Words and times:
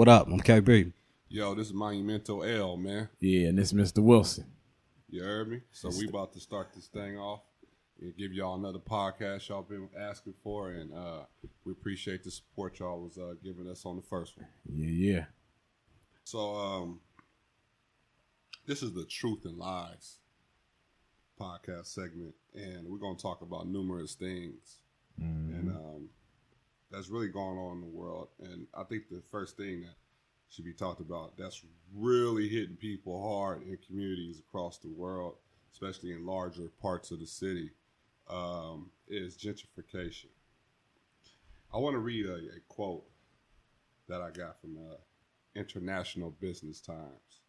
What 0.00 0.08
up? 0.08 0.28
I'm 0.28 0.40
KB. 0.40 0.94
Yo, 1.28 1.54
this 1.54 1.66
is 1.66 1.74
Monumental 1.74 2.42
L, 2.42 2.78
man. 2.78 3.10
Yeah, 3.18 3.48
and 3.48 3.58
this 3.58 3.70
is 3.70 3.74
Mr. 3.74 4.02
Wilson. 4.02 4.46
You 5.10 5.22
heard 5.22 5.50
me? 5.50 5.60
So 5.72 5.90
we 5.90 6.08
about 6.08 6.32
to 6.32 6.40
start 6.40 6.72
this 6.74 6.86
thing 6.86 7.18
off 7.18 7.42
and 8.00 8.16
give 8.16 8.32
y'all 8.32 8.54
another 8.54 8.78
podcast 8.78 9.46
y'all 9.50 9.60
been 9.60 9.90
asking 10.00 10.32
for, 10.42 10.70
and 10.70 10.94
uh, 10.94 11.24
we 11.66 11.72
appreciate 11.72 12.24
the 12.24 12.30
support 12.30 12.78
y'all 12.78 12.98
was 12.98 13.18
uh, 13.18 13.34
giving 13.44 13.68
us 13.68 13.84
on 13.84 13.96
the 13.96 14.02
first 14.02 14.38
one. 14.38 14.46
Yeah, 14.72 15.12
yeah. 15.12 15.24
So 16.24 16.54
um, 16.54 17.00
this 18.66 18.82
is 18.82 18.94
the 18.94 19.04
Truth 19.04 19.44
and 19.44 19.58
Lies 19.58 20.16
podcast 21.38 21.88
segment, 21.88 22.32
and 22.54 22.86
we're 22.88 22.96
gonna 22.96 23.18
talk 23.18 23.42
about 23.42 23.68
numerous 23.68 24.14
things, 24.14 24.78
and 25.18 25.68
um, 25.68 26.08
that's 26.90 27.08
really 27.08 27.28
going 27.28 27.58
on 27.58 27.76
in 27.76 27.80
the 27.80 27.86
world. 27.96 28.28
And 28.42 28.66
I 28.74 28.82
think 28.84 29.08
the 29.08 29.22
first 29.30 29.56
thing 29.56 29.82
that 29.82 29.94
should 30.48 30.64
be 30.64 30.72
talked 30.72 31.00
about 31.00 31.36
that's 31.36 31.62
really 31.94 32.48
hitting 32.48 32.76
people 32.76 33.22
hard 33.22 33.62
in 33.62 33.78
communities 33.86 34.40
across 34.40 34.78
the 34.78 34.88
world, 34.88 35.34
especially 35.72 36.10
in 36.12 36.26
larger 36.26 36.68
parts 36.82 37.10
of 37.10 37.20
the 37.20 37.26
city, 37.26 37.70
um, 38.28 38.90
is 39.08 39.36
gentrification. 39.36 40.26
I 41.72 41.78
want 41.78 41.94
to 41.94 41.98
read 42.00 42.26
a, 42.26 42.34
a 42.34 42.60
quote 42.68 43.04
that 44.08 44.20
I 44.20 44.30
got 44.30 44.60
from 44.60 44.76
uh, 44.76 44.96
International 45.54 46.30
Business 46.40 46.80
Times, 46.80 47.42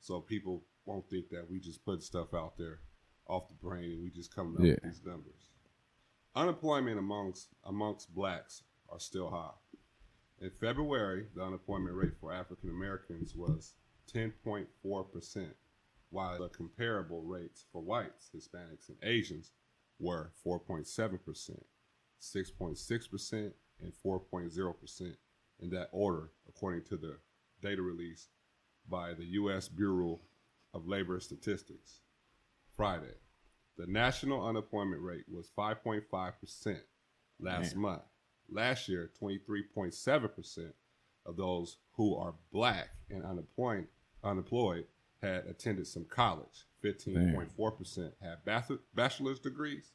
so 0.00 0.20
people 0.20 0.62
won't 0.86 1.08
think 1.10 1.28
that 1.30 1.50
we 1.50 1.60
just 1.60 1.84
put 1.84 2.02
stuff 2.02 2.32
out 2.32 2.56
there 2.56 2.80
off 3.26 3.48
the 3.48 3.54
brain 3.54 3.92
and 3.92 4.02
we 4.02 4.08
just 4.10 4.34
coming 4.34 4.54
up 4.54 4.62
Yeah. 4.64 4.70
with 4.72 4.84
these 4.84 5.02
numbers. 5.04 5.48
Unemployment 6.34 6.98
amongst 6.98 7.48
amongst 7.64 8.14
blacks 8.14 8.62
are 8.88 9.00
still 9.00 9.30
high. 9.30 9.50
In 10.40 10.50
February, 10.50 11.26
the 11.34 11.42
unemployment 11.42 11.96
rate 11.96 12.16
for 12.20 12.32
African 12.32 12.70
Americans 12.70 13.34
was 13.34 13.74
10.4%, 14.14 15.48
while 16.10 16.38
the 16.38 16.48
comparable 16.48 17.22
rates 17.22 17.64
for 17.72 17.82
whites, 17.82 18.30
Hispanics, 18.34 18.88
and 18.88 18.96
Asians 19.02 19.50
were 19.98 20.32
4.7%, 20.46 21.62
6.6%, 22.20 23.52
and 23.80 23.92
4.0% 24.04 25.16
in 25.60 25.70
that 25.70 25.88
order, 25.92 26.30
according 26.48 26.84
to 26.84 26.96
the 26.96 27.18
data 27.60 27.82
released 27.82 28.28
by 28.88 29.12
the 29.12 29.24
U.S. 29.24 29.68
Bureau 29.68 30.20
of 30.72 30.86
Labor 30.86 31.18
Statistics 31.20 32.00
Friday. 32.76 33.14
The 33.76 33.86
national 33.86 34.46
unemployment 34.46 35.02
rate 35.02 35.24
was 35.28 35.50
5.5% 35.56 36.80
last 37.40 37.74
Man. 37.74 37.82
month. 37.82 38.02
Last 38.50 38.88
year, 38.88 39.10
23.7% 39.20 40.72
of 41.26 41.36
those 41.36 41.76
who 41.92 42.16
are 42.16 42.34
black 42.52 42.88
and 43.10 43.24
unemployed, 43.24 43.86
unemployed 44.24 44.86
had 45.22 45.46
attended 45.46 45.86
some 45.86 46.04
college. 46.04 46.66
15.4% 46.84 48.12
had 48.22 48.38
bachelor's 48.94 49.40
degrees, 49.40 49.92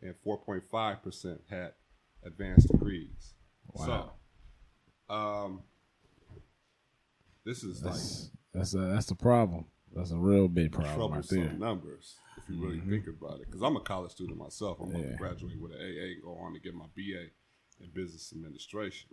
and 0.00 0.14
4.5% 0.24 1.38
had 1.48 1.72
advanced 2.24 2.68
degrees. 2.68 3.34
Wow. 3.72 4.12
So, 5.08 5.14
um, 5.14 5.62
this 7.44 7.64
is 7.64 7.82
like 7.82 7.94
That's 7.94 8.30
that's 8.52 8.74
a, 8.74 8.78
that's 8.78 9.06
the 9.06 9.14
problem. 9.14 9.66
That's 9.94 10.12
a 10.12 10.16
real 10.16 10.46
big 10.46 10.72
problem 10.72 10.88
right 10.88 10.98
troublesome 10.98 11.38
there. 11.38 11.52
numbers 11.54 12.16
if 12.36 12.48
you 12.48 12.62
really 12.62 12.80
think 12.80 13.06
about 13.08 13.40
it. 13.40 13.46
Because 13.46 13.62
I'm 13.62 13.76
a 13.76 13.80
college 13.80 14.12
student 14.12 14.38
myself. 14.38 14.78
I'm 14.80 14.92
going 14.92 15.08
to 15.10 15.16
graduate 15.16 15.60
with 15.60 15.72
an 15.72 15.78
AA, 15.80 16.24
go 16.24 16.36
on 16.36 16.52
to 16.54 16.60
get 16.60 16.74
my 16.74 16.84
BA 16.94 17.26
in 17.80 17.90
business 17.90 18.32
administration. 18.34 19.10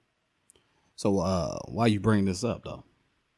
So, 0.95 1.19
uh, 1.19 1.57
why 1.67 1.87
you 1.87 1.99
bring 1.99 2.25
this 2.25 2.43
up 2.43 2.63
though? 2.63 2.83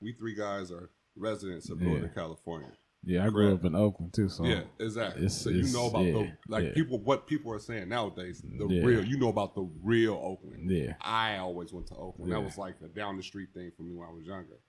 We 0.01 0.13
three 0.13 0.35
guys 0.35 0.71
are 0.71 0.89
residents 1.15 1.69
of 1.69 1.81
Yeah. 1.81 1.89
Northern 1.89 2.09
California. 2.13 2.71
Yeah, 3.03 3.25
I 3.25 3.29
grew 3.29 3.53
up 3.53 3.63
in 3.63 3.75
Oakland 3.75 4.13
too, 4.13 4.27
so 4.27 4.43
yeah, 4.45 4.63
exactly. 4.77 5.21
it's- 5.25 5.41
so 5.41 5.49
you 5.49 5.63
know 5.71 5.87
about 5.87 6.03
the 6.03 6.33
like 6.49 6.65
yeah. 6.65 6.73
people 6.73 6.99
what 6.99 7.27
people 7.27 7.51
are 7.53 7.59
saying 7.59 7.87
nowadays. 7.89 8.41
The 8.41 8.67
Yeah. 8.67 8.83
real, 8.83 9.05
you 9.05 9.17
know 9.17 9.29
about 9.29 9.55
the 9.55 9.61
real 9.81 10.15
Oakland. 10.15 10.69
Yeah. 10.69 10.95
I 11.01 11.37
always 11.37 11.71
went 11.71 11.87
to 11.87 11.95
Oakland. 11.95 12.31
That 12.33 12.41
was 12.43 12.57
like 12.57 12.75
a 12.83 12.87
down 12.89 13.15
the 13.17 13.23
street 13.23 13.49
thing 13.53 13.71
for 13.77 13.83
me 13.83 13.93
when 13.95 14.07
I 14.07 14.11
was 14.11 14.25
younger. 14.25 14.59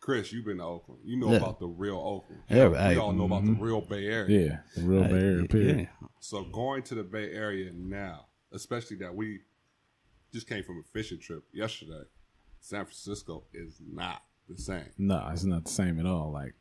Chris, 0.00 0.32
you've 0.32 0.44
been 0.44 0.58
to 0.58 0.64
Oakland. 0.64 1.00
You 1.04 1.16
know 1.18 1.30
Yeah. 1.32 1.38
about 1.38 1.58
the 1.58 1.66
real 1.66 1.96
Oakland. 1.96 2.42
Yeah, 2.48 2.68
we 2.68 2.76
hey, 2.76 2.96
all 2.96 3.12
know 3.12 3.24
about 3.24 3.44
the 3.44 3.52
real 3.52 3.80
Bay 3.80 4.06
Area. 4.06 4.24
Mm-hmm. 4.28 4.48
yeah, 4.50 4.82
the 4.82 4.88
real 4.88 5.04
Bay 5.04 5.24
Area 5.24 5.44
period. 5.48 5.78
Yeah. 5.78 6.08
So 6.20 6.44
going 6.44 6.84
to 6.84 6.94
the 6.94 7.02
Bay 7.02 7.32
Area 7.32 7.72
now, 7.72 8.26
especially 8.52 8.98
that 8.98 9.14
we 9.16 9.40
just 10.32 10.48
came 10.48 10.62
from 10.62 10.78
a 10.78 10.82
fishing 10.92 11.18
trip 11.18 11.44
yesterday, 11.52 12.04
San 12.60 12.84
Francisco 12.84 13.44
is 13.52 13.80
not 13.80 14.22
the 14.48 14.60
same. 14.60 14.90
No, 14.98 15.26
it's 15.32 15.44
not 15.44 15.64
the 15.64 15.70
same 15.70 15.98
at 15.98 16.06
all. 16.06 16.32
Like 16.32 16.54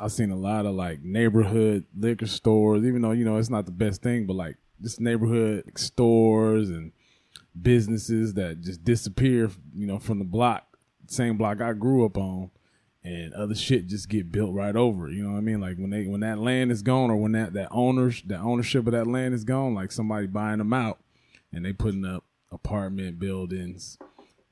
I've 0.00 0.12
seen 0.12 0.30
a 0.30 0.36
lot 0.36 0.66
of 0.66 0.74
like 0.74 1.02
neighborhood 1.02 1.84
liquor 1.96 2.26
stores, 2.26 2.84
even 2.84 3.02
though 3.02 3.12
you 3.12 3.24
know 3.24 3.36
it's 3.36 3.50
not 3.50 3.66
the 3.66 3.72
best 3.72 4.02
thing, 4.02 4.26
but 4.26 4.36
like 4.36 4.56
just 4.82 5.00
neighborhood 5.00 5.64
stores 5.76 6.70
and 6.70 6.92
businesses 7.60 8.34
that 8.34 8.60
just 8.60 8.84
disappear, 8.84 9.50
you 9.74 9.86
know, 9.86 9.98
from 9.98 10.18
the 10.18 10.24
block, 10.24 10.76
same 11.08 11.38
block 11.38 11.60
I 11.60 11.72
grew 11.72 12.04
up 12.04 12.18
on, 12.18 12.50
and 13.02 13.32
other 13.34 13.54
shit 13.54 13.86
just 13.86 14.08
get 14.08 14.30
built 14.30 14.52
right 14.52 14.76
over. 14.76 15.08
You 15.08 15.22
know 15.22 15.32
what 15.32 15.38
I 15.38 15.42
mean? 15.42 15.60
Like 15.60 15.78
when 15.78 15.90
they 15.90 16.06
when 16.06 16.20
that 16.20 16.38
land 16.38 16.70
is 16.70 16.82
gone, 16.82 17.10
or 17.10 17.16
when 17.16 17.32
that 17.32 17.54
that 17.54 17.68
owners 17.70 18.22
that 18.26 18.40
ownership 18.40 18.86
of 18.86 18.92
that 18.92 19.06
land 19.06 19.34
is 19.34 19.44
gone, 19.44 19.74
like 19.74 19.92
somebody 19.92 20.26
buying 20.26 20.58
them 20.58 20.74
out, 20.74 20.98
and 21.52 21.64
they 21.64 21.72
putting 21.72 22.04
up 22.04 22.24
apartment 22.52 23.18
buildings. 23.18 23.98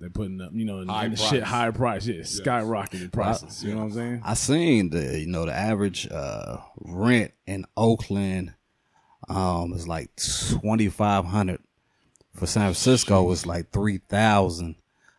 They're 0.00 0.10
putting 0.10 0.40
up, 0.40 0.50
you 0.52 0.64
know, 0.64 0.80
and, 0.80 0.90
High 0.90 1.04
and 1.04 1.16
the 1.16 1.16
shit 1.16 1.42
high 1.44 1.70
price, 1.70 2.06
yeah, 2.06 2.22
skyrocketing 2.22 3.12
prices. 3.12 3.62
You 3.64 3.70
know 3.74 3.78
what 3.78 3.84
I'm 3.84 3.92
saying? 3.92 4.22
I 4.24 4.34
seen 4.34 4.90
the 4.90 5.20
you 5.20 5.26
know 5.28 5.46
the 5.46 5.54
average 5.54 6.08
uh, 6.10 6.58
rent 6.78 7.32
in 7.46 7.64
Oakland 7.76 8.54
um 9.28 9.72
is 9.72 9.88
like 9.88 10.10
twenty 10.60 10.88
five 10.88 11.24
hundred. 11.24 11.60
For 12.34 12.46
San 12.46 12.62
Francisco 12.64 13.22
was 13.22 13.46
like 13.46 13.70
three 13.70 13.98
thousand, 13.98 14.74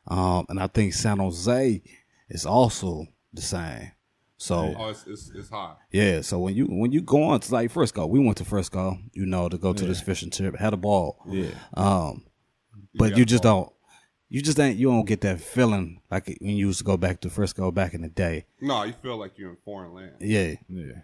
um, 0.08 0.46
and 0.50 0.60
I 0.60 0.68
think 0.68 0.94
San 0.94 1.20
Jose 1.20 1.82
is 2.30 2.46
also 2.46 3.08
the 3.34 3.42
same. 3.42 3.92
So 4.38 4.76
Oh, 4.78 4.90
it's, 4.90 5.08
it's, 5.08 5.32
it's 5.34 5.50
high. 5.50 5.76
yeah, 5.92 6.20
so 6.20 6.38
when 6.40 6.54
you 6.54 6.66
when 6.66 6.92
you 6.92 7.02
go 7.02 7.24
on 7.24 7.40
to 7.40 7.54
like 7.54 7.72
Frisco, 7.72 8.06
we 8.06 8.20
went 8.20 8.38
to 8.38 8.46
Frisco, 8.46 8.98
you 9.14 9.26
know, 9.26 9.48
to 9.48 9.58
go 9.58 9.72
to 9.72 9.86
this 9.86 10.02
fishing 10.02 10.30
trip, 10.30 10.58
had 10.58 10.74
a 10.74 10.78
ball. 10.78 11.18
Yeah. 11.30 11.52
Um, 11.76 12.26
but 12.98 13.10
got 13.12 13.18
you 13.20 13.26
just 13.26 13.44
don't, 13.44 13.72
you 14.30 14.42
just 14.42 14.60
ain't, 14.60 14.78
you 14.78 14.88
don't 14.90 15.06
get 15.06 15.22
that 15.22 15.40
feeling 15.40 16.02
like 16.12 16.26
when 16.42 16.52
you 16.56 16.68
used 16.68 16.80
to 16.80 16.84
go 16.86 16.98
back 16.98 17.22
to 17.22 17.30
Frisco 17.30 17.72
back 17.72 17.94
in 17.94 18.02
the 18.02 18.10
day. 18.10 18.46
No, 18.62 18.84
you 18.84 18.94
feel 18.94 19.18
like 19.18 19.38
you're 19.38 19.52
in 19.52 19.58
foreign 19.64 19.94
land. 19.94 20.14
Yeah. 20.20 20.56
Yeah. 20.68 21.02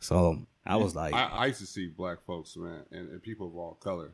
So 0.00 0.46
I 0.66 0.76
was 0.76 0.94
like, 0.94 1.14
I, 1.14 1.24
I 1.26 1.46
used 1.46 1.60
to 1.60 1.66
see 1.66 1.88
black 1.88 2.24
folks, 2.26 2.56
man, 2.56 2.82
and, 2.90 3.10
and 3.10 3.22
people 3.22 3.46
of 3.48 3.56
all 3.56 3.74
color, 3.74 4.12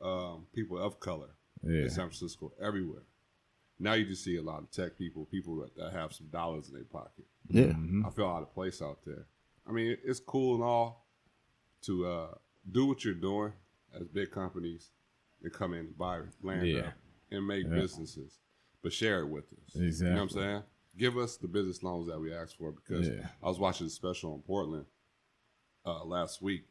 um, 0.00 0.46
people 0.54 0.78
of 0.78 1.00
color 1.00 1.30
Yeah. 1.62 1.82
in 1.82 1.90
San 1.90 2.06
Francisco 2.08 2.52
everywhere. 2.62 3.02
Now 3.78 3.94
you 3.94 4.04
just 4.04 4.22
see 4.22 4.36
a 4.36 4.42
lot 4.42 4.58
of 4.62 4.70
tech 4.70 4.98
people, 4.98 5.24
people 5.24 5.56
that, 5.62 5.74
that 5.76 5.92
have 5.92 6.12
some 6.12 6.26
dollars 6.26 6.68
in 6.68 6.74
their 6.74 6.84
pocket. 6.84 7.24
yeah, 7.48 7.72
I 8.06 8.10
feel 8.10 8.26
out 8.28 8.42
of 8.42 8.52
place 8.52 8.82
out 8.82 8.98
there. 9.06 9.26
I 9.66 9.72
mean, 9.72 9.92
it- 9.92 10.00
it's 10.04 10.20
cool 10.20 10.54
and 10.56 10.62
all 10.64 11.06
to 11.82 12.06
uh, 12.06 12.34
do 12.70 12.84
what 12.86 13.04
you're 13.04 13.14
doing 13.14 13.52
as 13.98 14.06
big 14.08 14.30
companies 14.30 14.90
and 15.42 15.52
come 15.52 15.72
in 15.74 15.80
and 15.80 15.98
buy 15.98 16.20
land 16.42 16.66
Yeah. 16.66 16.92
and 17.30 17.46
make 17.46 17.68
businesses, 17.70 18.38
but 18.82 18.92
share 18.92 19.20
it 19.20 19.26
with 19.28 19.44
us. 19.52 19.74
You 19.74 20.04
know 20.06 20.12
what 20.14 20.20
I'm 20.22 20.28
saying? 20.30 20.62
Give 20.98 21.16
us 21.16 21.36
the 21.36 21.48
business 21.48 21.82
loans 21.82 22.08
that 22.08 22.20
we 22.20 22.32
asked 22.34 22.56
for 22.58 22.72
because 22.72 23.08
Yeah. 23.08 23.28
I 23.42 23.46
was 23.48 23.58
watching 23.58 23.86
a 23.86 23.90
special 23.90 24.34
in 24.34 24.42
Portland 24.42 24.86
uh, 25.86 26.04
last 26.04 26.42
week, 26.42 26.64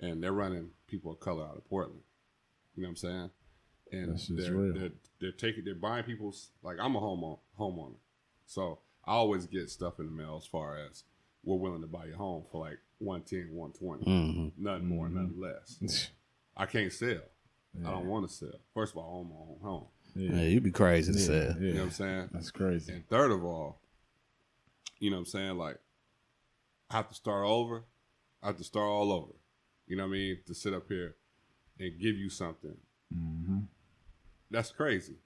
and 0.00 0.22
they're 0.22 0.32
running 0.32 0.70
people 0.86 1.12
of 1.12 1.20
color 1.20 1.44
out 1.44 1.56
of 1.56 1.64
Portland. 1.68 2.00
You 2.76 2.82
know 2.82 2.88
what 2.88 2.90
I'm 2.90 2.96
saying? 2.96 3.30
And 3.92 4.18
they're, 4.38 4.72
they're 4.72 4.90
they're 5.20 5.32
taking 5.32 5.64
they're 5.64 5.74
buying 5.74 6.04
people's 6.04 6.50
like 6.62 6.78
I'm 6.80 6.96
a 6.96 7.00
home 7.00 7.36
homeowner, 7.60 7.96
so 8.46 8.78
I 9.04 9.12
always 9.12 9.46
get 9.46 9.70
stuff 9.70 10.00
in 10.00 10.06
the 10.06 10.12
mail 10.12 10.36
as 10.40 10.46
far 10.46 10.78
as 10.78 11.04
we're 11.44 11.58
willing 11.58 11.82
to 11.82 11.86
buy 11.86 12.06
your 12.06 12.16
home 12.16 12.44
for 12.50 12.60
like 12.62 12.78
110, 12.98 13.54
120, 13.54 14.04
Mm-hmm. 14.04 14.64
nothing 14.64 14.86
more, 14.88 15.08
nothing 15.10 15.38
less. 15.38 16.10
I 16.56 16.64
can't 16.66 16.92
sell. 16.92 17.20
I 17.84 17.90
don't 17.90 18.06
want 18.06 18.28
to 18.28 18.32
sell. 18.34 18.50
First 18.72 18.92
of 18.92 18.98
all, 18.98 19.04
I 19.04 19.18
own 19.18 19.28
my 19.28 19.34
own 19.34 19.58
home. 19.62 19.86
yeah, 20.14 20.42
you'd 20.48 20.62
be 20.62 20.70
crazy 20.70 21.12
to 21.12 21.18
Yeah. 21.18 21.24
say. 21.26 21.46
yeah. 21.60 21.66
You 21.66 21.72
know 21.72 21.78
what 21.80 21.84
I'm 21.86 21.90
saying? 21.90 22.28
That's 22.32 22.50
crazy. 22.50 22.92
And 22.92 23.08
third 23.08 23.30
of 23.32 23.44
all, 23.44 23.80
you 25.00 25.10
know 25.10 25.16
what 25.16 25.20
I'm 25.20 25.26
saying? 25.26 25.56
Like, 25.58 25.78
I 26.90 26.96
have 26.96 27.08
to 27.08 27.14
start 27.14 27.44
over. 27.46 27.84
I 28.42 28.46
have 28.48 28.56
to 28.58 28.64
start 28.64 28.86
all 28.86 29.12
over. 29.12 29.32
You 29.86 29.96
know 29.96 30.04
what 30.04 30.10
I 30.10 30.12
mean? 30.12 30.38
To 30.46 30.54
sit 30.54 30.72
up 30.72 30.84
here 30.88 31.16
and 31.80 31.98
give 31.98 32.16
you 32.16 32.30
something. 32.30 32.76
Mm-hmm. 33.14 33.58
That's 34.50 34.70
crazy. 34.70 35.16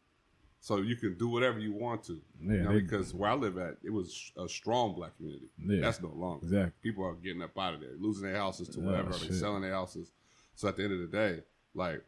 So 0.60 0.78
you 0.78 0.96
can 0.96 1.16
do 1.16 1.28
whatever 1.28 1.58
you 1.58 1.72
want 1.72 2.02
to. 2.04 2.20
Yeah, 2.40 2.52
you 2.52 2.62
know, 2.62 2.72
they- 2.72 2.80
because 2.80 3.12
where 3.14 3.30
I 3.30 3.34
live 3.34 3.58
at, 3.58 3.76
it 3.84 3.90
was 3.90 4.32
a 4.36 4.48
strong 4.48 4.94
black 4.94 5.16
community. 5.16 5.50
Yeah. 5.58 5.82
That's 5.82 6.00
no 6.02 6.08
longer. 6.08 6.44
Exactly. 6.46 6.72
People 6.82 7.04
are 7.04 7.14
getting 7.14 7.42
up 7.42 7.56
out 7.58 7.74
of 7.74 7.80
there, 7.80 7.90
losing 7.98 8.24
their 8.24 8.36
houses 8.36 8.68
to 8.70 8.80
Oh, 8.80 8.84
whatever, 8.84 9.10
they 9.12 9.26
shit. 9.26 9.34
selling 9.34 9.62
their 9.62 9.74
houses. 9.74 10.10
So 10.54 10.66
at 10.68 10.76
the 10.76 10.84
end 10.84 10.94
of 10.94 11.00
the 11.00 11.06
day, 11.16 11.42
like 11.74 12.02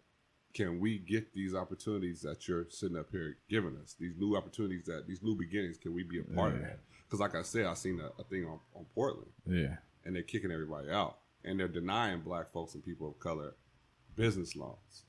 can 0.53 0.81
we 0.81 0.99
get 0.99 1.33
these 1.33 1.55
opportunities 1.55 2.23
that 2.23 2.49
you're 2.49 2.67
sitting 2.71 2.97
up 2.97 3.07
here 3.11 3.37
giving 3.49 3.77
us? 3.83 3.95
These 3.99 4.15
new 4.19 4.37
opportunities 4.37 4.85
that 4.87 5.07
these 5.07 5.23
new 5.23 5.37
beginnings, 5.37 5.79
can 5.79 5.95
we 5.95 6.03
be 6.03 6.21
a 6.21 6.25
part 6.25 6.55
of 6.55 6.61
that? 6.61 6.81
Because 7.07 7.21
like 7.21 7.35
I 7.35 7.43
said, 7.43 7.67
I 7.67 7.75
seen 7.75 8.01
a, 8.01 8.21
a 8.21 8.25
thing 8.25 8.45
on, 8.45 8.59
on 8.75 8.87
Portland 8.95 9.31
Yeah. 9.47 9.77
and 10.05 10.15
they're 10.15 10.23
kicking 10.23 10.51
everybody 10.53 10.91
out 10.91 11.19
and 11.45 11.59
they're 11.59 11.69
denying 11.69 12.21
black 12.21 12.53
folks 12.53 12.75
and 12.75 12.85
people 12.85 13.09
of 13.09 13.19
color 13.19 13.55
business 14.17 14.57
loans. 14.57 15.05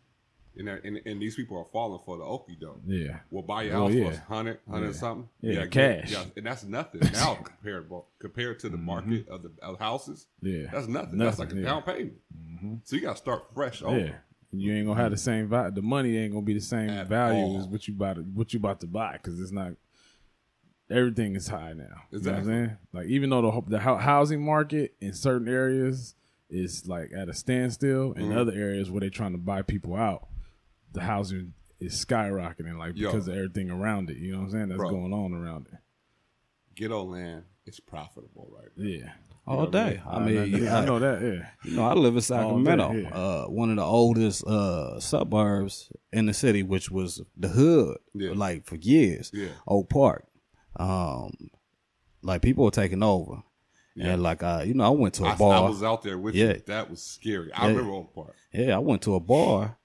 And, 0.57 0.67
and, 0.67 0.99
and 1.05 1.21
these 1.21 1.35
people 1.35 1.57
are 1.57 1.65
falling 1.71 2.01
for 2.05 2.17
the 2.17 2.23
okey 2.23 2.57
doke. 2.59 2.81
Yeah. 2.85 3.19
We'll 3.29 3.43
buy 3.43 3.63
your 3.63 3.77
Oh, 3.77 3.87
house 3.87 3.93
yeah. 3.93 4.11
for 4.11 4.33
100, 4.33 4.59
100 4.65 4.87
Yeah. 4.87 4.93
something. 4.93 5.29
Yeah, 5.41 5.65
get- 5.65 5.71
cash. 5.71 6.11
Yeah, 6.11 6.23
and 6.35 6.45
that's 6.45 6.63
nothing 6.65 7.01
now 7.13 7.35
comparable 7.35 8.07
compared 8.19 8.59
to 8.59 8.69
the 8.69 8.75
mm-hmm. 8.75 8.85
market 8.85 9.27
of 9.29 9.43
the 9.43 9.51
of 9.61 9.79
houses. 9.79 10.27
Yeah. 10.41 10.65
That's 10.71 10.87
nothing. 10.87 11.19
That's 11.19 11.39
like 11.39 11.53
a 11.53 11.55
yeah. 11.55 11.63
down 11.63 11.83
payment. 11.83 12.19
Mm-hmm. 12.37 12.75
So 12.83 12.95
you 12.95 13.01
got 13.03 13.13
to 13.13 13.17
start 13.17 13.45
fresh 13.53 13.81
over. 13.81 14.21
You 14.53 14.73
ain't 14.73 14.85
gonna 14.87 15.01
have 15.01 15.11
the 15.11 15.17
same 15.17 15.47
value. 15.47 15.71
The 15.71 15.81
money 15.81 16.17
ain't 16.17 16.33
gonna 16.33 16.45
be 16.45 16.53
the 16.53 16.59
same 16.61 16.89
At 16.89 17.07
value 17.07 17.39
all. 17.41 17.59
as 17.59 17.67
what 17.67 17.87
you 17.87 17.93
about 17.93 18.17
to, 18.17 18.21
what 18.23 18.53
you 18.53 18.59
about 18.59 18.79
to 18.81 18.87
buy 18.87 19.13
because 19.13 19.39
it's 19.39 19.51
not. 19.51 19.73
Everything 20.89 21.37
is 21.37 21.47
high 21.47 21.71
now. 21.71 21.85
You 22.11 22.19
know 22.19 22.31
what 22.31 22.39
I'm 22.39 22.45
saying? 22.45 22.77
Like 22.91 23.07
even 23.07 23.29
though 23.29 23.41
the 23.41 23.69
the 23.69 23.79
hou- 23.79 23.95
housing 23.97 24.43
market 24.43 24.93
in 24.99 25.13
certain 25.13 25.47
areas 25.47 26.15
is 26.49 26.85
like 26.85 27.11
at 27.15 27.29
a 27.29 27.33
standstill, 27.33 28.11
in 28.13 28.23
Mm-hmm. 28.23 28.37
other 28.37 28.51
areas 28.51 28.91
where 28.91 28.99
they're 28.99 29.09
trying 29.09 29.31
to 29.31 29.37
buy 29.37 29.61
people 29.61 29.95
out, 29.95 30.27
the 30.91 30.99
housing 31.01 31.53
is 31.79 31.93
skyrocketing. 32.05 32.77
Like 32.77 32.97
Yo. 32.97 33.09
because 33.09 33.29
of 33.29 33.35
everything 33.35 33.71
around 33.71 34.09
it. 34.09 34.17
You 34.17 34.33
know 34.33 34.39
what 34.39 34.45
I'm 34.47 34.51
saying? 34.51 34.67
That's 34.69 34.79
Bro. 34.79 34.89
going 34.89 35.13
on 35.13 35.33
around 35.33 35.67
it. 35.71 35.79
Ghetto 36.75 37.03
land 37.03 37.43
is 37.65 37.79
profitable 37.79 38.49
right 38.53 38.67
now. 38.75 38.83
Yeah. 38.85 39.11
All 39.51 39.67
day. 39.67 40.01
I 40.07 40.19
mean, 40.19 40.63
yeah, 40.63 40.77
I 40.77 40.81
I, 40.81 40.85
know 40.85 40.99
that. 40.99 41.21
Yeah. 41.21 41.47
you 41.63 41.75
know, 41.75 41.83
I 41.85 41.93
live 41.93 42.15
in 42.15 42.21
Sacramento, 42.21 42.91
yeah. 42.93 43.09
uh, 43.09 43.45
one 43.45 43.69
of 43.69 43.75
the 43.77 43.83
oldest 43.83 44.43
uh, 44.45 44.99
suburbs 44.99 45.91
in 46.11 46.25
the 46.25 46.33
city, 46.33 46.63
which 46.63 46.89
was 46.91 47.21
the 47.37 47.49
hood, 47.49 47.97
Yeah. 48.13 48.31
like 48.35 48.65
for 48.65 48.75
years. 48.75 49.31
Yeah. 49.33 49.49
Oak 49.67 49.89
Park, 49.89 50.25
um, 50.77 51.31
like 52.23 52.41
people 52.41 52.65
were 52.65 52.71
taking 52.71 53.03
over, 53.03 53.43
Yeah. 53.95 54.13
and 54.13 54.23
like 54.23 54.43
uh, 54.43 54.63
you 54.65 54.73
know, 54.73 54.85
I 54.85 54.89
went 54.89 55.13
to 55.15 55.23
a 55.25 55.27
I, 55.27 55.31
I 55.33 55.35
bar. 55.35 55.53
I 55.55 55.69
was 55.69 55.83
out 55.83 56.01
there 56.03 56.17
with 56.17 56.35
Yeah. 56.35 56.53
you. 56.53 56.61
That 56.67 56.89
was 56.89 57.01
scary. 57.01 57.51
I 57.53 57.63
Yeah. 57.67 57.69
remember 57.75 57.93
Oak 57.93 58.13
Park. 58.15 58.35
Yeah, 58.53 58.75
I 58.75 58.79
went 58.79 59.01
to 59.03 59.15
a 59.15 59.19
bar, 59.19 59.77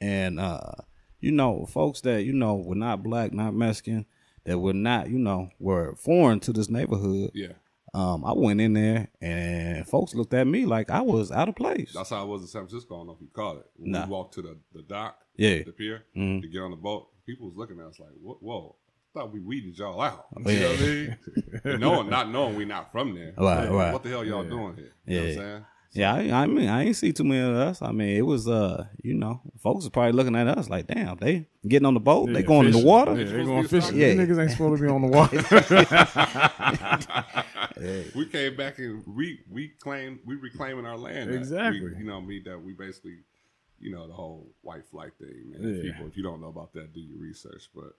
and 0.00 0.38
uh, 0.40 0.72
you 1.20 1.32
know, 1.32 1.66
folks 1.66 2.00
that 2.02 2.24
you 2.24 2.32
know 2.32 2.56
were 2.56 2.74
not 2.74 3.02
black, 3.02 3.32
not 3.32 3.54
Mexican, 3.54 4.06
that 4.44 4.58
were 4.58 4.72
not, 4.72 5.08
you 5.08 5.18
know, 5.18 5.50
were 5.58 5.94
foreign 5.96 6.40
to 6.40 6.52
this 6.52 6.68
neighborhood. 6.68 7.30
Yeah. 7.34 7.52
Um, 7.94 8.24
I 8.24 8.32
went 8.32 8.60
in 8.60 8.72
there, 8.72 9.08
and 9.20 9.86
folks 9.86 10.14
looked 10.14 10.32
at 10.32 10.46
me 10.46 10.64
like 10.64 10.90
I 10.90 11.02
was 11.02 11.30
out 11.30 11.48
of 11.50 11.56
place. 11.56 11.92
That's 11.94 12.08
how 12.10 12.20
I 12.22 12.24
was 12.24 12.40
in 12.42 12.48
San 12.48 12.62
Francisco. 12.66 12.94
I 12.94 12.98
don't 13.00 13.06
know 13.08 13.12
if 13.14 13.20
you 13.20 13.28
caught 13.34 13.56
it. 13.58 13.66
When 13.76 13.90
Nah. 13.90 14.06
we 14.06 14.10
walked 14.10 14.34
to 14.34 14.42
the, 14.42 14.56
the 14.74 14.82
dock, 14.82 15.18
Yeah. 15.36 15.62
the 15.62 15.72
pier, 15.72 16.04
Mhm. 16.16 16.40
to 16.40 16.48
get 16.48 16.62
on 16.62 16.70
the 16.70 16.76
boat, 16.78 17.08
people 17.26 17.46
was 17.48 17.56
looking 17.56 17.78
at 17.80 17.86
us 17.86 18.00
like, 18.00 18.10
"Whoa, 18.20 18.38
whoa 18.40 18.76
I 19.14 19.18
thought 19.20 19.32
we 19.32 19.40
weeded 19.40 19.76
y'all 19.76 20.00
out." 20.00 20.26
Oh, 20.34 20.40
You 20.50 20.60
know 20.60 20.60
yeah. 20.60 20.68
what 20.70 20.80
I 20.80 21.68
mean? 21.72 21.80
knowing, 21.80 22.08
not 22.08 22.30
knowing 22.30 22.56
we 22.56 22.64
not 22.64 22.90
from 22.92 23.14
there. 23.14 23.34
Right, 23.36 23.68
right. 23.70 23.92
What 23.92 24.02
the 24.02 24.08
hell 24.08 24.24
y'all 24.24 24.42
Yeah. 24.44 24.48
doing 24.50 24.74
here? 24.76 24.92
You 25.06 25.16
know 25.16 25.20
what 25.20 25.22
I'm 25.22 25.28
Yeah. 25.28 25.34
saying? 25.34 25.66
Yeah, 25.94 26.14
I, 26.14 26.42
I 26.42 26.46
mean, 26.46 26.68
I 26.68 26.84
ain't 26.84 26.96
see 26.96 27.12
too 27.12 27.24
many 27.24 27.40
of 27.40 27.54
us. 27.54 27.82
I 27.82 27.92
mean, 27.92 28.16
it 28.16 28.22
was, 28.22 28.48
uh, 28.48 28.86
you 29.02 29.12
know, 29.12 29.42
folks 29.62 29.86
are 29.86 29.90
probably 29.90 30.12
looking 30.12 30.34
at 30.34 30.48
us 30.48 30.70
like, 30.70 30.86
damn, 30.86 31.16
they 31.16 31.48
getting 31.68 31.84
on 31.84 31.92
the 31.92 32.00
boat, 32.00 32.26
they 32.26 32.40
Yeah, 32.40 32.46
going 32.46 32.66
in 32.66 32.72
the 32.72 32.78
water. 32.84 33.12
Yeah, 33.12 33.24
they 33.24 33.44
going 33.44 33.62
to 33.62 33.68
be 33.68 33.76
a 33.76 33.80
fishing. 33.80 33.98
Yeah. 33.98 34.06
You 34.08 34.20
niggas 34.20 34.40
ain't 34.40 34.52
supposed 34.52 34.80
to 34.80 34.86
be 34.86 34.90
on 34.90 35.02
the 35.02 35.08
water. 35.08 35.38
We 38.14 38.26
came 38.26 38.56
back 38.56 38.78
and 38.78 39.02
we 39.06 39.40
we 39.50 39.68
claimed 39.68 40.20
we 40.24 40.36
reclaiming 40.36 40.86
our 40.86 40.96
land. 40.96 41.34
Exactly. 41.34 41.80
We, 41.80 41.96
you 41.98 42.04
know, 42.04 42.20
me 42.20 42.40
that 42.44 42.62
we 42.62 42.74
basically, 42.74 43.18
you 43.80 43.90
know, 43.90 44.06
the 44.06 44.12
whole 44.12 44.52
white 44.60 44.86
flight 44.86 45.12
thing, 45.18 45.50
man. 45.50 45.74
Yeah. 45.76 45.82
People, 45.82 46.06
if 46.06 46.16
you 46.16 46.22
don't 46.22 46.40
know 46.40 46.48
about 46.48 46.72
that, 46.74 46.92
do 46.92 47.00
your 47.00 47.18
research. 47.18 47.70
But 47.74 47.96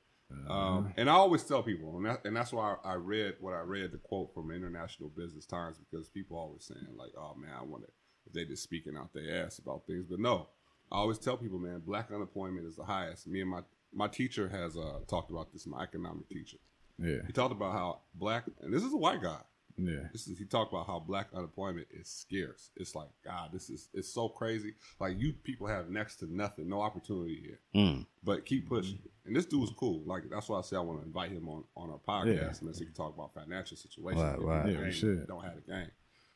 um, 0.50 0.94
and 0.98 1.10
I 1.10 1.14
always 1.14 1.44
tell 1.44 1.64
people, 1.64 1.98
and, 1.98 2.06
that, 2.06 2.26
and 2.26 2.36
that's 2.36 2.52
why 2.52 2.76
I 2.84 2.94
read 2.94 3.36
what 3.40 3.54
I 3.54 3.62
read 3.62 3.92
the 3.92 3.98
quote 3.98 4.34
from 4.34 4.52
International 4.52 5.10
Business 5.10 5.46
Times 5.46 5.78
because 5.78 6.10
people 6.10 6.38
always 6.38 6.66
saying 6.66 6.88
like, 6.98 7.12
oh 7.18 7.36
man, 7.36 7.52
I 7.58 7.64
wonder 7.64 7.88
if 8.26 8.34
they 8.34 8.46
just 8.46 8.64
speaking 8.64 8.98
out 8.98 9.14
their 9.14 9.46
ass 9.46 9.60
about 9.60 9.86
things, 9.88 10.06
but 10.10 10.20
no. 10.20 10.50
I 10.92 10.98
always 10.98 11.18
tell 11.18 11.38
people, 11.38 11.58
man, 11.58 11.82
black 11.86 12.12
unemployment 12.14 12.68
is 12.68 12.76
the 12.76 12.84
highest. 12.84 13.28
Me 13.28 13.42
and 13.42 13.50
my 13.50 13.62
my 13.94 14.08
teacher 14.08 14.50
has 14.50 14.76
uh, 14.78 15.00
talked 15.08 15.32
about 15.32 15.52
this. 15.52 15.66
My 15.66 15.84
economic 15.84 16.28
teacher, 16.30 16.58
yeah, 17.00 17.20
he 17.26 17.34
talked 17.34 17.52
about 17.52 17.74
how 17.74 18.02
black, 18.14 18.46
and 18.62 18.74
this 18.74 18.84
is 18.84 18.94
a 18.94 18.98
white 18.98 19.22
guy. 19.22 19.40
Yeah, 19.78 20.08
This 20.12 20.28
is 20.28 20.38
he 20.38 20.46
talked 20.46 20.72
about 20.74 20.88
how 20.88 21.00
black 21.00 21.28
unemployment 21.34 21.88
is 21.92 22.08
scarce. 22.08 22.72
It's 22.76 22.96
like 22.96 23.10
God, 23.26 23.50
this 23.54 23.70
is 23.70 23.90
it's 23.94 24.14
so 24.14 24.30
crazy. 24.30 24.74
Like 25.00 25.20
you 25.20 25.34
people 25.34 25.68
have 25.68 25.90
next 25.90 26.18
to 26.18 26.34
nothing, 26.34 26.70
no 26.70 26.82
opportunity 26.82 27.42
here. 27.42 27.60
Mm. 27.76 28.06
But 28.24 28.46
keep 28.46 28.68
pushing. 28.70 29.00
And 29.26 29.36
this 29.36 29.46
dude 29.46 29.62
was 29.62 29.72
cool. 29.78 30.04
Like 30.06 30.24
that's 30.30 30.50
why 30.50 30.60
I 30.60 30.62
say 30.62 30.76
I 30.76 30.80
want 30.80 31.00
to 31.02 31.06
invite 31.06 31.32
him 31.32 31.48
on 31.50 31.64
on 31.76 31.90
our 31.90 32.00
podcast, 32.08 32.36
Yeah. 32.36 32.48
and 32.48 32.68
then 32.68 32.74
so 32.74 32.80
he 32.80 32.86
can 32.86 32.94
talk 32.94 33.14
about 33.14 33.34
financial 33.34 33.78
situations. 33.78 34.24
Right, 34.24 34.36
If 34.36 34.42
you 34.42 34.48
right. 34.48 34.72
Yeah, 34.74 34.82
we 34.82 34.92
should. 34.92 35.28
Don't 35.28 35.44
have 35.44 35.58
a 35.58 35.62
game. 35.72 35.92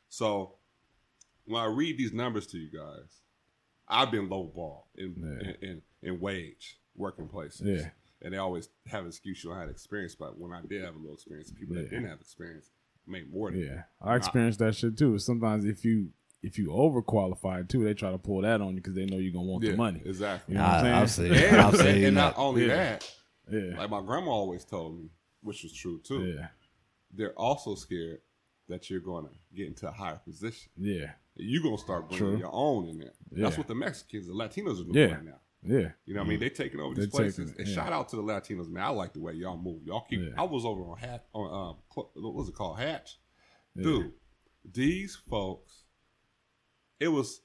So 0.10 0.56
when 1.46 1.62
I 1.62 1.66
read 1.66 1.98
these 1.98 2.14
numbers 2.14 2.48
to 2.48 2.58
you 2.58 2.70
guys, 2.72 3.22
I've 3.88 4.12
been 4.12 4.30
lowball 4.30 4.84
in, 4.96 5.16
Yeah. 5.18 5.50
in, 5.62 5.70
in 5.70 5.82
in 6.04 6.20
wage 6.20 6.78
working 6.96 7.28
places. 7.28 7.62
Yeah. 7.84 7.90
And 8.22 8.34
they 8.34 8.38
always 8.40 8.70
have 8.88 9.04
an 9.04 9.10
excuse 9.10 9.44
you 9.44 9.52
don't 9.52 9.60
have 9.60 9.70
experience, 9.70 10.16
but 10.16 10.40
when 10.40 10.52
I 10.52 10.62
did 10.68 10.84
have 10.84 10.96
a 10.96 10.98
little 10.98 11.14
experience, 11.14 11.52
people 11.52 11.76
that 11.76 11.90
didn't 11.92 12.08
have 12.08 12.20
experience 12.20 12.72
made 13.08 13.32
more 13.32 13.52
than 13.52 13.60
yeah. 13.62 13.84
I 14.02 14.16
experienced 14.16 14.60
that 14.60 14.76
shit 14.76 14.98
too. 14.98 15.18
Sometimes 15.20 15.66
if 15.66 15.84
you 15.86 16.10
if 16.44 16.58
you 16.58 16.68
overqualified 16.68 17.68
too, 17.70 17.84
they 17.84 17.94
try 17.94 18.12
to 18.12 18.18
pull 18.18 18.42
that 18.42 18.62
on 18.62 18.70
you 18.70 18.76
because 18.76 18.96
they 18.96 19.06
know 19.06 19.18
you're 19.18 19.34
gonna 19.34 19.46
want 19.46 19.64
Yeah, 19.64 19.72
the 19.72 19.78
money. 19.78 20.02
Exactly. 20.06 20.54
You 20.56 20.60
know 20.60 20.66
what 20.68 20.74
I'm 20.86 20.86
I, 20.86 21.02
I've 21.02 21.12
saying? 21.12 21.34
seen, 21.36 21.44
And, 21.46 21.58
I've 21.62 21.76
seen 21.78 22.04
and 22.06 22.16
not 22.16 22.34
only 22.38 22.68
Yeah. 22.68 22.76
that, 22.76 23.16
Yeah, 23.52 23.78
like 23.78 23.90
my 23.90 24.02
grandma 24.02 24.32
always 24.32 24.64
told 24.66 24.98
me, 25.00 25.10
which 25.42 25.64
was 25.64 25.74
true 25.74 26.00
too, 26.04 26.26
yeah, 26.26 26.48
they're 27.14 27.34
also 27.34 27.76
scared 27.76 28.20
that 28.70 28.90
you're 28.90 29.00
going 29.00 29.26
to 29.26 29.32
get 29.56 29.68
into 29.68 29.88
a 29.88 29.92
higher 29.92 30.20
position. 30.26 30.70
yeah, 30.78 31.12
You're 31.36 31.64
going 31.64 31.78
to 31.78 31.82
start 31.82 32.10
bringing 32.10 32.28
True. 32.32 32.38
your 32.38 32.50
own 32.54 32.90
in 32.90 32.98
there. 33.00 33.14
That's 33.32 33.58
what 33.58 33.68
the 33.68 33.76
Mexicans, 33.76 34.28
the 34.28 34.34
Latinos 34.34 34.82
are 34.82 34.84
doing 34.92 35.10
Yeah. 35.10 35.16
right 35.16 35.24
now. 35.24 35.40
Yeah. 35.64 35.90
You 36.06 36.14
know 36.14 36.22
what 36.22 36.28
I 36.28 36.30
mean? 36.30 36.40
They 36.40 36.50
taking 36.50 36.80
over 36.80 36.96
these 36.96 37.10
They're 37.10 37.20
places. 37.22 37.52
it, 37.52 37.58
and 37.60 37.68
yeah. 37.68 37.76
shout 37.76 37.92
out 37.94 38.10
to 38.10 38.16
the 38.16 38.22
Latinos, 38.24 38.70
man. 38.70 38.84
I 38.84 38.90
like 38.90 39.14
the 39.14 39.20
way 39.20 39.34
y'all 39.34 39.58
move. 39.58 39.82
Y'all 39.86 40.06
keep. 40.10 40.20
Yeah. 40.22 40.30
I 40.38 40.44
was 40.44 40.66
over 40.66 40.82
on 40.84 40.98
Hatch, 40.98 41.24
on 41.34 41.70
um, 41.70 41.76
what 42.16 42.34
was 42.34 42.50
it 42.50 42.56
called, 42.56 42.80
Hatch? 42.80 43.18
Yeah. 43.76 43.84
Dude, 43.84 44.12
these 44.72 45.16
folks, 45.30 45.84
it 47.00 47.08
was. 47.10 47.42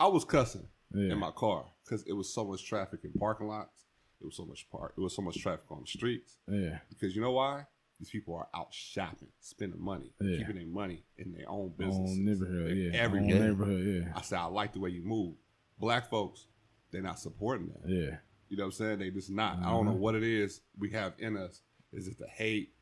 I 0.00 0.06
was 0.06 0.24
cussing 0.24 0.68
Yeah. 0.94 1.12
in 1.12 1.18
my 1.18 1.30
car 1.32 1.66
because 1.84 2.04
it 2.06 2.12
was 2.12 2.32
so 2.32 2.44
much 2.44 2.64
traffic 2.64 3.00
in 3.04 3.12
parking 3.12 3.48
lots. 3.48 3.84
It 4.20 4.24
was 4.24 4.36
so 4.36 4.44
much 4.44 4.68
park. 4.70 4.94
It 4.96 5.00
was 5.00 5.14
so 5.14 5.22
much 5.22 5.40
traffic 5.40 5.70
on 5.70 5.80
the 5.82 5.86
streets. 5.86 6.36
Yeah, 6.48 6.78
Because 6.88 7.14
you 7.14 7.22
know 7.22 7.32
why? 7.32 7.66
These 8.00 8.10
people 8.10 8.34
are 8.36 8.48
out 8.54 8.72
shopping, 8.72 9.28
spending 9.40 9.80
money, 9.82 10.12
Yeah. 10.20 10.38
keeping 10.38 10.56
their 10.56 10.66
money 10.66 11.04
in 11.16 11.32
their 11.32 11.48
own 11.48 11.70
business. 11.76 12.16
neighborhood. 12.16 12.76
Yeah, 12.76 12.90
Every 13.00 13.20
own 13.20 13.26
neighborhood. 13.26 14.04
Yeah, 14.06 14.12
I 14.14 14.22
said, 14.22 14.38
I 14.38 14.44
like 14.44 14.72
the 14.72 14.78
way 14.80 14.90
you 14.90 15.02
move. 15.02 15.34
Black 15.80 16.08
folks, 16.10 16.46
they're 16.90 17.02
not 17.02 17.18
supporting 17.18 17.68
that. 17.68 17.88
yeah, 17.88 18.16
You 18.48 18.56
know 18.56 18.64
what 18.64 18.66
I'm 18.66 18.72
saying? 18.72 18.98
They 19.00 19.10
just 19.10 19.30
not. 19.30 19.58
I 19.58 19.70
don't 19.70 19.86
know 19.86 19.92
what 19.92 20.14
it 20.14 20.22
is 20.22 20.60
we 20.78 20.90
have 20.90 21.12
in 21.18 21.36
us. 21.36 21.60
Is 21.92 22.08
it 22.08 22.18
the 22.18 22.26
hate? 22.26 22.72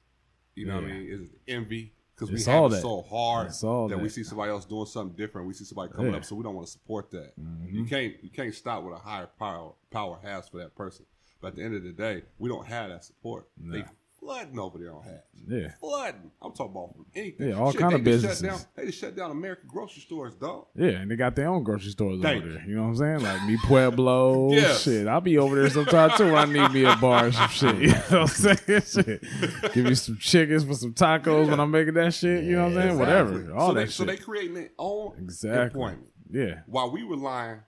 You 0.55 0.67
know 0.67 0.77
what 0.77 0.85
I 0.85 0.89
mean? 0.89 1.09
Is 1.11 1.23
it 1.23 1.39
envy? 1.49 1.93
Because 2.15 2.31
we 2.33 2.43
have 2.51 2.65
it 2.67 2.71
that. 2.77 2.81
so 2.81 3.03
hard 3.03 3.53
all 3.63 3.89
that 3.89 4.01
we 4.01 4.09
see 4.09 4.25
somebody 4.25 4.51
else 4.51 4.65
doing 4.65 4.87
something 4.87 5.15
different. 5.17 5.47
We 5.47 5.53
see 5.53 5.65
somebody 5.65 5.93
coming 5.93 6.13
Yeah. 6.13 6.19
up, 6.19 6.25
so 6.25 6.35
we 6.35 6.43
don't 6.45 6.55
want 6.55 6.67
to 6.67 6.73
support 6.73 7.11
that. 7.11 7.39
Mm-hmm. 7.39 7.77
You 7.77 7.85
can't 7.85 8.15
you 8.23 8.31
can't 8.31 8.55
stop 8.55 8.83
what 8.85 8.93
a 8.93 8.99
higher 8.99 9.29
power 9.39 9.73
power 9.91 10.19
has 10.23 10.49
for 10.49 10.57
that 10.59 10.75
person. 10.75 11.05
But 11.43 11.49
at 11.49 11.57
the 11.57 11.63
end 11.65 11.75
of 11.77 11.83
the 11.83 11.93
day, 11.93 12.23
we 12.39 12.49
don't 12.49 12.67
have 12.67 12.89
that 12.89 13.05
support. 13.05 13.49
They 13.59 13.85
flooding 14.27 14.59
over 14.59 14.79
there 14.79 14.93
on 14.95 15.03
Hatch. 15.05 15.23
Yeah. 15.49 15.69
Flooding. 15.79 16.31
I'm 16.43 16.53
talking 16.53 16.73
about 16.73 16.95
anything. 17.15 17.49
Yeah, 17.51 17.55
all 17.55 17.71
Shit, 17.71 17.81
kind 17.81 17.95
of 17.95 18.03
just 18.05 18.23
shut 18.23 18.31
businesses. 18.31 18.43
down- 18.43 18.71
They 18.77 18.87
just 18.87 18.99
shut 18.99 19.17
down 19.17 19.31
American 19.31 19.69
grocery 19.69 20.03
stores, 20.03 20.35
dog. 20.35 20.67
yeah. 20.75 20.89
And 20.89 21.11
they 21.11 21.15
got 21.17 21.37
their 21.37 21.49
own 21.49 21.63
grocery 21.63 21.93
stores 21.93 22.21
Thank 22.21 22.39
over 22.43 22.47
you. 22.53 22.59
there. 22.59 22.69
You 22.69 22.75
know 22.77 22.83
what 22.83 22.89
I'm 22.89 22.97
saying? 22.97 23.21
Like 23.23 23.43
Mi 23.45 23.57
Pueblo. 23.65 24.51
Yes. 24.57 24.83
Shit, 24.83 25.07
I'll 25.07 25.21
be 25.21 25.39
over 25.39 25.55
there 25.55 25.71
sometime 25.71 26.11
too 26.17 26.33
when 26.33 26.37
I 26.37 26.45
need 26.47 26.73
me 26.75 26.85
a 26.85 26.97
bar 26.97 27.27
or 27.29 27.33
some 27.33 27.49
shit. 27.51 27.77
You 27.81 27.89
know 27.89 27.95
what 27.95 28.13
I'm 28.13 28.27
saying? 28.27 28.57
Shit. 29.05 29.73
Give 29.75 29.85
me 29.85 29.95
some 29.95 30.19
chickens 30.19 30.65
for 30.65 30.75
some 30.75 30.93
tacos 30.95 31.49
when 31.49 31.61
I'm 31.61 31.71
making 31.71 31.95
that 31.95 32.13
shit. 32.15 32.45
You 32.45 32.57
know 32.57 32.65
what 32.69 32.77
I'm 32.79 32.83
saying? 32.83 32.99
Whatever. 32.99 33.55
All 33.55 33.69
so 33.69 33.75
that 33.75 33.81
they, 33.81 33.87
shit. 33.87 33.95
So 33.95 34.05
they 34.05 34.17
creating 34.17 34.55
their 34.55 34.71
own 34.79 35.15
exactly. 35.19 35.63
employment. 35.81 36.07
Yeah. 36.29 36.61
while 36.67 36.91
we 36.91 37.03
relying 37.05 37.61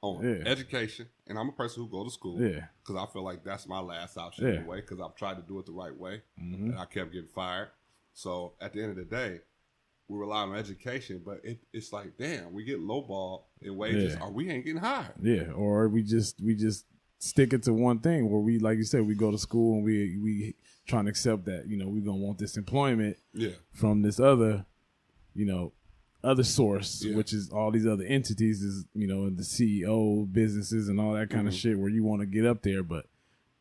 on 0.00 0.24
Yeah. 0.24 0.44
education, 0.46 1.06
and 1.26 1.38
I'm 1.38 1.48
a 1.48 1.52
person 1.52 1.82
who 1.82 1.88
go 1.88 2.04
to 2.04 2.10
school, 2.10 2.40
Yeah. 2.40 2.66
because 2.82 2.96
I 2.96 3.12
feel 3.12 3.22
like 3.22 3.42
that's 3.44 3.66
my 3.66 3.80
last 3.80 4.16
option 4.16 4.44
Yeah. 4.44 4.50
Mm-hmm. 4.52 4.58
anyway, 4.60 4.80
because 4.80 5.00
I've 5.00 5.14
tried 5.16 5.36
to 5.36 5.42
do 5.42 5.58
it 5.58 5.66
the 5.66 5.72
right 5.72 5.96
way, 5.96 6.22
and 6.36 6.76
I 6.78 6.84
kept 6.84 7.12
getting 7.12 7.28
fired. 7.28 7.68
So 8.12 8.54
at 8.60 8.72
the 8.72 8.82
end 8.82 8.90
of 8.90 8.96
the 8.96 9.04
day, 9.04 9.40
we 10.08 10.18
rely 10.18 10.42
on 10.42 10.54
education, 10.54 11.20
but 11.24 11.40
it, 11.44 11.58
it's 11.72 11.92
like, 11.92 12.16
damn, 12.16 12.52
we 12.52 12.64
get 12.64 12.80
lowball 12.80 13.42
in 13.60 13.76
wages, 13.76 14.14
Yeah. 14.14 14.22
or 14.24 14.30
we 14.32 14.48
ain't 14.50 14.64
getting 14.64 14.80
hired. 14.80 15.14
Yeah, 15.22 15.50
or 15.52 15.88
we 15.88 16.02
just 16.02 16.40
we 16.40 16.54
just 16.54 16.86
stick 17.18 17.52
it 17.52 17.64
to 17.64 17.74
one 17.74 17.98
thing 17.98 18.30
where 18.30 18.40
we 18.40 18.60
like 18.60 18.78
you 18.78 18.84
said 18.84 19.04
we 19.04 19.14
go 19.16 19.32
to 19.32 19.38
school 19.38 19.74
and 19.74 19.84
we 19.84 20.16
we 20.18 20.54
trying 20.86 21.04
to 21.04 21.10
accept 21.10 21.44
that 21.46 21.66
you 21.66 21.76
know 21.76 21.88
we 21.88 22.00
gonna 22.00 22.16
want 22.16 22.38
this 22.38 22.56
employment 22.56 23.16
Yeah, 23.34 23.50
from 23.72 24.02
this 24.02 24.20
other 24.20 24.64
you 25.34 25.44
know 25.44 25.72
other 26.24 26.42
source, 26.42 27.04
Yeah. 27.04 27.16
which 27.16 27.32
is 27.32 27.50
all 27.50 27.70
these 27.70 27.86
other 27.86 28.04
entities, 28.04 28.62
is 28.62 28.84
you 28.94 29.06
know, 29.06 29.24
and 29.24 29.36
the 29.36 29.42
CEO 29.44 30.30
businesses 30.30 30.88
and 30.88 31.00
all 31.00 31.12
that 31.14 31.30
kind 31.30 31.46
of 31.48 31.54
Mm-hmm. 31.54 31.58
shit, 31.70 31.78
where 31.78 31.88
you 31.90 32.02
want 32.04 32.20
to 32.20 32.26
get 32.26 32.44
up 32.44 32.62
there, 32.62 32.82
but 32.82 33.06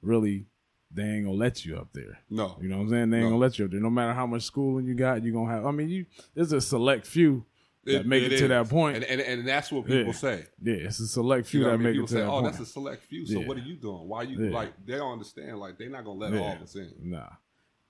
really, 0.02 0.46
they 0.92 1.04
ain't 1.04 1.26
gonna 1.26 1.38
let 1.38 1.66
you 1.66 1.76
up 1.78 1.90
there. 1.94 2.20
No. 2.30 2.58
You 2.62 2.70
know 2.70 2.78
what 2.78 2.84
I'm 2.84 2.90
saying? 2.90 3.10
They 3.10 3.18
ain't 3.18 3.26
No. 3.26 3.32
gonna 3.32 3.42
let 3.42 3.60
you 3.60 3.66
up 3.66 3.72
there. 3.72 3.80
No 3.80 3.90
matter 3.90 4.14
how 4.14 4.26
much 4.26 4.44
schooling 4.44 4.86
you 4.88 4.96
got, 4.96 5.24
you 5.24 5.32
are 5.32 5.34
gonna 5.46 5.52
have. 5.54 5.66
I 5.66 5.72
mean, 5.72 5.90
you 5.90 6.06
there's 6.34 6.52
a 6.54 6.62
select 6.62 7.06
few 7.06 7.46
that 7.84 8.06
make 8.06 8.24
it, 8.24 8.38
to 8.40 8.48
that 8.50 8.72
and, 8.72 9.04
and 9.04 9.22
and 9.22 9.48
that's 9.48 9.72
what 9.72 9.86
people 9.86 10.06
Yeah. 10.08 10.12
say. 10.12 10.46
yeah, 10.62 10.74
it's 10.76 11.00
a 11.00 11.08
select 11.08 11.48
few 11.48 11.60
You 11.62 11.66
know 11.68 11.72
that 11.74 11.78
make 11.78 11.94
People 11.94 12.06
it 12.06 12.08
to 12.08 12.14
say, 12.16 12.20
that 12.22 12.28
"Oh, 12.28 12.32
point. 12.42 12.46
that's 12.46 12.60
a 12.60 12.66
select 12.66 13.04
few." 13.04 13.26
So 13.26 13.40
Yeah. 13.42 13.48
what 13.48 13.58
are 13.58 13.62
you 13.62 13.76
doing? 13.76 14.08
Why 14.08 14.18
are 14.20 14.24
you 14.26 14.50
like? 14.50 14.74
They 14.86 14.98
don't 14.98 15.12
understand. 15.14 15.60
Like 15.60 15.78
they're 15.78 15.90
not 15.90 16.04
gonna 16.06 16.20
let 16.20 16.34
all 16.34 16.54
of 16.56 16.62
us 16.62 16.76
in. 16.76 16.92
Nah. 17.02 17.30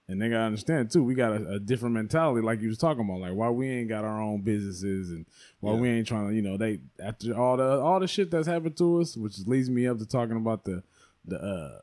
And 0.10 0.22
they 0.22 0.30
gotta 0.30 0.44
understand 0.46 0.90
too. 0.90 1.04
We 1.04 1.16
got 1.16 1.34
a, 1.34 1.56
a 1.56 1.60
different 1.60 1.94
mentality, 1.96 2.42
like 2.42 2.62
you 2.62 2.70
was 2.70 2.78
talking 2.78 3.04
about. 3.04 3.20
Like 3.20 3.34
why 3.34 3.50
we 3.50 3.68
ain't 3.70 3.90
got 3.90 4.06
our 4.06 4.22
own 4.22 4.42
businesses 4.42 5.10
and 5.12 5.26
why 5.60 5.74
Yeah. 5.74 5.80
we 5.80 5.90
ain't 5.90 6.08
trying 6.08 6.30
to, 6.30 6.34
you 6.34 6.42
know, 6.42 6.56
they 6.56 6.80
after 7.00 7.34
all 7.38 7.58
the 7.58 7.80
all 7.82 8.00
the 8.00 8.08
shit 8.08 8.32
that's 8.32 8.48
happened 8.48 8.78
to 8.78 9.02
us, 9.02 9.18
which 9.18 9.40
leads 9.46 9.70
me 9.70 9.86
up 9.86 9.98
to 10.00 10.06
talking 10.06 10.38
about 10.38 10.64
the 10.64 10.82
the 11.26 11.38
uh 11.38 11.80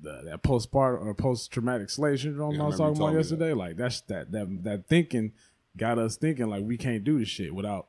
the 0.00 0.20
that 0.26 0.42
postpartum 0.42 1.06
or 1.06 1.14
post 1.14 1.50
traumatic 1.50 1.88
slave 1.88 2.20
syndrome 2.20 2.54
Yeah, 2.56 2.64
I 2.64 2.66
was 2.66 2.76
talking 2.76 3.00
about 3.00 3.14
yesterday. 3.14 3.54
Like 3.54 3.76
that's 3.76 4.02
that 4.02 4.30
that 4.32 4.64
that 4.64 4.86
thinking 4.86 5.32
got 5.76 5.98
us 5.98 6.16
thinking 6.16 6.48
like 6.50 6.64
we 6.64 6.76
can't 6.76 7.02
do 7.02 7.18
this 7.18 7.28
shit 7.28 7.54
without 7.54 7.88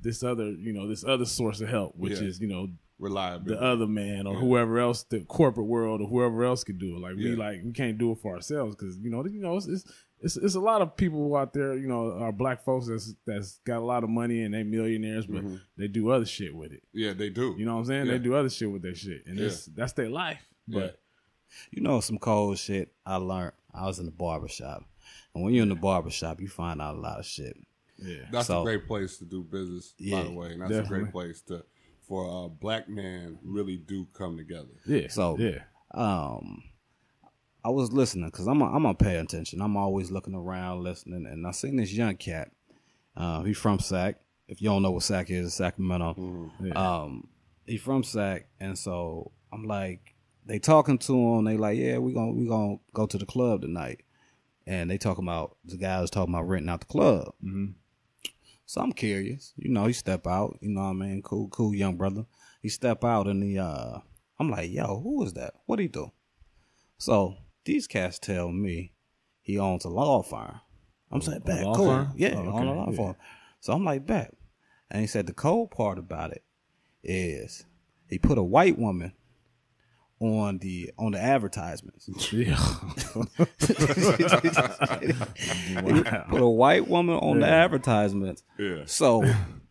this 0.00 0.24
other, 0.24 0.50
you 0.50 0.72
know, 0.72 0.88
this 0.88 1.04
other 1.04 1.24
source 1.24 1.60
of 1.60 1.68
help, 1.68 1.94
which 1.96 2.18
Yeah. 2.20 2.26
is, 2.26 2.40
you 2.40 2.48
know, 2.48 2.68
Reliability. 2.98 3.54
the 3.54 3.60
other 3.62 3.86
man 3.86 4.26
or 4.26 4.36
whoever 4.36 4.78
else, 4.78 5.02
the 5.04 5.20
corporate 5.20 5.66
world 5.66 6.00
or 6.00 6.06
whoever 6.06 6.44
else 6.44 6.62
could 6.62 6.78
do 6.78 6.96
it. 6.96 7.00
Like 7.00 7.16
we 7.16 7.34
like 7.34 7.62
we 7.64 7.72
can't 7.72 7.98
do 7.98 8.12
it 8.12 8.18
for 8.18 8.34
ourselves 8.34 8.76
because 8.76 8.96
you 8.98 9.10
know 9.10 9.24
you 9.26 9.40
know 9.40 9.56
it's, 9.56 9.66
it's 9.66 9.84
it's 10.20 10.36
it's 10.36 10.54
a 10.54 10.60
lot 10.60 10.82
of 10.82 10.96
people 10.96 11.34
out 11.34 11.52
there 11.52 11.76
you 11.76 11.88
know 11.88 12.12
are 12.12 12.30
black 12.30 12.62
folks 12.64 12.86
that's 12.86 13.14
that's 13.26 13.58
got 13.66 13.78
a 13.78 13.84
lot 13.84 14.04
of 14.04 14.10
money 14.10 14.42
and 14.42 14.54
they 14.54 14.62
millionaires 14.62 15.26
but 15.26 15.42
they 15.76 15.88
do 15.88 16.10
other 16.10 16.24
shit 16.26 16.54
with 16.54 16.70
it. 16.72 16.82
yeah, 16.92 17.12
they 17.12 17.28
do. 17.28 17.56
You 17.58 17.64
know 17.66 17.74
what 17.74 17.80
I'm 17.80 17.84
saying? 17.86 18.00
Mm-hmm. 18.02 18.10
Yeah. 18.12 18.18
They 18.18 18.22
do 18.24 18.34
other 18.34 18.50
shit 18.50 18.70
with 18.70 18.82
their 18.82 18.94
shit 18.94 19.26
and 19.26 19.36
Yeah. 19.36 19.46
it's 19.46 19.66
that's 19.66 19.94
their 19.94 20.08
life. 20.10 20.40
But 20.68 21.00
You 21.72 21.82
know 21.82 21.98
some 22.00 22.18
cold 22.18 22.56
shit 22.58 22.92
I 23.04 23.16
learned. 23.16 23.52
I 23.74 23.86
was 23.86 23.98
in 23.98 24.04
the 24.06 24.12
barber 24.12 24.48
shop. 24.48 24.84
And 25.34 25.42
when 25.42 25.54
you're 25.54 25.64
in 25.64 25.70
the 25.70 25.74
barber 25.74 26.10
shop, 26.10 26.40
you 26.40 26.46
find 26.48 26.80
out 26.80 26.94
a 26.94 26.98
lot 27.00 27.18
of 27.18 27.26
shit. 27.26 27.56
yeah, 27.98 28.26
That's 28.30 28.46
So- 28.46 28.60
a 28.60 28.64
great 28.64 28.86
place 28.86 29.18
to 29.18 29.24
do 29.24 29.42
business, 29.42 29.94
by 29.98 30.04
Yeah, 30.06 30.22
the 30.24 30.30
way, 30.32 30.52
and 30.52 30.62
that's 30.62 30.86
a 30.86 30.88
great 30.88 31.10
place 31.10 31.40
to 31.48 31.64
for 32.12 32.44
a 32.44 32.48
black 32.50 32.88
man 32.90 33.38
really 33.42 33.76
do 33.78 34.06
come 34.12 34.36
together. 34.36 34.68
yeah. 34.86 35.08
So- 35.08 35.38
yeah, 35.38 35.60
um 35.94 36.62
I 37.64 37.70
was 37.70 37.92
listening 37.92 38.26
because 38.26 38.46
I'm 38.48 38.60
a, 38.60 38.66
I'm 38.66 38.82
gonna 38.82 38.94
pay 38.94 39.16
attention. 39.16 39.62
I'm 39.62 39.76
always 39.76 40.10
looking 40.10 40.34
around, 40.34 40.82
listening, 40.82 41.26
and 41.26 41.46
I 41.46 41.52
seen 41.52 41.76
this 41.76 41.92
young 41.92 42.16
cat. 42.16 42.50
Uh, 43.16 43.42
he's 43.44 43.56
from 43.56 43.78
Sac. 43.78 44.16
If 44.48 44.60
you 44.60 44.68
don't 44.68 44.82
know 44.82 44.90
what 44.90 45.04
Sac 45.04 45.30
is, 45.30 45.54
Sacramento. 45.54 46.50
yeah. 46.60 46.72
Um, 46.74 47.28
he 47.64 47.76
from 47.78 48.02
Sac, 48.02 48.48
and 48.58 48.76
so 48.76 49.30
I'm 49.52 49.64
like, 49.64 50.00
they 50.44 50.58
talking 50.58 50.98
to 50.98 51.14
him. 51.14 51.44
They 51.44 51.56
like, 51.56 51.78
yeah, 51.78 51.98
we 51.98 52.12
gonna 52.12 52.32
we 52.32 52.48
gonna 52.48 52.76
go 52.92 53.06
to 53.06 53.16
the 53.16 53.26
club 53.26 53.62
tonight, 53.62 54.00
and 54.66 54.90
they 54.90 54.98
talking 54.98 55.24
about 55.24 55.56
the 55.64 55.76
guy 55.78 56.00
was 56.00 56.10
talking 56.10 56.34
about 56.34 56.48
renting 56.48 56.68
out 56.68 56.80
the 56.80 56.86
club. 56.86 57.32
Mhm. 57.44 57.74
So 58.72 58.80
I'm 58.80 58.92
curious. 58.94 59.52
You 59.58 59.68
know, 59.68 59.84
he 59.84 59.92
step 59.92 60.26
out. 60.26 60.56
You 60.62 60.70
know 60.70 60.80
what 60.80 60.86
I 60.86 60.92
mean? 60.94 61.20
Cool, 61.20 61.48
cool 61.48 61.74
young 61.74 61.96
brother. 61.98 62.24
He 62.62 62.70
step 62.70 63.04
out 63.04 63.26
and 63.26 63.42
he 63.42 63.58
uh 63.58 63.98
I'm 64.40 64.48
like, 64.48 64.70
yo, 64.70 64.98
who 64.98 65.22
is 65.24 65.34
that? 65.34 65.52
What 65.66 65.78
he 65.78 65.88
do? 65.88 66.10
So 66.96 67.36
these 67.66 67.86
cats 67.86 68.18
tell 68.18 68.50
me 68.50 68.94
he 69.42 69.58
owns 69.58 69.84
a 69.84 69.90
law 69.90 70.22
firm. 70.22 70.58
I'm 71.10 71.20
saying, 71.20 71.42
a 71.42 71.44
bet, 71.44 71.64
cool. 71.64 71.86
firm? 71.86 72.12
Yeah, 72.16 72.34
Oh, 72.38 72.50
own 72.50 72.66
a 72.66 72.74
law 72.74 72.90
yeah. 72.90 72.96
firm. 72.96 73.16
So 73.60 73.74
I'm 73.74 73.84
like, 73.84 74.06
bet. 74.06 74.32
And 74.90 75.02
he 75.02 75.06
said 75.06 75.26
the 75.26 75.34
cold 75.34 75.70
part 75.70 75.98
about 75.98 76.32
it 76.32 76.42
is 77.04 77.66
he 78.08 78.18
put 78.18 78.38
a 78.38 78.42
white 78.42 78.78
woman 78.78 79.12
on 80.22 80.58
the 80.58 80.90
on 80.98 81.12
the 81.12 81.20
advertisements. 81.20 82.08
yeah. 82.32 82.56
wow. 83.14 83.24
put 86.30 86.40
a 86.40 86.48
white 86.48 86.88
woman 86.88 87.16
on 87.16 87.40
the 87.40 87.48
advertisements. 87.48 88.42
Yeah. 88.58 88.82
So 88.86 89.24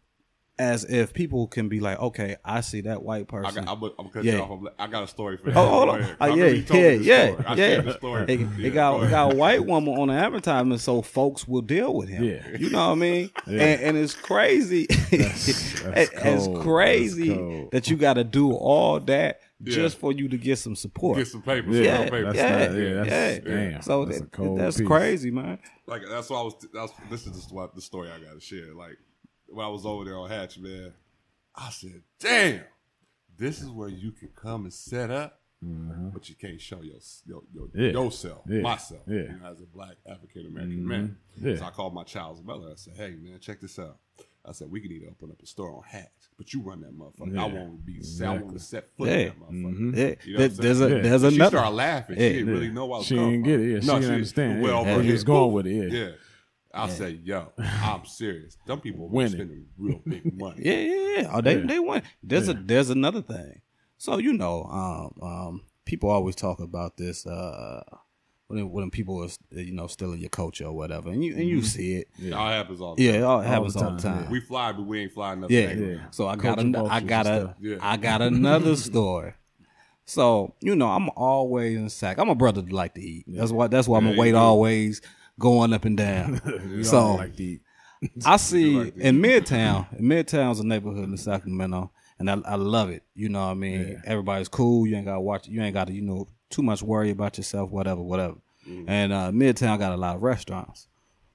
as 0.59 0.83
if 0.83 1.11
people 1.13 1.47
can 1.47 1.69
be 1.69 1.79
like, 1.79 1.97
okay, 1.99 2.35
I 2.45 2.61
see 2.61 2.81
that 2.81 3.01
white 3.01 3.21
I 3.21 3.23
person. 3.23 3.63
got, 3.65 3.73
I'm, 3.73 3.79
gonna- 3.79 3.93
I'm 3.97 4.05
gonna 4.05 4.09
cut 4.13 4.23
Yeah. 4.25 4.33
you 4.33 4.39
off. 4.41 4.51
I'm, 4.51 4.67
I 4.77 4.87
got 4.87 5.03
a 5.03 5.07
story 5.07 5.37
for 5.37 5.49
you. 5.49 5.55
Oh, 5.55 5.67
hold 5.67 5.89
on. 5.89 6.01
ahead. 6.01 6.17
Oh, 6.19 6.25
I 6.25 6.27
yeah, 6.27 6.33
remember 6.33 6.55
you 6.55 6.63
told 6.63 6.83
me 6.83 6.95
yeah, 6.97 7.29
yeah. 7.29 7.35
I 7.47 7.49
yeah. 7.51 7.55
shared 7.55 7.85
the 7.85 7.93
story. 7.97 8.25
It, 8.27 8.39
Yeah, 8.41 8.67
it 8.67 8.69
got 8.71 8.99
go 8.99 9.09
got 9.09 9.33
a 9.33 9.35
white 9.35 9.65
woman 9.65 9.95
on 9.97 10.09
the 10.09 10.13
advertisement, 10.13 10.81
so 10.81 11.01
folks 11.01 11.47
will 11.47 11.61
deal 11.63 11.95
with 11.95 12.09
him. 12.09 12.23
Yeah. 12.25 12.57
you 12.57 12.69
know 12.69 12.87
what 12.89 12.91
I 12.91 12.95
mean. 12.95 13.31
Yeah. 13.47 13.61
And, 13.63 13.81
and 13.81 13.97
it's 13.97 14.13
crazy. 14.13 14.85
that's 14.87 15.47
It- 15.83 16.09
it's 16.13 16.47
crazy 16.63 17.29
That's 17.29 17.39
cold. 17.39 17.71
that 17.71 17.89
you 17.89 17.97
got 17.97 18.13
to 18.15 18.23
do 18.23 18.51
all 18.51 18.99
that 18.99 19.39
Yeah. 19.63 19.75
just 19.75 19.97
for 19.99 20.11
you 20.11 20.27
to 20.29 20.37
get 20.37 20.57
some 20.57 20.75
support. 20.75 21.17
Get 21.17 21.27
some 21.27 21.41
papers. 21.41 21.75
Yeah, 21.75 21.81
Yeah, 21.83 21.99
yeah, 22.03 22.21
that's 22.21 22.35
yeah, 22.37 22.49
not- 22.67 22.77
yeah, 22.77 22.93
that's- 22.93 23.41
yeah. 23.45 23.53
damn, 23.71 23.81
So 23.81 24.05
that's 24.05 24.17
a 24.17 24.21
that- 24.21 24.31
cold 24.31 24.59
that's 24.59 24.77
piece. 24.77 24.87
crazy, 24.87 25.31
man. 25.31 25.59
Like 25.87 26.01
that's 26.09 26.29
what 26.29 26.39
I 26.39 26.43
was. 26.43 26.53
That's 26.73 26.93
this 27.09 27.27
is 27.27 27.35
just 27.35 27.51
what 27.53 27.75
the 27.75 27.81
story 27.81 28.09
I 28.09 28.19
got 28.19 28.33
to 28.33 28.39
share. 28.39 28.73
Like 28.73 28.97
when 29.47 29.65
I 29.65 29.69
was 29.69 29.85
over 29.85 30.05
there 30.05 30.17
on 30.17 30.29
Hatch, 30.29 30.57
man, 30.57 30.93
I 31.55 31.69
said, 31.69 32.01
"Damn, 32.19 32.61
this 33.37 33.61
is 33.61 33.69
where 33.69 33.89
you 33.89 34.11
can 34.11 34.29
come 34.35 34.63
and 34.63 34.73
set 34.73 35.11
up, 35.11 35.39
but 35.61 36.27
you 36.29 36.35
can't 36.35 36.59
show 36.61 36.81
your, 36.81 36.95
your, 37.25 37.41
your 37.53 37.67
Mm-hmm. 37.67 37.79
Yeah. 37.81 37.91
yourself, 37.91 38.41
Yeah. 38.47 38.61
myself, 38.61 39.01
Yeah. 39.07 39.15
you 39.15 39.39
know, 39.41 39.51
as 39.51 39.61
a 39.61 39.65
black 39.65 39.97
African 40.09 40.47
American 40.47 40.87
man." 40.87 41.17
Yeah. 41.39 41.57
So 41.57 41.65
I 41.65 41.69
called 41.71 41.93
my 41.93 42.03
child's 42.03 42.41
mother. 42.43 42.69
I 42.71 42.75
said, 42.75 42.95
"Hey, 42.95 43.11
man, 43.21 43.39
check 43.39 43.59
this 43.61 43.77
out." 43.77 43.97
I 44.45 44.53
said, 44.53 44.71
"We 44.71 44.81
can 44.81 44.91
either 44.91 45.07
open 45.07 45.29
up 45.31 45.41
a 45.41 45.45
store 45.45 45.75
on 45.75 45.83
Hatch, 45.83 46.09
but 46.37 46.51
you 46.53 46.61
run 46.61 46.81
that 46.81 46.97
motherfucker. 46.97 47.37
I 47.37 47.45
won't 47.45 47.85
be. 47.85 48.01
I 48.23 48.29
want 48.29 48.53
to 48.53 48.59
set 48.59 48.89
foot 48.97 49.07
Yeah. 49.09 49.15
in 49.15 49.27
that 49.27 49.49
motherfucker." 49.51 49.97
Yeah, 49.97 50.15
You 50.25 50.33
know 50.37 50.39
what 50.43 50.51
I'm 50.51 50.55
there's 50.57 50.79
a 50.81 50.87
saying? 50.89 50.95
Yeah. 50.97 51.09
there's 51.09 51.23
And 51.23 51.31
she 51.33 51.35
another. 51.39 51.57
started 51.57 51.75
laughing. 51.75 52.15
Yeah. 52.19 52.27
she 52.27 52.33
didn't 52.33 52.53
really 52.53 52.69
know 52.71 52.85
what 52.87 52.95
I 52.95 52.97
was 52.99 53.07
She 53.07 53.15
didn't 53.15 53.43
get 53.43 53.59
it. 53.59 53.69
Yeah, 53.73 53.79
she 53.81 53.87
didn't 53.87 54.11
understand. 54.13 54.61
Well, 54.61 54.85
Yeah. 54.85 54.95
but 54.95 55.05
He 55.05 55.11
was 55.11 55.23
going 55.23 55.53
with 55.53 55.67
it, 55.67 55.91
yeah. 55.93 56.09
I 56.73 56.87
say, 56.89 57.19
yo, 57.23 57.51
I'm 57.57 58.05
serious. 58.05 58.57
Them 58.65 58.79
people 58.79 59.01
were 59.09 59.13
Winning. 59.15 59.31
spending 59.33 59.65
real 59.77 60.01
big 60.07 60.33
money. 60.39 60.61
Yeah, 60.63 60.79
yeah, 60.79 61.17
yeah. 61.21 61.29
Oh, 61.33 61.41
they 61.41 61.59
Yeah. 61.59 61.65
they 61.67 61.79
went. 61.79 62.05
There's 62.23 62.47
a 62.47 62.53
there's 62.53 62.89
another 62.89 63.21
thing. 63.21 63.61
So 63.97 64.17
you 64.17 64.33
know, 64.33 64.63
um, 64.63 65.21
um, 65.21 65.61
people 65.85 66.09
always 66.09 66.35
talk 66.35 66.59
about 66.61 66.95
this. 66.97 67.25
Uh, 67.27 67.83
when 68.51 68.71
when 68.71 68.91
people 68.91 69.23
are 69.23 69.29
you 69.59 69.71
know 69.71 69.87
stealing 69.87 70.19
your 70.19 70.29
culture 70.29 70.65
or 70.65 70.73
whatever, 70.73 71.09
and 71.09 71.23
you 71.23 71.33
and 71.35 71.47
you 71.47 71.57
mm-hmm. 71.57 71.65
see 71.65 71.93
it. 71.95 72.07
It 72.21 72.33
all 72.33 72.49
happens 72.49 72.81
all 72.81 72.95
the 72.95 73.03
Yeah, 73.03 73.11
time. 73.13 73.21
it 73.21 73.23
all 73.23 73.41
happens 73.41 73.73
the 73.73 73.79
all 73.83 73.91
the 73.95 74.01
time, 74.01 74.13
time. 74.13 74.23
yeah. 74.25 74.29
We 74.31 74.39
fly, 74.41 74.71
but 74.71 74.83
we 74.83 74.99
ain't 75.01 75.11
flying 75.13 75.41
nothing. 75.41 75.55
Yeah. 75.57 75.73
Yeah. 75.73 75.97
So 76.11 76.27
I 76.27 76.35
got 76.35 76.59
an, 76.59 76.75
I 76.75 76.99
got 76.99 77.27
and 77.27 77.35
a. 77.49 77.55
Yeah. 77.59 77.77
I 77.81 77.97
got 77.97 78.21
another 78.21 78.75
story. 78.89 79.33
So 80.05 80.53
you 80.61 80.75
know 80.75 80.89
I'm 80.89 81.09
always 81.15 81.77
in 81.77 81.89
Sac. 81.89 82.17
I'm 82.17 82.29
a 82.29 82.35
brother 82.35 82.61
that 82.61 82.71
like 82.73 82.95
to 82.95 83.01
eat. 83.01 83.25
That's 83.27 83.51
why 83.51 83.67
that's 83.67 83.87
why 83.87 83.99
Yeah, 83.99 84.05
my 84.05 84.11
you 84.11 84.19
weight 84.19 84.31
do. 84.31 84.37
always 84.37 85.01
going 85.39 85.73
up 85.73 85.85
and 85.85 85.97
down. 85.97 86.41
So 86.83 87.15
like 87.15 87.35
to 87.37 87.43
eat. 87.43 87.61
I 88.25 88.37
see 88.37 88.77
like 88.77 88.97
in 88.97 89.21
Midtown. 89.21 89.99
Midtown's 90.01 90.59
a 90.59 90.65
neighborhood 90.65 91.07
in 91.07 91.17
Sacramento, 91.17 91.91
and 92.17 92.31
I, 92.31 92.41
I 92.45 92.55
love 92.55 92.89
it. 92.89 93.03
You 93.13 93.29
know 93.29 93.45
what 93.45 93.51
I 93.51 93.53
mean? 93.53 94.01
Everybody's 94.05 94.47
cool. 94.47 94.87
You 94.87 94.95
ain't 94.95 95.05
got 95.05 95.15
to 95.15 95.21
watch. 95.21 95.47
You 95.47 95.61
ain't 95.61 95.75
got 95.75 95.87
to 95.87 95.93
you 95.93 96.01
know 96.01 96.27
too 96.51 96.61
much 96.61 96.81
worry 96.83 97.09
about 97.09 97.37
yourself. 97.37 97.71
Whatever, 97.71 98.01
whatever. 98.01 98.35
And 98.87 99.11
uh, 99.11 99.31
Midtown 99.31 99.79
got 99.79 99.91
a 99.91 99.97
lot 99.97 100.15
of 100.15 100.21
restaurants. 100.21 100.87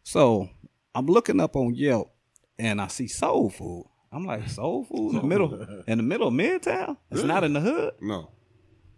So 0.04 0.48
I'm 0.94 1.06
looking 1.06 1.40
up 1.40 1.56
on 1.56 1.74
Yelp, 1.74 2.12
and 2.58 2.80
I 2.80 2.86
see 2.86 3.08
soul 3.08 3.50
food. 3.50 3.86
I'm 4.12 4.24
like 4.24 4.48
soul 4.48 4.84
food 4.84 5.10
in 5.10 5.16
the 5.16 5.22
middle 5.22 5.82
in 5.86 5.98
the 5.98 6.04
middle 6.04 6.28
of 6.28 6.34
Midtown. 6.34 6.96
It's 7.10 7.24
not 7.24 7.42
in 7.44 7.52
the 7.52 7.60
hood. 7.60 7.94
No. 8.00 8.30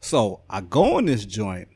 So 0.00 0.42
I 0.48 0.60
go 0.60 0.98
in 0.98 1.06
this 1.06 1.25
joint, 1.25 1.68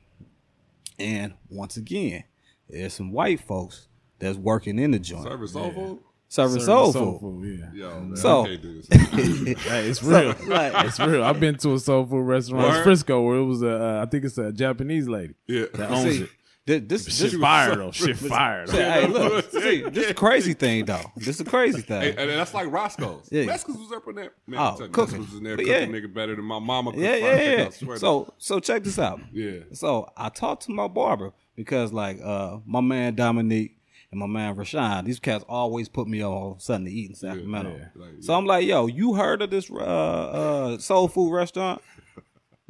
and 0.98 1.34
once 1.48 1.76
again, 1.76 2.24
there's 2.68 2.92
some 2.92 3.10
white 3.10 3.40
folks 3.40 3.88
that's 4.18 4.38
working 4.38 4.78
in 4.78 4.92
the 4.92 4.98
joint, 4.98 5.24
Service 5.24 5.52
soul 5.54 5.72
food? 5.72 5.98
Serving 6.32 6.60
Serving 6.60 6.64
soul, 6.64 6.92
soul 6.92 7.18
food. 7.18 7.42
food, 7.42 7.60
yeah. 7.74 7.88
Yo, 7.90 8.00
man, 8.00 8.16
So- 8.16 8.44
I 8.44 8.48
can't 8.48 8.62
do 8.62 8.80
this. 8.82 8.88
Hey, 9.64 9.88
it's 9.88 10.02
real. 10.02 10.28
like- 10.46 10.86
it's 10.86 10.98
real. 10.98 11.22
I've 11.24 11.38
been 11.40 11.56
to 11.58 11.74
a 11.74 11.78
soul 11.78 12.06
food 12.06 12.22
restaurant 12.22 12.74
in 12.78 12.82
Frisco 12.82 13.20
where 13.20 13.36
it 13.36 13.44
was 13.44 13.62
a, 13.62 13.84
uh, 13.98 14.02
I 14.02 14.06
think 14.10 14.24
it's 14.24 14.38
a 14.38 14.50
Japanese 14.50 15.08
lady 15.08 15.34
yeah. 15.46 15.66
that 15.74 15.90
owns 15.90 16.02
See, 16.16 16.22
it. 16.22 16.30
thi- 16.66 16.78
this, 16.78 17.04
this, 17.04 17.32
Shit 17.32 17.38
fire 17.40 17.76
though. 17.80 17.90
Shit 17.90 18.16
fire 18.16 18.66
though. 18.66 18.72
Hey, 18.72 19.06
look, 19.08 19.50
see, 19.50 19.82
this 19.82 20.04
is 20.06 20.10
a 20.12 20.14
crazy 20.14 20.54
thing 20.54 20.86
though. 20.86 21.04
This 21.16 21.28
is 21.28 21.40
a 21.42 21.44
crazy 21.44 21.82
thing. 21.82 22.00
Hey, 22.00 22.10
and 22.16 22.30
that's 22.30 22.54
like 22.54 22.72
Roscoe's. 22.72 23.28
Yeah. 23.30 23.44
Mexicans 23.44 23.76
was 23.78 23.92
up 23.92 24.08
in 24.08 24.14
there. 24.14 24.32
Man, 24.46 24.58
Oh, 24.58 24.62
I'm 24.62 24.70
telling 24.76 24.86
you, 24.86 24.92
cooking. 24.94 25.18
Mexicans 25.18 25.28
was 25.32 25.38
in 25.38 25.44
there 25.44 25.56
But 25.56 25.66
cooking 25.66 25.92
yeah. 25.94 26.00
nigga 26.00 26.14
better 26.14 26.34
than 26.36 26.44
my 26.46 26.58
mama 26.60 26.92
could 26.92 27.00
yeah, 27.00 27.16
yeah, 27.16 27.40
yeah. 27.64 27.68
swear 27.70 27.96
to 27.96 28.00
So, 28.00 28.32
so 28.38 28.58
check 28.58 28.84
this 28.84 28.98
out. 28.98 29.20
Yeah. 29.32 29.58
So 29.74 30.08
I 30.16 30.30
talked 30.30 30.62
to 30.62 30.72
my 30.72 30.88
barber 30.88 31.34
because, 31.56 31.92
like, 31.92 32.20
uh, 32.24 32.60
my 32.64 32.80
man 32.80 33.14
Dominique 33.16 33.76
and 34.12 34.20
my 34.20 34.26
man 34.26 34.54
Rashawn, 34.54 35.06
these 35.06 35.18
cats 35.18 35.44
always 35.48 35.88
put 35.88 36.06
me 36.06 36.22
on 36.22 36.60
something 36.60 36.84
to 36.84 36.92
eat 36.92 37.10
in 37.10 37.16
Sacramento. 37.16 37.74
yeah. 37.76 37.86
Like, 37.94 38.10
So 38.20 38.34
I'm 38.34 38.44
like, 38.46 38.66
yo, 38.66 38.86
you 38.86 39.14
heard 39.14 39.42
of 39.42 39.50
this 39.50 39.70
uh, 39.70 39.74
uh, 39.74 40.78
soul 40.78 41.08
food 41.08 41.32
restaurant? 41.32 41.82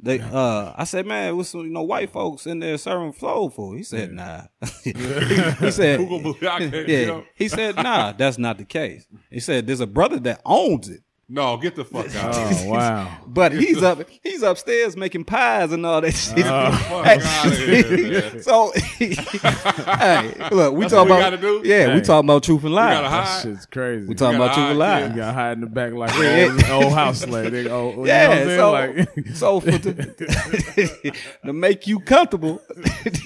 They, 0.04 0.18
uh, 0.18 0.72
I 0.76 0.82
said, 0.82 1.06
man, 1.06 1.36
with 1.36 1.46
some, 1.46 1.60
you 1.60 1.70
know, 1.70 1.84
white 1.84 2.10
folks 2.10 2.44
in 2.48 2.58
there 2.58 2.76
serving 2.76 3.12
soul 3.12 3.50
food. 3.50 3.76
He 3.76 3.84
said, 3.84 4.10
nah. 4.10 4.42
he 4.82 5.70
said, 5.70 6.00
Who 6.00 6.08
gonna 6.08 6.22
believe 6.24 6.42
I 6.42 6.58
can't, 6.58 6.88
yeah. 6.88 7.20
He 7.36 7.46
said, 7.46 7.76
nah, 7.76 8.10
that's 8.10 8.36
not 8.36 8.58
the 8.58 8.64
case. 8.64 9.06
He 9.30 9.38
said, 9.38 9.68
there's 9.68 9.78
a 9.78 9.86
brother 9.86 10.18
that 10.18 10.40
owns 10.44 10.88
it. 10.88 11.02
No, 11.28 11.56
get 11.56 11.76
the 11.76 11.84
fuck 11.84 12.14
out. 12.16 12.34
Oh 12.34 12.62
wow. 12.68 13.16
But 13.26 13.52
he's 13.52 13.82
up, 13.82 14.00
he's 14.22 14.42
upstairs 14.42 14.96
making 14.98 15.24
pies 15.24 15.72
and 15.72 15.86
all 15.86 16.00
that 16.02 16.12
shit. 16.12 16.44
Oh. 16.46 16.70
fuck 16.72 17.06
outta 17.06 17.56
here, 17.56 18.20
man. 18.32 18.42
so, 18.42 18.70
hey, 18.98 20.48
look, 20.50 20.74
we 20.74 20.80
That's 20.82 20.92
talking 20.92 21.10
we 21.10 21.16
about, 21.16 21.20
gotta 21.20 21.36
do? 21.38 21.62
yeah, 21.64 21.86
we 21.86 21.92
Hey. 21.94 22.00
talking 22.02 22.26
about 22.28 22.42
truth 22.42 22.64
and 22.64 22.74
gotta 22.74 23.00
lies. 23.02 23.10
hide. 23.10 23.24
That 23.26 23.42
shit's 23.42 23.66
crazy. 23.66 24.06
We 24.08 24.14
talking 24.14 24.38
gotta 24.38 24.44
about 24.52 24.54
truth 24.54 24.70
and 24.72 24.80
hide, 24.82 25.00
lies. 25.02 25.10
You 25.10 25.16
got 25.16 25.34
hide 25.34 25.52
in 25.52 25.60
the 25.60 25.66
back 25.68 25.92
like 25.92 26.10
Yeah. 26.18 26.58
old, 26.74 26.84
old 26.84 26.92
house 26.92 27.20
slave. 27.20 27.50
They, 27.52 27.68
oh, 27.70 27.92
you 27.94 28.06
Yeah, 28.06 28.26
know 28.26 28.28
what 28.28 28.38
I'm 28.38 28.46
so, 28.58 28.72
saying? 28.74 29.08
Like, 29.16 29.36
so 29.36 29.60
for 29.60 29.78
to, 29.78 31.12
to 31.46 31.52
make 31.52 31.86
you 31.86 32.00
comfortable, 32.00 32.60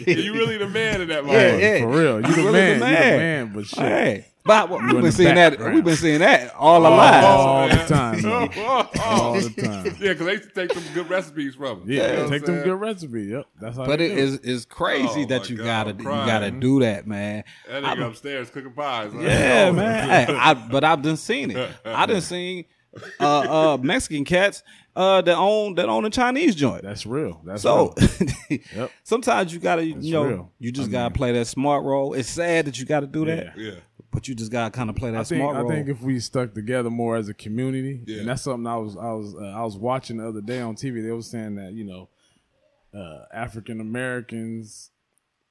you 0.06 0.32
really 0.34 0.58
the 0.58 0.68
man 0.68 1.00
in 1.00 1.08
that 1.08 1.24
yeah, 1.24 1.32
moment. 1.32 1.60
yeah, 1.62 1.78
for 1.80 1.88
real. 1.88 2.16
You 2.20 2.34
the 2.34 2.42
really 2.42 2.52
man. 2.52 2.72
You 2.74 2.78
the 2.78 2.80
man, 3.18 3.52
but 3.52 3.66
shit. 3.66 3.78
Hey, 3.78 4.26
but 4.46 4.70
we've 4.70 4.80
been 4.92 5.02
the 5.02 5.12
seeing 5.12 5.34
that. 5.34 5.58
We've 5.60 5.84
been 5.84 5.96
seeing 5.96 6.20
that 6.20 6.54
all 6.54 6.84
our 6.86 6.92
Oh, 6.92 6.96
lives. 6.96 7.26
all 7.26 7.68
the 7.68 7.94
time, 7.94 8.22
man. 8.22 8.50
All 9.00 9.34
the 9.34 9.50
time. 9.62 9.84
Yeah, 10.00 10.12
because 10.12 10.26
they 10.26 10.32
used 10.32 10.54
to 10.54 10.66
take 10.68 10.72
some 10.72 10.84
good 10.94 11.08
recipes 11.10 11.54
from 11.54 11.80
them. 11.80 11.90
Yeah, 11.90 12.10
You 12.10 12.16
know 12.18 12.28
take 12.30 12.48
I'm 12.48 12.54
them 12.56 12.64
good 12.64 12.74
recipe. 12.80 13.22
Yep, 13.24 13.46
that's 13.60 13.76
how. 13.76 13.86
But 13.86 13.98
they 13.98 14.06
it 14.12 14.14
do 14.16 14.22
is 14.22 14.38
is 14.38 14.64
crazy 14.64 15.24
Oh, 15.24 15.26
that 15.26 15.50
you 15.50 15.56
God, 15.56 15.64
gotta 15.64 15.90
you 15.90 16.04
gotta 16.04 16.50
do 16.50 16.80
that, 16.80 17.06
man. 17.06 17.44
That 17.68 17.82
nigga 17.82 18.06
upstairs 18.08 18.50
cooking 18.50 18.72
pies. 18.72 19.12
huh? 19.12 19.20
Yeah, 19.20 19.66
Oh, 19.68 19.72
man. 19.72 20.08
Hey, 20.28 20.34
I, 20.34 20.54
but 20.54 20.84
I've 20.84 21.02
done 21.02 21.16
seen 21.16 21.50
it. 21.50 21.70
I 21.84 22.06
done 22.06 22.20
seen 22.20 22.64
uh, 23.20 23.74
uh, 23.74 23.78
Mexican 23.82 24.24
cats 24.24 24.62
uh, 24.94 25.20
that 25.20 25.36
own 25.36 25.74
that 25.74 25.88
own 25.88 26.04
a 26.06 26.10
Chinese 26.10 26.54
joint. 26.54 26.82
That's 26.82 27.04
real. 27.04 27.42
That's 27.44 27.62
So 27.62 27.94
real. 27.98 28.08
Yep. 28.74 28.90
sometimes 29.02 29.52
you 29.52 29.58
gotta, 29.60 29.84
you 29.84 30.12
know, 30.12 30.24
real. 30.24 30.52
you 30.58 30.72
just 30.72 30.90
gotta 30.90 31.12
play 31.12 31.32
that 31.32 31.46
smart 31.46 31.84
role. 31.84 32.14
It's 32.14 32.28
sad 32.30 32.64
that 32.66 32.78
you 32.78 32.86
gotta 32.86 33.06
do 33.06 33.24
that, 33.26 33.52
Yeah. 33.58 33.72
Yeah. 34.06 34.10
but 34.12 34.28
you 34.28 34.34
just 34.34 34.50
gotta 34.52 34.70
kind 34.70 34.90
of 34.90 34.96
play 34.96 35.10
that 35.10 35.20
I 35.20 35.25
think 35.25 35.40
smart 35.42 35.56
I 35.56 35.68
think 35.68 35.88
if 35.88 36.00
we 36.02 36.18
stuck 36.20 36.54
together 36.54 36.90
more 36.90 37.16
as 37.16 37.28
a 37.28 37.34
community, 37.34 38.02
Yeah. 38.06 38.20
and 38.20 38.28
that's 38.28 38.42
something 38.42 38.66
I 38.66 38.76
was 38.76 38.96
I 38.96 39.12
was 39.12 39.34
uh, 39.34 39.44
I 39.56 39.62
was 39.64 39.76
watching 39.76 40.16
the 40.18 40.28
other 40.28 40.40
day 40.40 40.60
on 40.60 40.75
TV. 40.76 41.02
They 41.02 41.12
were 41.12 41.22
saying 41.22 41.56
that 41.56 41.72
you 41.72 41.84
know 41.84 42.08
uh, 42.94 43.25
African 43.32 43.80
Americans 43.80 44.90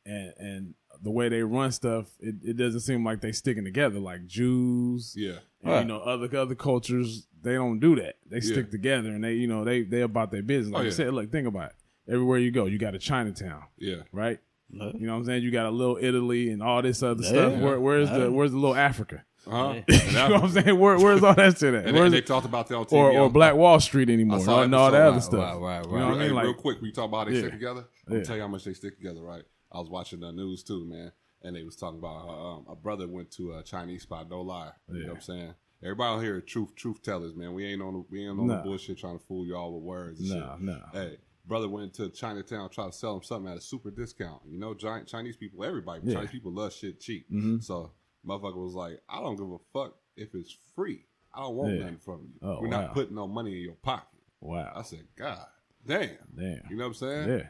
and 0.06 0.34
and 0.38 0.74
the 1.04 1.12
way 1.12 1.28
they 1.30 1.44
run 1.44 1.72
stuff, 1.72 2.08
it, 2.22 2.36
it 2.44 2.58
doesn't 2.58 2.80
seem 2.80 3.04
like 3.06 3.20
they 3.22 3.32
sticking 3.34 3.66
together. 3.66 4.00
Like 4.00 4.26
Jews, 4.28 5.14
Yeah. 5.18 5.40
and, 5.62 5.72
Right. 5.72 5.80
you 5.82 5.86
know 5.88 6.00
other 6.00 6.36
other 6.38 6.56
cultures, 6.56 7.28
they 7.42 7.54
don't 7.54 7.80
do 7.80 7.96
that. 7.98 8.16
They 8.30 8.40
stick 8.40 8.68
Yeah. 8.68 8.72
together 8.72 9.10
and 9.10 9.24
they 9.24 9.34
you 9.34 9.48
know 9.48 9.64
they 9.64 9.84
they 9.84 10.02
about 10.02 10.32
their 10.32 10.42
business. 10.44 10.74
Like 10.74 10.80
Oh, 10.80 10.84
you 10.84 10.90
yeah. 10.90 10.96
said, 10.96 11.14
look, 11.14 11.32
think 11.32 11.48
about 11.48 11.72
it. 11.72 11.76
Everywhere 12.14 12.38
you 12.40 12.52
go, 12.52 12.66
you 12.66 12.78
got 12.78 12.94
a 12.96 13.00
Chinatown, 13.00 13.64
Yeah. 13.78 14.04
right? 14.12 14.40
You 14.76 15.08
know 15.08 15.14
what 15.14 15.20
I'm 15.20 15.26
saying? 15.26 15.44
You 15.44 15.52
got 15.52 15.66
a 15.66 15.72
little 15.72 15.98
Italy 16.00 16.50
and 16.52 16.62
all 16.62 16.82
this 16.82 17.02
other 17.02 17.24
stuff. 17.24 17.54
Where, 17.54 17.80
where's 17.80 18.10
Yeah. 18.10 18.18
the 18.20 18.32
where's 18.32 18.52
the 18.52 18.58
little 18.58 18.76
Africa? 18.76 19.24
Uh-huh. 19.48 19.82
you 19.88 20.12
know 20.12 20.30
what 20.32 20.44
I'm 20.44 20.50
saying? 20.50 20.80
Where, 20.80 20.98
where's 21.00 21.24
all 21.24 21.36
that 21.36 21.58
shit 21.60 21.74
at? 21.76 21.86
And, 21.86 21.96
they, 21.96 22.00
Where's 22.00 22.06
and 22.06 22.14
they 22.16 22.22
talked 22.22 22.46
about 22.48 22.68
that 22.68 22.76
on 22.78 22.86
TV. 22.86 22.94
or 22.94 23.12
or 23.12 23.30
Black 23.30 23.56
Wall 23.56 23.80
Street 23.80 24.10
I 24.10 24.14
anymore 24.14 24.40
saw 24.40 24.64
and 24.64 24.74
all 24.74 24.88
episode. 24.88 24.92
that 24.98 25.04
other 25.08 25.16
Right, 25.18 25.24
stuff. 25.24 25.34
right, 25.40 25.58
right, 25.62 25.84
You 25.86 25.98
know 26.00 26.08
what 26.08 26.16
I 26.16 26.24
Hey, 26.24 26.30
mean? 26.32 26.38
real 26.42 26.48
Like, 26.48 26.58
quick, 26.58 26.82
we 26.82 26.92
talk 26.92 27.06
about 27.06 27.18
how 27.20 27.26
they 27.26 27.32
Yeah. 27.36 27.42
stick 27.42 27.52
together. 27.54 27.86
I'm 28.08 28.18
Yeah. 28.18 28.24
tell 28.24 28.36
you 28.38 28.42
how 28.42 28.48
much 28.48 28.64
they 28.64 28.74
stick 28.74 28.98
together, 28.98 29.22
right? 29.22 29.44
I 29.72 29.80
was 29.80 29.90
watching 29.90 30.20
the 30.22 30.32
news 30.32 30.64
too, 30.64 30.84
man, 30.86 31.12
and 31.44 31.56
they 31.56 31.64
was 31.64 31.76
talking 31.76 32.00
about 32.00 32.28
uh, 32.28 32.56
um, 32.58 32.66
a 32.68 32.76
brother 32.76 33.08
went 33.08 33.30
to 33.34 33.54
a 33.54 33.64
Chinese 33.64 34.02
spot. 34.04 34.30
No 34.30 34.42
lie, 34.42 34.72
you 34.90 35.02
know 35.02 35.08
what 35.10 35.16
I'm 35.18 35.22
saying? 35.22 35.54
Everybody 35.84 36.16
out 36.18 36.24
here, 36.24 36.38
are 36.38 36.42
truth, 36.42 36.74
truth 36.76 37.04
tellers, 37.04 37.36
man. 37.36 37.54
We 37.54 37.66
ain't 37.66 37.82
on, 37.84 37.94
the, 37.94 38.06
we 38.10 38.22
ain't 38.28 38.40
on 38.40 38.48
Nah. 38.48 38.58
the 38.58 38.64
bullshit 38.64 38.98
trying 38.98 39.20
to 39.20 39.26
fool 39.26 39.46
y'all 39.46 39.74
with 39.76 39.84
words. 39.84 40.20
And 40.22 40.30
Nah, 40.40 40.56
shit. 40.56 40.64
nah. 40.66 40.74
Hey, 40.92 41.18
brother 41.48 41.70
went 41.70 41.94
to 41.96 42.10
Chinatown, 42.10 42.70
tried 42.70 42.88
to 42.92 42.98
sell 42.98 43.16
him 43.18 43.24
something 43.24 43.52
at 43.52 43.58
a 43.58 43.62
super 43.62 43.92
discount. 43.92 44.42
You 44.48 44.58
know, 44.60 44.74
giant 44.74 45.08
Chinese 45.08 45.38
people, 45.38 45.64
everybody, 45.64 46.02
Yeah. 46.04 46.16
Chinese 46.16 46.32
people 46.32 46.52
love 46.52 46.74
shit 46.74 47.00
cheap. 47.00 47.30
Mhm. 47.32 47.64
So, 47.64 47.92
motherfucker 48.26 48.64
was 48.64 48.74
like, 48.74 49.02
I 49.10 49.22
don't 49.22 49.36
give 49.36 49.50
a 49.52 49.58
fuck 49.74 49.96
if 50.16 50.34
it's 50.36 50.58
free. 50.76 51.06
I 51.34 51.42
don't 51.42 51.56
want 51.56 51.74
Yeah. 51.74 51.80
nothing 51.82 51.98
from 52.00 52.22
you. 52.34 52.40
Oh, 52.42 52.60
We're 52.62 52.70
wow. 52.70 52.82
not 52.82 52.94
putting 52.94 53.16
no 53.16 53.28
money 53.28 53.56
in 53.58 53.62
your 53.64 53.76
pocket. 53.76 54.20
Wow. 54.42 54.72
I 54.76 54.82
said, 54.84 55.08
God 55.16 55.46
damn. 55.86 56.18
damn, 56.36 56.62
You 56.70 56.76
know 56.78 56.86
what 56.86 56.88
I'm 56.90 56.94
saying? 56.96 57.30
yeah. 57.30 57.50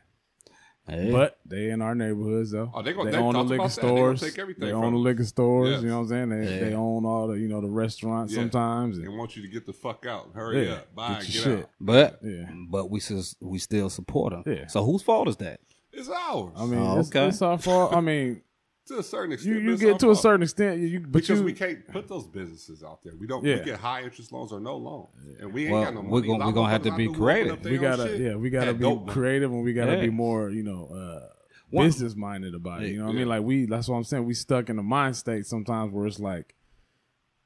Hey, 0.88 1.12
But 1.12 1.38
they 1.46 1.70
in 1.70 1.82
our 1.82 1.96
neighborhoods 1.96 2.52
though. 2.52 2.72
Oh, 2.74 2.82
they 2.82 2.94
gonna- 2.94 3.12
they 3.12 3.18
they 3.18 3.24
own 3.24 3.34
the 3.34 3.44
liquor 3.44 3.56
about 3.56 3.70
that. 3.72 3.82
They 3.82 3.88
stores. 3.88 4.58
They 4.58 4.72
own 4.72 4.94
the 4.94 5.00
liquor 5.00 5.24
stores. 5.26 5.70
Yes. 5.72 5.82
You 5.84 5.90
know 5.90 5.96
what 5.96 6.02
I'm 6.04 6.08
saying? 6.10 6.30
They 6.30 6.44
Yeah. 6.60 6.60
they 6.70 6.74
own 6.76 7.06
all 7.06 7.28
the 7.28 7.34
you 7.40 7.48
know 7.48 7.62
the 7.62 7.70
restaurants 7.70 8.34
Yeah. 8.34 8.42
sometimes. 8.42 9.00
They 9.00 9.08
want 9.08 9.36
you 9.36 9.42
to 9.42 9.48
get 9.48 9.66
the 9.66 9.74
fuck 9.74 10.06
out. 10.06 10.30
Hurry 10.34 10.68
Yeah, 10.68 10.74
up. 10.74 10.96
Buy 10.96 11.08
get 11.10 11.18
and 11.18 11.26
get 11.28 11.42
shit. 11.44 11.60
out. 11.60 11.70
but 11.82 12.20
Yeah. 12.24 12.50
but 12.70 12.90
we 12.92 13.00
sus- 13.00 13.36
we 13.42 13.58
still 13.60 13.90
support 13.90 14.34
them. 14.34 14.44
Yeah. 14.46 14.68
So 14.68 14.84
whose 14.86 15.02
fault 15.02 15.28
is 15.28 15.38
that? 15.38 15.60
It's 15.92 16.10
ours. 16.10 16.52
I 16.58 16.66
mean, 16.66 16.80
Oh, 16.80 17.00
it's, 17.00 17.10
okay. 17.10 17.28
it's 17.30 17.42
our 17.42 17.58
fault. 17.58 17.94
I 17.96 18.02
mean, 18.02 18.42
to 18.88 19.00
a 19.00 19.04
certain 19.04 19.32
extent. 19.34 19.56
you 19.64 19.72
you 19.72 19.78
get 19.78 20.00
to 20.00 20.12
a 20.12 20.16
certain 20.16 20.44
extent. 20.44 20.80
You, 20.80 20.88
you 20.88 21.00
but 21.00 21.12
because 21.14 21.40
you 21.40 21.46
we 21.46 21.54
can't 21.54 21.88
put 21.88 22.08
those 22.08 22.28
businesses 22.28 22.84
out 22.84 23.02
there. 23.04 23.14
We 23.20 23.26
don't. 23.28 23.44
Yeah. 23.44 23.58
We 23.60 23.64
get 23.66 23.80
high 23.80 24.04
interest 24.04 24.32
loans 24.32 24.52
or 24.52 24.60
no 24.60 24.78
loans, 24.78 25.10
and 25.40 25.52
we 25.54 25.64
ain't 25.64 25.74
Well, 25.74 25.84
got 25.86 25.94
no 25.96 26.02
we're 26.02 26.10
money. 26.22 26.28
gonna- 26.28 26.46
we're 26.46 26.52
gonna 26.54 26.70
have 26.70 26.84
to 26.84 26.90
be 26.92 26.94
I 26.94 26.98
knew 26.98 27.10
opened 27.10 27.24
creative. 27.24 27.64
we 27.66 27.78
gotta 27.78 28.08
shit. 28.08 28.22
yeah 28.22 28.36
we 28.36 28.50
gotta 28.50 28.74
be 28.74 28.80
dope 28.84 29.02
money. 29.02 29.12
creative 29.14 29.52
and 29.52 29.64
we 29.64 29.74
gotta 29.74 29.96
Yeah. 29.96 30.02
be 30.02 30.10
more 30.10 30.50
you 30.50 30.64
know 30.64 30.88
uh 30.88 31.28
One- 31.72 31.88
business 31.88 32.16
minded 32.16 32.54
about 32.54 32.84
it 32.84 32.90
you 32.92 33.00
know 33.00 33.06
what 33.06 33.16
i 33.16 33.18
mean 33.18 33.28
like 33.28 33.42
we 33.44 33.66
that's 33.66 33.88
what 33.90 33.98
i'm 33.98 34.04
saying 34.04 34.26
we 34.26 34.34
stuck 34.36 34.70
in 34.70 34.76
the 34.76 34.84
mind 34.84 35.16
state 35.18 35.46
sometimes 35.48 35.92
where 35.92 36.06
it's 36.06 36.20
like 36.20 36.54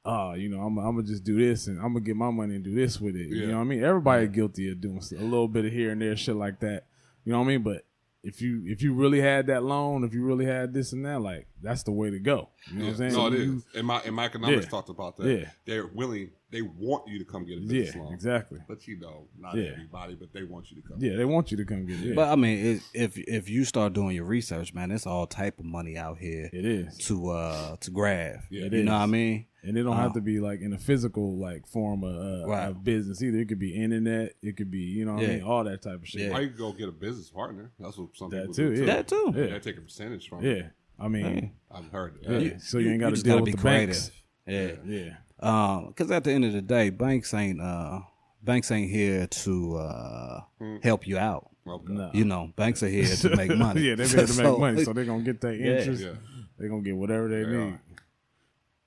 oh 0.06 0.34
you 0.34 0.50
know 0.50 0.60
i'm, 0.62 0.78
I'm 0.78 0.96
gonna 0.98 1.08
just 1.08 1.24
do 1.24 1.38
this 1.38 1.68
and 1.68 1.78
i'm 1.80 1.94
gonna 1.94 2.02
get 2.02 2.16
my 2.18 2.30
money 2.30 2.56
and 2.56 2.64
do 2.64 2.76
this 2.76 3.00
with 3.00 3.16
it 3.16 3.28
you 3.28 3.48
know 3.48 3.56
what 3.56 3.62
i 3.62 3.64
mean 3.64 3.84
everybody 3.84 4.28
guilty 4.28 4.70
of 4.72 4.82
doing 4.82 5.02
a 5.18 5.24
little 5.24 5.48
bit 5.48 5.66
of 5.66 5.72
here 5.72 5.92
and 5.92 6.02
there 6.02 6.16
shit 6.18 6.36
like 6.36 6.60
that 6.60 6.86
you 7.24 7.32
know 7.32 7.40
what 7.40 7.46
i 7.46 7.48
mean 7.48 7.64
but 7.64 7.86
if 8.24 8.42
you 8.42 8.64
if 8.66 8.82
you 8.82 8.94
really 8.94 9.22
had 9.22 9.48
that 9.48 9.64
loan 9.64 10.04
if 10.04 10.14
you 10.14 10.24
really 10.24 10.46
had 10.46 10.74
this 10.74 10.92
and 10.92 11.06
that 11.06 11.22
like 11.22 11.48
that's 11.62 11.84
the 11.84 11.92
way 11.92 12.10
to 12.10 12.20
go 12.20 12.50
you 12.72 12.80
know 12.80 12.86
what 12.86 12.92
i'm 12.92 12.98
saying 12.98 13.14
No, 13.14 13.28
it 13.28 13.34
You- 13.34 13.56
is. 13.58 13.66
And 13.76 13.88
my 13.88 14.02
and 14.06 14.14
my 14.16 14.26
economics 14.26 14.66
Yeah. 14.66 14.70
talked 14.70 14.90
about 14.90 15.16
that. 15.18 15.28
Yeah. 15.40 15.50
They're 15.66 15.88
willing. 15.88 16.32
They 16.52 16.64
want 16.64 17.08
you 17.08 17.20
to 17.20 17.26
come 17.26 17.46
get 17.46 17.60
a 17.60 17.62
business 17.62 17.96
yeah 17.96 18.02
loan. 18.02 18.14
exactly 18.14 18.60
But 18.68 18.88
you 18.88 19.00
know, 19.00 19.28
not 19.38 19.56
Yeah. 19.56 19.70
everybody, 19.72 20.16
but 20.16 20.34
they 20.34 20.44
want 20.44 20.70
you 20.72 20.82
to 20.82 20.88
come. 20.88 20.98
yeah 21.00 21.16
they 21.16 21.24
want 21.26 21.52
you 21.52 21.58
to 21.58 21.66
come 21.66 21.86
get 21.86 22.00
it 22.02 22.16
But 22.16 22.28
I 22.30 22.36
mean, 22.36 22.58
it, 22.66 22.82
if 22.94 23.18
if 23.18 23.50
you 23.50 23.64
start 23.66 23.94
doing 23.94 24.16
your 24.16 24.26
research, 24.26 24.74
man, 24.74 24.92
it's 24.92 25.06
all 25.08 25.26
type 25.28 25.60
of 25.60 25.66
money 25.66 25.96
out 25.98 26.18
here 26.18 26.50
it 26.52 26.66
is 26.66 26.98
to 27.08 27.30
uh 27.30 27.76
to 27.78 27.92
grab. 27.92 28.40
Yeah, 28.50 28.66
it 28.66 28.74
you 28.74 28.84
know 28.84 28.94
what 28.94 29.04
I 29.04 29.06
mean? 29.06 29.46
And 29.62 29.78
it 29.78 29.84
don't 29.84 29.98
have 29.98 30.14
to 30.14 30.22
be 30.22 30.40
like 30.40 30.62
in 30.62 30.72
a 30.74 30.78
physical 30.78 31.38
like 31.38 31.68
form 31.68 32.04
of, 32.04 32.16
uh, 32.16 32.48
Right. 32.48 32.68
of 32.70 32.84
business 32.84 33.22
either. 33.22 33.38
It 33.40 33.50
could 33.50 33.60
be 33.60 33.76
internet. 33.76 34.34
It 34.42 34.56
could 34.56 34.72
be 34.72 34.80
you 34.80 35.04
know 35.06 35.16
what 35.16 35.24
I 35.24 35.28
mean 35.28 35.44
all 35.44 35.64
that 35.66 35.82
type 35.82 35.96
of 36.02 36.08
shit. 36.08 36.22
Yeah. 36.30 36.38
Or 36.38 36.42
you 36.42 36.48
can 36.50 36.58
go 36.58 36.72
get 36.72 36.88
a 36.88 36.94
business 36.94 37.30
partner. 37.30 37.72
That's 37.80 37.98
what 37.98 38.16
some 38.16 38.30
That 38.30 38.42
people 38.42 38.54
too, 38.54 38.76
do 38.76 38.80
yeah. 38.82 38.86
That 38.86 39.08
too. 39.10 39.34
Yeah. 39.36 39.46
They 39.48 39.60
take 39.60 39.78
a 39.78 39.82
percentage 39.82 40.30
from 40.30 40.44
Yeah, 40.44 40.52
it. 40.52 40.66
I 40.98 41.08
mean, 41.10 41.52
I've 41.72 41.90
heard 41.92 42.20
yeah. 42.22 42.40
that. 42.40 42.62
so 42.62 42.78
you, 42.78 42.92
ain't 42.92 43.02
got 43.02 43.16
to 43.16 43.22
deal 43.22 43.34
gotta 43.34 43.42
with 43.44 43.46
be 43.48 43.52
the 43.52 43.58
creative. 43.58 43.96
banks. 43.96 44.12
Yeah. 44.48 44.72
Yeah, 44.86 45.14
Um, 45.40 45.88
because 45.90 46.10
at 46.12 46.24
the 46.24 46.32
end 46.32 46.46
of 46.46 46.54
the 46.54 46.62
day, 46.62 46.90
banks 46.90 47.34
ain't 47.34 47.62
uh 47.62 48.00
banks 48.44 48.72
ain't 48.72 48.90
here 48.90 49.28
to 49.28 49.76
uh 49.76 50.42
help 50.84 51.06
you 51.06 51.18
out. 51.18 51.50
Okay. 51.68 51.94
no. 51.94 52.10
You 52.14 52.26
know, 52.26 52.52
banks 52.56 52.82
are 52.82 52.88
here 52.90 53.06
to 53.06 53.36
make 53.36 53.56
money. 53.58 53.82
yeah, 53.82 53.96
they're 53.96 54.08
here 54.08 54.26
to 54.26 54.34
make 54.34 54.46
So- 54.46 54.58
money, 54.58 54.84
so 54.86 54.94
they're 54.94 55.06
gonna 55.06 55.22
get 55.24 55.42
their 55.42 55.54
Yeah. 55.54 55.80
interest. 55.80 56.02
Yeah. 56.04 56.14
They're 56.58 56.70
gonna 56.70 56.82
get 56.82 56.96
whatever 56.98 57.28
they 57.28 57.44
They 57.44 57.50
need. 57.52 57.58
are. 57.74 57.82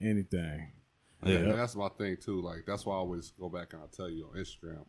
Anything. 0.03 0.73
Yeah. 1.25 1.37
And 1.37 1.53
that's 1.59 1.77
my 1.77 1.89
thing 1.91 2.17
too. 2.17 2.43
Like 2.43 2.65
that's 2.67 2.85
why 2.85 2.95
I 2.95 2.99
always 2.99 3.33
go 3.39 3.49
back 3.49 3.73
and 3.75 3.83
I 3.83 3.87
tell 3.97 4.11
you 4.11 4.27
on 4.33 4.37
Instagram, 4.39 4.85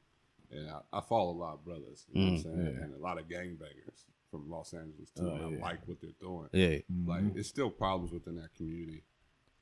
and 0.52 0.70
I, 0.70 0.80
I 0.98 1.02
follow 1.02 1.32
a 1.32 1.38
lot 1.40 1.54
of 1.54 1.64
brothers, 1.66 2.06
you 2.12 2.20
know 2.22 2.26
what 2.32 2.38
I'm 2.38 2.42
saying, 2.44 2.56
Mm, 2.56 2.76
yeah. 2.78 2.84
and 2.84 2.94
a 2.96 2.98
lot 2.98 3.20
of 3.20 3.28
gangbangers 3.28 4.06
from 4.32 4.50
Los 4.50 4.74
Angeles 4.74 5.12
too. 5.16 5.30
Oh, 5.30 5.36
and 5.36 5.46
I 5.46 5.50
yeah. 5.58 5.62
like 5.64 5.88
what 5.88 6.02
they're 6.02 6.10
doing. 6.20 6.50
Yeah. 6.54 6.78
Like 7.06 7.36
it's 7.36 7.50
still 7.50 7.70
problems 7.70 8.12
within 8.12 8.36
that 8.38 8.56
community 8.56 9.04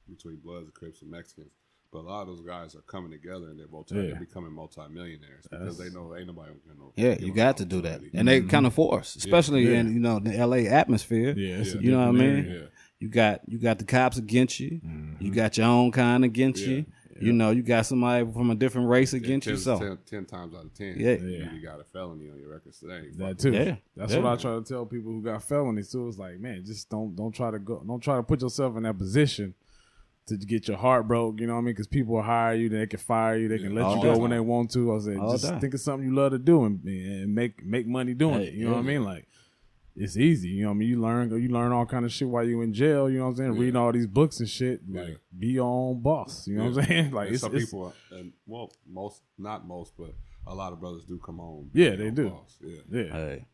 between 0.09 0.37
Bloods 0.37 0.65
and 0.65 0.73
Crips 0.73 1.01
and 1.01 1.11
Mexicans. 1.11 1.51
But 1.91 1.99
a 1.99 2.07
lot 2.07 2.21
of 2.21 2.27
those 2.27 2.41
guys 2.41 2.73
are 2.75 2.81
coming 2.81 3.11
together 3.11 3.47
and 3.49 3.59
they're 3.59 3.67
multi, 3.67 3.95
Yeah. 3.95 4.01
they're 4.03 4.19
becoming 4.19 4.53
multimillionaires 4.53 5.45
because 5.49 5.77
they 5.77 5.89
know 5.89 6.15
ain't 6.15 6.27
nobody 6.27 6.51
gonna 6.65 6.79
know. 6.79 6.93
Yeah, 6.95 7.17
you 7.19 7.33
got 7.33 7.57
to 7.57 7.65
do 7.65 7.81
that, 7.81 7.95
opportunity. 7.95 8.17
and 8.17 8.27
they 8.27 8.39
mm-hmm. 8.39 8.49
kind 8.49 8.65
of 8.65 8.73
force, 8.73 9.15
especially 9.17 9.63
Yeah. 9.67 9.79
in 9.79 9.93
you 9.93 9.99
know 9.99 10.19
the 10.19 10.35
L.A. 10.35 10.67
atmosphere. 10.67 11.33
Yeah, 11.37 11.57
it's 11.57 11.73
a 11.73 11.81
you 11.81 11.91
know 11.91 11.99
what 11.99 12.07
I 12.07 12.11
mean. 12.11 12.45
Yeah. 12.45 12.67
You 12.99 13.09
got 13.09 13.41
you 13.47 13.57
got 13.57 13.79
the 13.79 13.85
cops 13.85 14.17
against 14.17 14.59
you. 14.59 14.69
You 14.69 14.81
mm-hmm. 14.89 15.31
got 15.31 15.57
your 15.57 15.67
own 15.67 15.91
kind 15.91 16.23
against 16.23 16.61
you. 16.65 16.85
You 17.19 17.33
know, 17.33 17.51
you 17.51 17.61
got 17.61 17.85
somebody 17.85 18.25
from 18.31 18.49
a 18.49 18.55
different 18.55 18.87
race 18.89 19.13
against 19.13 19.45
you. 19.45 19.53
ten, 19.53 19.61
So 19.61 19.79
ten, 19.79 19.97
ten 20.07 20.25
times 20.25 20.55
out 20.55 20.65
of 20.65 20.73
ten, 20.73 20.95
Yeah. 20.97 21.17
you 21.17 21.61
got 21.61 21.79
a 21.79 21.83
felony 21.83 22.29
on 22.29 22.39
your 22.39 22.49
record 22.49 22.73
today. 22.73 23.09
That 23.17 23.37
too. 23.37 23.51
Yeah. 23.51 23.75
That's 23.95 24.13
Yeah. 24.13 24.19
what 24.19 24.33
I 24.33 24.41
try 24.41 24.55
to 24.55 24.63
tell 24.63 24.85
people 24.85 25.11
who 25.11 25.21
got 25.21 25.43
felonies 25.43 25.91
too. 25.91 26.07
It's 26.07 26.17
like, 26.17 26.39
man, 26.39 26.63
just 26.65 26.89
don't 26.89 27.15
don't 27.15 27.31
try 27.33 27.51
to 27.51 27.59
go, 27.59 27.83
don't 27.85 28.01
try 28.01 28.15
to 28.15 28.23
put 28.23 28.41
yourself 28.41 28.75
in 28.77 28.83
that 28.83 28.97
position 28.97 29.53
to 30.39 30.45
get 30.45 30.67
your 30.67 30.77
heart 30.77 31.07
broke. 31.07 31.39
You 31.39 31.47
know 31.47 31.53
what 31.53 31.59
I 31.59 31.61
mean? 31.63 31.73
Because 31.73 31.87
people 31.87 32.15
will 32.15 32.21
hire 32.23 32.53
you, 32.55 32.69
they 32.69 32.87
can 32.87 32.99
fire 32.99 33.37
you, 33.37 33.47
they 33.47 33.59
can 33.59 33.75
let 33.75 33.83
All 33.83 33.97
you 33.97 34.01
go 34.03 34.13
time. 34.13 34.21
when 34.21 34.31
they 34.31 34.39
want 34.39 34.71
to. 34.71 34.95
I 34.95 34.99
said, 34.99 35.17
All 35.17 35.31
just 35.31 35.45
time. 35.45 35.59
think 35.59 35.73
of 35.73 35.79
something 35.81 36.07
you 36.07 36.15
love 36.15 36.31
to 36.31 36.39
do 36.39 36.65
and, 36.65 36.83
and 36.85 37.33
make 37.35 37.63
make 37.65 37.85
money 37.87 38.13
doing 38.13 38.39
Hey, 38.39 38.47
it. 38.47 38.53
You 38.53 38.65
know 38.65 38.71
what 38.73 38.79
I 38.79 38.83
mean? 38.83 39.03
Like. 39.03 39.27
It's 39.93 40.15
easy, 40.15 40.47
you 40.47 40.61
know. 40.63 40.69
what 40.69 40.75
I 40.75 40.77
mean, 40.77 40.87
you 40.87 41.01
learn, 41.01 41.29
you 41.41 41.49
learn 41.49 41.73
all 41.73 41.85
kind 41.85 42.05
of 42.05 42.13
shit 42.13 42.25
while 42.29 42.45
you 42.45 42.61
in 42.61 42.73
jail. 42.73 43.09
You 43.09 43.17
know 43.17 43.25
what 43.25 43.31
I'm 43.31 43.35
saying? 43.35 43.57
Reading 43.57 43.75
all 43.75 43.91
these 43.91 44.07
books 44.07 44.39
and 44.39 44.47
shit. 44.47 44.79
Like, 44.89 45.07
Yeah. 45.09 45.13
be 45.37 45.47
your 45.47 45.67
own 45.67 45.99
boss. 46.01 46.47
You 46.47 46.55
know 46.59 46.69
what 46.69 46.77
I'm 46.77 46.85
saying? 46.85 47.11
Like, 47.13 47.25
And 47.27 47.33
it's, 47.35 47.41
some 47.43 47.53
it's 47.53 47.65
people, 47.65 47.93
and 48.09 48.31
well, 48.47 48.71
most 48.89 49.21
not 49.37 49.67
most, 49.67 49.91
but 49.99 50.13
a 50.47 50.55
lot 50.55 50.71
of 50.71 50.79
brothers 50.79 51.03
do 51.03 51.19
come 51.19 51.39
home. 51.39 51.69
Yeah, 51.73 51.97
they 51.97 52.09
do. 52.09 52.29
boss. 52.29 52.57
Yeah. 52.63 52.77
Yeah, 52.89 53.03
Hey, 53.11 53.45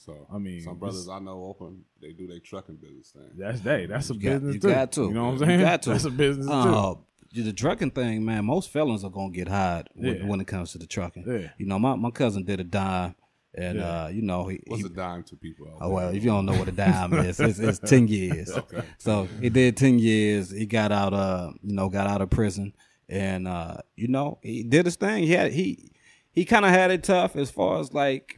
So 0.00 0.26
I 0.32 0.38
mean, 0.38 0.62
some 0.62 0.78
brothers 0.78 1.08
I 1.08 1.18
know 1.18 1.42
open. 1.44 1.84
They 2.00 2.12
do 2.12 2.26
their 2.28 2.38
trucking 2.38 2.76
business 2.76 3.10
thing. 3.10 3.30
that's 3.36 3.60
they. 3.60 3.86
That's 3.86 4.08
a 4.10 4.14
You 4.14 4.20
got- 4.20 4.30
business 4.34 4.54
you 4.54 4.60
too. 4.60 4.68
got 4.70 4.92
to. 4.92 5.02
You 5.02 5.10
know 5.12 5.24
what 5.24 5.28
I'm 5.34 5.40
You 5.40 5.46
saying? 5.46 5.60
got 5.60 5.82
to. 5.82 5.90
That's 5.90 6.04
a 6.04 6.10
business 6.10 6.46
too. 6.46 6.52
uh, 6.52 6.94
the 7.34 7.52
trucking 7.52 7.90
thing, 7.90 8.24
man. 8.24 8.44
Most 8.44 8.70
felons 8.70 9.02
are 9.04 9.10
gonna 9.10 9.30
get 9.32 9.48
hired 9.48 9.88
when, 9.94 10.14
Yeah. 10.16 10.26
when 10.26 10.40
it 10.40 10.46
comes 10.46 10.72
to 10.72 10.78
the 10.78 10.86
trucking. 10.86 11.24
Yeah. 11.26 11.50
You 11.58 11.66
know, 11.66 11.78
my, 11.78 11.94
my 11.96 12.10
cousin 12.10 12.44
did 12.44 12.60
a 12.60 12.64
dime, 12.64 13.16
and 13.54 13.78
Yeah. 13.78 14.04
uh, 14.04 14.08
you 14.08 14.22
know 14.22 14.46
he. 14.46 14.60
What's 14.68 14.82
he 14.82 14.86
a 14.86 14.90
dime 14.90 15.24
to 15.24 15.36
people? 15.36 15.66
Out 15.66 15.74
oh 15.80 15.88
there? 15.88 15.94
well, 15.96 16.08
if 16.14 16.22
you 16.22 16.30
don't 16.30 16.46
know 16.46 16.56
what 16.56 16.68
a 16.68 16.72
dime 16.72 17.12
is, 17.14 17.40
it's, 17.40 17.58
it's 17.58 17.78
ten 17.90 18.06
years. 18.08 18.50
Okay. 18.52 18.82
So 18.98 19.28
he 19.40 19.48
did 19.50 19.76
ten 19.76 19.98
years. 19.98 20.50
He 20.50 20.64
got 20.64 20.92
out. 20.92 21.12
Uh, 21.12 21.50
you 21.62 21.74
know, 21.74 21.88
got 21.88 22.06
out 22.06 22.22
of 22.22 22.30
prison, 22.30 22.72
and 23.08 23.48
uh, 23.48 23.78
you 23.96 24.06
know, 24.08 24.38
he 24.44 24.62
did 24.62 24.84
his 24.86 24.94
thing. 24.96 25.24
He 25.24 25.32
had 25.32 25.52
he 25.52 25.90
he 26.30 26.44
kind 26.44 26.64
of 26.64 26.70
had 26.70 26.92
it 26.92 27.02
tough 27.02 27.34
as 27.34 27.50
far 27.50 27.80
as 27.80 27.92
like. 27.92 28.37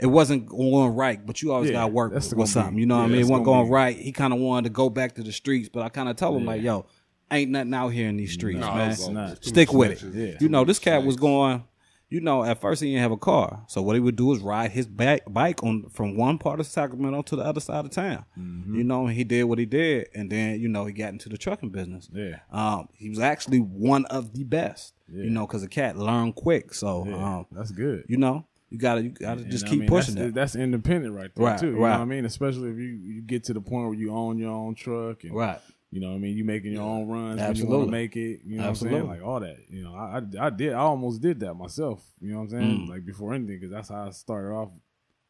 It 0.00 0.06
wasn't 0.06 0.46
going 0.46 0.94
right, 0.94 1.24
but 1.24 1.42
you 1.42 1.52
always 1.52 1.70
Yeah, 1.70 1.76
gotta 1.80 1.92
work 1.92 2.12
that's 2.12 2.32
with 2.32 2.48
something. 2.48 2.76
be- 2.76 2.80
You 2.82 2.86
know 2.86 2.98
what 2.98 3.04
I 3.04 3.08
mean? 3.08 3.20
It 3.20 3.24
wasn't 3.26 3.44
gonna 3.46 3.64
be- 3.64 3.70
right. 3.70 3.96
He 3.96 4.12
kind 4.12 4.32
of 4.32 4.38
wanted 4.38 4.68
to 4.68 4.72
go 4.72 4.88
back 4.90 5.14
to 5.16 5.22
the 5.22 5.32
streets, 5.32 5.68
but 5.68 5.82
I 5.82 5.88
kind 5.88 6.08
of 6.08 6.16
told 6.16 6.36
him 6.40 6.46
like, 6.46 6.62
"Yo, 6.62 6.86
ain't 7.30 7.50
nothing 7.50 7.74
out 7.74 7.88
here 7.88 8.08
in 8.08 8.16
these 8.16 8.32
streets, 8.32 8.60
No, 8.60 8.72
man. 8.74 8.90
it's 8.92 9.08
not. 9.08 9.30
it's 9.32 9.40
too 9.40 9.48
Stick 9.50 9.72
with 9.72 9.90
it." 9.90 9.98
snitches, 9.98 10.14
Yeah. 10.32 10.36
You 10.40 10.48
know, 10.48 10.64
this 10.64 10.78
cat 10.78 11.04
was 11.04 11.16
going. 11.16 11.64
You 12.10 12.22
know, 12.22 12.42
at 12.42 12.58
first 12.58 12.80
he 12.80 12.88
didn't 12.88 13.02
have 13.02 13.12
a 13.12 13.18
car, 13.18 13.64
so 13.66 13.82
what 13.82 13.92
he 13.94 14.00
would 14.00 14.16
do 14.16 14.32
is 14.32 14.38
ride 14.40 14.70
his 14.70 14.86
back, 14.86 15.20
bike 15.28 15.62
on 15.62 15.90
from 15.90 16.16
one 16.16 16.38
part 16.38 16.58
of 16.58 16.64
Sacramento 16.66 17.20
to 17.20 17.36
the 17.36 17.42
other 17.42 17.60
side 17.60 17.84
of 17.84 17.90
town. 17.90 18.24
Mm-hmm. 18.38 18.76
You 18.76 18.84
know, 18.84 19.08
he 19.08 19.24
did 19.24 19.42
what 19.44 19.58
he 19.58 19.66
did, 19.66 20.06
and 20.14 20.30
then 20.32 20.58
you 20.58 20.68
know 20.68 20.86
he 20.86 20.94
got 20.94 21.12
into 21.12 21.28
the 21.28 21.36
trucking 21.36 21.68
business. 21.68 22.08
Yeah. 22.10 22.36
um, 22.50 22.88
he 22.94 23.10
was 23.10 23.18
actually 23.18 23.58
one 23.58 24.06
of 24.06 24.32
the 24.32 24.44
best. 24.44 24.94
You 25.12 25.28
know, 25.28 25.46
because 25.46 25.60
the 25.62 25.68
cat 25.68 25.98
learned 25.98 26.34
quick. 26.34 26.72
So, 26.72 27.04
Yeah, 27.06 27.16
um, 27.38 27.46
that's 27.52 27.70
good. 27.72 28.04
you 28.08 28.16
know, 28.18 28.44
you 28.70 28.78
gotta 28.78 29.02
you 29.02 29.10
gotta 29.10 29.42
And 29.42 29.50
just 29.50 29.66
I 29.66 29.70
keep 29.70 29.80
mean, 29.80 29.88
pushing 29.88 30.14
that's, 30.14 30.26
that. 30.28 30.34
That's 30.34 30.56
independent 30.56 31.14
right 31.14 31.30
there 31.34 31.46
Right, 31.46 31.58
too. 31.58 31.68
You 31.70 31.72
right. 31.78 31.92
know 31.92 31.98
what 31.98 32.02
I 32.02 32.04
mean? 32.06 32.24
Especially 32.24 32.70
if 32.70 32.76
you, 32.76 32.84
you 32.84 33.20
get 33.22 33.44
to 33.44 33.54
the 33.54 33.60
point 33.60 33.86
where 33.88 33.94
you 33.98 34.12
own 34.12 34.38
your 34.38 34.50
own 34.50 34.74
truck 34.74 35.24
and 35.24 35.32
Right. 35.34 35.58
you 35.90 36.00
know 36.00 36.08
what 36.10 36.16
I 36.16 36.18
mean, 36.18 36.36
you 36.36 36.44
making 36.44 36.72
your 36.72 36.82
own 36.82 37.08
runs 37.08 37.40
you 37.40 37.46
Absolutely. 37.46 37.86
to 37.86 37.90
make 37.92 38.16
it. 38.16 38.40
You 38.44 38.56
know 38.58 38.64
what 38.64 38.68
I'm 38.68 38.74
saying? 38.76 39.08
Like 39.08 39.22
all 39.22 39.40
that. 39.40 39.56
You 39.70 39.82
know, 39.84 39.94
I, 39.94 40.18
I 40.42 40.46
I 40.46 40.50
did 40.50 40.72
I 40.74 40.78
almost 40.80 41.20
did 41.22 41.40
that 41.40 41.54
myself. 41.54 42.04
You 42.20 42.32
know 42.32 42.38
what 42.38 42.44
I'm 42.44 42.50
saying? 42.50 42.86
Mm. 42.86 42.88
Like 42.88 43.04
before 43.06 43.32
anything, 43.34 43.58
because 43.58 43.72
that's 43.72 43.88
how 43.88 44.06
I 44.06 44.10
started 44.10 44.50
off 44.54 44.70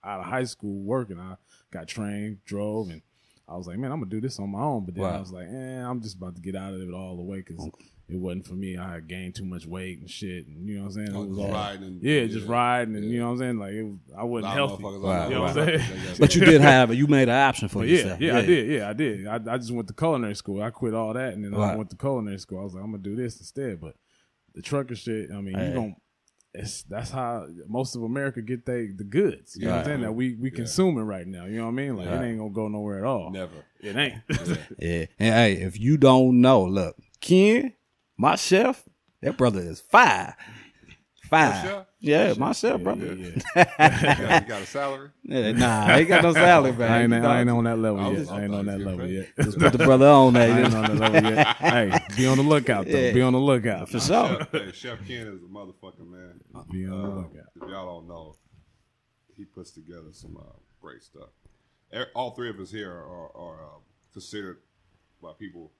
out 0.05 0.20
of 0.20 0.27
high 0.27 0.44
school 0.44 0.81
working. 0.83 1.18
I 1.18 1.35
got 1.70 1.87
trained, 1.88 2.44
drove, 2.44 2.88
and 2.90 3.03
I 3.48 3.57
was 3.57 3.66
like, 3.66 3.79
man, 3.79 3.92
I'm 3.92 3.98
gonna 4.01 4.11
do 4.11 4.20
this 4.20 4.38
on 4.38 4.51
my 4.51 4.61
own. 4.61 4.85
But 4.85 4.94
then 4.94 5.05
I 5.05 5.18
was 5.20 5.31
like, 5.33 5.46
eh, 5.48 5.81
I'm 5.85 6.01
just 6.03 6.16
about 6.16 6.35
to 6.37 6.40
get 6.42 6.57
out 6.57 6.74
of 6.74 6.81
it 6.81 6.92
all 6.92 7.16
the 7.16 7.22
way 7.22 7.38
because. 7.38 7.68
It 8.11 8.16
wasn't 8.18 8.47
for 8.47 8.55
me. 8.55 8.79
I 8.79 8.94
had 8.94 9.07
gained 9.07 9.35
too 9.35 9.44
much 9.44 9.66
weight 9.66 9.99
and 10.01 10.09
shit, 10.09 10.47
and 10.47 10.66
you 10.66 10.77
know 10.77 10.85
what 10.85 10.97
I'm 10.97 11.07
saying. 11.07 11.09
Oh, 11.14 11.23
it 11.25 11.29
was 11.29 11.37
just 11.37 11.47
all 11.49 11.53
riding 11.55 11.85
and- 11.85 12.03
yeah, 12.03 12.25
just 12.27 12.47
yeah, 12.47 12.53
riding, 12.53 12.97
and 12.97 13.05
yeah. 13.05 13.11
you 13.11 13.18
know 13.18 13.27
what 13.27 13.33
I'm 13.33 13.38
saying. 13.38 13.59
Like 13.59 13.73
it 13.75 13.83
was, 13.83 13.99
I 14.16 14.21
A 14.23 14.27
wasn't 14.27 14.53
healthy. 14.55 14.83
Right, 14.85 14.92
on 14.92 15.29
You 15.31 15.35
know 15.37 15.42
what 15.42 15.59
I'm 15.59 15.66
saying? 15.79 16.14
But 16.18 16.35
you 16.35 16.44
did 16.47 16.61
have 16.62 16.90
it. 16.90 16.94
you 16.94 17.07
made 17.07 17.29
an 17.29 17.35
option 17.35 17.68
for 17.68 17.81
But 17.81 17.88
yeah, 17.88 17.97
yourself. 17.99 18.21
yeah, 18.23 18.37
I 18.38 18.42
did. 18.47 18.68
Yeah, 18.71 18.88
I 18.88 18.92
did. 18.94 19.27
I, 19.27 19.35
I 19.35 19.59
just 19.59 19.71
went 19.73 19.88
to 19.88 19.94
culinary 19.94 20.35
school. 20.37 20.62
I 20.62 20.71
quit 20.71 20.94
all 20.94 21.12
that, 21.12 21.35
and 21.35 21.44
then 21.44 21.55
I 21.55 21.77
went 21.77 21.90
to 21.90 21.97
culinary 21.97 22.38
school. 22.38 22.61
I 22.61 22.64
was 22.64 22.73
like, 22.75 22.83
I'm 22.83 22.90
gonna 22.92 23.03
do 23.03 23.14
this 23.14 23.38
instead. 23.38 23.79
But 23.81 23.94
the 24.55 24.62
trucker 24.62 24.94
shit, 24.94 25.31
I 25.31 25.40
mean, 25.42 25.55
Hey. 25.55 25.68
you 25.68 25.75
going 25.75 25.97
it's 26.55 26.83
that's 26.85 27.11
how 27.11 27.47
most 27.68 27.94
of 27.94 28.03
America 28.03 28.40
get 28.40 28.64
they 28.64 28.87
the 28.87 29.05
goods. 29.05 29.55
You 29.55 29.66
know 29.66 29.73
what 29.73 29.79
I'm 29.81 29.85
saying? 29.85 30.01
That 30.01 30.12
we 30.14 30.35
we 30.35 30.49
Yeah. 30.51 30.57
consuming 30.57 31.05
right 31.05 31.27
now. 31.27 31.44
You 31.44 31.59
know 31.59 31.64
what 31.64 31.73
I 31.73 31.75
mean? 31.75 31.97
Like 31.97 32.07
Right. 32.09 32.23
it 32.23 32.27
ain't 32.31 32.38
gonna 32.38 32.51
go 32.51 32.68
nowhere 32.68 32.99
at 33.01 33.05
all. 33.05 33.31
Never. 33.31 33.53
It 33.81 33.94
ain't. 33.97 34.14
Yeah. 34.79 35.05
And 35.18 35.35
hey, 35.35 35.53
if 35.61 35.79
you 35.79 35.99
don't 35.99 36.40
know, 36.40 36.64
look, 36.64 36.97
Ken, 37.21 37.75
my 38.18 38.35
chef, 38.37 38.85
that 39.22 39.37
brother 39.38 39.61
is 39.61 39.81
fire. 39.81 40.37
Fire. 41.31 41.62
chef? 41.62 41.87
Yeah, 42.00 42.35
my 42.38 42.52
chef, 42.52 42.81
brother. 42.83 43.04
yeah, 43.07 43.12
You 43.26 43.42
got, 43.54 44.42
you 44.42 44.48
got 44.48 44.62
a 44.62 44.66
salary? 44.66 45.11
Yeah, 45.24 45.52
nah, 45.52 45.87
I 45.87 45.98
ain't 45.98 46.09
got 46.09 46.22
no 46.22 46.33
salary, 46.33 46.72
man. 46.72 46.90
I 46.90 47.02
ain't, 47.02 47.12
I 47.24 47.40
ain't 47.40 47.50
on 47.50 47.64
that 47.64 47.78
level 47.78 48.00
I 48.00 48.11
yet. 48.11 48.18
was- 48.20 48.28
I 48.31 48.44
ain't 48.44 48.54
on 48.54 48.66
that 48.66 48.78
level 48.81 49.07
getting 49.07 49.14
yet. 49.16 49.28
Just 49.44 49.59
put 49.59 49.72
the 49.72 49.78
brother 49.78 50.07
on 50.07 50.37
I 50.37 50.46
ain't 50.46 50.74
on 50.74 50.83
that 50.87 50.94
level 51.12 51.31
yet. 51.31 51.57
Hey, 51.57 51.98
be 52.16 52.26
on 52.26 52.38
the 52.38 52.42
lookout 52.44 52.87
though. 52.87 52.98
Yeah. 52.98 53.12
Be 53.12 53.20
on 53.20 53.33
the 53.35 53.38
lookout. 53.40 53.88
For 53.90 54.00
sure. 54.00 54.38
Chef, 54.38 54.50
hey, 54.52 54.72
Chef 54.72 54.98
Ken 55.07 55.26
is 55.26 55.42
a 55.42 55.46
motherfucker, 55.46 56.07
man. 56.09 56.40
Be 56.70 56.87
on 56.87 57.02
the 57.02 57.09
Uh, 57.09 57.14
lookout. 57.16 57.46
if 57.62 57.68
y'all 57.68 57.98
don't 58.00 58.09
know, 58.09 58.37
he 59.37 59.44
puts 59.44 59.70
together 59.72 60.09
some 60.12 60.37
uh, 60.38 60.52
great 60.81 61.02
stuff. 61.02 61.28
E- 61.94 61.98
All 62.14 62.31
three 62.31 62.48
of 62.50 62.59
us 62.59 62.70
here 62.70 62.90
are, 62.92 63.37
are 63.37 63.64
uh, 63.64 63.78
considered 64.14 64.59
by 65.22 65.33
people 65.38 65.72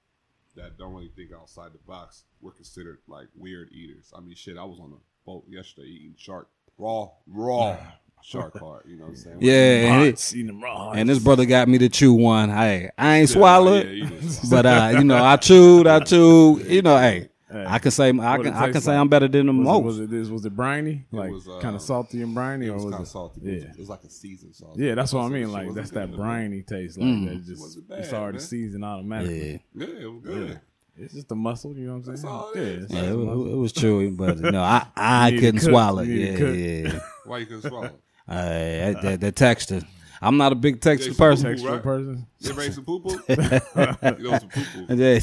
that 0.55 0.77
don't 0.77 0.93
really 0.93 1.11
think 1.15 1.31
outside 1.33 1.73
the 1.73 1.79
box. 1.87 2.23
We're 2.41 2.51
considered 2.51 2.99
like 3.07 3.27
weird 3.35 3.71
eaters. 3.71 4.11
I 4.15 4.21
mean, 4.21 4.35
shit. 4.35 4.57
I 4.57 4.63
was 4.63 4.79
on 4.79 4.93
a 4.93 5.25
boat 5.25 5.45
yesterday 5.47 5.87
eating 5.87 6.15
shark 6.17 6.49
raw, 6.77 7.09
raw 7.27 7.77
shark 8.21 8.57
heart. 8.59 8.85
You 8.87 8.97
know 8.97 9.03
what 9.03 9.09
I'm 9.09 9.15
saying? 9.15 9.37
Yeah, 9.41 9.53
and, 9.53 10.05
Hearts, 10.05 10.35
raw 10.61 10.91
and 10.91 11.09
this 11.09 11.19
brother 11.19 11.45
got 11.45 11.67
me 11.67 11.77
to 11.79 11.89
chew 11.89 12.13
one. 12.13 12.49
Hey, 12.49 12.89
I 12.97 13.17
ain't 13.17 13.29
Yeah, 13.29 13.35
swallow 13.35 13.75
yeah, 13.75 14.05
it, 14.05 14.39
but 14.49 14.65
uh, 14.65 14.91
you 14.97 15.03
know, 15.03 15.23
I 15.23 15.37
chewed, 15.37 15.87
I 15.87 15.99
chewed. 15.99 16.65
You 16.65 16.81
know, 16.81 16.97
hey, 16.97 17.29
I 17.51 17.79
can 17.79 17.91
say 17.91 18.09
I 18.09 18.37
can 18.37 18.53
I 18.53 18.71
can 18.71 18.81
say 18.81 18.91
like, 18.91 18.99
I'm 19.01 19.09
better 19.09 19.27
than 19.27 19.47
the 19.47 19.53
was 19.53 19.65
most. 19.65 19.79
It, 19.79 19.85
was 19.85 19.99
it 19.99 20.09
this? 20.11 20.27
Was 20.29 20.45
it 20.45 20.55
briny? 20.55 21.05
Like 21.11 21.31
was, 21.31 21.47
uh, 21.47 21.59
kind 21.59 21.75
of 21.75 21.81
salty 21.81 22.21
and 22.21 22.33
briny, 22.35 22.67
It 22.67 22.69
or 22.69 22.75
was 22.75 22.85
was 22.85 22.93
kind 22.93 23.01
of 23.01 23.07
salty. 23.07 23.41
Yeah. 23.43 23.51
It 23.71 23.79
was 23.79 23.89
like 23.89 24.03
a 24.03 24.09
seasoned 24.09 24.55
sauce. 24.55 24.75
Yeah, 24.77 24.95
that's 24.95 25.13
what 25.13 25.21
I 25.23 25.29
mean. 25.29 25.51
Like 25.51 25.73
that's 25.73 25.91
that 25.91 26.11
briny 26.15 26.61
taste. 26.61 26.97
Like 26.97 27.07
Mm. 27.07 27.29
that 27.29 27.45
just 27.45 27.61
Wasn't 27.61 27.87
bad, 27.89 27.99
it's 27.99 28.13
already 28.13 28.37
man. 28.37 28.45
seasoned 28.47 28.85
automatically. 28.85 29.63
Yeah, 29.73 29.87
Yeah, 29.87 29.93
it 30.03 30.11
was 30.13 30.21
good. 30.23 30.59
It's 31.01 31.13
just 31.13 31.31
a 31.31 31.35
muscle, 31.35 31.73
you 31.77 31.87
know 31.87 31.97
what 31.97 32.07
I'm 32.09 32.17
saying? 32.17 32.27
all 32.33 32.51
it 32.51 32.59
yeah, 32.89 33.01
yeah, 33.03 33.09
it, 33.11 33.15
was- 33.15 33.25
muscle. 33.25 33.53
it 33.53 33.55
was 33.57 33.73
chewy, 33.73 34.15
but 34.17 34.39
no, 34.39 34.61
I 34.61 34.85
I 34.95 35.27
You 35.29 35.31
need 35.31 35.37
to 35.39 35.45
couldn't 35.47 35.59
cook. 35.61 35.69
swallow 35.69 36.01
it. 36.01 36.07
You 36.09 36.15
need 36.15 36.39
Yeah, 36.85 36.91
yeah. 36.93 36.99
Why 37.25 37.37
you 37.39 37.45
couldn't 37.45 37.69
swallow? 37.69 37.91
Hey, 38.27 38.93
that, 38.93 39.01
that, 39.01 39.19
that 39.21 39.35
texture. 39.35 39.81
I'm 40.21 40.37
not 40.37 40.51
a 40.51 40.55
big 40.55 40.81
texture 40.81 41.11
Yeah, 41.11 41.17
person. 41.17 41.49
Texture. 41.49 41.67
Textural 41.67 41.71
right? 41.71 41.83
person. 41.83 42.27
You 42.39 42.49
ever 42.51 42.61
ate 42.61 42.73
some 42.73 42.85
poo 42.85 42.99
poo? 42.99 43.09
you 43.29 44.29
know 44.29 44.37
some 44.37 44.49
poo 44.49 44.63
poo. 44.73 44.85
yeah, 44.95 45.19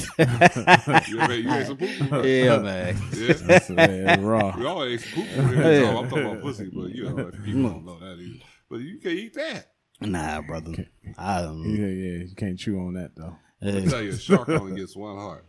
You 1.08 1.20
ever 1.20 1.32
ate, 1.32 1.44
you 1.44 1.52
ate 1.52 1.66
some 1.66 1.76
poo 1.76 2.08
poo? 2.08 2.22
yeah, 2.28 2.58
man. 2.58 2.96
Yeah. 3.12 3.32
That's, 3.34 3.70
yeah, 3.70 4.14
it's 4.14 4.22
raw. 4.22 4.56
We 4.56 4.66
all 4.66 4.84
ate 4.84 5.00
some 5.00 5.22
poo 5.22 5.42
poo. 5.42 5.54
Yeah. 5.54 5.98
I'm 5.98 6.08
talking 6.08 6.24
about 6.24 6.42
pussy, 6.42 6.70
but 6.72 6.94
you 6.94 7.10
know, 7.10 7.28
if 7.28 7.44
people 7.44 7.60
mm. 7.60 7.72
don't 7.72 7.84
know 7.84 7.98
that 7.98 8.18
either. 8.18 8.44
But 8.70 8.76
you 8.76 8.98
can't 8.98 9.14
eat 9.14 9.34
that. 9.34 9.72
Nah, 10.00 10.40
brother. 10.42 10.86
I 11.16 11.42
don't. 11.42 11.62
Yeah, 11.64 11.86
yeah. 11.86 12.24
You 12.24 12.34
can't 12.34 12.58
chew 12.58 12.78
on 12.80 12.94
that 12.94 13.14
though. 13.16 13.36
I 13.62 13.66
Yeah. 13.66 13.90
tell 13.90 14.02
you, 14.02 14.10
a 14.10 14.18
shark 14.18 14.48
only 14.48 14.78
gets 14.78 14.96
one 14.96 15.16
heart. 15.16 15.46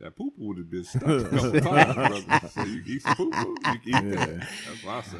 That 0.00 0.16
poo 0.16 0.30
poo 0.30 0.46
would 0.48 0.56
have 0.58 0.70
been 0.70 0.84
stuck 0.84 1.02
a 1.02 1.24
couple 1.24 1.60
times, 1.60 1.94
brother. 1.94 2.48
So 2.54 2.62
you 2.62 2.82
eat 2.86 3.02
some 3.02 3.14
poo 3.14 3.30
poo. 3.30 3.56
You 3.66 3.78
eat 3.84 4.10
that. 4.10 4.48
That's 4.66 4.82
what 4.84 4.94
I 4.94 5.00
say. 5.02 5.18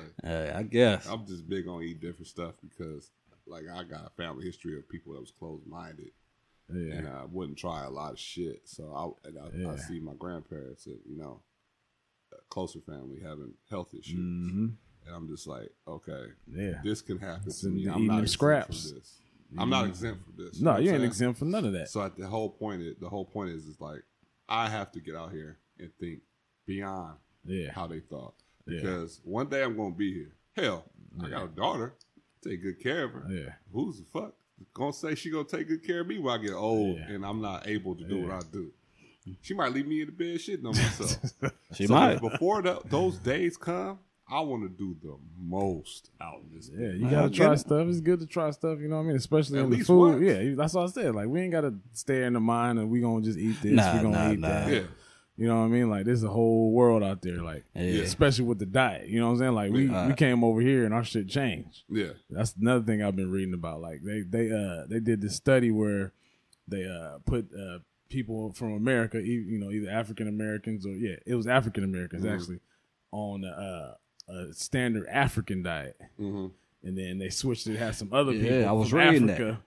Uh, 0.54 0.58
I 0.58 0.62
guess. 0.62 1.06
I'm 1.06 1.26
just 1.26 1.48
big 1.48 1.68
on 1.68 1.82
eat 1.82 2.00
different 2.00 2.28
stuff 2.28 2.54
because, 2.62 3.10
like, 3.46 3.64
I 3.72 3.84
got 3.84 4.06
a 4.06 4.10
family 4.16 4.44
history 4.44 4.76
of 4.78 4.88
people 4.88 5.12
that 5.12 5.20
was 5.20 5.30
closed 5.30 5.66
minded. 5.66 6.10
Yeah. 6.72 6.94
and 6.94 7.08
I 7.08 7.24
wouldn't 7.24 7.58
try 7.58 7.84
a 7.84 7.90
lot 7.90 8.12
of 8.12 8.18
shit. 8.18 8.62
So 8.64 9.16
I 9.24 9.28
and 9.28 9.38
I, 9.68 9.72
I 9.72 9.76
see 9.76 9.98
my 9.98 10.12
grandparents 10.18 10.86
and 10.86 10.98
you 11.04 11.16
know, 11.16 11.40
a 12.32 12.36
closer 12.48 12.78
family 12.80 13.18
having 13.20 13.54
health 13.68 13.92
issues, 13.92 14.14
hmm 14.18 14.66
and 15.06 15.14
I'm 15.16 15.28
just 15.28 15.46
like, 15.46 15.70
okay, 15.88 16.26
Yeah. 16.54 16.74
this 16.84 17.00
can 17.02 17.18
happen 17.18 17.50
to 17.52 17.68
me. 17.68 17.86
I'm 17.88 18.06
not 18.06 18.22
exempt 18.22 18.30
scraps. 18.30 18.84
from 18.88 18.96
this. 18.96 19.16
I'm 19.58 19.70
not 19.70 19.86
exempt 19.86 20.24
from 20.24 20.34
this. 20.44 20.60
No, 20.60 20.74
know 20.74 20.78
you 20.78 20.92
ain't 20.92 21.02
exempt 21.02 21.38
from 21.38 21.50
none 21.50 21.64
of 21.64 21.72
that. 21.72 21.88
So 21.88 22.02
at 22.02 22.16
the 22.16 22.26
whole 22.28 22.50
point, 22.50 22.82
is, 22.82 22.96
the 23.00 23.08
whole 23.08 23.24
point 23.24 23.50
is, 23.50 23.66
is 23.66 23.80
like 23.80 24.02
I 24.50 24.68
have 24.68 24.90
to 24.92 25.00
get 25.00 25.14
out 25.14 25.30
here 25.32 25.58
and 25.78 25.90
think 25.98 26.20
beyond 26.66 27.16
Yeah. 27.44 27.70
how 27.72 27.86
they 27.86 28.00
thought 28.00 28.34
Yeah. 28.66 28.80
because 28.80 29.20
one 29.24 29.48
day 29.48 29.62
I'm 29.62 29.76
gonna 29.76 29.94
be 29.94 30.12
here. 30.12 30.32
Hell, 30.56 30.84
I 31.22 31.28
got 31.30 31.44
a 31.44 31.48
daughter. 31.48 31.94
Take 32.42 32.62
good 32.62 32.80
care 32.80 33.04
of 33.04 33.12
her 33.12 33.26
Yeah. 33.30 33.52
who's 33.72 33.98
the 33.98 34.04
fuck 34.12 34.34
gonna 34.74 34.92
say 34.92 35.14
she 35.14 35.30
gonna 35.30 35.44
take 35.44 35.68
good 35.68 35.84
care 35.86 36.00
of 36.00 36.06
me 36.06 36.18
when 36.18 36.34
I 36.38 36.42
get 36.42 36.52
old 36.52 36.96
Yeah. 36.98 37.12
and 37.12 37.24
I'm 37.24 37.40
not 37.40 37.66
able 37.66 37.94
to 37.96 38.04
do 38.04 38.16
Yeah. 38.18 38.22
what 38.26 38.44
I 38.44 38.48
do? 38.50 38.72
She 39.42 39.54
might 39.54 39.72
leave 39.72 39.86
me 39.86 40.00
in 40.00 40.06
the 40.06 40.12
bed 40.12 40.38
shitting 40.38 40.64
on 40.66 40.74
myself. 40.76 41.54
She 41.74 41.86
So 41.86 41.94
might. 41.94 42.20
Before 42.20 42.62
the, 42.62 42.80
those 42.86 43.18
days 43.18 43.56
come, 43.56 44.00
I 44.32 44.40
want 44.40 44.62
to 44.62 44.68
do 44.68 44.96
the 45.02 45.16
most 45.38 46.10
out 46.20 46.40
in 46.42 46.56
this. 46.56 46.70
Yeah, 46.72 46.90
you 46.92 47.06
I 47.08 47.10
gotta 47.10 47.30
try 47.30 47.52
it. 47.54 47.58
stuff. 47.58 47.86
It's 47.88 48.00
good 48.00 48.20
to 48.20 48.26
try 48.26 48.50
stuff. 48.50 48.78
You 48.80 48.88
know 48.88 48.96
what 48.96 49.02
I 49.02 49.06
mean? 49.06 49.16
Especially 49.16 49.58
At 49.58 49.64
in 49.64 49.70
the 49.70 49.80
food. 49.80 49.98
once. 49.98 50.22
Yeah, 50.22 50.54
that's 50.56 50.74
what 50.74 50.84
I 50.84 50.86
said. 50.92 51.14
Like 51.14 51.26
we 51.28 51.40
ain't 51.40 51.52
gotta 51.52 51.74
stay 51.92 52.22
in 52.24 52.34
the 52.34 52.40
mind 52.40 52.78
and 52.78 52.90
we 52.90 53.00
gonna 53.00 53.22
just 53.22 53.38
eat 53.38 53.56
this. 53.62 53.72
Nah, 53.72 53.96
we 53.96 54.02
gonna 54.02 54.10
nah, 54.28 54.32
eat 54.32 54.38
nah. 54.38 54.48
that. 54.48 54.72
Yeah, 54.72 54.82
You 55.36 55.48
know 55.48 55.58
what 55.60 55.64
I 55.64 55.68
mean? 55.68 55.90
Like 55.90 56.04
there's 56.04 56.22
a 56.22 56.28
whole 56.28 56.70
world 56.72 57.02
out 57.02 57.22
there. 57.22 57.42
Like 57.42 57.64
Yeah. 57.74 58.02
especially 58.02 58.44
with 58.44 58.58
the 58.60 58.66
diet. 58.66 59.08
You 59.08 59.18
know 59.20 59.26
what 59.26 59.32
I'm 59.32 59.38
saying? 59.38 59.54
Like 59.54 59.72
we 59.72 59.86
Yeah. 59.88 60.06
we 60.08 60.14
came 60.14 60.44
over 60.44 60.60
here 60.60 60.84
and 60.84 60.94
our 60.94 61.02
shit 61.04 61.28
changed. 61.28 61.82
yeah, 61.88 62.12
That's 62.28 62.54
another 62.54 62.84
thing 62.84 63.02
I've 63.02 63.16
been 63.16 63.30
reading 63.32 63.54
about. 63.54 63.80
Like 63.80 64.02
they 64.04 64.20
they 64.22 64.52
uh 64.52 64.86
they 64.88 65.00
did 65.00 65.20
this 65.22 65.34
study 65.34 65.70
where 65.70 66.12
they 66.68 66.84
uh 66.86 67.18
put 67.26 67.48
uh 67.52 67.78
people 68.10 68.52
from 68.52 68.72
America, 68.74 69.18
e- 69.18 69.44
you 69.48 69.58
know, 69.58 69.70
either 69.70 69.88
African 69.90 70.28
Americans 70.28 70.84
or 70.86 70.90
yeah, 70.90 71.16
it 71.26 71.34
was 71.34 71.46
African 71.48 71.82
Americans 71.84 72.24
Mhm. 72.24 72.32
actually 72.34 72.60
on 73.12 73.44
uh, 73.44 73.94
a 74.30 74.52
standard 74.54 75.06
African 75.08 75.62
diet, 75.62 75.96
hmm 76.16 76.46
and 76.82 76.96
then 76.96 77.18
they 77.18 77.28
switched 77.28 77.66
it. 77.66 77.76
Had 77.76 77.94
some 77.94 78.10
other 78.12 78.32
Yeah, 78.32 78.42
people 78.42 78.68
I 78.68 78.72
was 78.72 78.88
from 78.90 78.98
reading 79.00 79.26
that. 79.26 79.34
Africa 79.40 79.60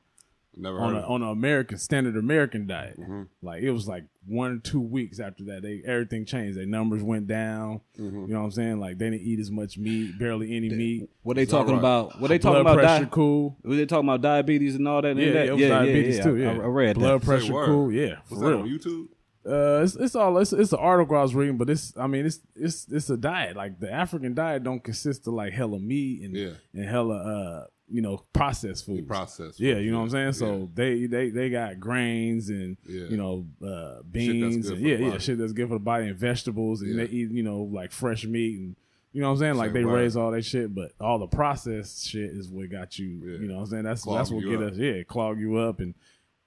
Never 0.56 0.80
on 0.80 0.96
a 0.96 1.00
on 1.02 1.24
an 1.24 1.30
American 1.30 1.80
standard 1.80 2.16
American 2.16 2.68
diet. 2.68 3.00
Mhm. 3.00 3.28
Like 3.42 3.64
it 3.64 3.72
was 3.72 3.88
like 3.88 4.04
one 4.28 4.52
or 4.52 4.58
two 4.60 4.80
weeks 4.82 5.20
after 5.20 5.44
that, 5.46 5.64
they 5.64 5.82
everything 5.84 6.26
changed. 6.26 6.58
Their 6.60 6.68
numbers 6.68 7.02
went 7.02 7.26
down. 7.28 7.82
Mm-hmm. 8.00 8.26
You 8.28 8.34
know 8.34 8.40
what 8.42 8.46
I'm 8.46 8.52
saying? 8.52 8.80
Like 8.80 9.00
they 9.00 9.10
didn't 9.10 9.26
eat 9.26 9.40
as 9.40 9.50
much 9.50 9.80
meat, 9.80 10.20
barely 10.20 10.56
any 10.56 10.70
meat. 10.70 11.10
What 11.24 11.38
they 11.38 11.48
talking 11.48 11.74
right? 11.74 11.80
about? 11.80 12.20
What 12.22 12.28
they 12.28 12.38
Blood 12.38 12.54
talking 12.54 12.62
about? 12.62 12.76
pressure 12.78 13.04
Di- 13.06 13.10
cool. 13.12 13.58
were 13.64 13.76
they 13.76 13.88
talking 13.88 14.08
about 14.08 14.22
diabetes 14.22 14.76
and 14.76 14.88
all 14.88 15.02
that? 15.02 15.10
and 15.12 15.20
Yeah, 15.20 15.32
that? 15.34 15.46
it 15.48 15.54
was 15.56 15.62
diabetes 15.68 16.20
too. 16.24 16.36
Yeah, 16.38 16.50
I, 16.52 16.54
I 16.54 16.58
read 16.68 16.96
blood 17.00 17.22
that. 17.22 17.26
pressure 17.26 17.52
cool. 17.52 17.92
Yeah, 17.92 18.18
for 18.26 18.36
Was 18.36 18.40
that 18.42 18.48
real. 18.50 18.60
on 18.60 18.70
YouTube? 18.70 19.08
Uh, 19.46 19.82
it's, 19.84 19.96
it's 19.96 20.16
all 20.16 20.38
it's, 20.38 20.54
it's 20.54 20.72
an 20.72 20.80
article 20.80 21.18
I 21.18 21.22
was 21.22 21.36
reading, 21.36 21.58
but 21.58 21.70
it's 21.70 21.94
I 21.98 22.08
mean 22.08 22.26
it's 22.26 22.40
it's 22.56 22.88
it's 22.90 23.10
a 23.10 23.18
diet. 23.18 23.56
Like 23.58 23.80
the 23.80 23.92
African 23.92 24.34
diet 24.34 24.64
don't 24.64 24.84
consist 24.84 25.28
of 25.28 25.34
like 25.34 25.52
hella 25.54 25.80
meat 25.80 26.22
and 26.24 26.36
Yeah. 26.36 26.52
and 26.74 26.86
hella 26.86 27.16
uh 27.18 27.66
you 27.90 28.02
know 28.02 28.24
processed 28.32 28.86
food. 28.86 29.06
Processed. 29.08 29.60
Yeah, 29.60 29.76
you 29.76 29.92
know 29.92 29.98
what 29.98 30.04
I'm 30.06 30.10
saying. 30.12 30.26
Yeah. 30.28 30.32
So 30.32 30.70
they 30.74 31.06
they 31.08 31.30
they 31.30 31.50
got 31.50 31.80
grains 31.80 32.48
and 32.50 32.78
Yeah. 32.88 33.08
you 33.08 33.18
know 33.18 33.46
uh, 33.66 34.02
beans 34.10 34.70
and 34.70 34.80
yeah 34.80 34.96
yeah 34.96 35.18
shit 35.18 35.38
that's 35.38 35.52
good 35.54 35.68
for 35.68 35.76
the 35.76 35.80
body 35.80 36.08
and 36.08 36.18
vegetables 36.18 36.82
and 36.82 36.96
Yeah. 36.96 37.04
they 37.06 37.12
eat 37.12 37.32
you 37.32 37.44
know 37.44 37.64
like 37.64 37.92
fresh 37.92 38.26
meat 38.26 38.58
and 38.60 38.76
you 39.12 39.22
know 39.22 39.28
what 39.28 39.34
I'm 39.34 39.40
saying. 39.40 39.56
Like 39.56 39.74
they 39.74 39.84
raise 39.84 40.16
all 40.16 40.32
that 40.32 40.44
shit, 40.44 40.74
but 40.74 40.94
all 41.00 41.20
the 41.20 41.28
processed 41.28 42.08
shit 42.08 42.32
is 42.32 42.48
what 42.50 42.70
got 42.72 42.98
you. 42.98 43.10
Yeah. 43.24 43.38
You 43.40 43.48
know 43.50 43.56
what 43.56 43.60
I'm 43.62 43.66
saying. 43.68 43.84
That's 43.84 44.04
Clog 44.04 44.18
that's 44.20 44.32
what 44.32 44.44
get 44.46 44.62
up. 44.64 44.72
us 44.72 44.78
yeah 44.78 45.04
clog 45.04 45.38
you 45.40 45.58
up 45.58 45.82
and 45.82 45.94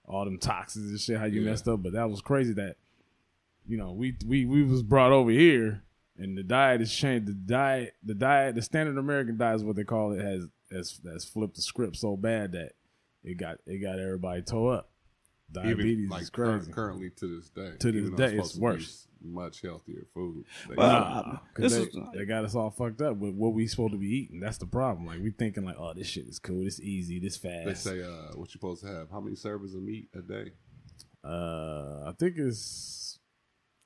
all 0.09 0.25
them 0.25 0.39
toxins 0.39 0.91
and 0.91 0.99
shit. 0.99 1.19
How 1.19 1.27
you 1.27 1.43
Yeah. 1.43 1.51
messed 1.51 1.69
up, 1.69 1.83
but 1.83 1.93
that 1.93 2.09
was 2.09 2.23
crazy 2.23 2.55
that 2.55 2.77
you 3.69 3.77
know, 3.77 3.93
we 3.93 4.17
we 4.27 4.45
we 4.45 4.63
was 4.63 4.83
brought 4.83 5.13
over 5.13 5.31
here, 5.31 5.83
and 6.19 6.37
the 6.37 6.43
diet 6.43 6.81
has 6.81 6.93
changed. 6.93 7.27
The 7.29 7.33
diet, 7.35 7.95
the 8.05 8.15
diet, 8.15 8.55
the 8.55 8.63
standard 8.63 8.99
American 8.99 9.37
diet 9.37 9.57
is 9.57 9.65
what 9.65 9.77
they 9.77 9.85
call 9.85 10.13
it 10.13 10.21
has 10.25 10.47
has 10.71 11.01
has 11.11 11.25
flipped 11.25 11.57
the 11.57 11.63
script 11.63 11.97
so 11.97 12.17
bad 12.17 12.53
that 12.53 12.73
it 13.25 13.35
got 13.35 13.59
it 13.67 13.79
got 13.79 13.99
everybody 13.99 14.43
toe 14.43 14.69
up. 14.69 14.91
Diabetes 15.53 15.93
Even 15.99 16.09
like 16.09 16.23
is 16.23 16.31
crazy. 16.31 16.51
current- 16.51 16.73
currently 16.73 17.11
to 17.11 17.37
this 17.37 17.49
day. 17.51 17.73
To 17.79 17.93
this 17.93 18.11
day, 18.11 18.31
supposed 18.33 18.51
it's 18.55 18.59
worse. 18.59 19.03
Much 19.23 19.63
healthier 19.63 20.05
food. 20.13 20.45
They- 20.69 20.75
Well, 20.75 20.89
Nah, 20.89 21.19
Uh, 21.21 21.39
'cause 21.55 21.73
this 21.73 21.73
they, 21.73 21.83
is- 22.01 22.07
they 22.15 22.25
got 22.27 22.45
us 22.45 22.55
all 22.57 22.71
fucked 22.71 23.01
up 23.01 23.17
with 23.17 23.35
what 23.35 23.55
we 23.55 23.67
supposed 23.69 23.93
to 23.93 23.99
be 23.99 24.09
eating. 24.09 24.41
That's 24.41 24.59
the 24.59 24.67
problem. 24.67 25.07
Like 25.07 25.21
we 25.23 25.31
thinking 25.31 25.65
like, 25.65 25.77
oh, 25.79 25.95
this 25.95 26.09
shit 26.09 26.27
is 26.27 26.39
cool, 26.41 26.65
this 26.65 26.81
easy, 26.81 27.19
this 27.21 27.37
fast. 27.37 27.67
they 27.67 27.75
say 27.75 28.03
uh, 28.03 28.33
what 28.35 28.49
you 28.49 28.53
supposed 28.53 28.83
to 28.83 28.89
have. 28.89 29.09
How 29.11 29.21
many 29.21 29.37
servings 29.37 29.75
of 29.77 29.83
meat 29.83 30.09
a 30.15 30.21
day? 30.23 30.51
uh, 31.25 32.05
I 32.07 32.13
think 32.19 32.37
it's 32.39 33.19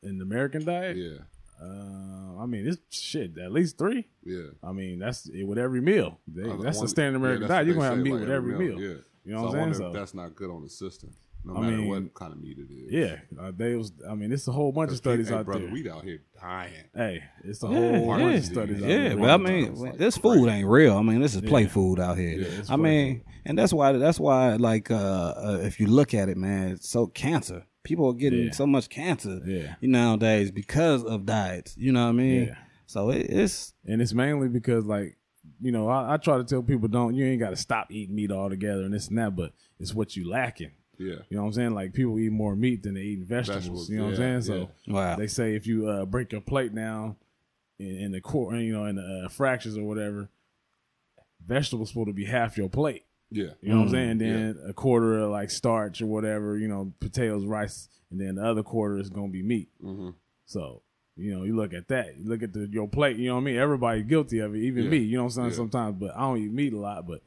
in 0.02 0.18
the 0.18 0.24
American 0.24 0.64
diet. 0.64 0.96
Yeah, 0.96 1.18
Uh, 1.62 2.42
I 2.42 2.46
mean, 2.46 2.66
it's 2.66 2.78
shit 2.90 3.36
at 3.38 3.52
least 3.52 3.76
three. 3.78 4.08
yeah. 4.24 4.48
I 4.62 4.72
mean, 4.72 4.98
that's 4.98 5.26
it 5.28 5.44
with 5.44 5.58
every 5.58 5.80
meal. 5.80 6.18
They, 6.26 6.48
I- 6.48 6.54
I 6.54 6.56
that's 6.56 6.80
the 6.80 6.88
standard 6.88 7.16
American 7.18 7.42
that's 7.42 7.50
diet. 7.50 7.66
You're 7.66 7.74
gonna 7.76 7.88
have 7.88 7.98
say, 7.98 8.02
meat 8.02 8.12
like 8.12 8.20
with 8.20 8.30
every 8.30 8.58
meal. 8.58 8.80
Yeah, 8.80 8.94
You 9.24 9.32
know 9.34 9.38
so 9.38 9.46
what 9.48 9.56
I'm 9.58 9.62
saying? 9.64 9.74
So- 9.74 9.86
if 9.88 9.92
that's 9.92 10.14
not 10.14 10.34
good 10.34 10.50
on 10.50 10.62
the 10.62 10.70
system, 10.70 11.10
no 11.44 11.56
I 11.56 11.60
matter 11.62 11.76
mean, 11.78 11.88
what 11.88 12.14
kind 12.14 12.32
of 12.32 12.40
meat 12.40 12.58
it 12.58 12.70
is. 12.72 12.90
Yeah, 12.92 13.16
uh, 13.42 13.50
they 13.56 13.74
was. 13.74 13.92
I 14.08 14.14
mean, 14.14 14.30
it's 14.32 14.46
a 14.48 14.52
whole 14.52 14.72
bunch 14.72 14.90
of 14.90 14.96
studies 14.98 15.26
people- 15.26 15.36
hey, 15.36 15.40
out 15.40 15.46
brother, 15.46 15.64
there. 15.64 15.72
We 15.72 15.90
out 15.90 16.04
here 16.04 16.20
dying. 16.40 16.72
Hey, 16.94 17.22
it's 17.44 17.62
a 17.62 17.66
Yeah, 17.66 17.74
whole 17.98 18.06
bunch 18.08 18.22
yeah. 18.22 18.36
of 18.38 18.44
studies 18.44 18.82
out 18.82 18.88
Yeah, 18.88 19.08
there. 19.08 19.16
but 19.18 19.30
I 19.30 19.36
mean, 19.38 19.74
like 19.74 19.96
this 19.98 20.16
crazy. 20.18 20.38
food 20.38 20.48
ain't 20.48 20.68
real. 20.68 20.96
I 20.96 21.02
mean, 21.02 21.20
this 21.22 21.34
is 21.34 21.40
play 21.42 21.62
Yeah. 21.62 21.68
food 21.68 21.98
out 22.00 22.16
here. 22.18 22.40
Yeah, 22.40 22.60
I 22.70 22.76
play 22.76 22.76
mean, 22.76 23.22
and 23.46 23.58
that's 23.58 23.72
why 23.72 23.92
that's 23.92 24.18
why 24.20 24.56
like 24.56 24.90
uh, 24.90 24.94
uh 24.96 25.60
if 25.62 25.78
you 25.80 25.86
look 25.88 26.12
at 26.14 26.28
it, 26.30 26.36
man, 26.38 26.72
it's 26.72 26.88
so 26.88 27.06
cancer. 27.06 27.64
People 27.82 28.08
are 28.08 28.14
getting 28.14 28.46
Yeah. 28.46 28.50
so 28.52 28.66
much 28.66 28.88
cancer 28.88 29.40
Yeah. 29.44 29.74
nowadays 29.80 30.50
because 30.50 31.04
of 31.04 31.24
diets. 31.26 31.76
You 31.78 31.92
know 31.92 32.04
what 32.04 32.10
I 32.10 32.12
mean? 32.12 32.42
Yeah. 32.48 32.56
So 32.86 33.10
it, 33.10 33.26
it's 33.30 33.72
and 33.86 34.02
it's 34.02 34.12
mainly 34.12 34.48
because 34.48 34.84
like 34.84 35.16
you 35.60 35.72
know 35.72 35.88
I, 35.88 36.14
I 36.14 36.16
try 36.16 36.36
to 36.38 36.44
tell 36.44 36.62
people 36.62 36.88
don't 36.88 37.14
you 37.14 37.24
ain't 37.24 37.40
got 37.40 37.50
to 37.50 37.56
stop 37.56 37.90
eating 37.90 38.14
meat 38.16 38.30
altogether 38.30 38.82
and 38.82 38.92
this 38.92 39.08
and 39.08 39.18
that, 39.18 39.34
but 39.36 39.52
it's 39.78 39.94
what 39.94 40.16
you 40.16 40.28
lacking. 40.28 40.72
Yeah, 40.98 41.14
You 41.30 41.36
know 41.38 41.42
what 41.42 41.46
I'm 41.48 41.52
saying? 41.54 41.74
Like 41.74 41.94
people 41.94 42.18
eat 42.18 42.30
more 42.30 42.54
meat 42.54 42.82
than 42.82 42.92
they 42.94 43.00
eat 43.00 43.20
vegetables. 43.20 43.64
Vegetables, 43.64 43.88
you 43.90 43.96
know 43.96 44.04
what 44.04 44.20
I'm 44.20 44.42
saying? 44.42 44.42
So 44.42 44.70
wow. 44.86 45.16
they 45.16 45.28
say 45.28 45.54
if 45.54 45.66
you 45.66 45.88
uh, 45.88 46.04
break 46.04 46.30
your 46.32 46.42
plate 46.42 46.74
down 46.74 47.16
in, 47.78 47.86
in 47.86 48.12
the 48.12 48.20
core, 48.20 48.54
you 48.56 48.74
know, 48.74 48.84
in 48.84 48.96
the 48.96 49.22
uh, 49.24 49.28
fractions 49.30 49.78
or 49.78 49.84
whatever, 49.84 50.28
vegetables 51.46 51.88
supposed 51.88 52.08
to 52.08 52.12
be 52.12 52.26
half 52.26 52.58
your 52.58 52.68
plate. 52.68 53.04
Yeah. 53.30 53.50
You 53.60 53.70
know 53.70 53.76
what 53.78 53.82
I'm 53.82 53.88
Mm, 53.88 53.90
saying? 53.90 54.18
Then 54.18 54.58
a 54.68 54.72
quarter 54.72 55.18
of 55.20 55.30
like 55.30 55.50
starch 55.50 56.02
or 56.02 56.06
whatever, 56.06 56.56
you 56.58 56.68
know, 56.68 56.92
potatoes, 57.00 57.44
rice, 57.46 57.88
and 58.10 58.20
then 58.20 58.34
the 58.36 58.44
other 58.44 58.62
quarter 58.62 58.98
is 58.98 59.08
gonna 59.10 59.28
be 59.28 59.42
meat. 59.42 59.68
Mm-hmm. 59.82 60.10
So, 60.46 60.82
you 61.16 61.34
know, 61.36 61.44
you 61.44 61.54
look 61.54 61.72
at 61.74 61.88
that, 61.88 62.16
you 62.18 62.28
look 62.28 62.42
at 62.42 62.52
the, 62.52 62.66
your 62.70 62.88
plate, 62.88 63.16
you 63.16 63.28
know 63.28 63.34
what 63.36 63.42
I 63.42 63.44
mean? 63.44 63.56
Everybody 63.56 64.02
guilty 64.02 64.38
of 64.40 64.54
it, 64.54 64.58
even 64.62 64.84
Yeah. 64.84 64.90
me, 64.90 64.98
you 64.98 65.16
know 65.16 65.24
what 65.24 65.36
I'm 65.36 65.42
saying? 65.42 65.50
Yeah. 65.50 65.56
Sometimes, 65.56 65.96
but 66.00 66.16
I 66.16 66.20
don't 66.20 66.38
eat 66.38 66.52
meat 66.52 66.72
a 66.72 66.78
lot, 66.78 67.06
but 67.06 67.22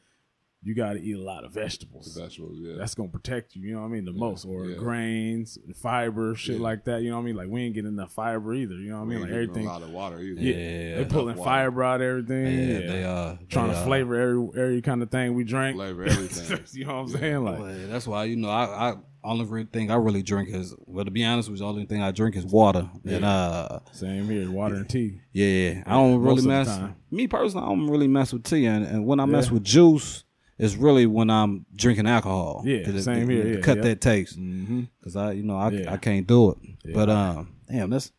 you 0.64 0.74
gotta 0.74 1.00
eat 1.00 1.16
a 1.16 1.22
lot 1.22 1.44
of 1.44 1.52
vegetables. 1.54 2.16
Vegetables. 2.18 2.58
Yeah, 2.58 2.76
That's 2.78 2.96
gonna 2.96 3.10
protect 3.10 3.56
you, 3.56 3.64
you 3.68 3.74
know 3.74 3.82
what 3.82 3.88
I 3.88 3.90
mean, 3.90 4.06
the 4.06 4.14
most. 4.14 4.46
Or 4.46 4.66
yeah. 4.66 4.78
grains, 4.78 5.58
fiber, 5.76 6.36
shit 6.36 6.56
Yeah. 6.58 6.62
like 6.64 6.86
that, 6.86 7.02
you 7.02 7.10
know 7.10 7.18
what 7.18 7.24
I 7.24 7.26
mean? 7.26 7.36
Like 7.36 7.48
we 7.50 7.64
ain't 7.64 7.76
getting 7.76 7.92
enough 7.92 8.14
fiber 8.14 8.54
either, 8.54 8.76
you 8.76 8.90
know 8.92 8.98
what 8.98 9.04
I 9.04 9.06
mean? 9.08 9.22
Like 9.22 9.32
everything. 9.32 9.66
A 9.68 9.70
lot 9.70 9.82
of 9.84 9.90
water 9.90 10.20
either. 10.20 10.42
Yeah, 10.42 10.56
Yeah, 10.56 10.96
they 10.98 11.06
pulling 11.06 11.28
enough 11.36 11.40
water. 11.40 11.50
fiber 11.50 11.84
out 11.84 12.02
of 12.02 12.08
everything. 12.08 12.46
Yeah, 12.46 12.78
Yeah, 12.80 12.88
they 12.88 13.04
uh 13.04 13.36
trying 13.50 13.68
they, 13.68 13.74
to 13.74 13.80
uh, 13.80 13.86
flavor 13.86 14.16
every 14.16 14.62
every 14.64 14.82
kind 14.82 15.04
of 15.04 15.12
thing 15.12 15.34
we 15.34 15.44
drink. 15.44 15.76
Flavor 15.76 16.04
everything. 16.08 16.60
you 16.74 16.86
know 16.86 16.94
what 16.94 17.00
I'm 17.02 17.08
saying? 17.10 17.44
Like, 17.44 17.60
Well, 17.60 17.76
that's 17.90 18.08
why 18.08 18.24
you 18.26 18.36
know 18.38 18.50
I, 18.50 18.92
I 18.92 18.94
only 19.26 19.64
thing 19.66 19.90
I 19.90 19.96
really 19.96 20.22
drink 20.22 20.50
is 20.50 20.76
well 20.86 21.06
to 21.06 21.12
be 21.12 21.24
honest 21.24 21.50
with 21.50 21.60
you, 21.60 21.66
the 21.66 21.70
only 21.70 21.86
thing 21.86 22.02
I 22.02 22.12
drink 22.12 22.36
is 22.36 22.46
water 22.46 22.90
and 23.06 23.24
uh 23.24 23.80
same 23.94 24.30
here, 24.30 24.52
water 24.52 24.76
and 24.76 24.90
tea. 24.90 25.22
yeah, 25.32 25.46
yeah. 25.48 25.84
I 25.86 25.92
don't 25.92 26.22
most 26.22 26.44
really 26.44 26.48
mess. 26.48 26.80
Me 27.10 27.28
personally, 27.28 27.66
I 27.66 27.70
don't 27.70 27.90
really 27.90 28.08
mess 28.08 28.34
with 28.34 28.44
tea, 28.44 28.66
and, 28.66 28.86
and 28.86 29.06
when 29.06 29.20
I 29.22 29.26
mess 29.26 29.50
with 29.52 29.64
juice, 29.64 30.24
it's 30.64 30.76
really 30.76 31.06
when 31.06 31.30
I'm 31.30 31.66
drinking 31.76 32.08
alcohol. 32.08 32.64
Yeah, 32.66 32.84
'Cause 32.84 32.96
it- 32.96 33.04
same 33.04 33.30
it- 33.30 33.34
here, 33.34 33.44
to 33.44 33.54
yeah, 33.56 33.60
cut 33.62 33.78
yeah. 33.78 33.84
that 33.84 34.02
taste 34.02 34.40
Mm-hmm. 34.40 34.82
because 35.00 35.16
I, 35.16 35.32
you 35.34 35.44
know, 35.44 35.58
I, 35.58 35.70
Yeah. 35.70 35.94
I 35.94 35.98
can't 35.98 36.26
do 36.28 36.52
it. 36.52 36.58
Yeah. 36.86 36.92
But 36.96 37.10
um, 37.10 37.50
damn, 37.70 37.90
that's 37.90 38.12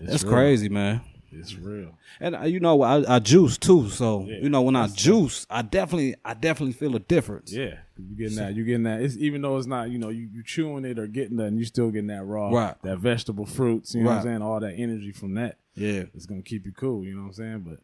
that's 0.00 0.22
real. 0.24 0.32
crazy, 0.32 0.68
man. 0.68 1.00
It's 1.34 1.54
real. 1.56 1.96
And 2.20 2.36
uh, 2.36 2.40
you 2.42 2.60
know, 2.60 2.82
I, 2.82 3.16
I 3.16 3.18
juice 3.18 3.56
too, 3.56 3.88
so 3.88 4.26
Yeah, 4.28 4.36
you 4.42 4.50
know 4.50 4.60
when 4.60 4.76
I 4.76 4.86
juice, 4.88 5.46
I 5.48 5.62
definitely, 5.62 6.14
I 6.24 6.34
definitely 6.34 6.74
feel 6.74 6.94
a 6.94 6.98
difference. 6.98 7.50
Yeah, 7.52 7.76
you 7.96 8.14
getting 8.16 8.36
that. 8.36 8.54
You 8.54 8.64
getting 8.64 8.82
that. 8.82 9.00
It's 9.00 9.16
even 9.16 9.40
though 9.40 9.56
it's 9.56 9.66
not, 9.66 9.88
you 9.90 9.98
know, 9.98 10.10
you, 10.10 10.28
you 10.30 10.42
chewing 10.44 10.84
it 10.84 10.98
or 10.98 11.06
getting 11.06 11.38
that, 11.38 11.46
and 11.46 11.58
you 11.58 11.64
still 11.64 11.90
getting 11.90 12.08
that 12.08 12.24
raw, 12.24 12.50
Right. 12.50 12.74
that 12.82 12.98
vegetable 12.98 13.46
fruits. 13.46 13.94
You 13.94 14.02
know 14.02 14.10
what 14.10 14.16
I'm 14.18 14.22
saying? 14.24 14.42
All 14.42 14.60
that 14.60 14.74
energy 14.74 15.10
from 15.12 15.32
that. 15.34 15.56
yeah. 15.74 16.02
It's 16.14 16.26
gonna 16.26 16.42
keep 16.42 16.66
you 16.66 16.72
cool. 16.72 17.02
You 17.02 17.14
know 17.14 17.22
what 17.22 17.26
I'm 17.28 17.32
saying? 17.32 17.60
But 17.60 17.78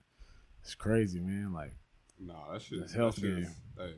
it's 0.63 0.75
crazy, 0.75 1.19
man. 1.21 1.55
Like, 1.55 1.73
Nah, 2.21 2.53
that 2.53 2.63
shit. 2.63 2.81
That's 2.81 2.93
that 2.93 2.99
health 2.99 3.19
shit 3.19 3.25
is- 3.31 3.45
game. 3.47 3.55
Hey, 3.79 3.95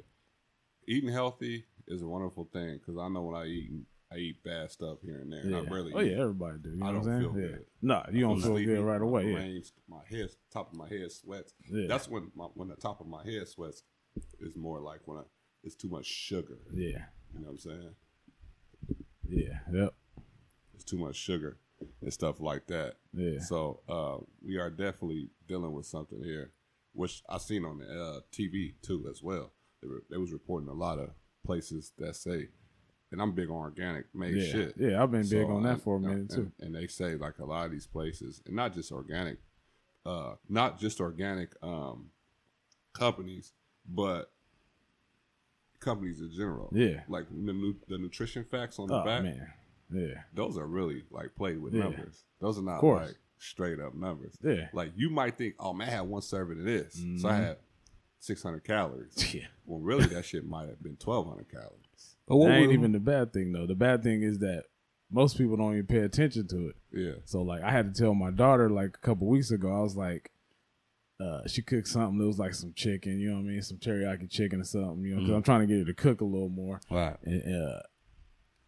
eating 0.87 1.11
healthy 1.11 1.65
is 1.89 2.03
a 2.03 2.07
wonderful 2.07 2.49
thing 2.53 2.79
because 2.79 2.97
I 2.99 3.09
know 3.09 3.23
when 3.23 3.35
I 3.41 3.47
eat, 3.47 3.71
I 4.13 4.17
eat 4.17 4.43
bad 4.43 4.71
stuff 4.71 4.99
here 5.03 5.21
and 5.21 5.33
there. 5.33 5.47
yeah. 5.47 5.59
I 5.59 5.61
rarely. 5.63 5.93
oh 5.95 6.01
eat. 6.01 6.13
yeah, 6.13 6.23
everybody 6.23 6.59
do. 6.63 6.71
You 6.71 6.77
know 6.77 6.87
I 6.87 6.89
what 6.93 6.97
I'm 6.99 7.03
don't 7.03 7.21
saying? 7.23 7.33
feel 7.33 7.41
yeah. 7.43 7.49
good. 7.49 7.67
No, 7.83 8.05
you 8.13 8.21
don't 8.21 8.41
feel 8.41 8.57
good 8.57 8.81
right 8.85 9.01
away. 9.01 9.33
Yeah. 9.33 9.61
my 9.89 10.01
head, 10.09 10.29
top 10.53 10.73
of 10.73 10.79
my 10.79 10.89
head 10.89 11.11
sweats. 11.13 11.55
Yeah. 11.71 11.87
That's 11.89 12.09
when 12.09 12.31
my, 12.35 12.47
when 12.55 12.69
the 12.69 12.77
top 12.77 13.01
of 13.01 13.07
my 13.07 13.25
head 13.25 13.49
sweats 13.49 13.83
is 14.41 14.57
more 14.57 14.81
like 14.81 15.01
when 15.07 15.19
I, 15.19 15.23
it's 15.63 15.75
too 15.77 15.89
much 15.89 16.07
sugar. 16.07 16.59
Yeah. 16.75 17.05
You 17.35 17.41
know 17.41 17.47
what 17.47 17.51
I'm 17.53 17.59
saying? 17.59 17.95
Yeah. 19.29 19.59
Yep. 19.73 19.95
It's 20.75 20.85
too 20.85 20.99
much 20.99 21.17
sugar 21.17 21.59
and 22.03 22.13
stuff 22.13 22.41
like 22.41 22.67
that. 22.67 22.95
Yeah. 23.15 23.39
So 23.41 23.81
uh, 23.89 24.25
we 24.45 24.59
are 24.59 24.71
definitely 24.71 25.31
dealing 25.47 25.73
with 25.73 25.87
something 25.87 26.23
here, 26.23 26.53
which 26.93 27.23
I 27.29 27.39
seen 27.39 27.65
on 27.65 27.79
the 27.79 27.85
uh, 27.87 28.21
TV 28.33 28.75
too 28.83 29.07
as 29.11 29.23
well. 29.23 29.53
They, 29.83 29.89
were, 29.89 30.03
they 30.11 30.17
was 30.17 30.33
reporting 30.33 30.69
a 30.69 30.73
lot 30.75 30.99
of 30.99 31.11
places 31.45 31.93
that 31.99 32.17
say, 32.17 32.49
and 33.13 33.21
I'm 33.23 33.33
big 33.33 33.49
on 33.49 33.57
organic 33.57 34.07
made 34.15 34.37
Yeah. 34.37 34.53
shit. 34.53 34.75
Yeah. 34.77 35.03
I've 35.03 35.11
been 35.11 35.23
big 35.23 35.47
So, 35.47 35.51
on 35.51 35.63
that 35.65 35.73
and- 35.75 35.83
for 35.83 35.95
a 35.95 35.97
and- 35.99 36.07
minute 36.07 36.31
too. 36.31 36.53
And, 36.61 36.67
and 36.67 36.75
they 36.75 36.87
say 36.87 37.17
like 37.17 37.39
a 37.39 37.45
lot 37.45 37.67
of 37.67 37.73
these 37.73 37.87
places, 37.87 38.43
and 38.47 38.55
not 38.57 38.75
just 38.75 38.93
organic, 38.93 39.39
uh, 40.07 40.35
not 40.49 40.79
just 40.81 41.01
organic 41.01 41.51
um, 41.63 42.11
companies, 42.93 43.53
but 43.89 44.31
companies 45.81 46.21
in 46.21 46.31
general. 46.33 46.71
Yeah. 46.75 47.01
like 47.09 47.27
the, 47.31 47.53
nu- 47.53 47.77
the 47.89 47.99
nutrition 47.99 48.45
facts 48.45 48.79
on 48.79 48.89
the 48.89 49.01
Oh 49.01 49.05
back 49.05 49.23
man. 49.23 49.47
Yeah. 49.93 50.23
those 50.35 50.57
are 50.59 50.67
really 50.67 51.05
like 51.11 51.35
played 51.35 51.59
with 51.61 51.73
Yeah. 51.75 51.85
numbers. 51.85 52.25
Those 52.41 52.59
are 52.59 52.63
not 52.63 52.81
course. 52.81 53.09
like 53.09 53.17
straight 53.41 53.81
up 53.81 53.95
numbers. 53.95 54.37
Yeah. 54.43 54.69
Like 54.73 54.93
you 54.95 55.11
might 55.11 55.37
think, 55.39 55.55
oh 55.59 55.73
man, 55.73 55.89
I 55.89 55.93
had 55.93 56.01
one 56.03 56.23
serving 56.23 56.59
of 56.61 56.65
this, 56.65 56.95
so 57.21 57.29
I 57.29 57.33
Mhm. 57.33 57.45
had 57.45 57.57
six 58.21 58.43
hundred 58.43 58.65
calories. 58.65 59.15
Yeah. 59.35 59.47
Well, 59.67 59.81
really, 59.81 60.07
that 60.07 60.25
shit 60.25 60.47
might 60.47 60.69
have 60.69 60.83
been 60.83 60.97
twelve 60.97 61.27
hundred 61.27 61.51
calories. 61.51 62.17
But 62.29 62.37
what 62.37 62.49
That 62.49 62.59
ain't 62.59 62.69
we- 62.69 62.75
even 62.75 62.93
the 62.93 63.01
bad 63.01 63.33
thing 63.33 63.53
though. 63.53 63.67
The 63.67 63.75
bad 63.75 64.03
thing 64.03 64.23
is 64.23 64.39
that 64.41 64.65
most 65.11 65.37
people 65.37 65.57
don't 65.57 65.73
even 65.73 65.87
pay 65.87 65.99
attention 65.99 66.47
to 66.49 66.69
it. 66.69 66.77
Yeah, 66.93 67.13
So 67.25 67.43
like 67.43 67.63
I 67.63 67.71
had 67.73 67.93
to 67.95 68.01
tell 68.01 68.15
my 68.15 68.31
daughter 68.31 68.71
like 68.71 68.97
a 68.97 69.01
couple 69.01 69.27
weeks 69.27 69.51
ago, 69.51 69.75
I 69.75 69.81
was 69.81 69.97
like, 69.97 70.31
uh, 71.19 71.41
she 71.49 71.63
cooked 71.63 71.89
something 71.89 72.19
that 72.19 72.27
was 72.27 72.39
like 72.39 72.55
some 72.55 72.73
chicken, 72.75 73.19
you 73.19 73.31
know 73.31 73.37
what 73.37 73.41
I 73.41 73.45
mean, 73.49 73.63
some 73.63 73.77
teriyaki 73.79 74.31
chicken 74.31 74.61
or 74.61 74.65
something, 74.65 75.03
you 75.05 75.15
know, 75.15 75.21
because 75.21 75.35
I'm 75.35 75.43
trying 75.43 75.61
to 75.61 75.67
get 75.67 75.79
her 75.81 75.85
to 75.87 75.95
cook 75.95 76.21
a 76.21 76.25
little 76.25 76.49
more. 76.49 76.81
Right. 76.91 77.17
And, 77.25 77.63
uh, 77.65 77.81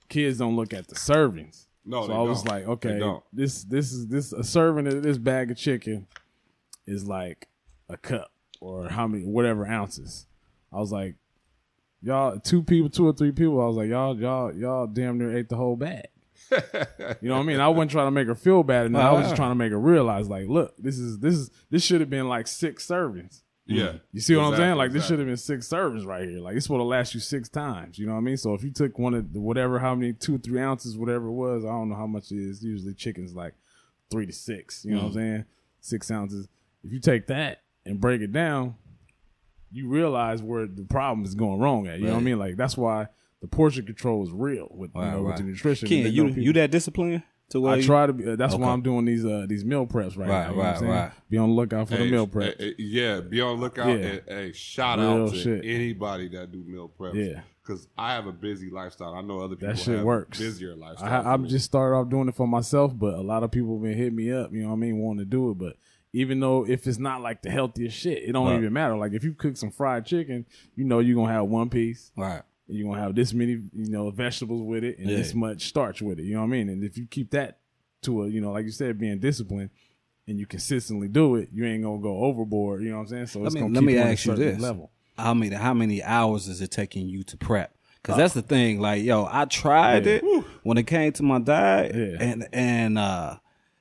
kids 0.08 0.38
don't 0.38 0.56
look 0.56 0.74
at 0.74 0.88
the 0.88 0.94
servings. 0.96 1.66
No, 1.84 2.06
so 2.06 2.12
I 2.12 2.22
was 2.22 2.42
don't. 2.42 2.54
like, 2.54 2.68
okay, 2.68 3.20
this 3.32 3.64
this 3.64 3.92
is 3.92 4.08
this 4.08 4.32
a 4.32 4.44
serving 4.44 4.86
of 4.86 5.02
this 5.02 5.18
bag 5.18 5.50
of 5.50 5.56
chicken 5.56 6.06
is 6.86 7.06
like 7.06 7.48
a 7.88 7.96
cup 7.96 8.30
or 8.60 8.88
how 8.88 9.06
many 9.06 9.24
whatever 9.24 9.66
ounces. 9.66 10.26
I 10.72 10.78
was 10.78 10.92
like, 10.92 11.16
y'all 12.02 12.38
two 12.38 12.62
people, 12.62 12.90
two 12.90 13.06
or 13.06 13.12
three 13.12 13.32
people. 13.32 13.60
I 13.60 13.66
was 13.66 13.76
like, 13.76 13.88
y'all, 13.88 14.18
y'all, 14.18 14.52
y'all 14.54 14.86
damn 14.86 15.18
near 15.18 15.36
ate 15.36 15.48
the 15.48 15.56
whole 15.56 15.76
bag. 15.76 16.06
you 16.50 17.28
know 17.28 17.36
what 17.36 17.40
I 17.40 17.42
mean? 17.44 17.60
I 17.60 17.68
wasn't 17.68 17.92
trying 17.92 18.06
to 18.06 18.10
make 18.10 18.26
her 18.26 18.34
feel 18.34 18.62
bad, 18.62 18.86
and 18.86 18.96
I 18.96 19.12
was 19.12 19.24
just 19.24 19.36
trying 19.36 19.50
to 19.50 19.54
make 19.54 19.72
her 19.72 19.78
realize, 19.78 20.28
like, 20.28 20.48
look, 20.48 20.74
this 20.78 20.98
is 20.98 21.18
this 21.18 21.34
is 21.34 21.50
this 21.70 21.82
should 21.84 22.00
have 22.00 22.10
been 22.10 22.28
like 22.28 22.46
six 22.46 22.86
servings. 22.86 23.42
Yeah. 23.66 23.94
You 24.12 24.20
see 24.20 24.36
what 24.36 24.46
I'm 24.46 24.56
saying? 24.56 24.76
Like 24.76 24.90
this 24.90 25.04
exactly. 25.04 25.12
should 25.12 25.18
have 25.20 25.28
been 25.28 25.36
six 25.36 25.68
servings 25.68 26.04
right 26.04 26.28
here. 26.28 26.40
Like 26.40 26.56
it's 26.56 26.66
supposed 26.66 26.80
to 26.80 26.84
last 26.84 27.14
you 27.14 27.20
six 27.20 27.48
times. 27.48 27.98
You 27.98 28.06
know 28.06 28.12
what 28.12 28.18
I 28.18 28.22
mean? 28.22 28.36
So 28.36 28.54
if 28.54 28.64
you 28.64 28.70
took 28.70 28.98
one 28.98 29.14
of 29.14 29.32
the 29.32 29.40
whatever, 29.40 29.78
how 29.78 29.94
many 29.94 30.12
two, 30.12 30.38
three 30.38 30.60
ounces, 30.60 30.96
whatever 30.96 31.28
it 31.28 31.32
was, 31.32 31.64
I 31.64 31.68
don't 31.68 31.88
know 31.88 31.96
how 31.96 32.06
much 32.06 32.32
it 32.32 32.38
is. 32.38 32.62
Usually 32.62 32.94
chicken's 32.94 33.34
like 33.34 33.54
three 34.10 34.26
to 34.26 34.32
six. 34.32 34.84
You 34.84 34.92
know 34.92 34.98
what 34.98 35.06
I'm 35.06 35.10
mm. 35.12 35.14
saying? 35.14 35.44
Six 35.80 36.10
ounces. 36.10 36.48
If 36.84 36.92
you 36.92 37.00
take 37.00 37.28
that 37.28 37.62
and 37.86 38.00
break 38.00 38.20
it 38.20 38.32
down, 38.32 38.74
you 39.70 39.88
realize 39.88 40.42
where 40.42 40.66
the 40.66 40.84
problem 40.84 41.24
is 41.24 41.34
going 41.34 41.60
wrong 41.60 41.86
at. 41.86 41.98
You 41.98 42.06
know 42.06 42.14
what 42.14 42.20
I 42.20 42.22
mean? 42.22 42.38
Like 42.38 42.56
that's 42.56 42.76
why 42.76 43.06
the 43.40 43.48
portion 43.48 43.86
control 43.86 44.22
is 44.22 44.30
real 44.30 44.68
with 44.70 44.90
you 44.94 45.00
Right, 45.00 45.12
know 45.12 45.22
with 45.22 45.36
the 45.36 45.44
nutrition. 45.44 45.88
Ken, 45.88 46.12
you 46.12 46.26
people- 46.26 46.42
you 46.42 46.52
that 46.54 46.70
disciplined 46.70 47.22
to 47.52 47.60
where 47.60 47.72
I 47.72 47.76
you- 47.76 47.82
try 47.84 48.06
to 48.06 48.12
be. 48.12 48.28
uh, 48.28 48.36
That's 48.36 48.54
why 48.54 48.68
I'm 48.68 48.82
doing 48.82 49.04
these 49.04 49.24
uh 49.24 49.46
these 49.48 49.64
meal 49.64 49.86
preps 49.86 50.16
right, 50.18 50.28
Right, 50.28 50.28
now. 50.28 50.50
You 50.50 50.50
know 50.50 50.56
what 50.56 50.66
I'm 50.66 50.72
right, 50.72 50.78
saying? 50.80 50.90
right. 50.92 51.10
Be 51.30 51.38
on 51.38 51.48
the 51.50 51.54
lookout 51.54 51.88
for 51.88 51.96
the 51.96 52.10
meal 52.10 52.26
prep. 52.26 52.58
hey, 52.58 52.74
yeah, 52.78 53.20
be 53.20 53.40
on 53.40 53.56
the 53.56 53.62
lookout. 53.62 53.88
Yeah. 53.88 53.94
And, 53.94 54.22
hey, 54.28 54.52
shout 54.52 54.98
Real 54.98 55.08
out 55.26 55.30
to 55.32 55.38
shit. 55.38 55.64
anybody 55.64 56.28
that 56.30 56.52
do 56.52 56.62
meal 56.66 56.90
preps. 56.98 57.14
Yeah. 57.14 57.40
because 57.62 57.86
I 57.96 58.14
have 58.14 58.26
a 58.26 58.32
busy 58.32 58.70
lifestyle. 58.70 59.14
I 59.14 59.20
know 59.22 59.38
other 59.40 59.54
people 59.56 59.68
That 59.68 59.78
shit 59.78 59.96
have 59.96 60.04
works. 60.04 60.38
busier 60.38 60.74
lifestyle. 60.74 61.26
I, 61.26 61.32
I've 61.34 61.46
just 61.46 61.64
started 61.64 61.94
off 61.96 62.08
doing 62.10 62.28
it 62.28 62.34
for 62.34 62.46
myself, 62.48 62.92
but 62.98 63.14
a 63.14 63.22
lot 63.22 63.42
of 63.44 63.50
people 63.52 63.78
been 63.78 63.96
hitting 63.96 64.16
me 64.16 64.32
up. 64.32 64.52
You 64.52 64.62
know 64.62 64.68
what 64.68 64.74
I 64.74 64.78
mean, 64.78 64.98
wanting 64.98 65.20
to 65.24 65.30
do 65.30 65.50
it. 65.50 65.58
But 65.58 65.76
even 66.12 66.40
though 66.40 66.66
if 66.68 66.86
it's 66.86 66.98
not 66.98 67.22
like 67.22 67.40
the 67.42 67.50
healthiest 67.50 67.96
shit, 67.96 68.22
it 68.24 68.32
don't 68.32 68.46
Right. 68.48 68.58
even 68.58 68.72
matter. 68.72 68.96
Like 68.96 69.12
if 69.12 69.22
you 69.24 69.32
cook 69.32 69.56
some 69.56 69.70
fried 69.70 70.04
chicken, 70.04 70.44
you 70.74 70.84
know 70.84 70.98
you're 70.98 71.14
gonna 71.16 71.32
have 71.32 71.46
one 71.46 71.70
piece. 71.70 72.10
right. 72.16 72.42
You're 72.72 72.88
gonna 72.88 73.00
have 73.02 73.14
this 73.14 73.32
many, 73.34 73.52
you 73.52 73.62
know, 73.74 74.10
vegetables 74.10 74.62
with 74.62 74.84
it 74.84 74.98
and 74.98 75.08
Yeah. 75.10 75.16
this 75.16 75.34
much 75.34 75.68
starch 75.68 76.02
with 76.02 76.18
it. 76.18 76.24
You 76.24 76.34
know 76.34 76.40
what 76.40 76.46
I 76.46 76.50
mean? 76.50 76.68
And 76.68 76.82
if 76.84 76.96
you 76.98 77.06
keep 77.06 77.30
that 77.30 77.58
to 78.02 78.22
a, 78.24 78.28
you 78.28 78.40
know, 78.40 78.52
like 78.52 78.64
you 78.64 78.70
said, 78.72 78.98
being 78.98 79.18
disciplined 79.18 79.70
and 80.26 80.38
you 80.38 80.46
consistently 80.46 81.08
do 81.08 81.36
it, 81.36 81.48
you 81.52 81.64
ain't 81.64 81.82
gonna 81.82 82.00
go 82.02 82.18
overboard. 82.24 82.82
You 82.82 82.90
know 82.90 82.96
what 82.96 83.02
I'm 83.02 83.08
saying? 83.08 83.26
So 83.26 83.44
it's 83.44 83.54
me- 83.54 83.60
gonna 83.60 83.74
let 83.74 83.84
me 83.84 83.94
you 83.94 84.00
on 84.00 84.06
a 84.06 84.10
ask 84.10 84.26
you 84.26 84.34
this. 84.34 84.60
level. 84.60 84.90
How 85.18 85.34
many 85.34 85.54
how 85.54 85.74
many 85.74 86.02
hours 86.02 86.48
is 86.48 86.60
it 86.62 86.70
taking 86.70 87.08
you 87.08 87.22
to 87.24 87.36
prep? 87.36 87.74
Because 88.02 88.16
that's 88.16 88.34
the 88.34 88.42
thing. 88.42 88.80
Like, 88.80 89.04
yo, 89.04 89.28
I 89.30 89.44
tried 89.44 90.06
Yeah. 90.06 90.14
it 90.14 90.24
when 90.64 90.76
it 90.78 90.86
came 90.88 91.12
to 91.12 91.22
my 91.22 91.38
diet, 91.38 91.94
Yeah. 91.94 92.16
and 92.26 92.48
and 92.52 92.98
uh, 92.98 93.36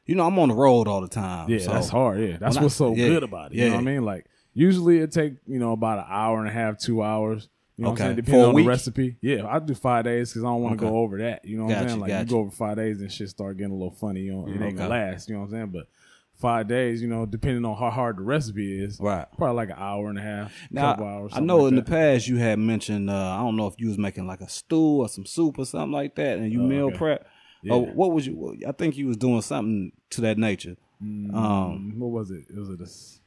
you 0.05 0.15
know, 0.15 0.25
I'm 0.27 0.37
on 0.39 0.49
the 0.49 0.55
road 0.55 0.87
all 0.87 1.01
the 1.01 1.07
time. 1.07 1.49
Yeah, 1.49 1.59
so- 1.59 1.71
that's 1.73 1.89
hard. 1.89 2.19
Yeah, 2.19 2.37
that's 2.37 2.55
when 2.55 2.61
I- 2.61 2.65
what's 2.65 2.75
so 2.75 2.93
yeah, 2.95 3.07
good 3.07 3.23
about 3.23 3.51
it. 3.51 3.55
You 3.55 3.61
know 3.61 3.67
yeah. 3.67 3.73
what 3.75 3.81
I 3.81 3.85
mean? 3.85 4.03
Like 4.05 4.25
usually 4.53 4.99
it 4.99 5.11
take 5.11 5.35
you 5.47 5.57
know 5.57 5.71
about 5.71 5.99
an 5.99 6.05
hour 6.09 6.39
and 6.39 6.47
a 6.47 6.51
half, 6.51 6.77
two 6.77 7.01
hours. 7.01 7.47
You 7.81 7.87
know 7.87 7.93
Okay. 7.93 8.03
what 8.03 8.09
I'm 8.09 8.09
saying? 8.09 8.15
Depending 8.17 8.43
a 8.43 8.47
on 8.49 8.53
week? 8.53 8.65
the 8.65 8.69
recipe. 8.69 9.15
Yeah, 9.21 9.47
I 9.47 9.57
do 9.57 9.73
five 9.73 10.03
days 10.05 10.29
because 10.29 10.43
I 10.43 10.47
don't 10.47 10.61
want 10.61 10.79
to 10.79 10.85
Okay. 10.85 10.91
go 10.93 10.99
over 10.99 11.17
that. 11.17 11.43
You 11.43 11.57
know 11.57 11.65
what 11.65 11.77
I'm 11.77 11.87
saying? 11.87 11.99
Like 11.99 12.07
gotcha. 12.09 12.23
you 12.25 12.29
go 12.29 12.39
over 12.41 12.51
five 12.51 12.75
days 12.77 13.01
and 13.01 13.11
shit 13.11 13.29
start 13.29 13.57
getting 13.57 13.71
a 13.71 13.75
little 13.75 13.89
funny. 13.95 14.21
You 14.21 14.33
know, 14.33 14.47
it 14.47 14.61
ain't 14.61 14.77
gonna 14.77 14.89
last. 14.89 15.27
You 15.27 15.33
know 15.33 15.41
what 15.41 15.45
I'm 15.47 15.51
saying? 15.51 15.67
But 15.69 15.87
five 16.35 16.67
days, 16.67 17.01
you 17.01 17.07
know, 17.07 17.25
depending 17.25 17.65
on 17.65 17.75
how 17.75 17.89
hard 17.89 18.17
the 18.17 18.21
recipe 18.21 18.83
is, 18.83 18.99
Right. 18.99 19.25
Probably 19.35 19.55
like 19.55 19.69
an 19.69 19.77
hour 19.79 20.09
and 20.09 20.19
a 20.19 20.21
half, 20.21 20.53
Now, 20.69 20.91
couple 20.91 21.07
hours. 21.07 21.31
I 21.35 21.39
know 21.39 21.57
like 21.61 21.69
in 21.69 21.75
the 21.75 21.81
past 21.81 22.27
you 22.27 22.37
had 22.37 22.59
mentioned. 22.59 23.09
Uh, 23.09 23.13
I 23.35 23.37
don't 23.39 23.55
know 23.55 23.65
if 23.65 23.73
you 23.79 23.87
was 23.87 23.97
making 23.97 24.27
like 24.27 24.41
a 24.41 24.49
stew 24.49 25.01
or 25.01 25.09
some 25.09 25.25
soup 25.25 25.57
or 25.57 25.65
something 25.65 25.91
like 25.91 26.13
that, 26.15 26.37
and 26.37 26.51
you 26.51 26.61
Oh, 26.61 26.67
meal 26.67 26.85
okay. 26.89 26.97
prep. 26.97 27.27
Yeah. 27.63 27.73
Or 27.73 27.85
what 27.87 28.11
was 28.11 28.27
you? 28.27 28.57
I 28.67 28.73
think 28.73 28.95
you 28.95 29.07
was 29.07 29.17
doing 29.17 29.41
something 29.41 29.91
to 30.11 30.21
that 30.21 30.37
nature. 30.37 30.77
Um, 31.01 31.93
Mm, 31.95 31.97
what 31.97 32.11
was 32.11 32.29
it? 32.29 32.45
Was 32.55 32.69
it 32.69 32.79
a 32.79 32.83
s- 32.83 33.20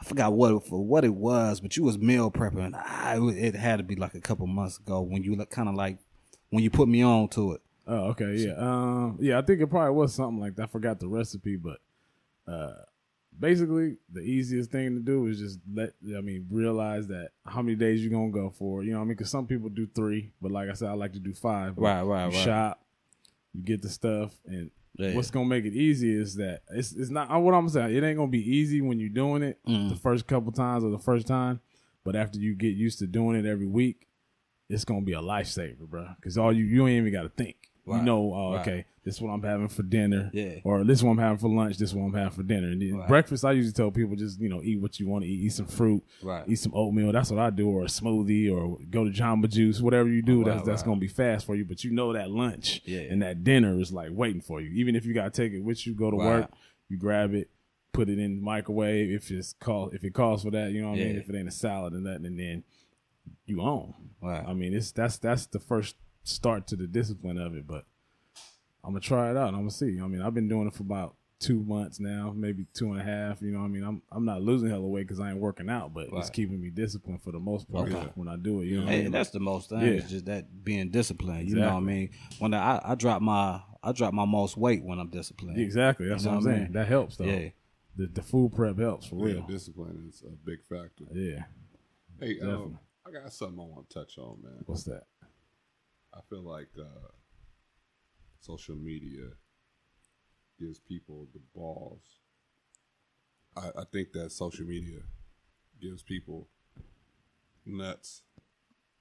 I 0.00 0.04
forgot 0.04 0.32
what 0.32 0.66
for 0.66 0.84
what 0.84 1.04
it 1.04 1.14
was, 1.14 1.60
but 1.60 1.76
you 1.76 1.84
was 1.84 1.98
meal 1.98 2.30
prepping. 2.30 2.74
I, 2.74 3.18
it 3.36 3.54
had 3.54 3.76
to 3.76 3.82
be 3.82 3.96
like 3.96 4.14
a 4.14 4.20
couple 4.20 4.46
months 4.46 4.78
ago 4.78 5.00
when 5.00 5.22
you 5.22 5.36
kind 5.46 5.68
of 5.68 5.74
like 5.74 5.98
when 6.50 6.62
you 6.62 6.70
put 6.70 6.88
me 6.88 7.02
on 7.02 7.28
to 7.30 7.52
it. 7.52 7.60
Oh, 7.86 8.08
okay, 8.10 8.36
yeah, 8.36 8.54
um, 8.56 9.18
yeah. 9.20 9.38
I 9.38 9.42
think 9.42 9.60
it 9.60 9.66
probably 9.66 9.92
was 9.92 10.14
something 10.14 10.40
like 10.40 10.56
that. 10.56 10.64
I 10.64 10.66
forgot 10.66 11.00
the 11.00 11.08
recipe, 11.08 11.56
but 11.56 11.78
uh, 12.50 12.76
basically, 13.38 13.96
the 14.10 14.20
easiest 14.20 14.70
thing 14.70 14.94
to 14.94 15.00
do 15.00 15.26
is 15.26 15.38
just 15.38 15.58
let. 15.72 15.92
I 16.16 16.22
mean, 16.22 16.46
realize 16.50 17.08
that 17.08 17.30
how 17.44 17.60
many 17.60 17.76
days 17.76 18.00
you're 18.02 18.10
gonna 18.10 18.30
go 18.30 18.50
for. 18.50 18.82
You 18.82 18.92
know, 18.92 18.98
what 18.98 19.02
I 19.02 19.06
mean, 19.06 19.16
because 19.16 19.30
some 19.30 19.46
people 19.46 19.68
do 19.68 19.86
three, 19.94 20.32
but 20.40 20.50
like 20.50 20.70
I 20.70 20.72
said, 20.72 20.88
I 20.88 20.94
like 20.94 21.12
to 21.12 21.18
do 21.18 21.34
five. 21.34 21.74
Right, 21.76 22.02
right, 22.02 22.30
you 22.30 22.36
right. 22.38 22.44
Shop, 22.44 22.80
you 23.52 23.62
get 23.62 23.82
the 23.82 23.90
stuff, 23.90 24.32
and 24.46 24.70
Yeah. 24.96 25.14
what's 25.14 25.30
gonna 25.30 25.46
make 25.48 25.64
it 25.64 25.74
easy 25.74 26.12
is 26.16 26.36
that 26.36 26.62
it's 26.70 26.92
it's 26.92 27.10
not 27.10 27.28
what 27.42 27.52
I'm 27.54 27.68
saying. 27.68 27.96
It 27.96 28.04
ain't 28.04 28.16
gonna 28.16 28.30
be 28.30 28.48
easy 28.58 28.80
when 28.80 29.00
you're 29.00 29.08
doing 29.08 29.42
it 29.42 29.58
Mm. 29.66 29.88
the 29.90 29.96
first 29.96 30.26
couple 30.26 30.52
times 30.52 30.84
or 30.84 30.90
the 30.90 30.98
first 30.98 31.26
time, 31.26 31.60
but 32.04 32.14
after 32.14 32.38
you 32.38 32.54
get 32.54 32.74
used 32.74 32.98
to 33.00 33.06
doing 33.06 33.36
it 33.36 33.44
every 33.44 33.66
week, 33.66 34.06
it's 34.68 34.84
gonna 34.84 35.00
be 35.02 35.12
a 35.12 35.20
lifesaver, 35.20 35.88
bro. 35.88 36.06
Because 36.16 36.38
all 36.38 36.52
you 36.52 36.64
you 36.64 36.86
ain't 36.86 36.98
even 37.06 37.12
got 37.12 37.22
to 37.22 37.28
think. 37.30 37.56
You 37.86 38.00
know, 38.02 38.32
oh, 38.32 38.52
right. 38.54 38.60
okay, 38.60 38.84
this 39.04 39.16
is 39.16 39.20
what 39.20 39.30
I'm 39.30 39.42
having 39.42 39.68
for 39.68 39.82
dinner, 39.82 40.30
Yeah. 40.32 40.60
or 40.64 40.82
this 40.82 40.98
is 40.98 41.04
what 41.04 41.12
I'm 41.12 41.18
having 41.18 41.38
for 41.38 41.48
lunch, 41.48 41.76
this 41.78 41.90
is 41.90 41.94
what 41.94 42.04
I'm 42.06 42.14
having 42.14 42.32
for 42.32 42.42
dinner. 42.42 42.68
And 42.68 42.80
then 42.80 42.96
Right. 42.96 43.08
breakfast, 43.08 43.44
I 43.44 43.52
usually 43.52 43.72
tell 43.72 43.90
people 43.90 44.16
just 44.16 44.40
you 44.40 44.48
know 44.48 44.62
eat 44.62 44.80
what 44.80 44.98
you 44.98 45.06
want 45.06 45.24
to 45.24 45.30
eat, 45.30 45.44
eat 45.44 45.52
some 45.52 45.66
fruit, 45.66 46.02
Right. 46.22 46.44
eat 46.48 46.56
some 46.58 46.72
oatmeal. 46.74 47.12
That's 47.12 47.30
what 47.30 47.38
I 47.38 47.50
do, 47.50 47.68
or 47.68 47.82
a 47.82 47.86
smoothie, 47.86 48.50
or 48.50 48.78
go 48.90 49.04
to 49.04 49.10
Jamba 49.10 49.48
Juice, 49.48 49.80
whatever 49.80 50.08
you 50.08 50.22
do. 50.22 50.38
Right, 50.38 50.46
that's 50.54 50.66
that's 50.66 50.82
right. 50.82 50.86
gonna 50.86 51.00
be 51.00 51.08
fast 51.08 51.44
for 51.46 51.54
you. 51.54 51.64
But 51.64 51.84
you 51.84 51.90
know 51.90 52.12
that 52.14 52.30
lunch 52.30 52.80
Yeah. 52.86 53.00
and 53.00 53.20
that 53.22 53.44
dinner 53.44 53.78
is 53.78 53.92
like 53.92 54.10
waiting 54.12 54.40
for 54.40 54.60
you. 54.60 54.70
Even 54.70 54.96
if 54.96 55.04
you 55.04 55.12
gotta 55.14 55.30
take 55.30 55.52
it 55.52 55.60
with 55.60 55.86
you, 55.86 55.94
go 55.94 56.10
to 56.10 56.16
Right. 56.16 56.24
work, 56.40 56.50
you 56.88 56.96
grab 56.96 57.34
it, 57.34 57.50
put 57.92 58.08
it 58.08 58.18
in 58.18 58.36
the 58.36 58.42
microwave 58.42 59.10
if 59.10 59.30
it's 59.30 59.52
call 59.52 59.90
if 59.90 60.02
it 60.02 60.14
calls 60.14 60.42
for 60.44 60.50
that. 60.50 60.72
You 60.72 60.80
know 60.82 60.90
what 60.90 60.98
I 60.98 61.04
mean? 61.04 61.16
If 61.16 61.28
it 61.28 61.36
ain't 61.36 61.46
a 61.48 61.52
salad 61.52 61.92
and 61.92 62.04
nothing, 62.04 62.26
and 62.26 62.38
then 62.38 62.64
you 63.46 63.60
own. 63.60 63.94
Right. 64.22 64.44
I 64.46 64.54
mean, 64.54 64.72
it's 64.74 64.92
that's 64.92 65.18
that's 65.18 65.46
the 65.46 65.58
first 65.60 65.96
start 66.22 66.66
to 66.68 66.76
the 66.76 66.86
discipline 66.86 67.36
of 67.38 67.54
it. 67.54 67.66
But 67.66 67.84
I'm 68.84 68.90
gonna 68.90 69.00
try 69.00 69.30
it 69.30 69.36
out. 69.36 69.48
and 69.48 69.56
I'm 69.56 69.62
gonna 69.62 69.70
see. 69.70 69.98
I 70.00 70.06
mean, 70.06 70.20
I've 70.20 70.34
been 70.34 70.48
doing 70.48 70.66
it 70.68 70.74
for 70.74 70.82
about 70.82 71.16
two 71.40 71.62
months 71.64 72.00
now, 72.00 72.32
maybe 72.34 72.64
two 72.74 72.92
and 72.92 73.00
a 73.00 73.04
half. 73.04 73.42
You 73.42 73.50
know, 73.50 73.58
what 73.58 73.64
I 73.64 73.68
mean, 73.68 73.82
I'm 73.84 74.02
I'm 74.12 74.24
not 74.24 74.42
losing 74.42 74.68
hella 74.70 74.86
weight 74.86 75.02
because 75.06 75.20
I 75.20 75.30
ain't 75.30 75.38
working 75.40 75.68
out, 75.68 75.92
but 75.94 76.08
it's 76.12 76.30
keeping 76.30 76.60
me 76.60 76.70
disciplined 76.70 77.22
for 77.22 77.32
the 77.32 77.38
most 77.40 77.70
part 77.70 77.90
Okay. 77.92 78.08
when 78.14 78.28
I 78.28 78.36
do 78.36 78.60
it. 78.60 78.66
You 78.66 78.80
know, 78.80 78.86
what 78.86 78.94
I 78.94 78.98
mean? 79.02 79.10
that's 79.10 79.30
the 79.30 79.40
most 79.40 79.68
thing. 79.70 79.80
Yeah. 79.80 79.86
It's 79.88 80.10
just 80.10 80.26
that 80.26 80.64
being 80.64 80.90
disciplined. 80.90 81.48
You 81.48 81.56
know 81.56 81.66
what 81.74 81.76
I 81.76 81.80
mean? 81.80 82.10
When 82.38 82.54
I 82.54 82.80
I 82.84 82.94
drop 82.94 83.20
my 83.22 83.60
I 83.82 83.92
drop 83.92 84.14
my 84.14 84.24
most 84.24 84.56
weight 84.56 84.82
when 84.84 84.98
I'm 84.98 85.10
disciplined. 85.10 85.58
exactly. 85.58 86.08
That's 86.08 86.24
You 86.24 86.30
know 86.30 86.36
what 86.36 86.46
I'm 86.46 86.50
saying. 86.52 86.62
mean? 86.64 86.72
That 86.72 86.88
helps 86.88 87.16
though. 87.16 87.24
Yeah. 87.24 87.48
The 87.96 88.06
the 88.06 88.22
food 88.22 88.54
prep 88.54 88.78
helps 88.78 89.06
for 89.06 89.16
Yeah, 89.28 89.34
real. 89.36 89.46
discipline 89.46 90.06
is 90.08 90.22
a 90.26 90.30
big 90.30 90.62
factor. 90.64 91.04
Yeah. 91.12 91.44
Hey, 92.20 92.40
um, 92.40 92.78
I 93.06 93.10
got 93.10 93.32
something 93.32 93.58
I 93.60 93.64
want 93.64 93.88
to 93.90 93.94
touch 93.98 94.18
on, 94.18 94.38
man. 94.42 94.62
What's 94.66 94.84
that? 94.84 95.02
I 96.14 96.20
feel 96.30 96.42
like 96.42 96.68
uh, 96.78 97.08
social 98.44 98.76
media 98.76 99.28
gives 100.60 100.78
people 100.78 101.26
the 101.32 101.40
balls. 101.54 102.20
I, 103.56 103.68
I 103.80 103.84
think 103.92 104.12
that 104.12 104.32
social 104.32 104.66
media 104.66 105.00
gives 105.80 106.02
people 106.02 106.48
nuts 107.64 108.22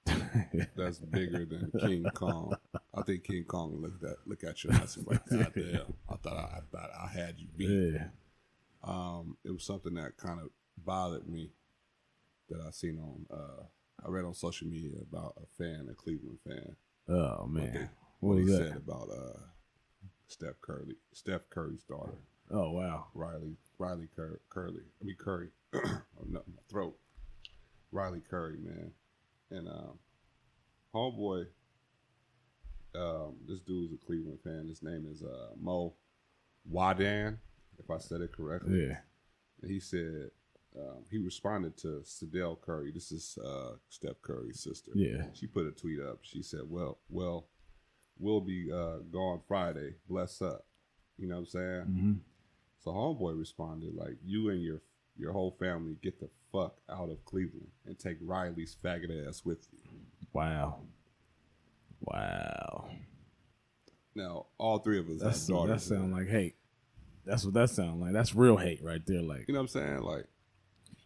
that's 0.75 0.99
bigger 0.99 1.45
than 1.45 1.71
King 1.79 2.05
Kong. 2.13 2.53
I 2.93 3.01
think 3.03 3.23
King 3.23 3.43
Kong 3.45 3.81
looked 3.81 4.03
at 4.03 4.17
look 4.25 4.43
at 4.43 4.63
your 4.63 4.73
nuts 4.73 4.97
and 4.97 5.07
like, 5.07 5.25
God 5.29 5.51
damn, 5.55 5.93
I 6.09 6.15
thought 6.15 6.37
I, 6.37 6.57
I 6.57 6.59
thought 6.71 6.89
I 7.03 7.07
had 7.07 7.35
you 7.37 7.47
beat. 7.55 7.93
Yeah. 7.93 8.07
Um, 8.83 9.37
it 9.45 9.51
was 9.51 9.63
something 9.63 9.93
that 9.95 10.17
kind 10.17 10.39
of 10.39 10.49
bothered 10.77 11.27
me 11.27 11.51
that 12.49 12.61
I 12.65 12.71
seen 12.71 12.99
on 12.99 13.25
uh, 13.31 13.63
I 14.05 14.09
read 14.09 14.25
on 14.25 14.33
social 14.33 14.67
media 14.67 14.97
about 15.09 15.35
a 15.37 15.45
fan, 15.57 15.87
a 15.89 15.93
Cleveland 15.93 16.39
fan, 16.45 16.75
Oh 17.07 17.45
man. 17.47 17.89
What 18.23 18.35
What 18.35 18.43
he 18.43 18.47
said 18.47 18.77
about 18.77 19.09
uh, 19.11 19.39
Steph 20.27 20.61
Curry, 20.61 20.95
Steph 21.11 21.49
Curry's 21.49 21.83
daughter, 21.83 22.17
Oh 22.51 22.71
wow. 22.71 23.07
Riley, 23.13 23.57
Riley 23.77 24.07
Cur- 24.15 24.39
Curly. 24.49 24.83
I 25.01 25.05
mean 25.05 25.15
Curry. 25.19 25.49
oh, 25.73 25.81
no, 26.27 26.41
my 26.47 26.61
throat. 26.69 26.95
Riley 27.91 28.21
Curry, 28.29 28.57
man, 28.63 28.91
and 29.51 29.67
um, 29.67 29.99
homeboy. 30.93 31.47
Um, 32.95 33.37
this 33.47 33.59
dude's 33.59 33.93
a 33.93 34.05
Cleveland 34.05 34.39
fan. 34.43 34.67
His 34.67 34.83
name 34.83 35.07
is 35.11 35.23
uh, 35.23 35.53
Mo 35.59 35.93
Wadan, 36.71 37.37
if 37.79 37.89
I 37.89 37.97
said 37.97 38.21
it 38.21 38.31
correctly. 38.31 38.87
Yeah. 38.87 38.97
And 39.61 39.71
he 39.71 39.79
said 39.79 40.29
um, 40.77 41.03
he 41.09 41.17
responded 41.17 41.75
to 41.77 42.03
Sydel 42.03 42.61
Curry. 42.61 42.91
This 42.91 43.11
is 43.11 43.37
uh, 43.43 43.73
Steph 43.89 44.21
Curry's 44.21 44.59
sister. 44.59 44.91
Yeah. 44.93 45.23
She 45.33 45.47
put 45.47 45.65
a 45.65 45.71
tweet 45.71 45.99
up. 45.99 46.19
She 46.21 46.43
said, 46.43 46.61
"Well, 46.69 46.99
well, 47.09 47.47
we'll 48.19 48.41
be 48.41 48.71
uh, 48.71 48.97
gone 49.11 49.41
Friday. 49.47 49.95
Bless 50.09 50.41
up." 50.41 50.65
You 51.17 51.27
know 51.27 51.35
what 51.35 51.39
I'm 51.41 51.45
saying? 51.47 51.81
hmm 51.83 52.13
So 52.83 52.91
homeboy 52.91 53.37
responded 53.37 53.93
like, 53.95 54.17
"You 54.25 54.49
and 54.49 54.61
your 54.61 54.81
your 55.17 55.31
whole 55.31 55.51
family 55.59 55.95
get 56.01 56.19
the 56.19 56.29
fuck 56.51 56.77
out 56.89 57.09
of 57.09 57.23
Cleveland 57.25 57.67
and 57.85 57.97
take 57.97 58.17
Riley's 58.21 58.75
faggot 58.83 59.27
ass 59.27 59.43
with 59.45 59.67
you." 59.71 59.79
Wow. 60.33 60.79
Wow. 62.01 62.89
Now, 64.15 64.45
all 64.57 64.79
three 64.79 64.99
of 64.99 65.09
us 65.09 65.21
That's 65.21 65.47
have 65.47 65.67
that 65.67 65.81
sound 65.81 66.11
like 66.13 66.27
hate. 66.27 66.55
That's 67.25 67.45
what 67.45 67.53
that 67.53 67.69
sound 67.69 68.01
like. 68.01 68.11
That's 68.11 68.35
real 68.35 68.57
hate 68.57 68.83
right 68.83 69.03
there. 69.05 69.21
Like 69.21 69.45
you 69.47 69.53
know 69.53 69.61
what 69.61 69.63
I'm 69.63 69.67
saying? 69.69 70.01
Like, 70.01 70.25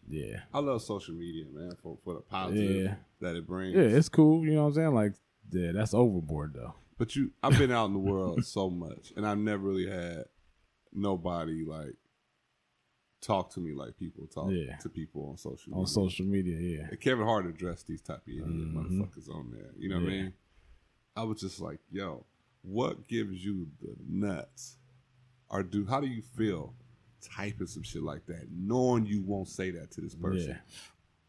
Yeah. 0.08 0.40
I 0.52 0.58
love 0.58 0.82
social 0.82 1.14
media, 1.14 1.44
man, 1.52 1.72
for 1.82 1.96
for 2.02 2.14
the 2.14 2.20
positive 2.20 2.84
Yeah. 2.84 2.94
that 3.20 3.36
it 3.36 3.46
brings. 3.46 3.76
Yeah, 3.76 3.82
it's 3.82 4.08
cool. 4.08 4.44
You 4.44 4.54
know 4.54 4.62
what 4.62 4.68
I'm 4.68 4.74
saying? 4.74 4.94
Like, 4.94 5.12
yeah, 5.52 5.72
that's 5.72 5.94
overboard 5.94 6.54
though. 6.54 6.74
But 6.98 7.14
you, 7.16 7.30
I've 7.42 7.56
been 7.58 7.70
out 7.70 7.86
in 7.86 7.92
the 7.92 7.98
world 8.00 8.44
so 8.44 8.68
much, 8.68 9.12
and 9.16 9.26
I've 9.26 9.38
never 9.38 9.62
really 9.62 9.88
had 9.88 10.24
nobody 10.92 11.64
like 11.64 11.94
talk 13.20 13.50
to 13.54 13.60
me 13.60 13.72
like 13.74 13.96
people 13.96 14.26
talk 14.26 14.50
Yeah. 14.50 14.76
to 14.76 14.88
people 14.88 15.28
on 15.30 15.36
social 15.36 15.72
On 15.74 15.80
media. 15.80 15.92
social 15.92 16.26
media, 16.26 16.56
yeah. 16.58 16.88
And 16.90 17.00
Kevin 17.00 17.24
Hart 17.24 17.46
addressed 17.46 17.86
these 17.86 18.00
type 18.00 18.18
of 18.18 18.28
idiot 18.28 18.46
Mhm. 18.46 18.72
motherfuckers 18.72 19.28
on 19.28 19.50
there. 19.50 19.72
You 19.76 19.88
know 19.88 19.96
what 19.96 20.04
I 20.04 20.22
mean? 20.22 20.32
I 21.16 21.24
was 21.24 21.40
just 21.40 21.60
like, 21.60 21.80
yo, 21.90 22.24
what 22.62 23.08
gives 23.08 23.44
you 23.44 23.68
the 23.80 23.96
nuts? 24.08 24.78
Or 25.50 25.62
do 25.62 25.84
how 25.86 26.00
do 26.00 26.06
you 26.06 26.22
feel 26.22 26.74
typing 27.20 27.66
some 27.66 27.82
shit 27.82 28.02
like 28.02 28.24
that, 28.26 28.50
knowing 28.52 29.04
you 29.06 29.22
won't 29.22 29.48
say 29.48 29.70
that 29.72 29.90
to 29.92 30.00
this 30.00 30.14
person 30.14 30.50
Yeah. 30.50 30.60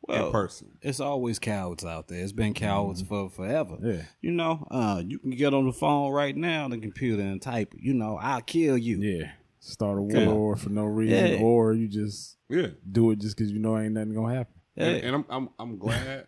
In 0.08 0.16
Well, 0.16 0.32
person? 0.32 0.78
it's 0.82 1.00
always 1.00 1.40
cowards 1.40 1.84
out 1.86 2.08
there. 2.08 2.22
It's 2.24 2.32
been 2.32 2.54
cowards 2.54 3.02
for 3.02 3.30
forever. 3.30 3.76
Mm-hmm. 3.76 3.90
Yeah. 3.90 4.02
You 4.22 4.32
know, 4.32 4.68
uh, 4.72 5.02
you 5.06 5.20
can 5.20 5.32
get 5.32 5.54
on 5.54 5.66
the 5.66 5.74
phone 5.74 6.12
right 6.12 6.36
now, 6.36 6.66
on 6.66 6.72
the 6.72 6.78
computer, 6.80 7.22
and 7.22 7.42
type. 7.42 7.74
You 7.78 7.94
know, 7.94 8.18
I'll 8.18 8.42
kill 8.42 8.78
you. 8.78 9.02
Yeah. 9.02 9.32
Start 9.60 10.00
a 10.00 10.14
Come 10.14 10.34
war 10.34 10.56
for 10.56 10.70
no 10.70 10.86
reason, 10.86 11.34
Yeah. 11.34 11.42
or 11.42 11.74
you 11.74 11.88
just 11.88 12.38
Yeah. 12.50 12.68
do 12.90 13.12
it 13.12 13.20
just 13.20 13.36
because 13.38 13.52
you 13.52 13.60
know 13.60 13.78
ain't 13.78 13.94
nothing 13.94 14.14
gonna 14.14 14.34
happen. 14.34 14.54
Yeah. 14.76 14.86
And, 14.86 15.04
and 15.04 15.16
I'm 15.18 15.26
I'm 15.30 15.50
I'm 15.60 15.78
glad 15.78 16.28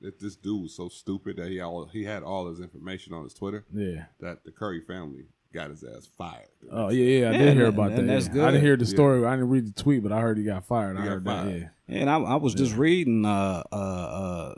that 0.00 0.18
this 0.18 0.34
dude 0.34 0.62
was 0.62 0.74
so 0.74 0.88
stupid 0.88 1.36
that 1.36 1.48
he 1.48 1.60
all 1.60 1.86
he 1.86 2.02
had 2.02 2.24
all 2.24 2.48
his 2.48 2.58
information 2.58 3.14
on 3.14 3.22
his 3.22 3.34
Twitter 3.34 3.64
Yeah. 3.72 4.06
that 4.18 4.42
the 4.44 4.50
Curry 4.50 4.80
family 4.80 5.26
got 5.52 5.70
his 5.70 5.84
ass 5.84 6.08
fired. 6.18 6.48
Oh 6.70 6.90
yeah, 6.90 7.20
yeah. 7.20 7.30
I 7.30 7.38
did 7.38 7.54
hear 7.56 7.66
about 7.66 7.94
that. 7.94 8.06
that's 8.06 8.26
yeah. 8.26 8.32
good. 8.32 8.44
I 8.44 8.50
didn't 8.52 8.64
hear 8.64 8.76
the 8.76 8.86
story. 8.86 9.24
I 9.24 9.32
didn't 9.32 9.50
read 9.50 9.66
the 9.66 9.82
tweet, 9.82 10.02
but 10.02 10.12
I 10.12 10.20
heard 10.20 10.38
he 10.38 10.44
got 10.44 10.64
fired. 10.64 10.96
I 10.96 11.00
got 11.00 11.08
heard 11.08 11.24
that. 11.24 11.46
Yeah. 11.48 11.68
And 11.88 12.08
I, 12.10 12.16
I 12.18 12.36
was 12.36 12.54
just 12.54 12.74
reading 12.74 13.24
uh, 13.24 13.62
uh, 13.70 13.74
uh, 13.74 14.54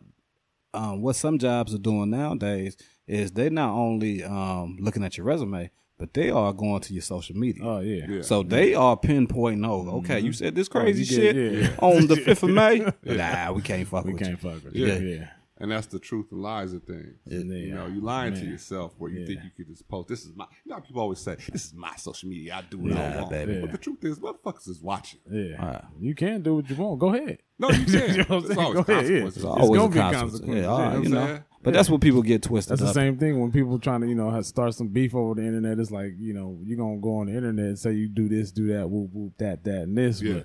um, 0.74 1.02
what 1.02 1.16
some 1.16 1.38
jobs 1.38 1.74
are 1.74 1.78
doing 1.78 2.10
nowadays 2.10 2.76
is 3.06 3.32
they're 3.32 3.50
not 3.50 3.70
only 3.70 4.22
um, 4.24 4.76
looking 4.80 5.04
at 5.04 5.16
your 5.16 5.26
resume, 5.26 5.70
but 5.98 6.14
they 6.14 6.30
are 6.30 6.52
going 6.52 6.80
to 6.82 6.92
your 6.92 7.02
social 7.02 7.36
media. 7.36 7.62
Oh 7.64 7.80
yeah. 7.80 8.06
Yeah. 8.08 8.22
So 8.22 8.42
they 8.42 8.74
are 8.74 8.96
pinpointing, 8.96 9.66
oh, 9.66 9.98
okay, 9.98 10.20
you 10.20 10.32
said 10.32 10.54
this 10.54 10.68
crazy 10.68 11.00
you 11.00 11.04
shit 11.04 11.34
did, 11.34 11.62
yeah. 11.62 11.70
on 11.78 12.06
the 12.06 12.16
5th 12.16 12.42
of 12.44 12.50
May? 12.50 12.86
Nah, 13.16 13.52
we 13.52 13.62
can't 13.62 13.86
fuck 13.86 14.04
We 14.04 14.12
with 14.12 14.22
can't 14.22 14.42
you. 14.42 14.50
fuck 14.50 14.64
with 14.64 14.74
Yeah. 14.74 14.98
yeah. 14.98 15.28
Yeah. 15.58 15.62
And 15.62 15.72
that's 15.72 15.86
the 15.86 15.98
truth 15.98 16.26
and 16.32 16.42
lies 16.42 16.72
of 16.72 16.82
things. 16.84 17.14
Yeah. 17.26 17.38
You 17.38 17.74
know, 17.74 17.86
you 17.86 18.00
lying 18.00 18.34
to 18.34 18.44
yourself 18.44 18.94
where 18.98 19.10
you 19.10 19.20
Yeah. 19.20 19.26
think 19.26 19.40
you 19.44 19.50
could 19.56 19.68
just 19.68 19.86
post. 19.88 20.08
This 20.08 20.24
is 20.24 20.32
my. 20.34 20.46
You 20.64 20.72
know, 20.74 20.80
people 20.80 21.00
always 21.02 21.20
say, 21.20 21.36
"This 21.52 21.66
is 21.66 21.74
my 21.74 21.94
social 21.96 22.28
media. 22.28 22.56
I 22.56 22.62
do 22.68 22.78
what 22.78 22.92
I 22.92 23.10
Nah, 23.10 23.18
want." 23.20 23.30
baby. 23.30 23.60
But 23.60 23.72
the 23.72 23.78
truth 23.78 24.04
is, 24.04 24.18
motherfuckers 24.18 24.68
is 24.68 24.80
watching. 24.82 25.20
Yeah. 25.30 25.64
Right. 25.64 25.84
You 26.00 26.14
can 26.14 26.42
do 26.42 26.56
what 26.56 26.68
you 26.68 26.76
want. 26.76 26.98
Go 27.00 27.14
ahead. 27.14 27.38
No, 27.58 27.70
you 27.70 27.84
can't. 27.86 28.08
You 28.10 28.16
know 28.18 28.24
what 28.24 28.30
I'm 28.30 28.42
There's 28.42 28.46
saying? 28.46 28.58
always 28.58 28.84
Go 28.84 28.92
ahead, 28.92 29.10
yeah. 29.10 29.26
It's 29.26 29.36
It's 29.36 29.44
always 29.44 29.78
gonna 29.78 29.90
be 29.92 29.98
consequence. 29.98 30.32
consequences, 30.32 30.62
Yeah, 30.62 30.68
all 30.68 30.78
you 30.78 30.84
right, 30.84 30.92
know 30.94 31.02
you 31.08 31.14
what 31.16 31.28
know. 31.34 31.40
But 31.62 31.72
that's 31.72 31.88
what 31.88 32.00
people 32.02 32.20
get 32.20 32.42
twisted 32.42 32.72
That's 32.72 32.82
the 32.82 32.88
up. 32.88 32.94
same 32.94 33.16
thing 33.16 33.40
when 33.40 33.50
people 33.50 33.78
trying 33.78 34.02
to, 34.02 34.06
you 34.06 34.14
know, 34.14 34.38
start 34.42 34.74
some 34.74 34.88
beef 34.88 35.14
over 35.14 35.40
the 35.40 35.46
internet. 35.46 35.78
It's 35.78 35.90
like, 35.90 36.12
you 36.18 36.34
know, 36.34 36.58
you're 36.62 36.76
gonna 36.76 36.98
go 36.98 37.16
on 37.20 37.26
the 37.28 37.32
internet 37.34 37.64
and 37.64 37.78
say 37.78 37.92
you 37.94 38.06
do 38.08 38.28
this, 38.28 38.52
do 38.52 38.66
that, 38.68 38.90
whoop 38.90 39.08
whoop, 39.14 39.32
that, 39.38 39.64
that, 39.64 39.82
and 39.84 39.96
this, 39.96 40.20
Yeah. 40.20 40.32
but 40.34 40.38
you 40.40 40.44